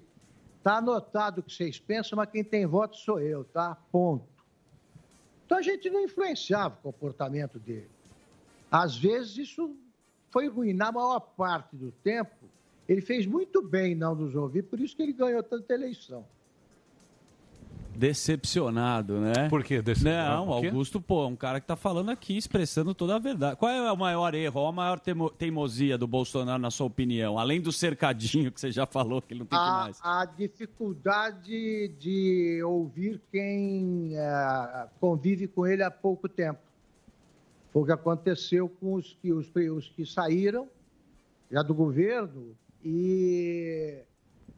tá 0.64 0.78
anotado 0.78 1.42
o 1.42 1.44
que 1.44 1.54
vocês 1.54 1.80
pensam, 1.80 2.18
mas 2.18 2.30
quem 2.30 2.44
tem 2.44 2.66
voto 2.66 2.96
sou 2.98 3.20
eu, 3.20 3.44
tá? 3.44 3.76
Ponto. 3.92 4.26
Então 5.46 5.58
a 5.58 5.62
gente 5.62 5.90
não 5.90 6.02
influenciava 6.02 6.76
o 6.76 6.92
comportamento 6.92 7.60
dele. 7.60 7.90
Às 8.72 8.98
vezes 8.98 9.38
isso 9.38 9.76
foi 10.30 10.48
ruim. 10.48 10.72
Na 10.72 10.92
maior 10.92 11.20
parte 11.20 11.76
do 11.76 11.92
tempo, 11.92 12.50
ele 12.88 13.02
fez 13.02 13.26
muito 13.26 13.62
bem 13.62 13.94
em 13.94 13.96
não 13.96 14.16
nos 14.16 14.36
ouvir, 14.36 14.64
por 14.64 14.80
isso 14.80 14.96
que 14.96 15.02
ele 15.02 15.14
ganhou 15.14 15.44
tanta 15.44 15.74
eleição. 15.74 16.26
Decepcionado, 17.96 19.20
né? 19.20 19.50
Por 19.50 19.64
que 19.64 19.82
decepcionado? 19.82 20.46
Não, 20.46 20.60
quê? 20.62 20.68
Augusto, 20.68 21.00
pô, 21.00 21.24
é 21.24 21.28
um 21.28 21.36
cara 21.36 21.60
que 21.60 21.68
tá 21.68 21.76
falando 21.76 22.10
aqui, 22.10 22.38
expressando 22.38 22.94
toda 22.94 23.16
a 23.16 23.20
verdade. 23.20 23.56
Qual 23.58 23.72
é 23.72 23.92
o 23.92 23.98
maior 23.98 24.34
erro, 24.34 24.62
ou 24.62 24.68
a 24.68 24.72
maior 24.72 25.00
teimosia 25.38 25.98
do 25.98 26.08
Bolsonaro, 26.08 26.62
na 26.62 26.72
sua 26.72 26.88
opinião? 26.88 27.38
Além 27.38 27.62
do 27.62 27.72
cercadinho 27.72 28.52
que 28.52 28.60
você 28.60 28.72
já 28.72 28.86
falou, 28.86 29.22
que 29.22 29.34
ele 29.34 29.42
não 29.42 29.46
tem 29.46 29.58
que 29.58 29.66
A, 29.66 29.72
mais. 29.72 30.00
a 30.02 30.26
dificuldade 30.26 31.90
de 32.00 32.62
ouvir 32.64 33.22
quem 33.32 34.12
eh, 34.16 34.88
convive 35.00 35.48
com 35.48 35.68
ele 35.68 35.84
há 35.84 35.92
pouco 35.92 36.28
tempo. 36.30 36.60
Foi 37.72 37.84
o 37.84 37.86
que 37.86 37.92
aconteceu 37.92 38.68
com 38.68 38.96
os 38.96 39.18
que, 39.22 39.32
os, 39.32 39.50
os 39.56 39.90
que 39.90 40.06
saíram 40.06 40.68
já 41.50 41.62
do 41.62 41.74
governo 41.74 42.56
e 42.84 44.00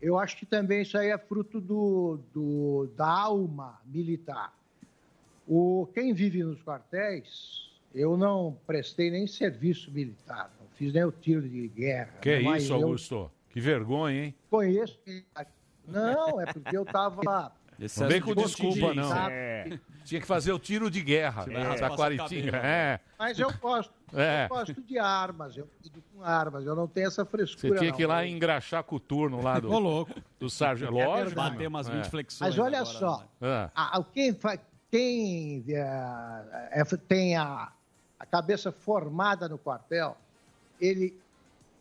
eu 0.03 0.19
acho 0.19 0.35
que 0.37 0.45
também 0.45 0.81
isso 0.81 0.97
aí 0.97 1.09
é 1.09 1.17
fruto 1.17 1.59
do, 1.61 2.19
do- 2.33 2.89
da 2.95 3.07
alma 3.07 3.79
militar. 3.85 4.53
O, 5.47 5.87
quem 5.93 6.13
vive 6.13 6.43
nos 6.43 6.61
quartéis, 6.61 7.69
eu 7.95 8.15
não 8.17 8.57
prestei 8.67 9.09
nem 9.09 9.25
serviço 9.27 9.91
militar, 9.91 10.51
não 10.59 10.67
fiz 10.75 10.93
nem 10.93 11.03
o 11.03 11.11
tiro 11.11 11.47
de 11.47 11.67
guerra. 11.69 12.13
Que 12.21 12.39
mas 12.39 12.63
isso, 12.63 12.73
eu 12.73 12.77
Augusto? 12.83 13.31
Que 13.49 13.59
vergonha, 13.59 14.25
hein? 14.25 14.35
Conheço. 14.49 14.99
Não, 15.87 16.39
é 16.41 16.51
porque 16.51 16.75
eu 16.75 16.83
estava. 16.83 17.51
Não 17.79 18.07
vem 18.07 18.21
com 18.21 18.33
desculpa, 18.35 18.93
não. 18.93 19.13
É. 19.29 19.79
Tinha 20.03 20.19
que 20.19 20.27
fazer 20.27 20.51
o 20.51 20.59
tiro 20.59 20.91
de 20.91 21.01
guerra 21.01 21.45
Vai 21.45 21.79
da 21.79 21.89
Quaritinga. 21.95 22.51
cabelo. 22.51 22.65
É. 22.65 22.99
Mas 23.17 23.39
eu 23.39 23.51
gosto. 23.53 23.93
É. 24.13 24.45
Eu 24.45 24.49
gosto 24.49 24.81
de 24.81 24.99
armas, 24.99 25.55
eu 25.57 25.67
lido 25.81 26.03
com 26.13 26.21
armas, 26.23 26.65
eu 26.65 26.75
não 26.75 26.87
tenho 26.87 27.07
essa 27.07 27.23
Você 27.23 27.31
frescura. 27.31 27.79
tinha 27.79 27.89
não. 27.89 27.97
que 27.97 28.03
ir 28.03 28.05
lá 28.05 28.25
engraxar 28.27 28.83
com 28.83 28.97
o 28.97 28.99
turno 28.99 29.41
lá 29.41 29.59
do, 29.59 29.69
louco. 29.79 30.13
do 30.39 30.49
sargento. 30.49 30.97
É 30.99 31.05
Lógico. 31.05 31.35
Bater 31.35 31.67
umas 31.67 31.87
20 31.87 32.05
flexões. 32.09 32.49
Mas 32.55 32.59
olha 32.59 32.79
agora, 32.81 32.97
só, 32.99 33.17
né? 33.41 33.69
Ah. 33.73 33.97
a- 33.97 34.03
quem, 34.13 34.33
fa- 34.33 34.59
quem 34.91 35.63
é, 35.69 35.79
é, 36.71 36.83
tem 37.07 37.35
a, 37.37 37.71
a 38.19 38.25
cabeça 38.25 38.71
formada 38.71 39.47
no 39.49 39.57
quartel, 39.57 40.15
ele 40.79 41.17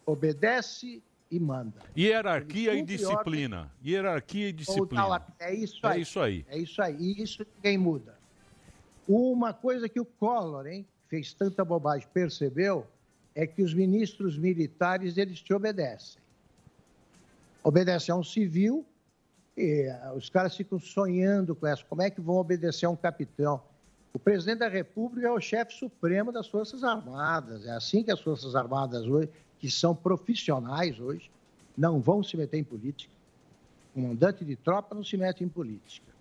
obedece 0.06 1.02
e 1.33 1.41
manda. 1.41 1.73
Hierarquia 1.97 2.75
e 2.75 2.83
disciplina. 2.83 3.73
Hierarquia 3.85 4.49
e 4.49 4.51
Ou 4.51 4.53
disciplina. 4.53 5.03
tal, 5.21 5.35
É 5.41 5.55
isso 5.55 5.81
É 5.87 5.89
aí. 5.89 6.01
isso 6.03 6.21
aí. 6.21 6.47
É 6.49 6.59
isso 6.59 6.83
aí. 6.83 6.97
E 7.01 7.23
isso 7.23 7.47
ninguém 7.57 7.79
muda. 7.79 8.19
Uma 9.09 9.55
coisa 9.55 9.89
que 9.89 9.99
o 9.99 10.05
Collor, 10.05 10.67
hein, 10.67 10.87
fez 11.09 11.33
tanta 11.33 11.65
bobagem, 11.65 12.07
percebeu, 12.13 12.87
é 13.35 13.47
que 13.47 13.63
os 13.63 13.73
ministros 13.73 14.37
militares, 14.37 15.17
eles 15.17 15.41
te 15.41 15.55
obedecem. 15.55 16.21
Obedecem 17.65 18.13
a 18.13 18.17
um 18.17 18.23
civil, 18.23 18.85
e 19.57 19.89
ah, 19.89 20.13
os 20.15 20.29
caras 20.29 20.55
ficam 20.55 20.79
sonhando 20.79 21.55
com 21.55 21.67
essa. 21.67 21.83
Como 21.85 22.03
é 22.03 22.11
que 22.11 22.21
vão 22.21 22.37
obedecer 22.37 22.85
a 22.87 22.91
um 22.91 22.97
capitão? 22.97 23.63
O 24.13 24.19
presidente 24.19 24.59
da 24.59 24.69
República 24.69 25.29
é 25.29 25.31
o 25.31 25.41
chefe 25.41 25.73
supremo 25.73 26.31
das 26.31 26.47
Forças 26.47 26.85
Armadas. 26.85 27.65
É 27.65 27.71
assim 27.71 28.03
que 28.03 28.11
as 28.11 28.21
Forças 28.21 28.55
Armadas 28.55 29.07
hoje, 29.07 29.31
que 29.63 29.71
são 29.71 29.95
profissionais 29.95 30.99
hoje, 30.99 31.31
não 31.79 32.01
vão 32.01 32.21
se 32.21 32.37
meter 32.37 32.59
em 32.59 32.65
política. 32.65 33.15
O 33.91 33.95
comandante 33.95 34.45
de 34.45 34.57
tropa 34.57 34.93
não 34.93 35.05
se 35.05 35.17
mete 35.17 35.45
em 35.45 35.49
política. 35.49 36.13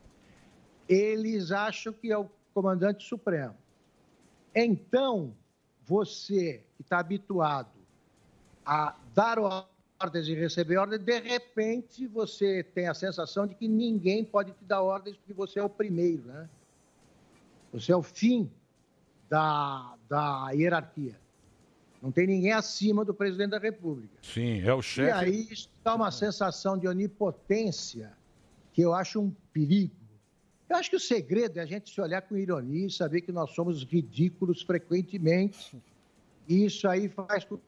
Eles 0.88 1.52
acham 1.52 1.92
que 1.92 2.12
é 2.12 2.18
o 2.18 2.30
comandante 2.54 3.04
supremo. 3.04 3.56
Então, 4.54 5.34
você 5.84 6.64
que 6.76 6.84
está 6.84 7.00
habituado 7.00 7.72
a 8.64 8.96
dar 9.16 9.40
ordens 9.40 10.28
e 10.28 10.36
receber 10.36 10.78
ordens, 10.78 11.02
de 11.02 11.20
repente 11.20 12.06
você 12.06 12.64
tem 12.64 12.88
a 12.88 12.94
sensação 12.94 13.48
de 13.48 13.56
que 13.56 13.68
ninguém 13.68 14.24
pode 14.24 14.52
te 14.52 14.64
dar 14.66 14.84
ordens 14.84 15.18
porque 15.18 15.34
você 15.34 15.60
é 15.60 15.64
o 15.64 15.70
primeiro, 15.70 16.22
né? 16.26 16.48
Você 17.74 17.92
é 17.92 17.96
o 17.96 18.04
fim 18.04 18.52
da, 19.28 19.98
da 20.08 20.52
hierarquia. 20.52 21.20
Não 22.02 22.11
tem 22.11 22.26
ninguém 22.26 22.52
acima 22.52 23.06
do 23.06 23.14
presidente 23.14 23.52
da 23.52 23.60
República. 23.60 24.14
Sim, 24.23 24.61
é 24.61 24.73
o 24.73 24.80
E 24.80 24.84
chefe. 24.84 25.11
aí 25.11 25.48
isso 25.52 25.69
dá 25.84 25.94
uma 25.95 26.10
sensação 26.11 26.78
de 26.78 26.88
onipotência 26.88 28.11
que 28.73 28.82
eu 28.82 28.94
acho 28.94 29.19
um 29.22 29.32
perigo. 29.53 29.94
Eu 30.69 30.78
acho 30.78 30.90
que 30.90 30.95
o 30.95 30.99
segredo 30.99 31.57
é 31.57 31.61
a 31.61 31.65
gente 31.65 31.94
se 31.94 31.99
olhar 32.02 32.22
com 32.22 32.36
ironia 32.38 32.88
e 32.88 32.90
saber 32.90 33.22
que 33.22 33.32
nós 33.32 33.52
somos 33.53 33.84
ridículos 33.84 34.61
frequentemente. 34.61 35.78
E 36.48 36.65
isso 36.65 36.88
aí 36.88 37.07
faz 37.10 37.44
com 37.44 37.60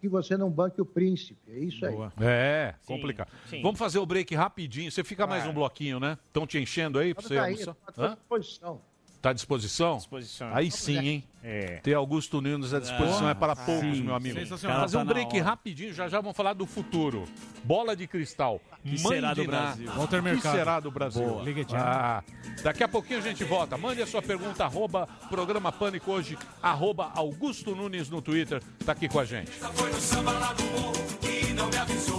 que 0.00 0.08
você 0.08 0.36
não 0.36 0.50
banque 0.50 0.80
o 0.80 0.84
príncipe. 0.84 1.38
É 1.50 1.58
isso 1.58 1.84
aí. 1.86 1.94
É, 2.20 2.74
complicado. 2.86 3.30
sim. 3.48 3.62
Vamos 3.62 3.78
fazer 3.78 3.98
o 3.98 4.06
break 4.06 4.34
rapidinho. 4.34 4.90
Você 4.92 5.02
fica 5.02 5.26
mais 5.26 5.46
um 5.46 5.52
bloquinho, 5.52 5.98
né? 5.98 6.18
Estão 6.26 6.46
te 6.46 6.58
enchendo 6.58 6.98
aí 6.98 7.14
pra 7.14 7.22
Vamos 7.22 7.28
você 7.28 7.34
daí, 7.40 7.52
almoçar? 7.54 7.76
estou 7.88 8.04
à 8.04 8.08
disposição. 8.14 8.80
Tá 9.20 9.30
à 9.30 9.32
disposição? 9.32 9.96
Disposição. 9.96 10.48
Aí 10.54 10.70
sim, 10.70 10.98
hein? 10.98 11.24
É. 11.42 11.76
Ter 11.82 11.94
Augusto 11.94 12.40
Nunes 12.40 12.72
à 12.74 12.78
disposição 12.78 13.26
Ah, 13.26 13.30
é 13.30 13.34
para 13.34 13.54
sim, 13.56 13.62
poucos, 13.64 14.00
meu 14.00 14.14
amigo. 14.14 14.38
sensacional. 14.38 14.80
Fazer 14.82 14.96
um 14.96 15.06
Tá 15.06 15.12
break 15.12 15.34
hora. 15.36 15.44
rapidinho, 15.44 15.92
já 15.94 16.08
já 16.08 16.20
vamos 16.20 16.36
falar 16.36 16.52
do 16.52 16.66
futuro. 16.66 17.24
Bola 17.64 17.96
de 17.96 18.06
cristal. 18.06 18.60
Que 18.84 18.96
será 18.96 19.34
do. 19.34 19.44
Brasil? 19.44 19.90
Walter 19.92 20.16
Que 20.18 20.22
Mercado. 20.22 20.56
será 20.56 20.80
do 20.80 20.90
Brasil? 20.90 21.40
Ah, 21.74 22.22
daqui 22.62 22.84
a 22.84 22.88
pouquinho 22.88 23.18
a 23.18 23.22
gente 23.22 23.42
volta. 23.44 23.76
Mande 23.76 24.00
a 24.02 24.06
sua 24.06 24.22
pergunta, 24.22 24.64
arroba 24.64 25.08
programa 25.28 25.72
Pânico 25.72 26.12
hoje, 26.12 26.38
arroba 26.62 27.10
Augusto 27.14 27.74
Nunes 27.74 28.08
no 28.08 28.22
Twitter. 28.22 28.62
Tá 28.84 28.92
aqui 28.92 29.08
com 29.08 29.18
a 29.18 29.24
gente. 29.24 29.50
Foi 29.50 29.90
no 29.90 30.00
samba 30.00 30.32
lá 30.32 30.52
do 30.52 30.64
morro 30.64 30.92
que 31.20 31.52
não 31.54 31.68
me 31.68 31.76
avisou. 31.76 32.17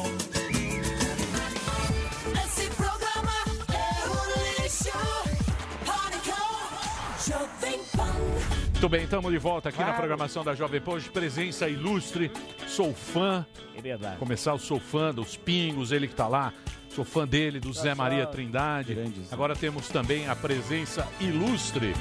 Muito 8.80 8.88
bem, 8.90 9.04
estamos 9.04 9.30
de 9.30 9.38
volta 9.38 9.68
aqui 9.70 9.80
na 9.80 9.92
programação 9.92 10.42
da 10.42 10.56
Jovem 10.56 10.80
Pan. 10.80 10.92
Hoje, 10.94 11.10
presença 11.10 11.68
ilustre. 11.68 12.32
Sou 12.66 12.94
fã. 12.94 13.46
É 13.76 13.82
verdade. 13.82 14.16
Começar, 14.18 14.52
eu 14.52 14.58
sou 14.58 14.80
fã 14.80 15.14
dos 15.14 15.36
Pingos, 15.36 15.92
ele 15.92 16.08
que 16.08 16.16
tá 16.16 16.30
lá. 16.30 16.54
Sou 16.90 17.04
fã 17.04 17.28
dele, 17.28 17.60
do 17.60 17.74
Zé 17.74 17.94
Maria 17.94 18.26
Trindade. 18.26 18.98
Agora 19.32 19.54
temos 19.54 19.90
também 19.90 20.30
a 20.30 20.36
presença 20.36 21.06
ilustre. 21.20 21.94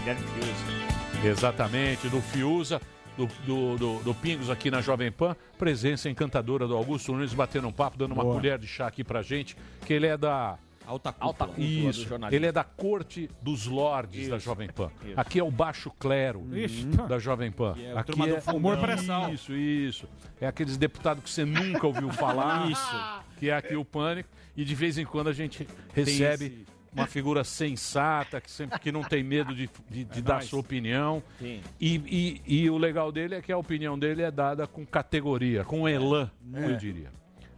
Exatamente, 1.25 2.09
do 2.09 2.21
Fiuza, 2.21 2.81
do, 3.17 3.27
do, 3.45 3.77
do- 3.77 3.99
do 4.05 4.15
Pingos 4.15 4.49
aqui 4.49 4.71
na 4.71 4.81
Jovem 4.81 5.11
Pan. 5.11 5.35
Presença 5.59 6.09
encantadora 6.09 6.69
do 6.69 6.77
Augusto 6.77 7.13
Nunes 7.13 7.35
batendo 7.35 7.67
um 7.67 7.73
papo, 7.73 7.99
dando 7.99 8.13
uma 8.15 8.23
Boa. 8.23 8.37
colher 8.37 8.57
de 8.57 8.69
chá 8.69 8.87
aqui 8.87 9.03
pra 9.03 9.21
gente, 9.21 9.57
que 9.85 9.93
ele 9.93 10.07
é 10.07 10.17
da. 10.17 10.57
Alta 10.89 11.13
cúpula. 11.13 11.57
do 11.57 11.61
Isso, 11.63 12.09
jornalismo. 12.09 12.37
ele 12.39 12.47
é 12.47 12.53
da 12.53 12.65
corte 12.65 13.29
dos 13.43 13.67
lords 13.67 14.29
da 14.29 14.39
Jovem 14.39 14.69
Pan. 14.69 14.91
Isso. 15.05 15.15
Aqui 15.21 15.39
é 15.39 15.45
o 15.45 15.51
baixo 15.51 15.91
clero 15.99 16.45
Ixi. 16.57 16.85
da 17.09 17.19
Jovem 17.19 17.53
Pan. 17.53 17.75
Que 17.75 17.85
é 17.85 17.95
o 17.95 17.99
Aqui 17.99 18.13
é 18.23 18.77
pré-sal. 18.77 19.33
Isso, 19.35 19.53
isso. 19.53 20.09
É 20.41 20.47
aqueles 20.47 20.77
deputados 20.77 21.23
que 21.23 21.31
você 21.31 21.45
nunca 21.45 21.87
ouviu 21.87 22.11
falar. 22.11 22.71
Isso. 22.71 23.23
Que 23.39 23.51
é 23.51 23.55
aqui 23.55 23.77
o 23.77 23.85
Pânico. 23.85 24.29
E 24.57 24.65
de 24.65 24.75
vez 24.75 24.99
em 24.99 25.05
quando 25.05 25.29
a 25.29 25.33
gente 25.33 25.67
recebe 25.95 26.47
esse- 26.47 26.67
uma 26.93 27.07
figura 27.07 27.45
sensata, 27.45 28.41
que 28.41 28.51
sempre 28.51 28.79
que 28.81 28.91
não 28.91 29.03
tem 29.05 29.23
medo 29.23 29.55
de, 29.55 29.69
de- 29.91 30.05
de 30.05 30.23
dar 30.23 30.35
nóis. 30.37 30.47
sua 30.47 30.59
opinião. 30.61 31.23
Sim. 31.39 31.61
E, 31.81 32.41
e- 32.47 32.63
e 32.65 32.71
o 32.71 32.77
legal 32.79 33.13
dele 33.13 33.35
é 33.37 33.43
que 33.43 33.53
a 33.53 33.59
opinião 33.59 33.99
dele 33.99 34.23
é 34.23 34.31
dada 34.31 34.67
com 34.67 34.85
categoria, 34.87 35.65
com 35.65 35.89
elan, 35.89 36.31
eu 36.55 36.77
diria. 36.77 37.11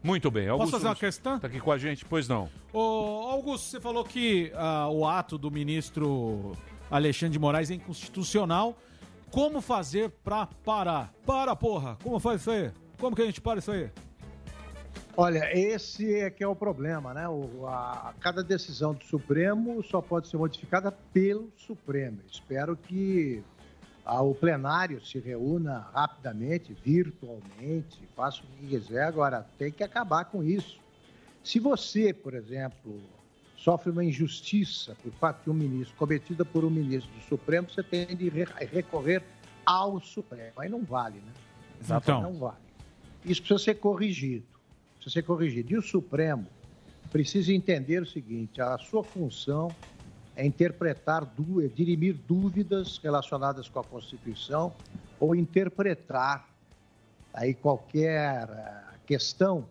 Muito 0.03 0.31
bem. 0.31 0.49
Augusto 0.49 0.73
fazer 0.73 0.87
uma 0.87 0.97
questão? 0.97 1.39
Tá 1.39 1.47
aqui 1.47 1.61
com 1.61 1.71
a 1.71 1.79
gente? 1.79 2.05
Pois 2.05 2.27
não. 2.27 2.49
Ô, 2.73 2.79
Augusto, 3.29 3.67
você 3.67 3.81
falou 3.81 4.05
que 4.05 4.51
ah, 4.55 4.89
o 4.89 5.07
ato 5.07 5.37
do 5.37 5.51
ministro 5.51 6.57
Alexandre 6.91 7.35
de 7.35 7.39
Moraes 7.39 7.71
é 7.71 7.75
inconstitucional. 7.75 8.77
Como 9.31 9.61
fazer 9.61 10.11
pra 10.25 10.47
parar? 10.47 11.13
Para, 11.25 11.55
porra! 11.55 11.97
Como 12.03 12.19
faz 12.19 12.41
isso 12.41 12.51
aí? 12.51 12.73
Como 12.99 13.15
que 13.15 13.23
a 13.23 13.27
gente 13.27 13.41
para 13.41 13.59
isso 13.59 13.71
aí? 13.71 13.91
Olha, 15.17 15.51
esse 15.57 16.15
é 16.15 16.31
que 16.31 16.43
é 16.43 16.49
o 16.49 16.57
problema, 16.57 17.13
né? 17.13 17.29
O, 17.29 17.67
a, 17.67 18.15
cada 18.21 18.43
decisão 18.43 18.95
do 18.95 19.05
Supremo 19.05 19.83
só 19.85 20.01
pode 20.01 20.29
ser 20.29 20.37
modificada 20.37 20.91
pelo 21.13 21.53
Supremo. 21.57 22.21
Espero 22.31 22.77
que 22.77 23.43
o 24.07 24.35
plenário 24.35 25.05
se 25.05 25.19
reúna 25.19 25.89
rapidamente, 25.93 26.73
virtualmente, 26.85 28.09
faça 28.17 28.43
o 28.43 28.47
que 28.59 28.69
quiser. 28.69 29.05
Agora, 29.05 29.47
tem 29.59 29.71
que 29.71 29.85
acabar 29.85 30.25
com 30.25 30.43
isso. 30.43 30.79
Se 31.45 31.59
você, 31.59 32.13
por 32.13 32.35
exemplo, 32.35 33.01
sofre 33.57 33.91
uma 33.91 34.05
injustiça 34.05 34.97
por 35.03 35.13
parte 35.13 35.45
de 35.45 35.51
um 35.51 35.55
ministro, 35.55 35.95
cometida 35.97 36.45
por 36.45 36.65
um 36.65 36.71
ministro 36.71 37.13
do 37.13 37.21
Supremo, 37.23 37.69
você 37.71 37.83
tem 37.83 38.07
de 38.17 38.29
re- 38.29 38.47
recorrer 38.73 39.23
ao 39.65 40.01
Supremo. 40.01 40.53
Aí 40.57 40.69
não 40.69 40.83
vale, 40.83 41.17
né? 41.19 41.33
Então. 42.03 42.23
Não 42.23 42.33
vale. 42.35 42.57
Isso 43.25 43.41
precisa 43.43 43.63
ser 43.63 43.75
corrigido. 43.75 44.47
Precisa 44.97 45.15
ser 45.15 45.23
corrigido. 45.23 45.73
E 45.73 45.77
o 45.77 45.83
Supremo 45.83 46.47
precisa 47.13 47.53
entender 47.53 48.03
o 48.03 48.07
seguinte: 48.07 48.61
a 48.61 48.77
sua 48.79 49.05
função 49.05 49.69
é 50.41 50.47
interpretar, 50.47 51.31
é 51.63 51.69
dirimir 51.69 52.17
dúvidas 52.27 52.97
relacionadas 52.97 53.69
com 53.69 53.79
a 53.79 53.85
Constituição 53.85 54.73
ou 55.21 55.37
interpretar 55.37 56.49
aí 57.35 57.53
qualquer 57.53 58.49
eh, 58.49 58.85
questão 59.07 59.69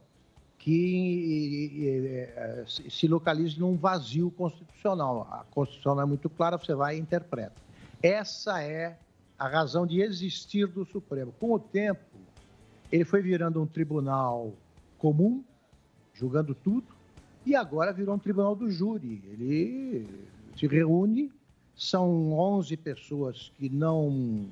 que 0.60 2.30
eh, 2.36 2.64
se 2.68 2.88
se 2.92 3.08
localize 3.08 3.60
num 3.60 3.76
vazio 3.76 4.30
constitucional. 4.30 5.28
A 5.32 5.44
Constituição 5.50 5.96
não 5.96 6.04
é 6.04 6.06
muito 6.06 6.30
clara, 6.30 6.56
você 6.56 6.76
vai 6.76 6.98
e 6.98 7.00
interpreta. 7.00 7.56
Essa 8.04 8.62
é 8.62 8.96
a 9.40 9.48
razão 9.48 9.88
de 9.88 10.02
existir 10.02 10.68
do 10.68 10.86
Supremo. 10.86 11.34
Com 11.40 11.54
o 11.54 11.60
tempo, 11.60 12.16
ele 12.92 13.06
foi 13.06 13.24
virando 13.24 13.60
um 13.60 13.66
tribunal 13.66 14.54
comum, 15.00 15.44
julgando 16.14 16.54
tudo, 16.54 16.88
e 17.44 17.56
agora 17.56 17.92
virou 17.92 18.14
um 18.14 18.20
tribunal 18.20 18.56
do 18.56 18.70
júri. 18.70 19.24
Ele 19.26 20.30
se 20.60 20.68
reúne, 20.68 21.32
são 21.76 22.34
11 22.34 22.76
pessoas 22.76 23.52
que 23.58 23.70
não 23.70 24.46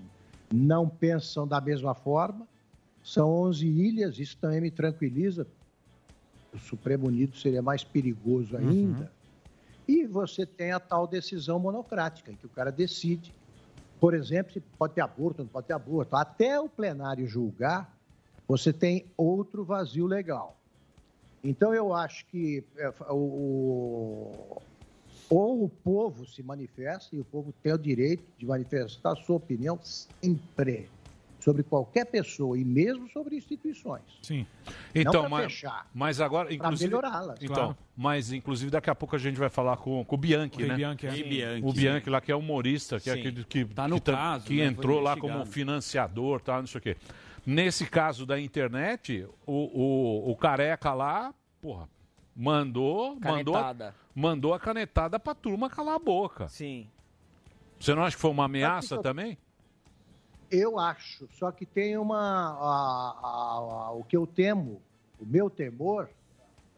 não 0.49 0.87
pensam 0.87 1.45
da 1.45 1.59
mesma 1.59 1.93
forma. 1.93 2.47
São 3.03 3.29
11 3.29 3.67
ilhas, 3.67 4.17
isso 4.17 4.37
também 4.37 4.61
me 4.61 4.71
tranquiliza. 4.71 5.45
O 6.53 6.57
Supremo 6.57 7.07
Unido 7.07 7.35
seria 7.35 7.61
mais 7.61 7.83
perigoso 7.83 8.55
ainda. 8.55 9.11
E 9.85 10.05
você 10.05 10.45
tem 10.45 10.71
a 10.71 10.79
tal 10.79 11.05
decisão 11.05 11.59
monocrática, 11.59 12.31
em 12.31 12.35
que 12.35 12.45
o 12.45 12.49
cara 12.49 12.71
decide, 12.71 13.33
por 13.99 14.13
exemplo, 14.13 14.53
se 14.53 14.61
pode 14.61 14.93
ter 14.93 15.01
aborto, 15.01 15.43
não 15.43 15.49
pode 15.49 15.67
ter 15.67 15.73
aborto. 15.73 16.15
Até 16.15 16.59
o 16.59 16.69
plenário 16.69 17.27
julgar, 17.27 17.93
você 18.47 18.71
tem 18.71 19.05
outro 19.17 19.65
vazio 19.65 20.05
legal. 20.05 20.57
Então, 21.43 21.73
eu 21.73 21.93
acho 21.93 22.25
que 22.27 22.63
é, 22.77 22.89
o, 23.09 24.61
ou 25.29 25.63
o 25.63 25.69
povo 25.69 26.25
se 26.25 26.41
manifesta, 26.41 27.15
e 27.15 27.19
o 27.19 27.25
povo 27.25 27.53
tem 27.63 27.73
o 27.73 27.77
direito 27.77 28.23
de 28.37 28.45
manifestar 28.45 29.11
a 29.11 29.15
sua 29.15 29.35
opinião 29.37 29.77
sempre, 29.81 30.89
sobre 31.39 31.63
qualquer 31.63 32.05
pessoa, 32.05 32.57
e 32.57 32.65
mesmo 32.65 33.09
sobre 33.09 33.35
instituições. 33.37 34.01
Sim. 34.21 34.45
Então, 34.93 35.29
mas, 35.29 35.45
fechar, 35.53 35.89
mas 35.93 36.19
agora, 36.19 36.53
inclusive. 36.53 36.89
melhorá-las. 36.89 37.39
Então, 37.41 37.55
Claro. 37.55 37.77
mas 37.95 38.31
inclusive 38.33 38.69
daqui 38.71 38.89
a 38.89 38.95
pouco 38.95 39.15
a 39.15 39.19
gente 39.19 39.37
vai 39.37 39.49
falar 39.49 39.77
com, 39.77 40.03
com 40.03 40.15
o 40.15 40.17
Bianchi, 40.17 40.63
O 40.63 40.67
né? 40.67 40.75
Bianchi, 40.75 41.07
é. 41.07 41.11
Sim. 41.11 41.15
Rei 41.21 41.29
Bianchi, 41.29 41.65
o 41.65 41.71
sim. 41.71 41.77
Bianchi 41.79 42.09
lá 42.09 42.19
que 42.21 42.31
é 42.31 42.35
humorista, 42.35 42.99
que 42.99 43.09
é 43.09 43.13
Sim. 43.13 43.19
aquele 43.19 43.43
que 43.45 43.65
Tá 43.65 43.87
no 43.87 44.01
que, 44.01 44.11
caso, 44.11 44.45
que 44.45 44.57
né? 44.57 44.65
Entrou 44.65 44.99
lá 44.99 45.15
como 45.15 45.45
financiador, 45.45 46.41
tal, 46.41 46.59
não 46.59 46.67
sei 46.67 46.79
o 46.79 46.81
quê. 46.81 46.97
Nesse 47.45 47.85
caso 47.85 48.25
da 48.25 48.37
internet, 48.39 49.25
o, 49.45 49.53
o, 49.53 50.31
o 50.31 50.35
careca 50.35 50.93
lá, 50.93 51.33
porra, 51.61 51.87
mandou, 52.37 53.15
mandou, 53.19 53.53
Canetada. 53.55 53.95
mandou 54.13 54.53
a 54.53 54.59
canetada 54.59 55.19
pra 55.19 55.33
turma 55.33 55.69
calar 55.69 55.95
a 55.95 55.99
boca. 55.99 56.47
Sim. 56.47 56.87
Você 57.79 57.95
não 57.95 58.03
acha 58.03 58.15
que 58.15 58.21
foi 58.21 58.29
uma 58.31 58.45
ameaça 58.45 58.95
eu- 58.95 59.01
também? 59.01 59.37
Eu 60.49 60.79
acho, 60.79 61.27
só 61.33 61.51
que 61.51 61.65
tem 61.65 61.97
uma. 61.97 62.17
a- 62.17 63.17
a- 63.21 63.87
a- 63.87 63.91
o 63.91 64.03
que 64.03 64.15
eu 64.15 64.25
temo, 64.25 64.81
o 65.19 65.25
meu 65.25 65.49
temor, 65.49 66.09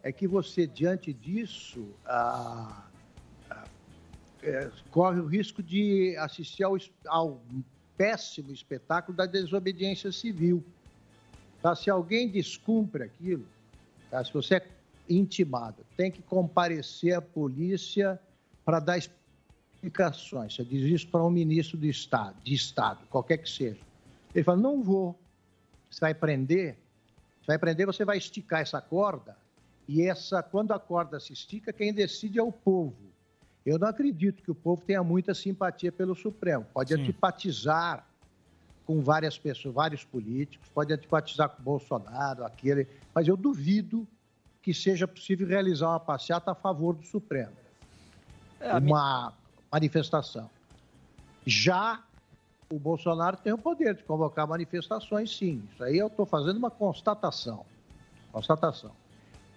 é 0.02 0.10
que 0.10 0.26
você, 0.26 0.66
diante 0.66 1.12
disso, 1.12 1.86
é, 4.42 4.70
corre 4.90 5.20
o 5.20 5.26
risco 5.26 5.62
de 5.62 6.16
assistir 6.16 6.64
ao, 6.64 6.76
ao 7.06 7.40
péssimo 7.96 8.50
espetáculo 8.50 9.16
da 9.16 9.26
desobediência 9.26 10.10
civil. 10.10 10.64
Tá? 11.62 11.76
Se 11.76 11.90
alguém 11.90 12.28
descumpre 12.28 13.02
aquilo, 13.04 13.44
tá? 14.10 14.24
se 14.24 14.32
você 14.32 14.54
é 14.56 14.66
intimado, 15.10 15.84
tem 15.96 16.10
que 16.10 16.22
comparecer 16.22 17.14
à 17.14 17.20
polícia 17.20 18.20
para 18.64 18.78
dar 18.78 18.98
explicações. 18.98 20.54
Você 20.54 20.64
diz 20.64 20.82
isso 20.82 21.08
para 21.08 21.24
um 21.24 21.30
ministro 21.30 21.76
do 21.76 21.86
Estado, 21.86 22.36
de 22.42 22.54
Estado, 22.54 23.00
qualquer 23.08 23.38
que 23.38 23.48
seja. 23.50 23.80
Ele 24.34 24.44
fala: 24.44 24.58
não 24.58 24.82
vou. 24.82 25.18
Você 25.90 26.00
vai 26.00 26.14
prender? 26.14 26.76
Você 27.40 27.46
vai 27.48 27.58
prender, 27.58 27.86
você 27.86 28.04
vai 28.04 28.18
esticar 28.18 28.60
essa 28.60 28.80
corda. 28.80 29.36
E 29.88 30.02
essa, 30.02 30.40
quando 30.42 30.72
a 30.72 30.78
corda 30.78 31.18
se 31.18 31.32
estica, 31.32 31.72
quem 31.72 31.92
decide 31.92 32.38
é 32.38 32.42
o 32.42 32.52
povo. 32.52 33.10
Eu 33.66 33.78
não 33.78 33.88
acredito 33.88 34.42
que 34.42 34.50
o 34.50 34.54
povo 34.54 34.82
tenha 34.82 35.02
muita 35.02 35.34
simpatia 35.34 35.90
pelo 35.90 36.14
Supremo. 36.14 36.64
Pode 36.72 36.94
antipatizar 36.94 38.06
com 38.86 39.00
várias 39.00 39.38
pessoas, 39.38 39.74
vários 39.74 40.04
políticos, 40.04 40.68
pode 40.68 40.92
antipatizar 40.92 41.48
com 41.48 41.60
o 41.60 41.64
Bolsonaro, 41.64 42.44
aquele, 42.44 42.88
mas 43.14 43.28
eu 43.28 43.36
duvido 43.36 44.06
que 44.62 44.74
seja 44.74 45.08
possível 45.08 45.46
realizar 45.46 45.88
uma 45.88 46.00
passeata 46.00 46.52
a 46.52 46.54
favor 46.54 46.94
do 46.94 47.04
Supremo. 47.04 47.52
É, 48.60 48.74
uma 48.76 49.32
manifestação. 49.72 50.50
Já 51.46 52.02
o 52.70 52.78
Bolsonaro 52.78 53.36
tem 53.36 53.52
o 53.52 53.58
poder 53.58 53.94
de 53.94 54.04
convocar 54.04 54.46
manifestações, 54.46 55.36
sim. 55.36 55.62
Isso 55.72 55.82
aí 55.82 55.98
eu 55.98 56.06
estou 56.06 56.26
fazendo 56.26 56.56
uma 56.56 56.70
constatação. 56.70 57.64
Constatação. 58.32 58.92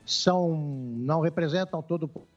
São, 0.05 0.55
não 0.55 1.21
representam 1.21 1.81
todo 1.81 2.03
o 2.03 2.27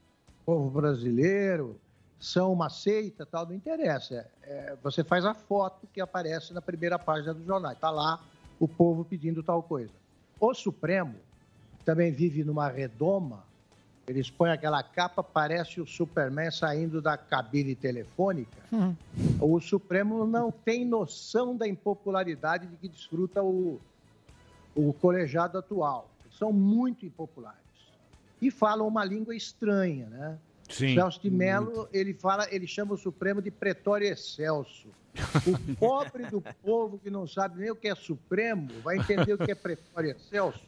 povo 0.44 0.70
brasileiro, 0.70 1.80
são 2.18 2.52
uma 2.52 2.68
seita, 2.68 3.24
tal, 3.24 3.46
não 3.46 3.54
interessa. 3.54 4.14
É, 4.14 4.26
é, 4.42 4.76
você 4.82 5.02
faz 5.02 5.24
a 5.24 5.34
foto 5.34 5.86
que 5.92 6.00
aparece 6.00 6.52
na 6.52 6.60
primeira 6.60 6.98
página 6.98 7.32
do 7.32 7.44
jornal. 7.44 7.72
Está 7.72 7.90
lá 7.90 8.20
o 8.58 8.66
povo 8.66 9.04
pedindo 9.04 9.42
tal 9.42 9.62
coisa. 9.62 9.92
O 10.38 10.52
Supremo 10.54 11.16
também 11.86 12.10
vive 12.10 12.42
numa 12.42 12.68
redoma. 12.68 13.44
Eles 14.08 14.28
põem 14.28 14.50
aquela 14.50 14.82
capa, 14.82 15.22
parece 15.22 15.80
o 15.80 15.86
Superman 15.86 16.50
saindo 16.50 17.00
da 17.00 17.16
cabine 17.16 17.74
telefônica. 17.74 18.56
O 19.40 19.60
Supremo 19.60 20.26
não 20.26 20.50
tem 20.50 20.84
noção 20.84 21.56
da 21.56 21.66
impopularidade 21.66 22.66
de 22.66 22.76
que 22.76 22.88
desfruta 22.88 23.42
o, 23.42 23.80
o 24.74 24.92
colegiado 24.94 25.58
atual. 25.58 26.10
São 26.36 26.52
muito 26.52 27.06
impopulares. 27.06 27.60
E 28.42 28.50
falam 28.50 28.86
uma 28.86 29.04
língua 29.04 29.34
estranha, 29.34 30.06
né? 30.06 30.38
Sim. 30.68 30.94
Celso 30.94 31.20
de 31.20 31.30
Mello, 31.30 31.88
ele 31.92 32.12
fala, 32.12 32.46
ele 32.50 32.66
chama 32.66 32.94
o 32.94 32.98
Supremo 32.98 33.40
de 33.40 33.50
Pretório 33.50 34.08
Excelso. 34.08 34.88
O 35.46 35.76
pobre 35.76 36.26
do 36.26 36.42
povo 36.62 36.98
que 36.98 37.08
não 37.08 37.26
sabe 37.26 37.60
nem 37.60 37.70
o 37.70 37.76
que 37.76 37.88
é 37.88 37.94
Supremo 37.94 38.68
vai 38.82 38.96
entender 38.98 39.32
o 39.32 39.38
que 39.38 39.50
é 39.50 39.54
Pretório 39.54 40.10
Excelso. 40.10 40.64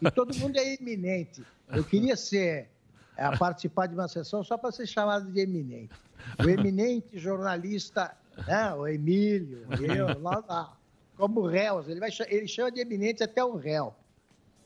E 0.00 0.10
todo 0.10 0.34
mundo 0.36 0.56
é 0.56 0.74
eminente. 0.74 1.42
Eu 1.68 1.84
queria 1.84 2.16
ser, 2.16 2.70
é, 3.16 3.36
participar 3.36 3.86
de 3.86 3.94
uma 3.94 4.08
sessão 4.08 4.42
só 4.42 4.56
para 4.56 4.72
ser 4.72 4.86
chamado 4.86 5.30
de 5.30 5.40
eminente. 5.40 5.94
O 6.38 6.48
eminente 6.48 7.18
jornalista, 7.18 8.16
né, 8.46 8.72
o 8.74 8.86
Emílio, 8.86 9.66
eu, 9.80 10.20
lá, 10.20 10.42
lá, 10.48 10.76
como 11.16 11.42
réus, 11.42 11.88
ele, 11.88 12.00
vai, 12.00 12.10
ele 12.28 12.48
chama 12.48 12.70
de 12.70 12.80
eminente 12.80 13.22
até 13.22 13.44
o 13.44 13.56
réu, 13.56 13.94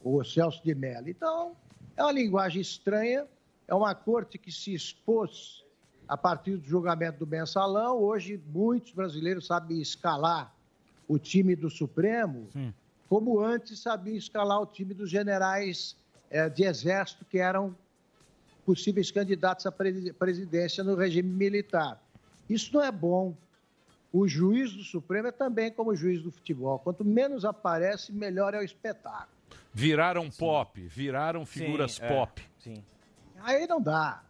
o 0.03 0.23
Celso 0.23 0.62
de 0.62 0.74
Mello. 0.74 1.09
Então, 1.09 1.57
é 1.97 2.03
uma 2.03 2.12
linguagem 2.12 2.61
estranha, 2.61 3.27
é 3.69 3.75
uma 3.75 3.95
corte 3.95 4.39
que 4.39 4.51
se 4.53 4.75
expôs 4.75 5.65
a 6.09 6.17
partir 6.17 6.57
do 6.57 6.65
julgamento 6.69 7.19
do 7.19 7.27
mensalão. 7.27 7.99
Hoje, 7.99 8.41
muitos 8.53 8.93
brasileiros 8.93 9.47
sabem 9.47 9.81
escalar 9.81 10.55
o 11.09 11.19
time 11.19 11.57
do 11.57 11.69
Supremo, 11.71 12.49
como 13.09 13.41
antes 13.41 13.81
sabiam 13.81 14.17
escalar 14.17 14.61
o 14.61 14.67
time 14.67 14.95
dos 14.95 15.11
generais 15.11 15.97
eh, 16.31 16.49
de 16.49 16.65
exército 16.65 17.25
que 17.25 17.39
eram 17.39 17.77
possíveis 18.65 19.11
candidatos 19.13 19.65
à 19.67 19.73
presi- 19.73 20.13
presidência 20.13 20.83
no 20.83 20.95
regime 20.97 21.29
militar. 21.29 22.01
Isso 22.49 22.73
não 22.75 22.83
é 22.83 22.91
bom. 22.91 23.35
O 24.13 24.27
juiz 24.27 24.73
do 24.73 24.83
Supremo 24.83 25.29
é 25.29 25.33
também 25.33 25.71
como 25.71 25.91
o 25.91 25.97
juiz 25.97 26.23
do 26.23 26.31
futebol. 26.33 26.79
Quanto 26.79 27.05
menos 27.05 27.45
aparece, 27.45 28.13
melhor 28.13 28.55
é 28.55 28.59
o 28.59 28.63
espetáculo. 28.63 29.29
Viraram 29.73 30.31
pop, 30.31 30.81
viraram 30.89 31.45
figuras 31.45 32.01
é, 32.01 32.09
pop. 32.09 32.43
Sim. 32.59 32.83
Aí 33.47 33.66
não 33.68 33.81
dá. 33.81 34.23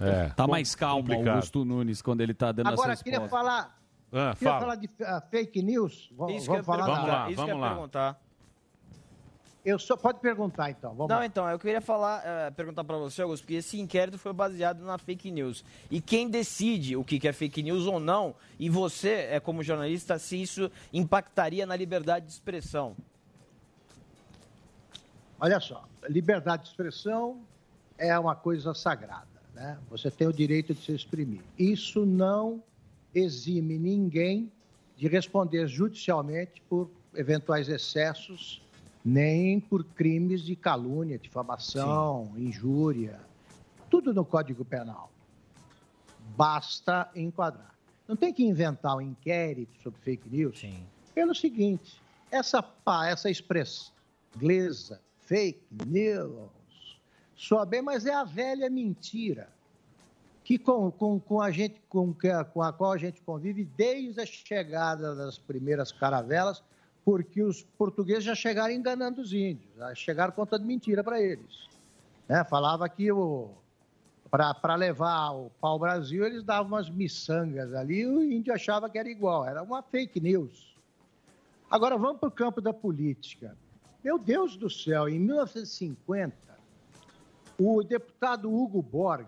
É, 0.00 0.28
Tá 0.30 0.46
mais 0.46 0.74
calmo 0.74 1.02
complicado. 1.02 1.28
Augusto 1.36 1.64
Nunes 1.64 2.02
quando 2.02 2.20
ele 2.20 2.34
tá 2.34 2.50
dando 2.52 2.66
Agora, 2.68 2.92
essa 2.92 3.04
queria 3.04 3.28
falar, 3.28 3.78
Ah, 4.12 4.34
queria 4.36 4.50
fala. 4.50 4.60
falar 4.60 4.74
de 4.74 4.90
ah, 5.02 5.20
fake 5.30 5.62
news. 5.62 6.10
Vamos, 6.16 6.34
Isso 6.34 6.44
que 6.46 6.50
eu 6.50 6.56
ia 6.56 6.62
vamos 6.62 6.66
falar 6.84 6.86
da- 6.86 6.94
Vamos 7.00 7.08
lá, 7.08 7.30
isso 7.30 7.34
que 7.36 7.40
eu 7.40 7.46
ia 7.46 7.52
vamos 7.54 7.60
lá. 7.62 7.68
perguntar. 7.74 8.20
Eu 9.64 9.78
só 9.80 9.96
pode 9.96 10.20
perguntar 10.20 10.70
então. 10.70 10.90
Vamos 10.94 11.08
Não, 11.08 11.18
lá. 11.18 11.26
então, 11.26 11.48
eu 11.48 11.58
queria 11.58 11.80
falar, 11.80 12.22
eh, 12.24 12.50
perguntar 12.52 12.84
pra 12.84 12.96
você, 12.98 13.22
Augusto, 13.22 13.42
porque 13.42 13.54
esse 13.54 13.80
inquérito 13.80 14.16
foi 14.18 14.32
baseado 14.32 14.80
na 14.84 14.96
fake 14.98 15.28
news. 15.30 15.64
E 15.90 16.00
quem 16.00 16.28
decide 16.28 16.96
o 16.96 17.02
que 17.04 17.18
que 17.18 17.26
é 17.26 17.32
fake 17.32 17.62
news 17.64 17.84
ou 17.86 17.98
não, 17.98 18.34
e 18.60 18.68
você, 18.70 19.26
é 19.30 19.40
como 19.40 19.62
jornalista, 19.64 20.18
se 20.20 20.40
isso 20.40 20.70
impactaria 20.92 21.66
na 21.66 21.74
liberdade 21.74 22.26
de 22.26 22.32
expressão. 22.32 22.96
Olha 25.40 25.58
só, 25.60 25.84
liberdade 26.08 26.62
de 26.64 26.68
expressão 26.70 27.40
é 27.98 28.18
uma 28.18 28.34
coisa 28.34 28.74
sagrada, 28.74 29.26
né? 29.54 29.78
Você 29.90 30.10
tem 30.10 30.26
o 30.26 30.32
direito 30.32 30.74
de 30.74 30.82
se 30.82 30.92
exprimir. 30.92 31.42
Isso 31.58 32.04
não 32.04 32.62
exime 33.14 33.78
ninguém 33.78 34.52
de 34.96 35.08
responder 35.08 35.66
judicialmente 35.66 36.62
por 36.68 36.90
eventuais 37.14 37.68
excessos, 37.68 38.62
nem 39.04 39.60
por 39.60 39.84
crimes 39.84 40.42
de 40.42 40.56
calúnia, 40.56 41.18
difamação, 41.18 42.32
injúria, 42.36 43.20
tudo 43.88 44.12
no 44.12 44.24
Código 44.24 44.64
Penal. 44.64 45.10
Basta 46.36 47.10
enquadrar. 47.14 47.74
Não 48.08 48.16
tem 48.16 48.32
que 48.32 48.44
inventar 48.44 48.96
um 48.96 49.00
inquérito 49.00 49.80
sobre 49.82 50.00
fake 50.00 50.28
news. 50.28 50.66
Pelo 51.14 51.34
seguinte, 51.34 52.00
essa 52.30 52.62
pá, 52.62 53.08
essa 53.08 53.30
expressão 53.30 53.96
inglesa, 54.36 55.00
fake 55.20 55.64
news, 55.86 56.50
soa 57.36 57.64
bem, 57.66 57.82
mas 57.82 58.06
é 58.06 58.14
a 58.14 58.24
velha 58.24 58.68
mentira 58.70 59.48
que 60.46 60.58
com, 60.58 60.92
com, 60.92 61.18
com 61.18 61.40
a 61.40 61.50
gente 61.50 61.82
com, 61.88 62.14
com 62.52 62.62
a 62.62 62.72
qual 62.72 62.92
a 62.92 62.96
gente 62.96 63.20
convive 63.22 63.64
desde 63.76 64.20
a 64.20 64.24
chegada 64.24 65.12
das 65.12 65.36
primeiras 65.36 65.90
caravelas, 65.90 66.62
porque 67.04 67.42
os 67.42 67.64
portugueses 67.76 68.22
já 68.22 68.34
chegaram 68.36 68.72
enganando 68.72 69.20
os 69.20 69.32
índios, 69.32 69.68
já 69.76 69.92
chegaram 69.96 70.32
contando 70.32 70.64
mentira 70.64 71.02
para 71.02 71.20
eles. 71.20 71.68
Né? 72.28 72.44
Falava 72.44 72.88
que 72.88 73.08
para 74.30 74.76
levar 74.76 75.32
o 75.32 75.50
pau-brasil, 75.60 76.24
eles 76.24 76.44
davam 76.44 76.68
umas 76.68 76.88
miçangas 76.88 77.74
ali 77.74 78.02
e 78.02 78.06
o 78.06 78.22
índio 78.22 78.54
achava 78.54 78.88
que 78.88 78.98
era 78.98 79.08
igual. 79.08 79.44
Era 79.44 79.64
uma 79.64 79.82
fake 79.82 80.20
news. 80.20 80.76
Agora, 81.68 81.98
vamos 81.98 82.20
para 82.20 82.28
o 82.28 82.32
campo 82.32 82.60
da 82.60 82.72
política. 82.72 83.56
Meu 84.04 84.16
Deus 84.16 84.56
do 84.56 84.70
céu, 84.70 85.08
em 85.08 85.18
1950, 85.18 86.55
o 87.58 87.82
deputado 87.82 88.52
Hugo 88.52 88.82
Borg, 88.82 89.26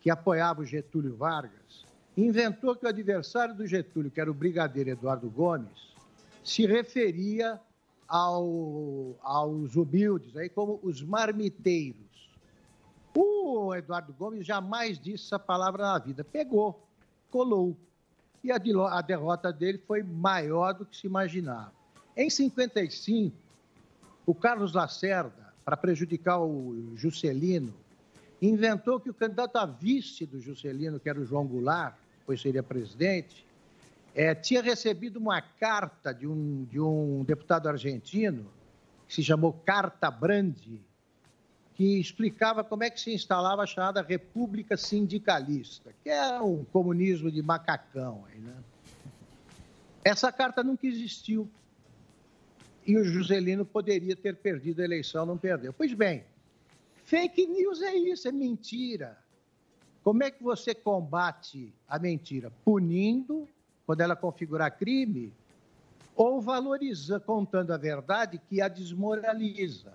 que 0.00 0.10
apoiava 0.10 0.62
o 0.62 0.64
Getúlio 0.66 1.14
Vargas, 1.16 1.84
inventou 2.16 2.74
que 2.74 2.84
o 2.84 2.88
adversário 2.88 3.54
do 3.54 3.66
Getúlio, 3.66 4.10
que 4.10 4.20
era 4.20 4.30
o 4.30 4.34
brigadeiro 4.34 4.90
Eduardo 4.90 5.28
Gomes, 5.30 5.94
se 6.42 6.66
referia 6.66 7.60
ao- 8.08 9.14
aos 9.22 9.76
humildes 9.76 10.36
aí 10.36 10.48
como 10.48 10.80
os 10.82 11.02
marmiteiros. 11.02 12.00
O 13.14 13.74
Eduardo 13.74 14.12
Gomes 14.12 14.46
jamais 14.46 14.98
disse 14.98 15.24
essa 15.26 15.38
palavra 15.38 15.82
na 15.84 15.98
vida. 15.98 16.24
Pegou, 16.24 16.84
colou. 17.30 17.76
E 18.42 18.50
a, 18.50 18.56
a 18.56 19.00
derrota 19.02 19.52
dele 19.52 19.78
foi 19.86 20.02
maior 20.02 20.72
do 20.72 20.86
que 20.86 20.96
se 20.96 21.06
imaginava. 21.06 21.72
Em 22.16 22.30
55, 22.30 23.36
o 24.26 24.34
Carlos 24.34 24.72
Lacerda, 24.72 25.49
para 25.64 25.76
prejudicar 25.76 26.40
o 26.40 26.92
Juscelino, 26.96 27.74
inventou 28.40 28.98
que 28.98 29.10
o 29.10 29.14
candidato 29.14 29.56
a 29.56 29.66
vice 29.66 30.24
do 30.26 30.40
Juscelino, 30.40 30.98
que 30.98 31.08
era 31.08 31.20
o 31.20 31.24
João 31.24 31.46
Goulart, 31.46 31.96
depois 32.20 32.40
seria 32.40 32.62
presidente, 32.62 33.46
eh, 34.14 34.34
tinha 34.34 34.62
recebido 34.62 35.18
uma 35.18 35.40
carta 35.40 36.12
de 36.12 36.26
um, 36.26 36.64
de 36.64 36.80
um 36.80 37.22
deputado 37.24 37.68
argentino, 37.68 38.46
que 39.06 39.14
se 39.14 39.22
chamou 39.22 39.52
Carta 39.52 40.10
Brandi, 40.10 40.82
que 41.74 41.98
explicava 41.98 42.62
como 42.62 42.84
é 42.84 42.90
que 42.90 43.00
se 43.00 43.12
instalava 43.12 43.62
a 43.62 43.66
chamada 43.66 44.02
República 44.02 44.76
Sindicalista, 44.76 45.94
que 46.02 46.10
é 46.10 46.40
um 46.40 46.64
comunismo 46.64 47.30
de 47.30 47.42
macacão. 47.42 48.24
Aí, 48.30 48.38
né? 48.38 48.54
Essa 50.04 50.30
carta 50.30 50.62
nunca 50.62 50.86
existiu. 50.86 51.50
E 52.86 52.96
o 52.96 53.04
Juscelino 53.04 53.64
poderia 53.64 54.16
ter 54.16 54.36
perdido 54.36 54.80
a 54.80 54.84
eleição, 54.84 55.26
não 55.26 55.36
perdeu. 55.36 55.72
Pois 55.72 55.92
bem, 55.92 56.24
fake 57.04 57.46
news 57.46 57.82
é 57.82 57.94
isso, 57.94 58.28
é 58.28 58.32
mentira. 58.32 59.18
Como 60.02 60.22
é 60.22 60.30
que 60.30 60.42
você 60.42 60.74
combate 60.74 61.72
a 61.86 61.98
mentira? 61.98 62.50
Punindo, 62.64 63.46
quando 63.86 64.00
ela 64.00 64.16
configurar 64.16 64.78
crime, 64.78 65.32
ou 66.16 66.40
valoriza, 66.40 67.20
contando 67.20 67.72
a 67.72 67.76
verdade, 67.76 68.40
que 68.48 68.60
a 68.60 68.68
desmoraliza. 68.68 69.92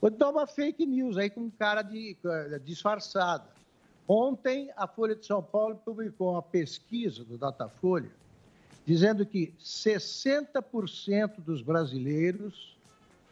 Vou 0.00 0.10
dar 0.10 0.30
uma 0.30 0.46
fake 0.46 0.84
news 0.86 1.16
aí 1.16 1.30
com 1.30 1.50
cara 1.50 1.82
de, 1.82 2.16
eh, 2.24 2.58
disfarçada. 2.64 3.46
Ontem, 4.08 4.70
a 4.76 4.86
Folha 4.86 5.14
de 5.14 5.24
São 5.24 5.42
Paulo 5.42 5.76
publicou 5.84 6.32
uma 6.32 6.42
pesquisa 6.42 7.24
do 7.24 7.38
Datafolha 7.38 8.10
dizendo 8.90 9.24
que 9.24 9.54
60% 9.60 11.38
dos 11.38 11.62
brasileiros 11.62 12.76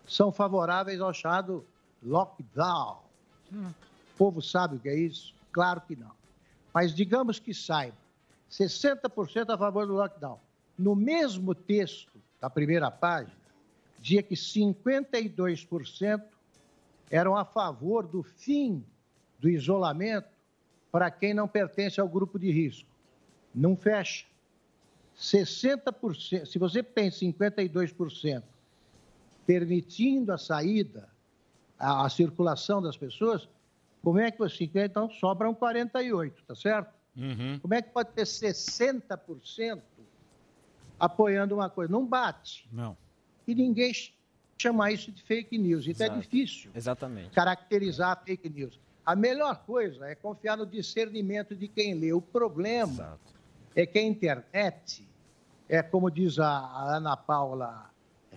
são 0.07 0.31
favoráveis 0.31 1.01
ao 1.01 1.13
chamado 1.13 1.67
lockdown. 2.01 3.01
O 3.53 3.75
povo 4.17 4.41
sabe 4.41 4.77
o 4.77 4.79
que 4.79 4.89
é 4.89 4.95
isso? 4.95 5.35
Claro 5.51 5.81
que 5.81 5.97
não. 5.97 6.13
Mas 6.73 6.95
digamos 6.95 7.41
que 7.41 7.53
saiba, 7.53 7.97
60% 8.49 9.53
a 9.53 9.59
favor 9.59 9.85
do 9.85 9.95
lockdown. 9.95 10.39
No 10.79 10.95
mesmo 10.95 11.53
texto 11.57 12.13
da 12.41 12.49
primeira 12.49 12.89
página, 12.89 13.35
dizia 13.99 14.23
que 14.23 14.37
52% 14.37 16.23
eram 17.11 17.37
a 17.37 17.45
favor 17.45 18.07
do 18.07 18.23
fim 18.23 18.85
do 19.41 19.49
isolamento 19.49 20.29
para 20.93 21.11
quem 21.11 21.35
não 21.35 21.49
pertence 21.49 22.01
ao 22.01 22.09
grupo 22.09 22.39
de 22.39 22.49
risco. 22.49 22.89
Não 23.53 23.75
fecha. 23.75 24.25
60%, 25.19 26.47
se 26.47 26.59
você 26.59 26.83
pensa 26.83 27.25
em 27.25 27.33
52% 27.33 28.43
permitindo 29.47 30.33
a 30.33 30.39
saída, 30.39 31.09
a, 31.79 32.05
a 32.07 32.09
circulação 32.11 32.81
das 32.83 32.97
pessoas, 32.97 33.49
como 34.03 34.19
é 34.19 34.31
que 34.31 34.39
você 34.39 34.71
então 34.75 35.11
sobram 35.11 35.55
48, 35.55 36.45
tá 36.47 36.55
certo? 36.55 36.93
Como 37.61 37.75
é 37.75 37.83
que 37.83 37.91
pode 37.91 38.11
ter 38.11 38.23
60% 38.23 39.81
apoiando 41.01 41.55
uma 41.57 41.69
coisa? 41.69 41.91
Não 41.91 42.07
bate. 42.07 42.69
Não. 42.71 42.97
E 43.47 43.55
ninguém 43.55 43.93
ch- 43.93 44.15
chama 44.57 44.93
isso 44.93 45.11
de 45.11 45.21
fake 45.23 45.59
news. 45.59 45.87
Então 45.89 46.05
é 46.07 46.11
Exato. 46.11 46.21
difícil 46.23 46.71
Exatamente. 46.75 47.31
caracterizar 47.31 48.13
a 48.13 48.17
fake 48.17 48.49
news. 48.49 48.79
A 49.05 49.17
melhor 49.17 49.57
coisa 49.65 50.07
é 50.07 50.15
confiar 50.15 50.57
no 50.57 50.67
discernimento 50.67 51.57
de 51.57 51.67
quem 51.67 51.95
lê. 51.95 52.13
O 52.13 52.21
problema 52.21 53.19
é 53.75 53.85
que 53.87 53.99
a 53.99 54.03
internet, 54.03 55.08
é 55.69 55.83
como 55.83 56.11
diz 56.11 56.39
a, 56.39 56.97
Ana 56.97 57.17
Paula 57.17 57.91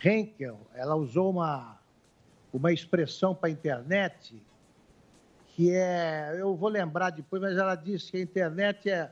Henkel, 0.04 0.60
ela 0.74 0.96
usou 0.96 1.30
uma, 1.32 1.80
uma 2.54 2.72
expressão 2.72 3.34
para 3.36 3.50
a 3.50 3.52
internet 3.52 4.42
que 5.56 5.72
é, 5.72 6.38
eu 6.40 6.56
vou 6.56 6.70
lembrar 6.70 7.10
depois, 7.10 7.42
mas 7.42 7.58
ela 7.58 7.76
disse 7.76 8.12
que 8.12 8.18
a 8.18 8.22
internet 8.22 8.90
é, 8.90 9.12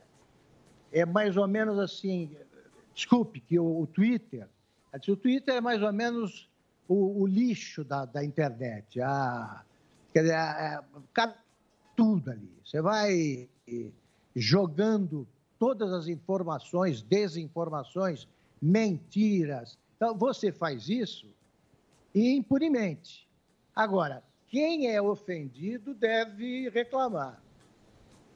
é 0.91 1.05
mais 1.05 1.35
ou 1.37 1.47
menos 1.47 1.77
assim, 1.77 2.35
desculpe, 2.93 3.39
que 3.41 3.59
o, 3.59 3.81
o 3.81 3.87
Twitter, 3.87 4.47
disse, 4.93 5.11
o 5.11 5.17
Twitter 5.17 5.55
é 5.55 5.61
mais 5.61 5.81
ou 5.83 5.91
menos 5.91 6.49
o, 6.87 7.21
o 7.21 7.27
lixo 7.27 7.83
da, 7.83 8.05
da 8.05 8.23
internet. 8.23 8.99
A, 9.01 9.63
quer 10.13 10.21
dizer, 10.21 10.35
a- 10.35 10.83
a- 11.17 11.35
tudo 11.95 12.31
ali. 12.31 12.49
Você 12.65 12.81
vai 12.81 13.47
jogando 14.35 15.27
todas 15.59 15.91
as 15.91 16.07
informações, 16.07 17.01
desinformações, 17.01 18.27
mentiras. 18.61 19.77
Então, 19.97 20.17
você 20.17 20.51
faz 20.51 20.87
isso 20.89 21.27
impunemente. 22.15 23.27
Agora, 23.75 24.23
quem 24.47 24.89
é 24.89 25.01
ofendido 25.01 25.93
deve 25.93 26.69
reclamar. 26.69 27.39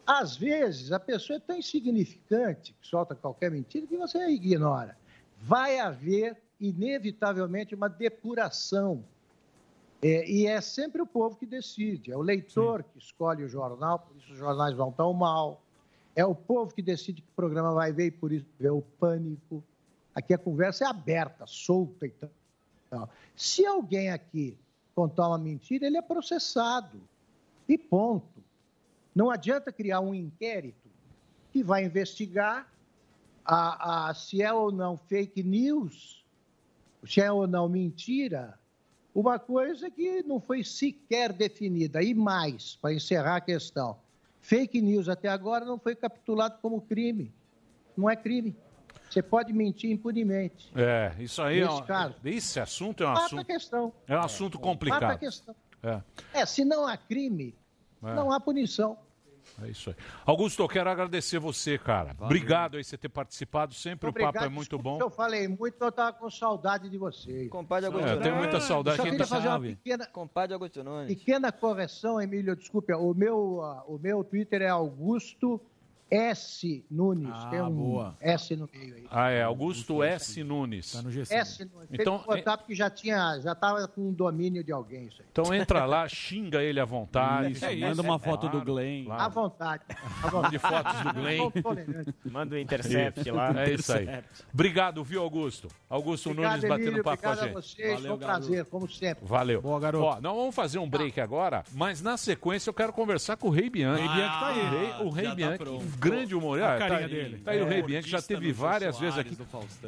Às 0.05 0.35
vezes, 0.35 0.91
a 0.91 0.99
pessoa 0.99 1.37
é 1.37 1.39
tão 1.39 1.57
insignificante 1.57 2.75
que 2.79 2.87
solta 2.87 3.15
qualquer 3.15 3.49
mentira 3.49 3.87
que 3.87 3.97
você 3.97 4.29
ignora. 4.29 4.97
Vai 5.41 5.79
haver, 5.79 6.37
inevitavelmente, 6.59 7.73
uma 7.73 7.87
depuração. 7.87 9.03
É, 10.01 10.29
e 10.29 10.45
é 10.45 10.59
sempre 10.59 11.01
o 11.01 11.07
povo 11.07 11.37
que 11.37 11.45
decide. 11.45 12.11
É 12.11 12.17
o 12.17 12.21
leitor 12.21 12.83
que 12.83 12.99
escolhe 12.99 13.43
o 13.43 13.47
jornal, 13.47 13.99
por 13.99 14.15
isso 14.17 14.33
os 14.33 14.37
jornais 14.37 14.75
vão 14.75 14.91
tão 14.91 15.13
mal. 15.13 15.63
É 16.15 16.26
o 16.26 16.35
povo 16.35 16.73
que 16.73 16.81
decide 16.81 17.22
que 17.22 17.31
programa 17.31 17.73
vai 17.73 17.91
ver 17.91 18.06
e 18.07 18.11
por 18.11 18.31
isso 18.31 18.45
vê 18.60 18.69
o 18.69 18.81
pânico. 18.81 19.64
Aqui 20.14 20.34
a 20.34 20.38
conversa 20.38 20.85
é 20.85 20.88
aberta, 20.88 21.45
solta 21.48 22.06
e 22.06 22.11
tal. 22.90 23.10
Se 23.35 23.65
alguém 23.65 24.11
aqui 24.11 24.56
contar 24.94 25.27
uma 25.27 25.38
mentira, 25.40 25.88
ele 25.88 25.98
é 25.98 26.02
processado. 26.02 27.02
E 27.68 27.77
ponto. 27.77 28.44
Não 29.15 29.31
adianta 29.31 29.72
criar 29.72 30.02
um 30.02 30.14
inquérito 30.14 30.90
que 31.52 31.64
vai 31.64 31.85
investigar 31.85 32.72
a, 33.45 34.10
a- 34.10 34.14
se 34.14 34.41
é 34.41 34.53
ou 34.53 34.72
não 34.72 34.98
fake 34.98 35.41
news, 35.44 36.23
se 37.06 37.22
é 37.22 37.31
ou 37.31 37.48
não 37.48 37.68
mentira, 37.68 38.57
uma 39.14 39.38
coisa 39.40 39.90
que 39.90 40.23
não 40.23 40.40
foi 40.40 40.64
sequer 40.64 41.31
definida. 41.34 42.02
E 42.03 42.14
mais, 42.14 42.76
para 42.76 42.94
encerrar 42.94 43.38
a 43.38 43.41
questão, 43.41 43.98
fake 44.44 44.82
news 44.82 45.07
até 45.10 45.30
agora 45.30 45.65
não 45.65 45.80
foi 45.80 45.95
capitulado 45.95 46.60
como 46.61 46.82
crime. 46.82 47.34
Não 47.98 48.10
é 48.10 48.15
crime. 48.15 48.56
Você 49.10 49.22
pode 49.22 49.53
mentir 49.53 49.90
impunemente. 49.91 50.72
É, 50.76 51.14
isso 51.20 51.41
aí 51.41 51.60
é 51.60 51.70
um, 51.70 51.80
esse 52.26 52.60
assunto 52.60 53.03
é 53.03 53.07
um 53.07 53.11
Mata 53.14 53.26
assunto, 53.26 53.45
questão. 53.45 53.94
é 54.07 54.18
um 54.18 54.22
assunto 54.22 54.56
Mata 54.56 54.68
a 54.68 54.70
complicado. 54.72 55.20
questão. 55.20 55.56
É, 55.82 56.02
É, 56.34 56.45
se 56.45 56.65
não 56.65 56.86
há 56.88 56.98
crime, 56.98 57.56
É. 58.03 58.14
não 58.14 58.32
há 58.32 58.40
punição. 58.40 58.98
É 59.61 59.69
isso 59.69 59.89
aí. 59.89 59.95
Augusto, 60.25 60.63
eu 60.63 60.67
quero 60.67 60.89
agradecer 60.89 61.39
você, 61.39 61.77
cara. 61.77 62.15
Obrigado 62.19 62.75
aí 62.75 62.84
por 62.84 62.89
você 62.89 62.97
ter 62.97 63.09
participado. 63.09 63.73
Sempre 63.73 64.09
o 64.09 64.13
papo 64.13 64.39
é 64.39 64.49
muito 64.49 64.77
bom. 64.77 64.99
Eu 64.99 65.09
falei 65.09 65.47
muito, 65.47 65.75
eu 65.80 65.89
estava 65.89 66.13
com 66.13 66.30
saudade 66.30 66.89
de 66.89 66.97
vocês. 66.97 67.49
Compadre 67.49 67.88
Augusto 67.88 68.07
É, 68.07 68.13
eu 68.13 68.21
tenho 68.21 68.35
muita 68.35 68.59
saudade. 68.59 68.97
Só 68.97 69.03
Quem 69.03 69.11
queria 69.11 69.27
fazer 69.27 69.47
uma 69.47 69.59
pequena, 69.59 70.05
Compadre 70.07 70.53
Augusto 70.53 70.84
Nunes. 70.84 71.15
pequena 71.17 71.51
correção, 71.51 72.21
Emílio, 72.21 72.55
desculpe. 72.55 72.93
O 72.93 73.13
meu, 73.13 73.61
ah, 73.61 73.84
o 73.88 73.97
meu 73.97 74.23
Twitter 74.23 74.61
é 74.61 74.69
Augusto 74.69 75.61
S. 76.09 76.85
Nunes. 76.89 77.30
Ah, 77.31 77.47
tem 77.49 77.61
um 77.61 77.71
boa. 77.71 78.15
S 78.19 78.55
no 78.55 78.69
meio 78.71 78.95
aí. 78.95 79.05
Ah, 79.09 79.30
é, 79.30 79.43
Augusto 79.43 80.03
S. 80.03 80.43
Nunes. 80.43 80.91
Tá 80.91 81.01
no 81.01 81.11
GC. 81.11 81.34
S. 81.34 81.65
Nunes. 81.65 81.89
Então, 81.91 82.17
Tem 82.17 82.27
que 82.27 82.35
botar 82.35 82.57
porque 82.57 82.75
já 82.75 82.89
tinha, 82.89 83.39
já 83.39 83.53
estava 83.53 83.88
com 83.88 84.09
o 84.09 84.11
domínio 84.11 84.63
de 84.63 84.71
alguém 84.71 85.07
isso 85.07 85.21
aí. 85.21 85.27
Então 85.31 85.53
entra 85.53 85.85
lá, 85.85 86.07
xinga 86.07 86.61
ele 86.61 86.80
à 86.80 86.85
vontade. 86.85 87.53
Isso, 87.53 87.65
manda 87.80 88.01
uma 88.01 88.19
foto 88.19 88.47
do 88.49 88.61
Glenn. 88.61 89.09
À 89.11 89.27
vontade. 89.27 89.84
À 90.23 90.31
Mande 90.31 90.59
fotos 90.59 91.01
do 91.01 91.13
Glenn. 91.13 91.51
Manda 92.25 92.55
o 92.55 92.57
intercept 92.59 93.30
lá. 93.31 93.63
É 93.63 93.73
isso 93.73 93.93
aí. 93.93 94.07
Obrigado, 94.53 95.03
viu, 95.03 95.21
Augusto? 95.21 95.67
Augusto 95.89 96.30
Obrigado, 96.30 96.51
Nunes 96.57 96.69
batendo 96.69 96.88
Emílio, 96.88 97.03
papo 97.03 97.21
com 97.21 97.27
a 97.27 97.31
obrigado 97.31 97.57
a 97.57 97.61
gente. 97.61 97.75
vocês. 97.75 98.01
Foi 98.01 98.11
um 98.11 98.17
prazer, 98.17 98.65
como 98.65 98.89
sempre. 98.89 99.25
Valeu. 99.25 99.61
Boa, 99.61 99.80
garoto. 99.80 100.05
Ó, 100.05 100.21
nós 100.21 100.35
vamos 100.35 100.55
fazer 100.55 100.80
um 100.80 100.89
break 100.89 101.19
agora, 101.19 101.63
mas 101.73 102.01
na 102.01 102.17
sequência 102.17 102.69
eu 102.69 102.73
quero 102.73 102.93
conversar 102.93 103.38
com 103.38 103.47
o 103.47 103.51
Rei 103.51 103.69
Bianchi. 103.69 104.01
Rei 104.01 104.09
Bianchi 104.09 104.39
tá 104.39 104.47
aí. 104.47 105.05
O 105.05 105.09
Rei, 105.09 105.25
o 105.25 105.30
tá 105.30 105.35
Bianchi, 105.35 105.69
um 105.69 105.80
grande 105.98 106.36
humorista. 106.36 106.70
A 106.70 106.76
Ah, 106.76 106.80
tá 106.88 106.98
aí. 106.98 107.07
dele. 107.07 107.38
Tá 107.44 107.52
aí 107.52 107.61
o 107.61 107.65
É, 107.65 107.70
Rei 107.70 107.82
Bianchi, 107.84 108.10
já 108.10 108.22
teve 108.22 108.52
várias 108.52 108.99
vezes 108.99 109.18
aqui. 109.18 109.38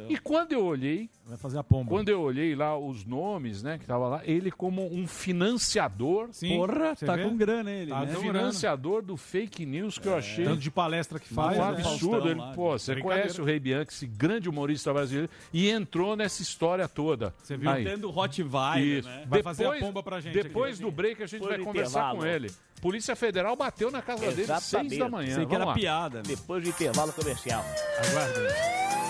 E 0.08 0.18
quando 0.18 0.52
eu 0.52 0.64
olhei, 0.64 1.08
Vai 1.28 1.36
fazer 1.36 1.58
a 1.58 1.64
pomba. 1.64 1.90
quando 1.90 2.08
eu 2.08 2.20
olhei 2.20 2.54
lá 2.54 2.78
os 2.78 3.04
nomes, 3.04 3.60
né, 3.62 3.78
que 3.78 3.84
tava 3.84 4.06
lá, 4.06 4.20
ele 4.24 4.50
como 4.50 4.86
um 4.94 5.08
financiador. 5.08 6.28
Sim, 6.30 6.56
Porra, 6.56 6.94
você 6.94 7.04
tá 7.04 7.16
vê? 7.16 7.24
com 7.24 7.36
grana 7.36 7.70
ele, 7.70 7.90
Tá 7.90 8.00
né? 8.04 8.14
Financiador 8.14 9.02
do 9.02 9.16
fake 9.16 9.66
news 9.66 9.98
que 9.98 10.06
eu 10.06 10.16
achei. 10.16 10.44
Tanto 10.44 10.60
de 10.60 10.70
palestra 10.70 11.18
que 11.18 11.28
faz. 11.28 11.58
um 11.58 11.60
né? 11.62 11.68
absurdo. 11.68 12.28
Ele, 12.30 12.38
lá, 12.38 12.52
pô, 12.52 12.72
né? 12.72 12.78
você 12.78 12.96
conhece 13.00 13.40
o 13.40 13.44
Rei 13.44 13.58
Bianchi, 13.58 13.88
esse 13.90 14.06
grande 14.06 14.48
humorista 14.48 14.92
brasileiro, 14.92 15.28
e 15.52 15.68
entrou 15.68 16.14
nessa 16.14 16.42
história 16.42 16.86
toda. 16.88 17.34
Você 17.42 17.56
viu? 17.56 17.70
Aí. 17.70 17.84
Tendo 17.84 18.08
Rottweiler, 18.10 18.98
Isso. 19.00 19.08
né? 19.08 19.24
Vai 19.26 19.42
fazer 19.42 19.66
a 19.66 19.72
pomba 19.80 20.02
pra 20.02 20.20
gente 20.20 20.32
Depois 20.32 20.74
aqui. 20.74 20.82
do 20.84 20.90
break 20.92 21.22
a 21.22 21.26
gente 21.26 21.40
Foi 21.40 21.56
vai 21.56 21.58
conversar 21.58 22.14
com 22.14 22.24
ele. 22.24 22.50
Polícia 22.80 23.16
Federal 23.16 23.56
bateu 23.56 23.90
na 23.90 24.02
casa 24.02 24.30
dele 24.32 24.52
às 24.52 24.62
seis 24.62 24.92
Exatamente. 24.92 24.98
da 24.98 25.08
manhã. 25.08 25.34
Sei 25.34 25.44
que 25.46 25.52
Vamos 25.52 25.54
era 25.56 25.64
lá. 25.64 25.74
piada. 25.74 26.18
né? 26.18 26.24
Depois 26.26 26.62
do 26.62 26.68
intervalo 26.68 27.12
comercial. 27.12 27.64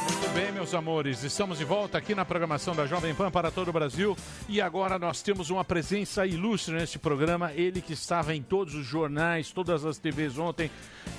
Muito 0.09 0.29
bem, 0.35 0.53
meus 0.53 0.75
amores, 0.75 1.23
estamos 1.25 1.59
de 1.59 1.65
volta 1.65 1.99
aqui 1.99 2.15
na 2.15 2.25
programação 2.25 2.75
da 2.77 2.87
Jovem 2.87 3.15
Pan 3.15 3.31
para 3.31 3.51
todo 3.51 3.69
o 3.69 3.73
Brasil. 3.73 4.17
E 4.49 4.61
agora 4.61 4.99
nós 4.99 5.23
temos 5.23 5.51
uma 5.51 5.65
presença 5.65 6.25
ilustre 6.27 6.75
neste 6.75 6.99
programa, 6.99 7.53
ele 7.53 7.81
que 7.81 7.93
estava 7.93 8.35
em 8.35 8.43
todos 8.43 8.75
os 8.75 8.87
jornais, 8.87 9.51
todas 9.51 9.85
as 9.85 9.99
TVs 9.99 10.39
ontem. 10.39 10.71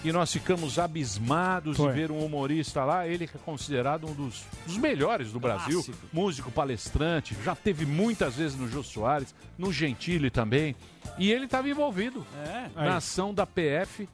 E 0.03 0.11
nós 0.11 0.31
ficamos 0.31 0.77
abismados 0.79 1.77
Foi. 1.77 1.87
de 1.89 1.93
ver 1.99 2.11
um 2.11 2.23
humorista 2.23 2.83
lá, 2.83 3.07
ele 3.07 3.27
que 3.27 3.35
é 3.35 3.39
considerado 3.43 4.07
um 4.07 4.13
dos, 4.13 4.43
dos 4.65 4.77
melhores 4.77 5.31
do 5.31 5.39
Brasil, 5.39 5.83
Clássico. 5.83 6.07
músico, 6.13 6.51
palestrante, 6.51 7.35
já 7.43 7.55
teve 7.55 7.85
muitas 7.85 8.35
vezes 8.35 8.57
no 8.57 8.67
Jô 8.69 8.83
Soares, 8.83 9.33
no 9.57 9.71
Gentili 9.73 10.29
também, 10.29 10.75
e 11.17 11.31
ele 11.31 11.45
estava 11.45 11.69
envolvido 11.69 12.25
É. 12.45 12.69
na 12.75 12.97
ação 12.97 13.33
da 13.33 13.45
PF 13.45 14.07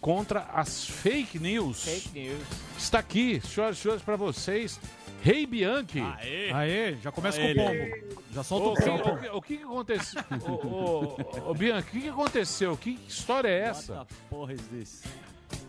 contra 0.00 0.40
as 0.52 0.86
fake 0.86 1.38
news. 1.38 1.84
Fake 1.84 2.10
news. 2.18 2.42
Está 2.76 2.98
aqui, 3.00 3.40
senhoras 3.40 3.78
e 3.78 3.80
senhores, 3.80 4.02
para 4.02 4.16
vocês, 4.16 4.80
Rei 5.22 5.46
Bianchi. 5.46 6.00
Aê. 6.00 6.52
Aê, 6.52 6.96
já 6.96 7.10
começa 7.12 7.40
Ele. 7.40 7.54
com 7.60 7.66
o 7.66 7.68
pombo. 8.10 8.22
Já 8.32 8.42
solta 8.42 8.68
o 8.68 8.84
pombo. 8.84 9.10
o 9.12 9.18
que- 9.18 9.28
o 9.28 9.42
que 9.42 9.56
que 9.58 9.62
aconteceu? 9.64 10.22
Ô, 11.46 11.54
Bianchi, 11.54 11.88
o 11.88 11.90
que, 11.92 12.00
que 12.02 12.08
aconteceu? 12.08 12.76
Que 12.76 12.90
história 13.08 13.48
é 13.48 13.60
essa? 13.60 13.94
What 13.98 14.14
porra 14.30 14.52
is 14.54 14.62
this? 14.68 15.02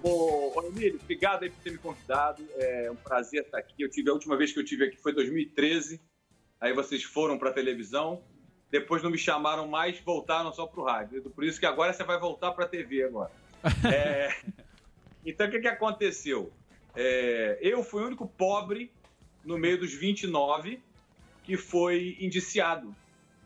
Ô, 0.03 0.53
ô, 0.59 0.67
Emílio, 0.67 0.99
obrigado 1.01 1.43
aí 1.43 1.49
por 1.49 1.59
ter 1.63 1.71
me 1.71 1.77
convidado. 1.77 2.45
É 2.57 2.89
um 2.91 2.95
prazer 2.95 3.43
estar 3.43 3.57
aqui. 3.57 3.73
Eu 3.81 3.89
tive 3.89 4.09
a 4.09 4.13
última 4.13 4.37
vez 4.37 4.51
que 4.51 4.59
eu 4.59 4.65
tive 4.65 4.85
aqui 4.85 4.97
foi 4.97 5.11
em 5.13 5.15
2013. 5.15 5.99
Aí 6.61 6.73
vocês 6.73 7.03
foram 7.03 7.37
para 7.37 7.51
televisão. 7.51 8.21
Depois 8.69 9.01
não 9.01 9.09
me 9.09 9.17
chamaram 9.17 9.67
mais, 9.67 9.99
voltaram 10.01 10.53
só 10.53 10.67
para 10.67 10.79
o 10.79 10.83
rádio. 10.83 11.21
Por 11.31 11.43
isso 11.43 11.59
que 11.59 11.65
agora 11.65 11.91
você 11.91 12.03
vai 12.03 12.19
voltar 12.19 12.51
para 12.51 12.65
a 12.65 12.67
TV 12.67 13.03
agora. 13.03 13.31
É, 13.91 14.35
Então 15.25 15.47
o 15.47 15.51
que, 15.51 15.59
que 15.59 15.67
aconteceu? 15.67 16.51
É, 16.95 17.59
eu 17.61 17.83
fui 17.83 18.03
o 18.03 18.07
único 18.07 18.27
pobre 18.27 18.91
no 19.43 19.57
meio 19.57 19.77
dos 19.79 19.93
29 19.93 20.81
que 21.43 21.57
foi 21.57 22.17
indiciado, 22.19 22.95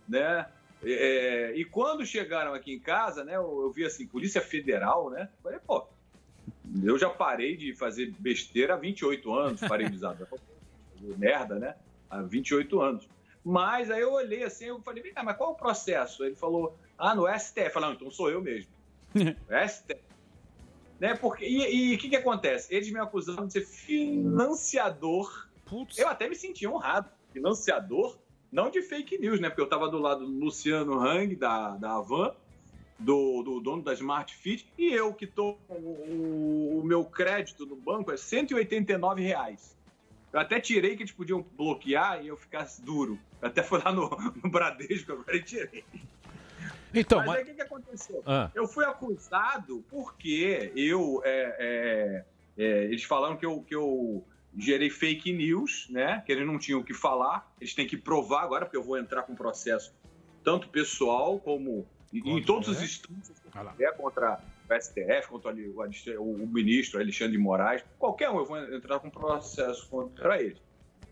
né? 0.07 0.47
É, 0.83 1.53
e 1.55 1.63
quando 1.63 2.05
chegaram 2.05 2.53
aqui 2.53 2.73
em 2.73 2.79
casa, 2.79 3.23
né, 3.23 3.35
eu, 3.35 3.61
eu 3.63 3.71
vi 3.71 3.85
assim, 3.85 4.05
Polícia 4.05 4.41
Federal, 4.41 5.09
né? 5.09 5.29
Falei, 5.41 5.59
pô, 5.65 5.87
eu 6.83 6.97
já 6.97 7.09
parei 7.09 7.55
de 7.55 7.73
fazer 7.73 8.13
besteira 8.19 8.73
há 8.73 8.77
28 8.77 9.33
anos, 9.33 9.61
parei 9.61 9.87
de 9.87 9.95
usar 9.95 10.17
merda, 11.17 11.55
né? 11.55 11.75
Há 12.09 12.21
28 12.21 12.81
anos. 12.81 13.07
Mas 13.43 13.91
aí 13.91 14.01
eu 14.01 14.13
olhei 14.13 14.43
assim, 14.43 14.65
eu 14.65 14.81
falei, 14.81 15.03
cá, 15.11 15.23
mas 15.23 15.37
qual 15.37 15.51
é 15.51 15.53
o 15.53 15.55
processo? 15.55 16.23
Ele 16.23 16.35
falou, 16.35 16.77
ah, 16.97 17.13
no 17.13 17.27
STF. 17.27 17.65
Eu 17.65 17.71
falei, 17.71 17.89
não, 17.89 17.95
então 17.95 18.11
sou 18.11 18.29
eu 18.29 18.41
mesmo. 18.41 18.71
STF. 19.67 20.01
Né? 20.99 21.15
Porque, 21.15 21.45
e 21.45 21.95
o 21.95 21.97
que, 21.97 22.09
que 22.09 22.15
acontece? 22.15 22.73
Eles 22.73 22.89
me 22.91 22.99
acusaram 22.99 23.45
de 23.45 23.53
ser 23.53 23.65
financiador. 23.65 25.47
Eu 25.97 26.07
até 26.07 26.29
me 26.29 26.35
senti 26.35 26.67
honrado. 26.67 27.09
Financiador, 27.33 28.17
não 28.51 28.69
de 28.69 28.81
fake 28.81 29.17
news, 29.17 29.39
né? 29.39 29.49
Porque 29.49 29.61
eu 29.61 29.67
tava 29.67 29.89
do 29.89 29.97
lado 29.97 30.25
do 30.25 30.31
Luciano 30.31 30.99
Hang, 30.99 31.35
da, 31.35 31.75
da 31.77 31.95
Avan, 31.95 32.33
do, 32.99 33.41
do 33.41 33.59
dono 33.59 33.81
da 33.81 33.93
Smart 33.93 34.33
Fit, 34.33 34.71
e 34.77 34.93
eu 34.93 35.13
que 35.13 35.25
tô 35.25 35.55
com 35.67 35.73
o, 35.73 36.79
o 36.79 36.83
meu 36.85 37.03
crédito 37.03 37.65
no 37.65 37.75
banco 37.75 38.11
é 38.11 38.17
189 38.17 39.21
reais. 39.21 39.75
Eu 40.31 40.39
até 40.39 40.59
tirei 40.59 40.95
que 40.95 41.03
eles 41.03 41.11
podiam 41.11 41.45
bloquear 41.57 42.23
e 42.23 42.27
eu 42.27 42.37
ficasse 42.37 42.81
duro. 42.81 43.19
Eu 43.41 43.47
até 43.47 43.61
fui 43.61 43.79
lá 43.83 43.91
no, 43.91 44.09
no 44.43 44.49
Bradesco 44.49 45.11
agora 45.11 45.35
e 45.35 45.43
tirei. 45.43 45.83
Então, 46.93 47.19
mas, 47.19 47.27
mas- 47.27 47.37
aí 47.37 47.43
o 47.43 47.45
que, 47.47 47.53
que 47.53 47.61
aconteceu? 47.61 48.23
Ah. 48.25 48.51
Eu 48.53 48.67
fui 48.67 48.85
acusado 48.85 49.83
porque 49.89 50.71
eu. 50.75 51.21
é, 51.25 51.55
é, 51.59 52.25
é, 52.57 52.83
eles 52.85 53.03
falaram 53.03 53.35
que 53.35 53.45
eu, 53.45 53.61
que 53.61 53.75
eu 53.75 54.23
gerei 54.57 54.89
fake 54.89 55.33
news, 55.33 55.87
né? 55.89 56.21
Que 56.25 56.31
eles 56.31 56.45
não 56.45 56.59
tinham 56.59 56.79
o 56.79 56.83
que 56.83 56.93
falar. 56.93 57.51
Eles 57.59 57.73
têm 57.73 57.87
que 57.87 57.97
provar 57.97 58.43
agora, 58.43 58.65
porque 58.65 58.77
eu 58.77 58.83
vou 58.83 58.97
entrar 58.97 59.23
com 59.23 59.35
processo 59.35 59.93
tanto 60.43 60.67
pessoal 60.69 61.39
como 61.39 61.87
em, 62.13 62.43
todos 62.43 62.67
os 62.67 62.81
instantes 62.81 63.31
que 63.39 63.47
eu 63.47 63.71
tiver 63.71 63.91
contra 63.93 64.39
o 64.69 64.81
STF, 64.81 65.27
contra 65.29 65.51
o 66.19 66.47
ministro 66.47 66.99
Alexandre 66.99 67.33
de 67.33 67.37
Moraes, 67.39 67.83
qualquer 67.97 68.29
um, 68.29 68.37
eu 68.37 68.45
vou 68.45 68.57
entrar 68.57 68.99
com 68.99 69.09
processo 69.09 69.87
contra 69.89 70.41
eles. 70.41 70.61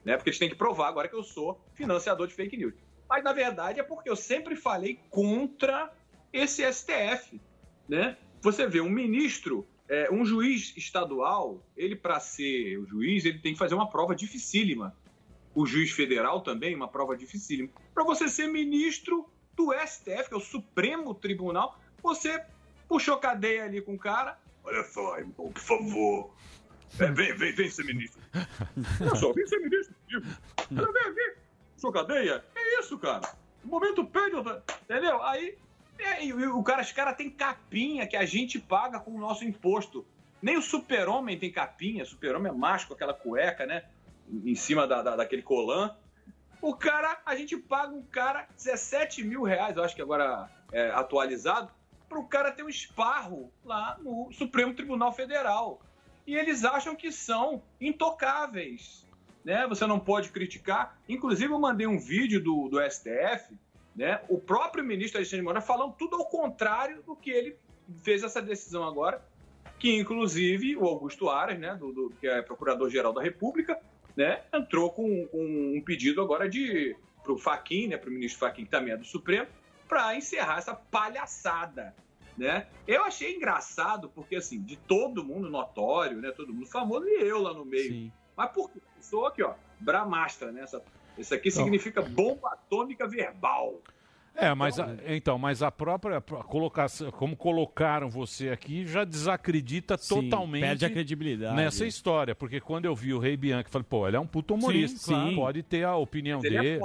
Né? 0.06 0.16
Porque 0.16 0.30
eles 0.30 0.40
têm 0.40 0.50
que 0.50 0.56
provar 0.56 0.90
agora 0.90 1.08
que 1.08 1.16
eu 1.16 1.24
sou 1.24 1.60
financiador 1.74 2.28
de 2.28 2.34
fake 2.34 2.58
news. 2.58 2.74
Mas 3.12 3.26
na 3.26 3.34
verdade 3.34 3.78
é 3.78 3.84
porque 3.84 4.10
eu 4.10 4.16
sempre 4.16 4.56
falei 4.56 4.98
contra 5.10 5.94
esse 6.32 6.64
STF. 6.72 7.42
Né? 7.86 8.18
Você 8.42 8.66
vê 8.66 8.80
um 8.80 8.90
ministro, 8.90 9.68
é, 9.90 10.10
um 10.10 10.24
juiz 10.24 10.74
estadual, 10.78 11.62
ele 11.76 11.94
para 11.94 12.22
ser 12.22 12.78
o 12.78 12.86
juiz, 12.86 13.26
ele 13.26 13.40
tem 13.40 13.52
que 13.52 13.60
fazer 13.60 13.76
uma 13.76 13.90
prova 13.90 14.16
dificílima. 14.16 14.96
O 15.54 15.66
juiz 15.66 15.92
federal 15.92 16.40
também, 16.40 16.74
uma 16.74 16.88
prova 16.88 17.18
dificílima. 17.18 17.68
Para 17.94 18.06
você 18.06 18.30
ser 18.30 18.48
ministro 18.48 19.30
do 19.58 19.74
STF, 19.74 20.30
que 20.30 20.34
é 20.34 20.38
o 20.38 20.40
Supremo 20.40 21.14
Tribunal, 21.14 21.78
você 22.02 22.42
puxou 22.88 23.18
cadeia 23.18 23.66
ali 23.66 23.82
com 23.82 23.96
o 23.96 24.00
cara. 24.00 24.40
Olha 24.64 24.86
só, 24.86 25.18
irmão, 25.18 25.52
por 25.52 25.60
favor. 25.60 26.34
É, 26.98 27.12
vem, 27.12 27.36
vem, 27.36 27.52
vem 27.52 27.70
ser 27.70 27.84
ministro. 27.84 28.22
Olha 29.02 29.16
só, 29.16 29.34
vem 29.34 29.46
ser 29.46 29.60
ministro. 29.60 29.94
Vem, 30.08 30.94
vem, 30.94 31.14
vem. 31.14 31.34
Puxou 31.76 31.92
cadeia? 31.92 32.46
Isso, 32.82 32.98
cara. 32.98 33.22
O 33.64 33.68
momento 33.68 34.08
outra- 34.36 34.64
entendeu? 34.84 35.22
Aí, 35.24 35.58
é, 36.00 36.26
e 36.26 36.34
o 36.34 36.64
cara, 36.64 36.82
os 36.82 36.92
caras 36.92 37.16
têm 37.16 37.30
capinha 37.30 38.08
que 38.08 38.18
a 38.18 38.26
gente 38.26 38.60
paga 38.60 39.00
com 39.00 39.12
o 39.12 39.20
nosso 39.20 39.46
imposto. 39.46 40.06
Nem 40.42 40.58
o 40.58 40.62
super-homem 40.62 41.38
tem 41.38 41.52
capinha. 41.52 42.04
Super-homem 42.04 42.52
é 42.52 42.56
macho 42.56 42.88
com 42.88 42.94
aquela 42.96 43.14
cueca, 43.14 43.66
né? 43.66 43.86
Em 44.28 44.56
cima 44.56 44.88
da, 44.88 45.02
da- 45.04 45.16
daquele 45.16 45.44
colã. 45.44 45.96
O 46.62 46.76
cara, 46.76 47.22
a 47.26 47.36
gente 47.36 47.56
paga 47.58 47.94
um 47.94 48.02
cara 48.04 48.48
17 48.56 49.24
mil 49.24 49.44
reais, 49.44 49.76
eu 49.78 49.84
acho 49.84 49.96
que 49.96 50.02
agora 50.02 50.50
é 50.72 50.90
atualizado, 50.92 51.72
para 52.10 52.20
o 52.20 52.28
cara 52.28 52.52
ter 52.52 52.64
um 52.64 52.70
esparro 52.70 53.52
lá 53.64 53.98
no 54.02 54.32
Supremo 54.32 54.74
Tribunal 54.74 55.12
Federal. 55.14 55.80
E 56.26 56.36
eles 56.36 56.64
acham 56.64 56.96
que 56.96 57.12
são 57.12 57.62
intocáveis. 57.80 59.06
Né? 59.44 59.66
Você 59.68 59.86
não 59.88 60.00
pode 60.00 60.30
criticar. 60.30 60.98
Inclusive, 61.10 61.52
eu 61.52 61.60
mandei 61.60 61.88
um 61.88 61.98
vídeo 62.00 62.42
do, 62.44 62.70
do 62.70 62.80
STF, 62.82 63.56
né? 63.96 64.22
o 64.30 64.38
próprio 64.38 64.84
ministro 64.84 65.18
Alexandre 65.18 65.44
Moraes 65.44 65.66
falando 65.66 65.94
tudo 65.98 66.16
ao 66.16 66.26
contrário 66.26 67.02
do 67.04 67.16
que 67.16 67.30
ele 67.30 67.56
fez 68.04 68.24
essa 68.24 68.42
decisão 68.42 68.84
agora, 68.84 69.22
que 69.80 69.98
inclusive 69.98 70.78
o 70.78 70.86
Augusto 70.86 71.28
Aras, 71.30 71.60
né, 71.60 71.76
do, 71.76 71.92
do- 71.92 72.14
que 72.22 72.28
é 72.28 72.42
procurador-geral 72.42 73.12
da 73.12 73.22
República, 73.22 73.80
né, 74.16 74.44
entrou 74.54 74.92
com, 74.92 75.26
com 75.28 75.74
um 75.76 75.82
pedido 75.84 76.22
agora 76.22 76.48
de 76.48 76.96
para 77.24 77.34
o 77.34 77.38
Faquin, 77.38 77.88
né, 77.88 77.98
para 77.98 78.10
o 78.10 78.14
ministro 78.14 78.40
Faquin, 78.40 78.64
que 78.64 78.70
também 78.72 78.94
é 78.94 78.98
do 78.98 79.06
Supremo, 79.06 79.48
para 79.90 80.16
encerrar 80.16 80.60
essa 80.60 80.74
palhaçada. 80.74 81.94
Né? 82.38 82.66
Eu 82.88 83.04
achei 83.04 83.36
engraçado, 83.36 84.10
porque 84.10 84.36
assim, 84.38 84.62
de 84.62 84.76
todo 84.78 85.24
mundo 85.24 85.50
notório, 85.50 86.18
né, 86.22 86.32
todo 86.32 86.54
mundo 86.54 86.66
famoso, 86.68 87.06
e 87.08 87.22
eu 87.24 87.42
lá 87.42 87.54
no 87.54 87.66
meio. 87.66 88.12
Mas 88.36 88.52
por 88.52 88.70
quê? 88.72 88.80
Eu 88.98 89.04
Sou 89.04 89.26
aqui, 89.26 89.42
ó, 89.44 89.54
Bramastra, 89.80 90.52
né? 90.52 90.62
Essa, 90.62 90.82
isso 91.18 91.34
aqui 91.34 91.50
significa 91.52 92.02
bomba 92.02 92.50
atômica 92.54 93.08
verbal. 93.08 93.82
É, 94.34 94.54
mas 94.54 94.80
a- 94.80 94.96
então, 95.08 95.38
mas 95.38 95.62
a 95.62 95.70
própria 95.70 96.18
a 96.18 96.22
colocação, 96.22 97.12
como 97.12 97.36
colocaram 97.36 98.10
você 98.10 98.50
aqui, 98.50 98.86
já 98.88 99.04
desacredita 99.04 99.98
Sim, 99.98 100.22
totalmente 100.30 100.62
perde 100.62 100.86
a 100.86 100.90
credibilidade. 100.90 101.56
nessa 101.56 101.86
história, 101.86 102.34
porque 102.34 102.62
quando 102.62 102.86
eu 102.86 102.96
vi 102.96 103.14
o 103.14 103.20
Rei 103.20 103.36
Bianchi, 103.36 103.70
falei, 103.70 103.86
pô, 103.90 104.08
ele 104.08 104.16
é 104.16 104.20
um 104.20 104.26
puto 104.28 104.54
humorista, 104.54 105.00
Sim, 105.00 105.12
claro. 105.14 105.36
pode 105.36 105.64
ter 105.64 105.84
a 105.84 105.96
opinião 105.98 106.38
Mas 106.40 106.46
ele 106.46 106.58
é 106.58 106.62
dele. 106.62 106.80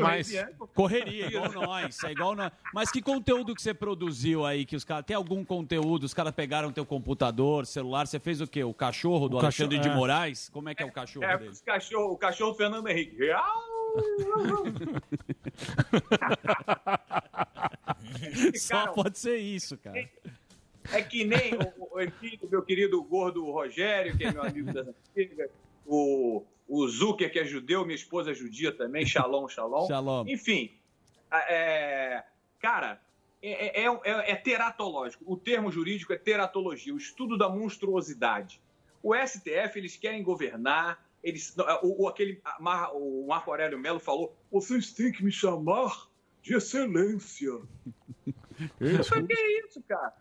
Mas 0.00 0.32
Correria, 0.74 1.26
igual 1.26 1.52
nós, 1.52 2.02
é 2.04 2.12
igual 2.12 2.34
nós. 2.34 2.52
Mas 2.72 2.90
que 2.90 3.00
conteúdo 3.00 3.54
que 3.54 3.62
você 3.62 3.72
produziu 3.72 4.44
aí? 4.44 4.64
Que 4.66 4.76
os 4.76 4.84
caras. 4.84 5.04
Tem 5.06 5.16
algum 5.16 5.44
conteúdo? 5.44 6.04
Os 6.04 6.12
caras 6.14 6.34
pegaram 6.34 6.72
teu 6.72 6.84
computador, 6.84 7.64
celular, 7.66 8.06
você 8.06 8.18
fez 8.18 8.40
o 8.40 8.46
quê? 8.46 8.64
O 8.64 8.74
cachorro 8.74 9.28
do 9.28 9.36
O 9.36 9.40
Alexandre 9.40 9.76
cachorro- 9.76 9.92
de 9.92 9.96
é. 9.96 9.98
Moraes? 9.98 10.48
Como 10.50 10.68
é 10.68 10.74
que 10.74 10.82
é 10.82 10.86
o 10.86 10.92
cachorro 10.92 11.24
É, 11.24 11.38
dele? 11.38 11.50
o 11.50 11.64
cachorro, 11.64 12.12
o 12.12 12.18
cachorro 12.18 12.54
Fernando 12.54 12.88
Henrique. 12.88 13.16
Real! 13.16 13.74
Só 18.56 18.88
pode 18.88 19.18
ser 19.18 19.36
isso, 19.36 19.76
cara. 19.78 20.08
É 20.92 21.02
que 21.02 21.24
nem 21.24 21.54
o, 21.54 21.58
o, 21.80 22.46
o 22.46 22.50
meu 22.50 22.62
querido 22.62 23.02
gordo 23.02 23.50
Rogério, 23.50 24.16
que 24.16 24.24
é 24.24 24.32
meu 24.32 24.42
amigo 24.42 24.72
das 24.72 24.86
antigas, 24.88 25.50
o, 25.86 26.44
o 26.68 26.88
Zucker, 26.88 27.30
que 27.32 27.38
é 27.38 27.44
judeu, 27.44 27.84
minha 27.84 27.94
esposa 27.96 28.30
é 28.30 28.34
judia 28.34 28.72
também, 28.72 29.04
shalom, 29.06 29.48
shalom. 29.48 29.86
Shalom. 29.88 30.24
Enfim, 30.28 30.72
é, 31.32 32.24
cara, 32.60 33.00
é, 33.42 33.82
é, 33.82 33.86
é- 33.86 34.30
é 34.32 34.36
teratológico. 34.36 35.24
O 35.26 35.36
termo 35.36 35.70
jurídico 35.70 36.12
é 36.12 36.16
teratologia, 36.18 36.94
o 36.94 36.98
estudo 36.98 37.36
da 37.36 37.48
monstruosidade. 37.48 38.60
O 39.02 39.14
STF, 39.14 39.78
eles 39.78 39.96
querem 39.96 40.22
governar, 40.22 41.04
eles, 41.22 41.54
o, 41.82 42.04
o- 42.04 42.08
aquele, 42.08 42.40
o 42.94 43.26
Marco 43.26 43.50
Aurélio 43.50 43.78
Melo 43.78 44.00
falou, 44.00 44.34
vocês 44.50 44.92
têm 44.92 45.12
que 45.12 45.22
me 45.24 45.32
chamar 45.32 46.08
de 46.42 46.54
excelência. 46.54 47.50
Falei, 49.08 49.26
que 49.26 49.66
isso, 49.66 49.82
cara? 49.82 50.14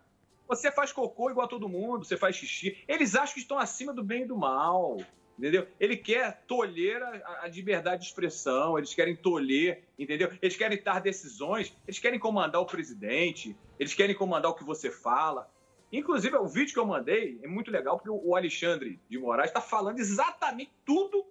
Você 0.48 0.72
faz 0.72 0.92
cocô 0.92 1.30
igual 1.30 1.46
a 1.46 1.50
todo 1.50 1.70
mundo, 1.70 2.04
você 2.06 2.18
faz 2.18 2.36
xixi. 2.36 2.78
Eles 2.88 3.16
acham 3.16 3.34
que 3.36 3.40
estão 3.40 3.58
acima 3.58 3.94
do 3.94 4.04
bem 4.04 4.24
e 4.24 4.26
do 4.26 4.36
mal. 4.36 4.98
Entendeu? 5.38 5.68
Ele 5.80 5.98
quer 5.98 6.44
tolher 6.48 7.02
a, 7.02 7.42
a 7.44 7.48
liberdade 7.48 8.02
de 8.02 8.08
expressão, 8.08 8.78
eles 8.78 8.94
querem 8.94 9.16
tolher, 9.16 9.84
entendeu? 9.98 10.32
Eles 10.42 10.56
querem 10.56 10.82
dar 10.82 11.02
decisões, 11.02 11.76
eles 11.88 12.00
querem 12.00 12.20
comandar 12.20 12.62
o 12.62 12.66
presidente, 12.66 13.56
eles 13.80 13.94
querem 13.94 14.16
comandar 14.16 14.52
o 14.52 14.56
que 14.56 14.64
você 14.64 14.92
fala. 14.92 15.52
Inclusive, 15.92 16.36
o 16.38 16.48
vídeo 16.48 16.74
que 16.74 16.80
eu 16.80 16.86
mandei 16.86 17.40
é 17.44 17.48
muito 17.48 17.72
legal, 17.72 17.98
porque 17.98 18.10
o 18.10 18.36
Alexandre 18.36 19.00
de 19.10 19.18
Moraes 19.18 19.50
está 19.50 19.62
falando 19.62 20.00
exatamente 20.00 20.72
tudo. 20.86 21.26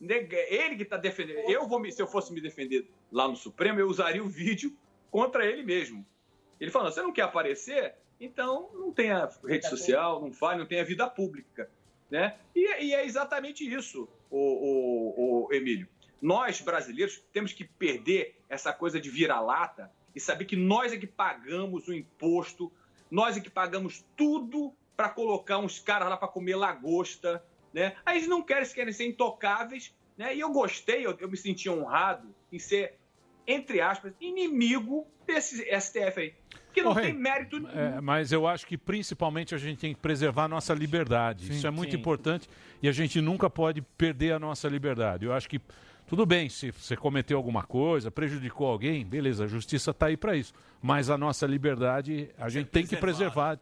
Ele 0.00 0.76
que 0.76 0.82
está 0.82 0.96
defendendo. 0.96 1.38
Eu 1.48 1.68
vou 1.68 1.78
me, 1.78 1.92
se 1.92 2.00
eu 2.00 2.06
fosse 2.06 2.32
me 2.32 2.40
defender 2.40 2.88
lá 3.12 3.28
no 3.28 3.36
Supremo, 3.36 3.78
eu 3.78 3.88
usaria 3.88 4.22
o 4.22 4.28
vídeo 4.28 4.76
contra 5.10 5.44
ele 5.44 5.62
mesmo. 5.62 6.06
Ele 6.58 6.70
falando: 6.70 6.92
você 6.92 7.02
não 7.02 7.12
quer 7.12 7.22
aparecer? 7.22 7.94
Então 8.20 8.70
não 8.74 8.92
tenha 8.92 9.28
rede 9.44 9.68
social, 9.68 10.20
não 10.20 10.32
fale, 10.32 10.58
não 10.58 10.66
tenha 10.66 10.84
vida 10.84 11.08
pública. 11.08 11.70
Né? 12.10 12.36
E, 12.54 12.86
e 12.86 12.94
é 12.94 13.04
exatamente 13.04 13.62
isso, 13.62 14.08
o, 14.30 14.38
o, 14.38 15.46
o 15.46 15.54
Emílio. 15.54 15.88
Nós, 16.20 16.60
brasileiros, 16.60 17.22
temos 17.32 17.52
que 17.52 17.64
perder 17.64 18.36
essa 18.48 18.72
coisa 18.72 19.00
de 19.00 19.08
vira-lata 19.08 19.90
e 20.14 20.20
saber 20.20 20.44
que 20.44 20.56
nós 20.56 20.92
é 20.92 20.96
que 20.96 21.06
pagamos 21.06 21.88
o 21.88 21.94
imposto, 21.94 22.70
nós 23.10 23.36
é 23.36 23.40
que 23.40 23.48
pagamos 23.48 24.04
tudo 24.16 24.74
para 24.96 25.08
colocar 25.08 25.58
uns 25.58 25.78
caras 25.78 26.08
lá 26.08 26.16
para 26.16 26.28
comer 26.28 26.56
lagosta. 26.56 27.42
Né? 27.72 27.96
Aí 28.04 28.18
eles 28.18 28.28
não 28.28 28.42
querem, 28.42 28.68
querem 28.68 28.92
ser 28.92 29.06
intocáveis. 29.06 29.94
Né? 30.16 30.36
E 30.36 30.40
eu 30.40 30.50
gostei, 30.50 31.06
eu, 31.06 31.16
eu 31.18 31.30
me 31.30 31.36
senti 31.36 31.70
honrado 31.70 32.34
em 32.52 32.58
ser, 32.58 32.98
entre 33.46 33.80
aspas, 33.80 34.12
inimigo 34.20 35.06
desse 35.26 35.64
STF 35.80 36.20
aí. 36.20 36.34
Que 36.72 36.82
não 36.82 36.94
tem 36.94 37.12
mérito 37.12 37.58
nenhum. 37.58 37.78
É, 37.78 38.00
mas 38.00 38.32
eu 38.32 38.46
acho 38.46 38.66
que 38.66 38.78
principalmente 38.78 39.54
a 39.54 39.58
gente 39.58 39.78
tem 39.78 39.94
que 39.94 40.00
preservar 40.00 40.44
a 40.44 40.48
nossa 40.48 40.72
liberdade. 40.74 41.50
Isso 41.50 41.66
é 41.66 41.70
muito 41.70 41.92
sim. 41.92 41.98
importante 41.98 42.48
e 42.82 42.88
a 42.88 42.92
gente 42.92 43.20
nunca 43.20 43.50
pode 43.50 43.82
perder 43.82 44.32
a 44.32 44.38
nossa 44.38 44.68
liberdade. 44.68 45.24
Eu 45.24 45.32
acho 45.32 45.48
que 45.48 45.60
tudo 46.06 46.26
bem 46.26 46.48
se 46.48 46.72
você 46.72 46.96
cometeu 46.96 47.36
alguma 47.36 47.62
coisa, 47.62 48.10
prejudicou 48.10 48.66
alguém, 48.66 49.06
beleza, 49.06 49.44
a 49.44 49.46
justiça 49.46 49.92
está 49.92 50.06
aí 50.06 50.16
para 50.16 50.36
isso. 50.36 50.52
Mas 50.82 51.10
a 51.10 51.16
nossa 51.16 51.46
liberdade 51.46 52.30
a 52.38 52.48
gente 52.48 52.68
tem 52.68 52.86
que 52.86 52.96
preservar. 52.96 53.58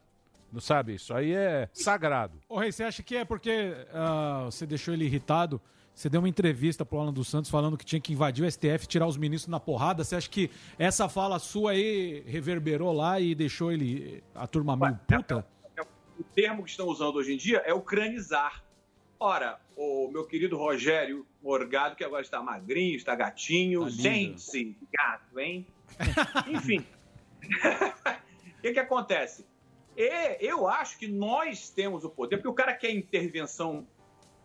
Não 0.50 0.60
sabe? 0.60 0.94
Isso 0.94 1.12
aí 1.12 1.34
é 1.34 1.68
sagrado. 1.74 2.38
Ô, 2.48 2.58
Rei, 2.58 2.72
você 2.72 2.82
acha 2.82 3.02
que 3.02 3.16
é 3.16 3.24
porque 3.24 3.74
ah, 3.92 4.44
você 4.46 4.64
deixou 4.64 4.94
ele 4.94 5.04
irritado? 5.04 5.60
Você 5.98 6.08
deu 6.08 6.20
uma 6.20 6.28
entrevista 6.28 6.86
pro 6.86 7.00
Alan 7.00 7.12
dos 7.12 7.26
Santos 7.26 7.50
falando 7.50 7.76
que 7.76 7.84
tinha 7.84 8.00
que 8.00 8.12
invadir 8.12 8.44
o 8.44 8.48
STF, 8.48 8.86
tirar 8.86 9.08
os 9.08 9.16
ministros 9.16 9.50
na 9.50 9.58
porrada. 9.58 10.04
Você 10.04 10.14
acha 10.14 10.30
que 10.30 10.48
essa 10.78 11.08
fala 11.08 11.40
sua 11.40 11.72
aí 11.72 12.22
reverberou 12.24 12.92
lá 12.92 13.18
e 13.18 13.34
deixou 13.34 13.72
ele, 13.72 14.22
a 14.32 14.46
turma 14.46 14.76
meio 14.76 14.96
puta? 15.08 15.44
o 16.16 16.22
termo 16.22 16.62
que 16.62 16.70
estão 16.70 16.86
usando 16.86 17.16
hoje 17.16 17.34
em 17.34 17.36
dia 17.36 17.64
é 17.66 17.74
ucranizar. 17.74 18.62
Ora, 19.18 19.58
o 19.76 20.08
meu 20.12 20.24
querido 20.24 20.56
Rogério 20.56 21.26
Morgado, 21.42 21.96
que 21.96 22.04
agora 22.04 22.22
está 22.22 22.40
magrinho, 22.40 22.94
está 22.94 23.16
gatinho, 23.16 23.82
Tá 23.82 23.90
gente, 23.90 24.76
gato, 24.92 25.40
hein? 25.40 25.66
Enfim. 26.46 26.86
O 27.42 28.62
que, 28.62 28.72
que 28.72 28.78
acontece? 28.78 29.44
E 29.96 30.46
eu 30.46 30.68
acho 30.68 30.96
que 30.96 31.08
nós 31.08 31.70
temos 31.70 32.04
o 32.04 32.08
poder, 32.08 32.36
porque 32.36 32.48
o 32.48 32.54
cara 32.54 32.72
quer 32.72 32.92
intervenção, 32.92 33.84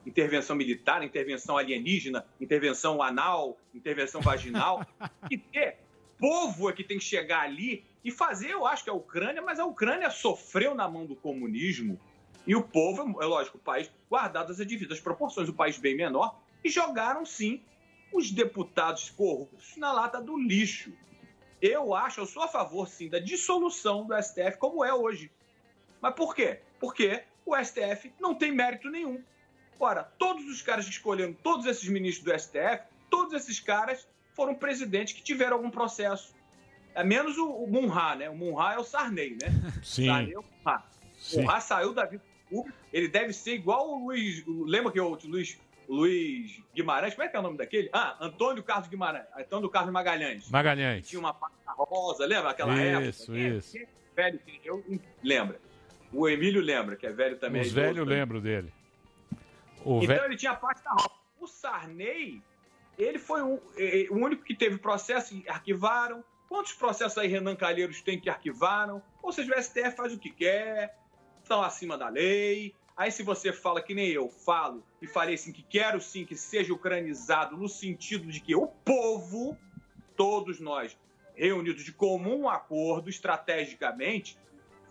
intervenção 0.05 0.55
militar, 0.55 1.03
intervenção 1.03 1.57
alienígena, 1.57 2.25
intervenção 2.39 3.01
anal, 3.01 3.57
intervenção 3.73 4.21
vaginal, 4.21 4.85
e 5.30 5.38
ter 5.38 5.77
povo 6.19 6.69
é 6.69 6.73
que 6.73 6.84
tem 6.84 6.97
que 6.97 7.03
chegar 7.03 7.41
ali 7.41 7.84
e 8.03 8.11
fazer, 8.11 8.51
eu 8.51 8.65
acho 8.65 8.84
que 8.84 8.89
a 8.89 8.93
Ucrânia, 8.93 9.41
mas 9.41 9.59
a 9.59 9.65
Ucrânia 9.65 10.09
sofreu 10.09 10.75
na 10.75 10.88
mão 10.88 11.05
do 11.05 11.15
comunismo 11.15 11.99
e 12.45 12.55
o 12.55 12.61
povo, 12.61 13.21
é 13.21 13.25
lógico, 13.25 13.57
o 13.57 13.61
país, 13.61 13.89
guardadas 14.09 14.59
as 14.59 14.67
devidas 14.67 14.99
proporções, 14.99 15.47
o 15.47 15.53
país 15.53 15.77
bem 15.77 15.95
menor, 15.95 16.38
e 16.63 16.69
jogaram 16.69 17.25
sim 17.25 17.61
os 18.11 18.31
deputados 18.31 19.09
corruptos 19.09 19.75
na 19.77 19.91
lata 19.91 20.21
do 20.21 20.38
lixo. 20.38 20.93
Eu 21.61 21.95
acho, 21.95 22.19
eu 22.19 22.25
sou 22.25 22.43
a 22.43 22.47
favor 22.47 22.88
sim 22.88 23.09
da 23.09 23.19
dissolução 23.19 24.05
do 24.05 24.21
STF 24.21 24.57
como 24.57 24.84
é 24.84 24.93
hoje. 24.93 25.31
Mas 26.01 26.13
por 26.13 26.35
quê? 26.35 26.59
Porque 26.80 27.23
o 27.45 27.55
STF 27.55 28.13
não 28.19 28.35
tem 28.35 28.51
mérito 28.51 28.89
nenhum. 28.89 29.23
Ora, 29.79 30.03
todos 30.17 30.45
os 30.45 30.61
caras 30.61 30.85
que 30.85 30.91
escolheram 30.91 31.33
todos 31.33 31.65
esses 31.65 31.87
ministros 31.89 32.23
do 32.25 32.39
STF, 32.39 32.83
todos 33.09 33.33
esses 33.33 33.59
caras 33.59 34.07
foram 34.33 34.55
presidentes 34.55 35.13
que 35.13 35.21
tiveram 35.21 35.57
algum 35.57 35.69
processo. 35.69 36.33
É 36.95 37.03
menos 37.03 37.37
o, 37.37 37.47
o 37.49 37.67
Munha, 37.67 38.15
né? 38.15 38.29
O 38.29 38.35
Munha 38.35 38.73
é 38.73 38.77
o 38.77 38.83
Sarney, 38.83 39.31
né? 39.41 39.49
Sim. 39.83 40.05
Sarney 40.07 40.33
é 40.33 40.39
o 40.39 40.43
Munha. 40.43 40.83
O 41.33 41.41
Munha 41.41 41.59
saiu 41.59 41.93
da 41.93 42.05
vida 42.05 42.23
pública. 42.49 42.77
Ele 42.91 43.07
deve 43.07 43.33
ser 43.33 43.55
igual 43.55 43.89
o 43.89 44.05
Luiz. 44.05 44.43
lembra 44.47 44.91
que 44.91 44.99
o 44.99 45.17
Luiz, 45.25 45.57
Luiz 45.89 46.61
Guimarães? 46.75 47.13
Como 47.13 47.25
é 47.25 47.29
que 47.29 47.35
é 47.35 47.39
o 47.39 47.43
nome 47.43 47.57
daquele? 47.57 47.89
Ah, 47.91 48.17
Antônio 48.21 48.63
Carlos 48.63 48.87
Guimarães. 48.87 49.25
Antônio 49.35 49.69
Carlos 49.69 49.91
Magalhães. 49.91 50.49
Magalhães. 50.49 51.07
Tinha 51.07 51.19
uma 51.19 51.33
pasta 51.33 51.55
rosa, 51.71 52.25
lembra 52.25 52.51
aquela 52.51 52.79
época? 52.79 53.09
Isso, 53.09 53.31
Quem 53.31 53.43
é- 53.43 53.49
isso. 53.49 53.71
quem 53.71 53.81
é 53.81 53.87
velho, 54.15 54.39
eu 54.63 54.83
lembra. 55.23 55.59
O 56.11 56.29
Emílio 56.29 56.61
lembra, 56.61 56.95
que 56.95 57.07
é 57.07 57.11
velho 57.11 57.37
também. 57.39 57.61
Os 57.63 57.71
é 57.71 57.81
velhos 57.81 57.97
também. 57.97 58.19
lembram 58.19 58.39
dele. 58.39 58.71
O 59.85 60.03
Então 60.03 60.26
ele 60.26 60.35
tinha 60.38 60.55
pasta 60.55 60.89
rosa. 60.89 61.10
O 61.39 61.47
Sarney, 61.47 62.41
ele 62.97 63.19
foi 63.19 63.41
um- 63.43 63.60
eh, 63.77 64.07
o 64.10 64.15
único 64.15 64.43
que 64.43 64.55
teve 64.55 64.77
processo 64.77 65.35
e 65.35 65.47
arquivaram. 65.49 66.23
Quantos 66.47 66.73
processos 66.73 67.18
aí 67.18 67.27
Renan 67.27 67.55
Calheiros 67.55 68.01
tem 68.01 68.19
que 68.19 68.30
arquivaram? 68.30 69.01
Ou 69.22 69.31
seja, 69.31 69.53
o 69.53 69.57
STF 69.60 69.95
faz 69.95 70.14
o 70.14 70.19
que 70.19 70.30
quer, 70.30 70.97
estão 71.41 71.61
acima 71.61 71.97
da 71.97 72.10
lei. 72.10 72.76
Aí 72.95 73.11
se 73.11 73.23
você 73.23 73.51
fala 73.51 73.81
que 73.81 73.95
nem 73.95 74.07
eu 74.10 74.30
falo 74.30 74.84
e 75.01 75.07
falei 75.07 75.34
assim 75.34 75.51
que 75.51 75.64
quero 75.64 75.99
sim 75.99 76.23
que 76.26 76.35
seja 76.35 76.72
ucranizado 76.73 77.57
no 77.57 77.68
sentido 77.68 78.31
de 78.31 78.39
que 78.39 78.55
o 78.55 78.68
povo, 78.68 79.57
todos 80.15 80.60
nós 80.60 80.95
reunidos 81.35 81.84
de 81.84 81.91
comum 81.91 82.47
acordo 82.47 83.10
estrategicamente, 83.10 84.38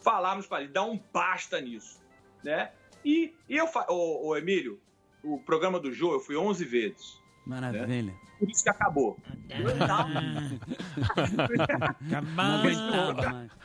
falarmos 0.01 0.47
para 0.49 0.65
ele 0.65 0.73
dar 0.73 0.83
um 0.85 0.99
basta 1.13 1.61
nisso, 1.61 2.03
né? 2.43 2.73
E, 3.05 3.35
e 3.49 3.57
eu, 3.57 3.67
fa- 3.67 3.87
ô, 3.89 4.29
ô, 4.29 4.37
Emílio, 4.37 4.81
o 5.23 5.39
programa 5.39 5.79
do 5.81 5.93
Jô 5.93 6.13
eu 6.13 6.21
fui 6.21 6.37
11 6.37 6.65
vezes. 6.65 7.21
Maravilha. 7.45 8.15
Por 8.39 8.49
isso 8.51 8.63
que 8.63 8.71
acabou. 8.71 9.17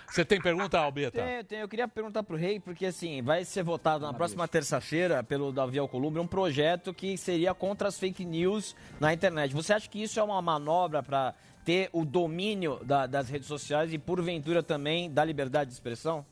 Você 0.08 0.24
tem 0.26 0.42
pergunta, 0.42 0.80
Albeta? 0.80 1.22
Tenho, 1.24 1.44
tenho. 1.44 1.62
Eu 1.62 1.68
queria 1.68 1.88
perguntar 1.88 2.24
pro 2.24 2.38
Rei, 2.38 2.60
porque 2.60 2.86
assim, 2.86 3.22
vai 3.22 3.44
ser 3.46 3.64
votado 3.64 4.06
na 4.06 4.14
próxima 4.14 4.48
terça-feira 4.48 5.24
pelo 5.24 5.52
Davi 5.52 5.78
Alcolumbre 5.78 6.20
um 6.22 6.28
projeto 6.28 6.94
que 6.94 7.18
seria 7.18 7.54
contra 7.54 7.88
as 7.88 8.00
fake 8.00 8.24
news 8.26 8.76
na 9.00 9.14
internet. 9.14 9.54
Você 9.54 9.74
acha 9.74 9.90
que 9.90 10.02
isso 10.02 10.20
é 10.20 10.24
uma 10.24 10.42
manobra 10.42 11.04
para 11.04 11.34
ter 11.66 11.90
o 11.92 12.06
domínio 12.06 12.80
da- 12.84 13.06
das 13.06 13.30
redes 13.30 13.48
sociais 13.48 13.92
e, 13.94 13.98
porventura, 13.98 14.64
também 14.64 15.12
da 15.12 15.24
liberdade 15.24 15.70
de 15.70 15.74
expressão? 15.74 16.26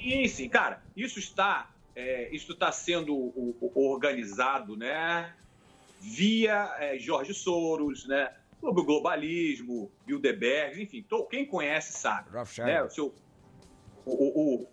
Sim, 0.00 0.26
sim, 0.26 0.48
cara, 0.48 0.82
isso 0.96 1.18
está, 1.18 1.70
é, 1.94 2.34
isso 2.34 2.52
está 2.52 2.70
sendo 2.72 3.14
o- 3.14 3.56
o- 3.60 3.90
organizado, 3.90 4.76
né? 4.76 5.34
Via 6.00 6.74
é, 6.78 6.98
Jorge 6.98 7.32
Soros, 7.34 8.06
né? 8.06 8.32
sobre 8.60 8.80
o 8.80 8.84
globalismo, 8.84 9.90
Bilderberg, 10.06 10.80
enfim, 10.80 11.02
to- 11.02 11.26
quem 11.26 11.44
conhece 11.44 11.92
sabe. 11.94 12.30
Né? 12.64 12.82
O 12.84 12.88
seu, 12.90 13.12
o, 14.06 14.12
o, 14.12 14.68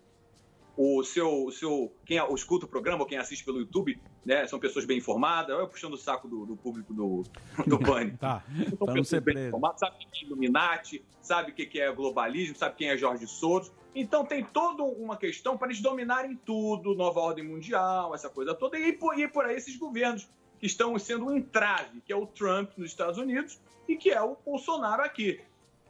o, 0.77 0.99
o 0.99 1.03
seu, 1.03 1.45
o 1.45 1.51
seu, 1.51 1.91
quem 2.05 2.19
a- 2.19 2.27
escuta 2.31 2.67
o 2.67 2.69
programa, 2.69 3.01
ou 3.01 3.07
quem 3.07 3.17
assiste 3.17 3.43
pelo 3.43 3.59
YouTube, 3.59 3.99
né, 4.25 4.45
são 4.47 4.59
pessoas 4.59 4.85
bem 4.85 4.97
informadas. 4.97 5.57
Eu 5.57 5.67
puxando 5.67 5.93
o 5.93 5.97
saco 5.97 6.27
do, 6.27 6.45
do 6.45 6.55
público 6.55 6.93
do, 6.93 7.23
do 7.65 7.79
Pânico. 7.79 8.17
Tá. 8.17 8.43
São 8.69 8.77
Pra 8.77 8.87
não 8.87 8.93
pessoas 8.95 9.23
bem 9.23 9.47
informadas, 9.47 9.79
sabe 9.79 9.95
o 9.95 9.99
que 9.99 10.05
é 10.05 10.25
Illuminati, 10.25 11.05
sabe 11.21 11.51
o 11.51 11.53
que 11.55 11.79
é 11.79 11.91
globalismo, 11.91 12.55
sabe 12.55 12.75
quem 12.75 12.89
é 12.89 12.97
Jorge 12.97 13.27
Soros. 13.27 13.71
Então 13.95 14.25
tem 14.25 14.43
toda 14.43 14.83
uma 14.83 15.17
questão 15.17 15.57
para 15.57 15.67
eles 15.67 15.81
dominarem 15.81 16.35
tudo, 16.45 16.95
nova 16.95 17.19
ordem 17.19 17.43
mundial, 17.43 18.13
essa 18.13 18.29
coisa 18.29 18.53
toda, 18.53 18.77
e 18.77 18.93
por, 18.93 19.17
e 19.19 19.27
por 19.27 19.45
aí 19.45 19.55
esses 19.55 19.75
governos 19.75 20.29
que 20.59 20.65
estão 20.65 20.97
sendo 20.99 21.25
um 21.25 21.35
entrave, 21.35 22.01
que 22.01 22.11
é 22.11 22.15
o 22.15 22.27
Trump 22.27 22.71
nos 22.77 22.89
Estados 22.89 23.17
Unidos 23.17 23.59
e 23.87 23.95
que 23.95 24.11
é 24.11 24.21
o 24.21 24.35
Bolsonaro 24.45 25.01
aqui. 25.01 25.41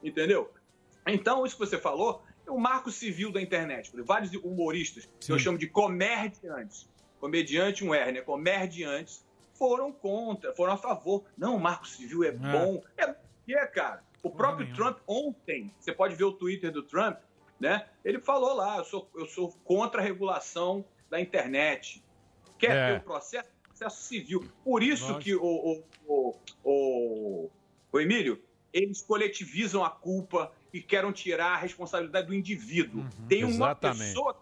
Entendeu? 0.02 0.52
Então, 1.06 1.46
isso 1.46 1.58
que 1.58 1.66
você 1.66 1.78
falou 1.78 2.24
é 2.46 2.52
o 2.52 2.58
marco 2.58 2.92
civil 2.92 3.32
da 3.32 3.42
internet. 3.42 3.92
Vários 4.04 4.32
humoristas, 4.34 5.10
que 5.20 5.32
eu 5.32 5.40
chamo 5.40 5.58
de 5.58 5.68
comediantes, 5.68 6.88
comediante 7.20 7.84
um 7.84 7.94
R, 7.94 8.12
né? 8.12 8.22
Comediantes, 8.22 9.24
foram 9.54 9.92
contra, 9.92 10.54
foram 10.54 10.74
a 10.74 10.78
favor. 10.78 11.24
Não, 11.38 11.56
o 11.56 11.60
marco 11.60 11.88
civil 11.88 12.24
é, 12.24 12.32
bom. 12.32 12.82
É, 12.98 13.16
é, 13.50 13.66
cara. 13.68 14.04
O 14.22 14.30
próprio 14.30 14.74
Trump 14.74 14.98
ontem, 15.08 15.72
você 15.80 15.94
pode 15.94 16.16
ver 16.16 16.26
o 16.26 16.32
Twitter 16.34 16.72
do 16.72 16.84
Trump, 16.84 17.18
né? 17.60 17.88
Ele 18.04 18.20
falou 18.20 18.54
lá, 18.54 18.78
eu 18.78 18.84
sou, 18.84 19.10
eu 19.16 19.26
sou 19.28 19.52
contra 19.64 20.02
a 20.02 20.04
regulação 20.04 20.84
da 21.10 21.20
internet. 21.22 22.04
Quer 22.58 22.76
É. 22.76 22.88
ter 22.94 22.98
um 22.98 23.04
processo? 23.04 23.50
Processo 23.70 24.02
civil. 24.04 24.46
Por 24.62 24.84
isso 24.84 25.04
Lógico. 25.04 25.22
que 25.24 25.36
o, 25.36 25.42
o, 25.42 25.84
o, 26.06 26.36
o, 26.66 27.50
o 27.94 28.00
Emílio, 28.00 28.42
eles 28.74 29.02
coletivizam 29.02 29.86
a 29.86 29.90
culpa 29.90 30.52
e 30.74 30.82
querem 30.82 31.10
tirar 31.14 31.54
a 31.54 31.58
responsabilidade 31.58 32.28
do 32.28 32.34
indivíduo. 32.34 33.06
Tem 33.30 33.46
uma 33.46 33.68
Exatamente. 33.68 34.00
pessoa 34.08 34.38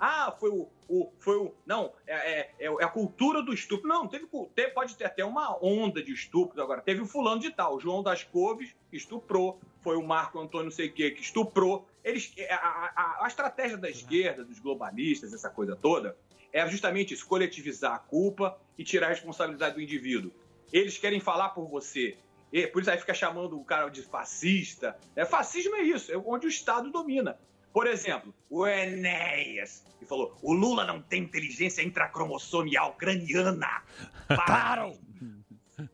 ah, 0.00 0.34
foi 0.40 0.50
o. 0.50 0.66
o- 0.88 1.12
foi 1.18 1.36
o. 1.36 1.54
Não, 1.66 1.92
é, 2.06 2.40
é- 2.40 2.50
é 2.58 2.84
a 2.84 2.88
cultura 2.88 3.42
do 3.42 3.52
estupro. 3.52 3.86
Não, 3.88 4.08
teve, 4.08 4.26
cu- 4.26 4.50
te- 4.54 4.68
pode 4.70 4.96
ter 4.96 5.04
até 5.04 5.24
uma 5.24 5.56
onda 5.64 6.02
de 6.02 6.12
estupro 6.12 6.60
agora. 6.62 6.80
Teve 6.80 7.02
o 7.02 7.06
fulano 7.06 7.40
de 7.40 7.50
tal, 7.50 7.78
João 7.78 8.02
das 8.02 8.24
Couves, 8.24 8.74
que 8.90 8.96
estuprou. 8.96 9.60
Foi 9.82 9.96
o 9.96 10.02
Marco 10.02 10.38
Antônio 10.40 10.64
não 10.66 10.72
sei 10.72 10.88
o 10.88 10.92
quê, 10.92 11.10
que 11.10 11.22
estuprou. 11.22 11.86
Eles, 12.02 12.32
a, 12.50 12.54
a- 12.54 12.92
a- 12.96 13.24
a 13.24 13.28
estratégia 13.28 13.76
da 13.76 13.88
esquerda, 13.90 14.42
dos 14.44 14.58
globalistas, 14.58 15.32
essa 15.34 15.50
coisa 15.50 15.76
toda, 15.76 16.16
é 16.52 16.66
justamente 16.66 17.12
isso: 17.14 17.26
coletivizar 17.26 17.94
a 17.94 17.98
culpa 17.98 18.58
e 18.78 18.82
tirar 18.82 19.06
a 19.08 19.10
responsabilidade 19.10 19.74
do 19.74 19.80
indivíduo. 19.80 20.32
Eles 20.72 20.96
querem 20.98 21.20
falar 21.20 21.50
por 21.50 21.68
você. 21.68 22.16
E 22.52 22.66
por 22.66 22.82
isso 22.82 22.90
aí 22.90 22.98
fica 22.98 23.14
chamando 23.14 23.56
o 23.60 23.64
cara 23.64 23.88
de 23.88 24.02
fascista. 24.02 24.96
É, 25.14 25.24
fascismo 25.24 25.76
é 25.76 25.82
isso, 25.82 26.10
é 26.12 26.16
onde 26.16 26.46
o 26.46 26.48
Estado 26.48 26.90
domina. 26.90 27.38
Por 27.72 27.86
exemplo, 27.86 28.34
o 28.48 28.66
Enéas, 28.66 29.84
que 29.98 30.06
falou: 30.06 30.36
o 30.42 30.52
Lula 30.52 30.84
não 30.84 31.00
tem 31.00 31.22
inteligência 31.22 31.82
intracromossomial 31.82 32.94
craniana. 32.94 33.82
Claro! 34.30 34.96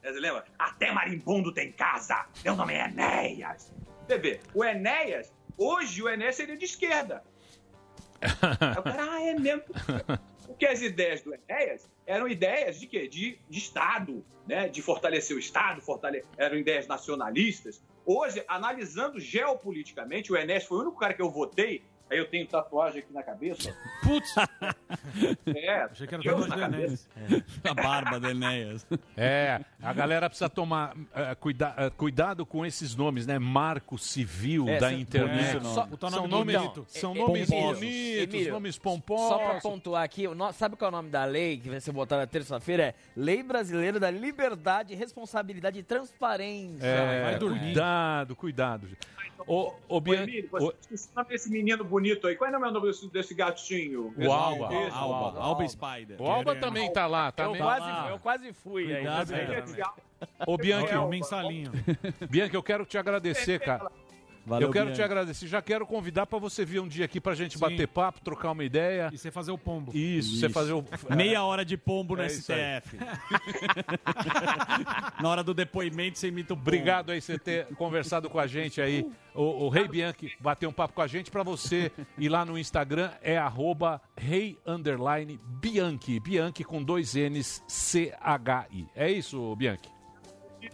Você 0.00 0.20
lembra? 0.20 0.44
Até 0.56 0.92
marimbondo 0.92 1.52
tem 1.52 1.72
casa. 1.72 2.24
Meu 2.44 2.54
nome 2.54 2.72
é 2.72 2.84
Enéas. 2.84 3.72
Você 4.06 4.16
vê, 4.16 4.40
o 4.54 4.64
Enéas, 4.64 5.32
hoje 5.58 6.02
o 6.02 6.08
Enéas 6.08 6.36
seria 6.36 6.56
de 6.56 6.64
esquerda. 6.64 7.22
Cara, 8.84 9.12
ah, 9.12 9.22
é 9.22 9.34
mesmo. 9.34 9.62
Porque 10.46 10.66
as 10.66 10.82
ideias 10.82 11.22
do 11.22 11.34
Enéas 11.34 11.88
eram 12.06 12.28
ideias 12.28 12.78
de 12.78 12.86
quê? 12.86 13.08
De, 13.08 13.38
de 13.48 13.58
Estado, 13.58 14.24
né? 14.46 14.68
de 14.68 14.82
fortalecer 14.82 15.36
o 15.36 15.38
Estado, 15.38 15.80
fortale... 15.80 16.24
eram 16.36 16.56
ideias 16.56 16.86
nacionalistas. 16.86 17.82
Hoje, 18.04 18.44
analisando 18.48 19.20
geopoliticamente, 19.20 20.32
o 20.32 20.36
Enéas 20.36 20.64
foi 20.64 20.78
o 20.78 20.80
único 20.82 20.98
cara 20.98 21.14
que 21.14 21.22
eu 21.22 21.30
votei. 21.30 21.84
Aí 22.10 22.18
eu 22.18 22.26
tenho 22.28 22.46
tatuagem 22.46 23.00
aqui 23.00 23.12
na 23.12 23.22
cabeça. 23.22 23.72
Putz! 24.02 24.34
É, 25.46 25.82
Achei 25.84 26.06
que 26.06 26.14
era 26.14 26.22
tatuagem 26.24 26.48
na 26.48 26.56
do 26.56 26.60
cabeça. 26.60 27.08
A 27.62 27.74
barba 27.74 28.18
do 28.20 28.28
Enéas. 28.28 28.86
É, 29.16 29.60
a 29.82 29.92
galera 29.92 30.28
precisa 30.28 30.48
tomar 30.50 30.96
eh, 31.14 31.34
cuida- 31.36 31.74
eh, 31.76 31.90
cuidado 31.96 32.44
com 32.44 32.66
esses 32.66 32.94
nomes, 32.96 33.26
né? 33.26 33.38
Marco 33.38 33.96
Civil 33.98 34.68
É, 34.68 34.78
da 34.78 34.92
internet. 34.92 35.58
é, 35.58 35.60
só- 35.60 35.88
são 36.10 36.26
nomes, 36.26 36.56
Então, 36.56 36.84
são 36.88 37.12
é- 37.14 37.18
nomes 37.18 37.50
Emílio, 37.50 37.74
bonitos, 37.74 38.34
Emílio, 38.34 38.52
nomes 38.52 38.78
pomposos. 38.78 39.28
Só 39.28 39.38
pra 39.38 39.60
pontuar 39.60 40.02
aqui, 40.02 40.26
o 40.26 40.34
no- 40.34 40.52
sabe 40.52 40.74
qual 40.76 40.88
é 40.90 40.92
o 40.92 40.96
nome 40.96 41.10
da 41.10 41.24
lei 41.24 41.58
que 41.58 41.68
vai 41.70 41.80
ser 41.80 41.92
votada 41.92 42.22
na 42.22 42.26
terça-feira? 42.26 42.82
É 42.82 42.94
Lei 43.16 43.42
Brasileira 43.42 44.00
da 44.00 44.10
Liberdade, 44.10 44.94
Responsabilidade 44.94 45.78
e 45.78 45.82
Transparência. 45.82 46.84
É, 46.86 47.38
cuidado, 47.38 48.34
cuidado. 48.34 48.88
Ô, 49.46 49.68
ô, 49.88 49.96
Ô, 49.96 50.00
Bian- 50.00 50.22
Emílio, 50.24 50.48
ô, 50.52 50.72
você 50.90 51.08
nome 51.16 51.28
desse 51.30 51.50
menino 51.50 51.82
bonito 51.82 51.99
aí. 52.26 52.36
Qual 52.36 52.50
é 52.50 52.56
o 52.56 52.60
nome 52.60 52.80
desse, 52.82 53.08
desse 53.10 53.34
gatinho? 53.34 54.14
O 54.16 54.32
Alba. 54.32 54.74
Esse, 54.74 54.96
Alba, 54.96 55.40
Alba 55.40 55.68
Spider. 55.68 56.20
O 56.20 56.26
Alba 56.26 56.56
também 56.56 56.92
tá 56.92 57.06
lá, 57.06 57.30
tá 57.30 57.44
Eu 57.44 57.52
mesmo. 57.52 57.64
quase, 57.66 58.10
eu 58.10 58.18
quase 58.18 58.52
fui 58.52 58.84
aí. 58.94 59.02
Cuidado, 59.04 59.26
também. 59.28 59.80
é. 59.80 59.84
Ô, 60.46 60.56
Bianchi, 60.56 60.92
É 60.92 60.98
o 60.98 61.08
mensalinho. 61.08 61.72
Bianchi, 62.28 62.54
eu 62.54 62.62
quero 62.62 62.84
te 62.84 62.98
agradecer, 62.98 63.58
cara. 63.60 63.90
Valeu, 64.46 64.68
eu 64.68 64.72
quero 64.72 64.86
Bianchi. 64.86 65.00
te 65.00 65.04
agradecer. 65.04 65.46
Já 65.46 65.62
quero 65.62 65.86
convidar 65.86 66.26
pra 66.26 66.38
você 66.38 66.64
vir 66.64 66.80
um 66.80 66.88
dia 66.88 67.04
aqui 67.04 67.20
pra 67.20 67.34
gente 67.34 67.58
bater 67.58 67.86
papo, 67.86 68.20
trocar 68.20 68.50
uma 68.52 68.64
ideia. 68.64 69.10
E 69.12 69.18
você 69.18 69.30
fazer 69.30 69.52
o 69.52 69.58
pombo. 69.58 69.96
Isso, 69.96 70.38
você 70.40 70.48
fazer 70.48 70.72
o. 70.72 70.84
Meia 71.14 71.42
hora 71.44 71.64
de 71.64 71.76
pombo 71.76 72.16
no 72.16 72.22
É 72.22 72.26
isso 72.26 72.52
aí. 72.52 72.80
STF. 72.80 72.96
Na 75.22 75.28
hora 75.28 75.44
do 75.44 75.52
depoimento, 75.54 76.18
você 76.18 76.28
imita 76.28 76.54
o 76.54 76.56
pombo. 76.56 76.68
Obrigado 76.68 77.12
aí 77.12 77.20
você 77.20 77.38
ter 77.38 77.66
conversado 77.76 78.28
com 78.30 78.38
a 78.38 78.46
gente 78.46 78.80
aí. 78.80 79.06
O, 79.34 79.66
o 79.66 79.68
Rei 79.68 79.86
Bianchi 79.86 80.32
bateu 80.40 80.68
um 80.68 80.72
papo 80.72 80.94
com 80.94 81.02
a 81.02 81.06
gente. 81.06 81.30
Pra 81.30 81.42
você 81.42 81.92
ir 82.18 82.28
lá 82.28 82.44
no 82.44 82.58
Instagram 82.58 83.10
é 83.22 83.36
arroba 83.38 84.00
rei 84.16 84.58
underline 84.66 85.38
Bianchi. 85.44 86.18
Bianchi 86.18 86.64
com 86.64 86.82
dois 86.82 87.14
N's 87.14 87.62
C-H-I. 87.68 88.86
É 88.96 89.10
isso, 89.10 89.54
Bianchi? 89.56 89.99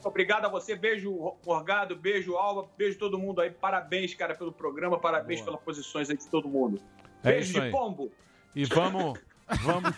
Obrigado 0.05 0.45
a 0.47 0.49
você. 0.49 0.75
Beijo, 0.75 1.35
Morgado. 1.45 1.97
Beijo, 1.97 2.37
Alba. 2.37 2.69
Beijo 2.77 2.99
todo 2.99 3.19
mundo 3.19 3.41
aí. 3.41 3.51
Parabéns, 3.51 4.15
cara, 4.15 4.35
pelo 4.35 4.53
programa. 4.53 4.99
Parabéns 4.99 5.41
pelas 5.41 5.61
posições 5.61 6.11
aí 6.11 6.17
de 6.17 6.27
todo 6.29 6.49
mundo. 6.49 6.81
É 7.23 7.33
Beijo 7.33 7.45
isso 7.45 7.53
de 7.55 7.61
aí. 7.61 7.71
pombo. 7.71 8.11
E 8.55 8.65
vamos. 8.65 9.19
Vamos, 9.63 9.93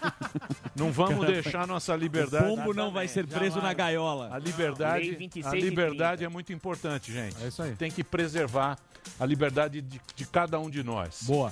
não 0.76 0.92
vamos 0.92 1.26
deixar 1.26 1.66
nossa 1.66 1.96
liberdade. 1.96 2.44
O 2.52 2.54
pombo 2.56 2.74
não 2.74 2.92
vai 2.92 3.08
ser 3.08 3.26
preso 3.26 3.62
na 3.62 3.72
gaiola. 3.72 4.28
A 4.30 4.38
liberdade, 4.38 5.06
Lei 5.08 5.16
26 5.16 5.46
a 5.46 5.56
liberdade 5.56 6.18
30. 6.18 6.24
é 6.24 6.28
muito 6.28 6.52
importante, 6.52 7.10
gente. 7.10 7.42
É 7.42 7.48
isso 7.48 7.62
aí. 7.62 7.74
Tem 7.74 7.90
que 7.90 8.04
preservar 8.04 8.78
a 9.18 9.24
liberdade 9.24 9.80
de, 9.80 9.98
de 10.14 10.26
cada 10.26 10.58
um 10.58 10.68
de 10.68 10.82
nós. 10.82 11.22
Boa. 11.22 11.50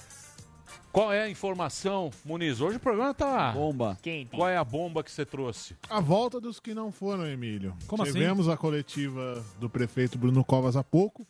Qual 0.97 1.13
é 1.13 1.25
a 1.25 1.29
informação, 1.29 2.11
Muniz? 2.25 2.59
Hoje 2.59 2.79
o 2.79 2.81
programa 2.81 3.13
tá. 3.13 3.53
Bomba. 3.53 3.99
Quem? 4.01 4.25
Qual 4.29 4.49
é 4.49 4.57
a 4.57 4.65
bomba 4.65 5.05
que 5.05 5.11
você 5.11 5.27
trouxe? 5.27 5.77
A 5.91 6.01
volta 6.01 6.41
dos 6.41 6.59
que 6.59 6.73
não 6.73 6.91
foram, 6.91 7.27
Emílio. 7.27 7.77
Como 7.87 8.03
assim? 8.03 8.13
Tivemos 8.13 8.49
a 8.49 8.57
coletiva 8.57 9.45
do 9.61 9.69
prefeito 9.69 10.17
Bruno 10.17 10.43
Covas 10.43 10.75
há 10.75 10.83
pouco. 10.83 11.27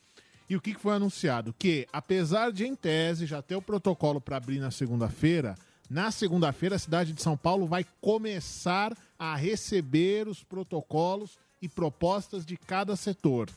E 0.49 0.55
o 0.55 0.61
que 0.61 0.73
que 0.73 0.81
foi 0.81 0.95
anunciado? 0.95 1.53
Que, 1.59 1.85
apesar 1.93 2.53
de, 2.53 2.65
em 2.65 2.77
tese, 2.77 3.27
já 3.27 3.43
ter 3.43 3.57
o 3.57 3.61
protocolo 3.61 4.21
para 4.21 4.37
abrir 4.37 4.61
na 4.61 4.71
segunda-feira, 4.71 5.57
na 5.91 6.13
segunda-feira 6.13 6.77
a 6.77 6.79
cidade 6.79 7.13
de 7.13 7.21
São 7.21 7.37
Paulo 7.37 7.67
vai 7.67 7.85
começar 8.01 8.97
a 9.19 9.35
receber 9.35 10.29
os 10.29 10.45
protocolos 10.45 11.41
e 11.61 11.69
propostas 11.69 12.47
de 12.47 12.57
cada 12.57 12.95
setor. 12.95 13.51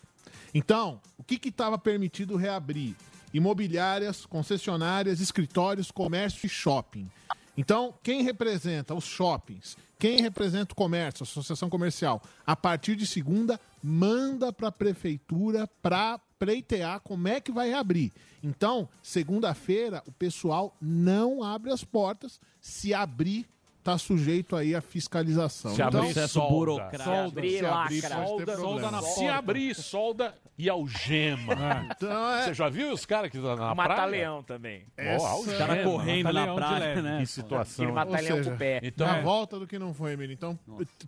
Então, 0.56 1.00
o 1.20 1.24
que 1.24 1.50
estava 1.50 1.78
permitido 1.78 2.36
reabrir? 2.36 2.96
Imobiliárias, 3.34 4.26
concessionárias, 4.26 5.20
escritórios, 5.22 5.92
comércio 5.92 6.46
e 6.46 6.50
shopping. 6.50 7.10
Então, 7.58 7.94
quem 8.02 8.24
representa 8.24 8.96
os 8.96 9.04
shoppings, 9.04 9.78
quem 10.00 10.22
representa 10.22 10.72
o 10.72 10.76
comércio, 10.76 11.24
a 11.24 11.28
associação 11.28 11.70
comercial, 11.70 12.22
a 12.48 12.56
partir 12.56 12.96
de 12.96 13.06
segunda, 13.06 13.60
manda 13.84 14.54
para 14.54 14.70
a 14.70 14.72
prefeitura 14.72 15.68
para 15.82 16.20
pleitear 16.40 17.02
como 17.02 17.28
é 17.28 17.42
que 17.42 17.52
vai 17.52 17.74
abrir. 17.74 18.14
Então, 18.42 18.88
segunda-feira, 19.04 20.02
o 20.08 20.12
pessoal 20.12 20.74
não 20.82 21.44
abre 21.44 21.70
as 21.70 21.84
portas. 21.84 22.40
Se 22.62 22.94
abrir, 22.94 23.46
tá 23.84 23.98
sujeito 23.98 24.56
aí 24.56 24.76
à 24.76 24.82
fiscalização. 24.82 25.72
Se 25.76 25.82
então, 25.82 25.88
abrir, 26.02 26.14
processo 26.14 26.34
solda. 26.34 26.54
burocrático. 26.56 27.04
Se 27.04 27.10
abrir, 27.10 27.50
se 27.60 27.66
abrir, 27.66 28.02
lacra. 28.04 28.26
Solda, 28.28 28.54
problema. 28.54 28.92
na 28.92 29.02
Se 29.02 29.28
abrir, 29.28 29.76
solda 29.76 30.36
e 30.58 30.70
algema. 30.70 31.88
Então, 31.96 32.30
é, 32.32 32.46
Você 32.46 32.54
já 32.54 32.70
viu 32.70 32.92
os 32.92 33.06
caras 33.06 33.32
que 33.32 33.38
estão 33.38 33.56
na 33.56 33.74
praia? 33.76 33.90
Mata-leão 33.90 34.44
também. 34.44 34.84
essa-. 34.98 35.36
Os 35.36 35.54
caras 35.58 35.84
correndo 35.86 36.34
na 36.34 36.54
praia, 36.54 37.02
né? 37.02 37.20
Que 37.20 37.26
situação. 37.26 37.92
Mata-leão 37.94 38.44
com 38.44 38.50
o 38.52 38.58
pé. 38.58 38.80
Então, 38.84 39.08
na 39.08 39.18
é- 39.18 39.22
volta 39.22 39.58
do 39.58 39.66
que 39.66 39.80
não 39.80 39.94
foi, 39.94 40.14
Emílio. 40.14 40.34
Então, 40.34 40.58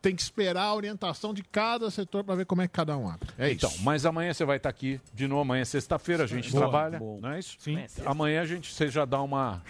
tem 0.02 0.15
que 0.15 0.22
esperar 0.22 0.64
a 0.64 0.73
orientação 0.73 1.34
de 1.34 1.43
cada 1.43 1.91
setor 1.91 2.23
para 2.23 2.35
ver 2.35 2.45
como 2.45 2.61
é 2.61 2.68
que 2.68 2.73
cada 2.73 2.98
um 2.98 3.07
abre. 3.10 3.30
É 3.38 3.52
Então, 3.52 3.69
isso. 3.69 3.84
mas 3.84 4.06
amanhã 4.06 4.34
você 4.34 4.45
vai 4.45 4.57
estar 4.57 4.69
aqui 4.69 4.99
de 5.14 5.27
novo. 5.27 5.41
Amanhã 5.41 5.61
é 5.61 5.65
sexta-feira, 5.65 6.23
a 6.23 6.27
gente 6.27 6.49
Boa, 6.52 6.61
trabalha, 6.64 6.98
bom. 6.99 7.19
não 7.22 7.31
é 7.31 7.39
isso? 7.39 7.57
Sim. 7.60 7.77
Amanhã 8.06 8.41
a 8.41 8.45
gente 8.45 8.73
você 8.73 8.88
já 8.88 9.03
dá 9.06 9.22
uma. 9.22 9.61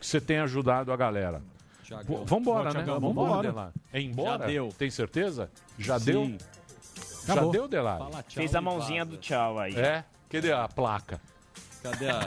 que 0.00 0.06
Você 0.06 0.20
tem 0.20 0.38
ajudado 0.38 0.92
a 0.92 0.96
galera. 0.96 1.42
Tiagão. 1.90 2.24
Vambora, 2.24 2.64
né? 2.64 2.70
Tiagão, 2.70 3.00
Vambora. 3.00 3.72
É 3.92 4.00
embora? 4.00 4.38
Já 4.38 4.46
deu. 4.46 4.68
Tem 4.78 4.90
certeza? 4.90 5.50
Já 5.76 5.98
Sim. 5.98 6.04
deu? 6.04 6.38
Já 7.26 7.32
Acabou. 7.32 7.52
deu, 7.52 7.66
Delari? 7.68 7.98
Fala 7.98 8.22
tchau 8.22 8.24
Fez 8.30 8.54
a 8.54 8.60
mãozinha 8.60 9.04
do 9.04 9.16
tchau 9.16 9.58
aí. 9.58 9.74
É? 9.74 10.04
Cadê 10.28 10.52
a 10.52 10.68
placa? 10.68 11.20
Cadê 11.82 12.08
a, 12.10 12.18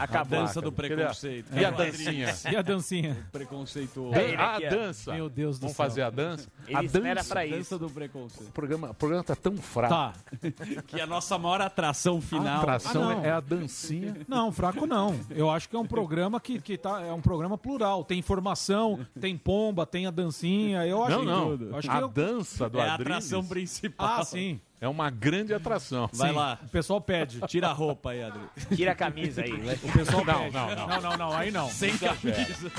Acabou. 0.00 0.38
a 0.38 0.42
dança 0.42 0.60
do 0.60 0.72
Cadê 0.72 0.92
a- 0.94 0.96
preconceito? 0.96 1.46
E 1.56 1.64
a 1.64 1.70
dancinha? 1.70 2.34
E 2.50 2.56
a 2.56 2.62
dancinha? 2.62 3.16
Preconceituoso. 3.30 4.12
Dan- 4.14 4.20
É, 4.20 4.36
a 4.36 4.56
ó. 4.56 4.70
dança. 4.70 5.12
Meu 5.14 5.28
Deus 5.28 5.58
do 5.58 5.62
Vamos 5.62 5.76
céu. 5.76 5.86
fazer 5.86 6.02
a 6.02 6.10
dança? 6.10 6.48
Ele 6.66 6.76
a 6.76 6.82
espera 6.82 7.14
dança. 7.14 7.28
pra 7.34 7.44
Dança 7.44 7.56
isso. 7.56 7.78
do 7.78 7.90
preconceito. 7.90 8.48
O 8.48 8.52
programa, 8.52 8.90
o 8.90 8.94
programa 8.94 9.22
tá 9.24 9.36
tão 9.36 9.56
fraco. 9.56 9.94
Tá. 9.94 10.12
Que 10.86 10.98
é 11.00 11.02
a 11.02 11.06
nossa 11.06 11.38
maior 11.38 11.60
atração 11.60 12.18
A 12.18 12.20
final. 12.20 12.58
atração 12.60 13.08
Ah, 13.20 13.26
é 13.26 13.30
a 13.30 13.40
dancinha. 13.40 14.16
Não, 14.26 14.50
fraco 14.50 14.86
não. 14.86 15.18
Eu 15.30 15.50
acho 15.50 15.68
que 15.68 15.76
é 15.76 15.78
um 15.78 15.86
programa 15.86 16.40
que, 16.40 16.60
que 16.60 16.76
tá, 16.76 17.00
é 17.02 17.12
um 17.12 17.20
programa 17.20 17.56
plural. 17.56 18.04
Tem 18.04 18.18
informação, 18.18 19.06
tem 19.20 19.36
pomba, 19.36 19.86
tem 19.86 20.06
a 20.06 20.10
dancinha. 20.10 20.84
Eu 20.86 21.02
acho 21.04 21.12
Não, 21.12 21.20
que 21.20 21.26
não. 21.26 21.50
tudo. 21.58 21.76
Acho 21.76 21.90
a 21.90 22.00
eu- 22.00 22.08
dança 22.08 22.68
do 22.68 22.78
É 22.78 22.82
a 22.88 22.94
Adriles 22.94 23.16
atração 23.26 23.44
principal. 23.44 24.20
Ah, 24.20 24.24
sim. 24.24 24.60
É 24.80 24.86
uma 24.88 25.08
grande 25.10 25.54
atração. 25.54 26.08
Vai 26.12 26.30
Sim. 26.30 26.36
lá. 26.36 26.58
O 26.64 26.68
pessoal 26.68 27.00
pede. 27.00 27.40
Tira 27.48 27.68
a 27.68 27.72
roupa 27.72 28.10
aí, 28.10 28.22
Adri. 28.22 28.40
Tira 28.74 28.92
a 28.92 28.94
camisa 28.94 29.42
aí. 29.42 29.52
O 29.82 29.92
pessoal 29.92 30.24
Não, 30.24 30.34
pede. 30.42 30.54
não, 30.54 30.68
não. 30.68 30.86
não, 30.86 31.00
não, 31.00 31.16
não, 31.16 31.32
aí 31.36 31.50
não. 31.50 31.68
Sem 31.70 31.96
camisa. 31.96 32.70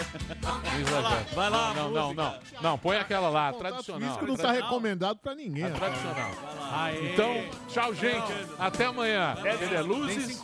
Vai 1.34 1.49
lá, 1.49 1.74
Não, 1.74 1.90
não, 1.90 1.91
não, 1.91 2.14
não. 2.14 2.40
Não, 2.61 2.78
põe 2.78 2.98
aquela 2.98 3.30
lá, 3.30 3.49
a 3.49 3.53
tradicional. 3.53 4.10
Isso 4.10 4.19
que 4.19 4.26
não 4.26 4.36
tá 4.36 4.52
recomendado 4.52 5.18
pra 5.18 5.34
ninguém. 5.34 5.64
A 5.65 5.69
rapaz. 5.69 5.94
tradicional. 5.99 6.32
Aê. 6.72 7.14
Então, 7.14 7.45
tchau, 7.68 7.94
gente. 7.94 8.32
Até 8.60 8.86
amanhã. 8.86 9.36
Cadê? 9.41 9.68
Tem 9.68 9.82
Luzes? 9.82 10.41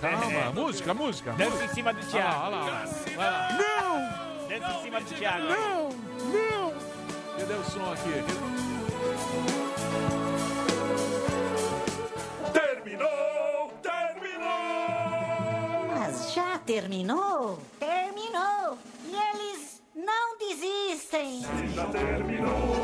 Calma. 0.00 0.52
Música, 0.52 0.94
música. 0.94 1.32
Dança 1.32 1.64
em 1.64 1.68
cima 1.68 1.92
do 1.92 2.00
Thiago. 2.06 2.40
olha 2.44 2.56
lá. 2.56 2.84
Não! 3.58 4.48
Dança 4.48 4.78
em 4.78 4.82
cima 4.82 5.00
do 5.00 5.06
Thiago. 5.06 5.46
Não! 5.46 5.88
Não! 5.88 6.72
Cadê 7.38 7.54
o 7.54 7.64
som 7.64 7.92
aqui? 7.92 8.75
Terminou, 12.86 13.72
terminou. 13.82 14.46
Mas 15.88 16.32
já 16.32 16.56
terminou? 16.60 17.58
Terminou. 17.80 18.78
E 19.04 19.12
eles 19.12 19.82
não 19.92 20.38
desistem. 20.38 21.42
Já 21.74 21.84
terminou, 21.86 22.76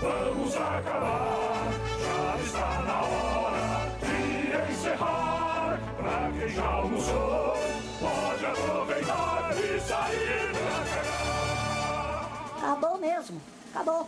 vamos 0.00 0.56
acabar. 0.56 1.62
Já 2.02 2.36
está 2.42 2.82
na 2.82 3.02
hora 3.02 3.86
de 4.00 4.72
encerrar. 4.72 5.78
Pra 5.96 6.32
quem 6.36 6.48
já 6.48 6.66
almoçou, 6.66 7.56
pode 8.00 8.46
aproveitar 8.46 9.54
e 9.58 9.80
sair 9.80 10.50
pra 10.50 10.84
cá. 10.90 12.66
Acabou 12.72 12.98
mesmo. 12.98 13.40
Acabou. 13.72 14.04